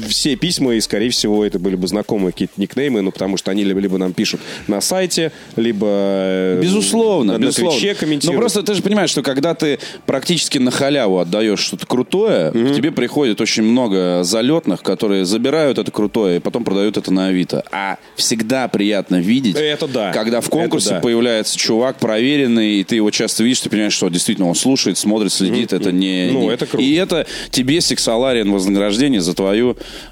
все 0.08 0.36
письма, 0.36 0.74
и, 0.74 0.80
скорее 0.80 1.10
всего, 1.10 1.44
это 1.44 1.58
были 1.58 1.76
бы 1.76 1.86
знакомые 1.88 2.32
какие-то 2.32 2.54
никнеймы, 2.60 3.00
ну, 3.02 3.10
потому 3.12 3.36
что 3.36 3.50
они 3.50 3.64
либо, 3.64 3.80
либо 3.80 3.98
нам 3.98 4.12
пишут 4.12 4.40
на 4.66 4.80
сайте, 4.80 5.32
либо 5.56 5.86
э, 5.88 6.60
Безусловно, 6.62 7.34
на, 7.34 7.38
безусловно. 7.38 7.74
на 7.74 7.80
Твиче 7.80 7.94
комментируют. 7.94 8.40
просто 8.40 8.62
ты 8.62 8.74
же 8.74 8.82
понимаешь, 8.82 9.10
что 9.10 9.22
когда 9.22 9.54
ты 9.54 9.78
практически 10.06 10.58
на 10.58 10.70
халяву 10.70 11.18
отдаешь 11.18 11.60
что-то 11.60 11.86
крутое, 11.86 12.50
к 12.52 12.74
тебе 12.74 12.90
приходит 12.92 13.40
очень 13.40 13.62
много 13.62 14.22
залетных, 14.22 14.82
которые 14.82 15.24
забирают 15.24 15.78
это 15.78 15.90
крутое 15.90 16.36
и 16.36 16.40
потом 16.40 16.64
продают 16.64 16.96
это 16.96 17.12
на 17.12 17.26
Авито. 17.28 17.64
А 17.72 17.98
всегда 18.16 18.68
приятно 18.68 19.16
видеть, 19.20 19.56
Это 19.56 19.86
да. 19.88 20.12
когда 20.12 20.40
в 20.40 20.48
конкурсе 20.48 20.88
Это 20.88 20.94
да. 20.96 21.00
появляется 21.02 21.56
чувак 21.58 21.98
проверенный, 21.98 22.80
и 22.80 22.84
ты 22.84 22.96
его 22.96 23.10
часто 23.10 23.42
видишь, 23.44 23.60
ты 23.60 23.70
понимаешь, 23.70 23.92
что 23.92 24.08
действительно 24.08 24.48
он 24.48 24.54
слушает, 24.54 24.98
смотрит, 24.98 25.32
следит. 25.32 25.72
Это 25.72 25.92
не... 25.92 26.30
Ну, 26.32 26.40
не- 26.42 26.48
это 26.48 26.66
круто. 26.66 26.84
И 26.84 26.94
это 26.94 27.26
тебе, 27.50 27.80
Сексалариан, 27.80 28.50
вознаграждение 28.50 29.20
за, 29.20 29.34
твою, 29.34 29.57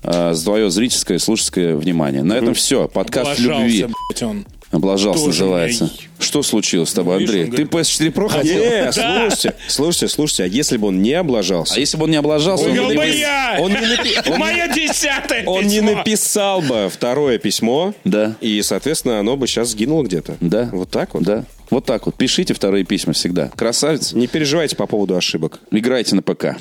э, 0.03 0.33
за 0.35 0.45
твое 0.45 0.71
зрительское 0.71 1.17
и 1.19 1.21
слушательское 1.21 1.77
внимание. 1.77 2.23
На 2.23 2.35
этом 2.35 2.55
все. 2.55 2.89
Подкаст 2.89 3.31
Облажался, 3.39 3.63
любви. 3.65 3.87
блядь, 4.11 4.23
он. 4.23 4.47
Облажался, 4.73 5.21
Тоже 5.25 5.45
называется. 5.45 5.85
меня- 5.85 5.93
Что 6.19 6.43
случилось 6.43 6.89
с 6.91 6.93
тобой, 6.93 7.21
видишь, 7.21 7.31
Андрей? 7.31 7.45
он 7.45 7.51
Ты 7.57 7.65
говорит, 7.65 7.89
PS4 7.89 8.13
Pro 8.13 8.29
хотел? 8.29 8.59
Не, 8.59 8.93
слушайте, 8.93 9.55
слушайте, 9.69 10.09
слушайте, 10.09 10.43
а 10.43 10.47
если 10.49 10.77
бы 10.77 10.89
он 10.89 11.03
не 11.03 11.13
облажался, 11.13 11.75
А 11.77 11.79
если 11.79 11.97
бы 11.97 12.05
он 12.05 12.11
не 12.11 12.17
облажался, 12.17 12.65
он 12.65 12.73
Увел 12.73 12.89
бы 12.89 13.07
я! 13.07 13.59
он 13.61 13.71
не 13.71 13.77
напи- 13.77 14.29
он- 14.33 14.39
Мое 14.41 14.67
десятое 14.75 15.45
он 15.47 15.67
не 15.67 15.77
письмо. 15.81 15.93
написал 15.95 16.63
бы 16.63 16.91
второе 16.93 17.39
письмо, 17.39 17.95
Да. 18.05 18.35
и, 18.41 18.61
соответственно, 18.63 19.21
оно 19.21 19.37
бы 19.37 19.47
сейчас 19.47 19.69
сгинуло 19.69 20.03
где-то. 20.03 20.37
Да. 20.41 20.69
Вот 20.73 20.91
так 20.91 21.15
вот. 21.15 21.23
Да. 21.23 21.45
Вот 21.71 21.85
так 21.85 22.07
вот. 22.07 22.17
Пишите 22.17 22.53
вторые 22.53 22.85
письма 22.85 23.13
всегда. 23.13 23.51
Красавец. 23.57 24.13
Не 24.15 24.27
переживайте 24.27 24.75
по 24.75 24.87
поводу 24.87 25.17
ошибок. 25.17 25.61
Играйте 25.71 26.17
на 26.17 26.23
ПК. 26.23 26.57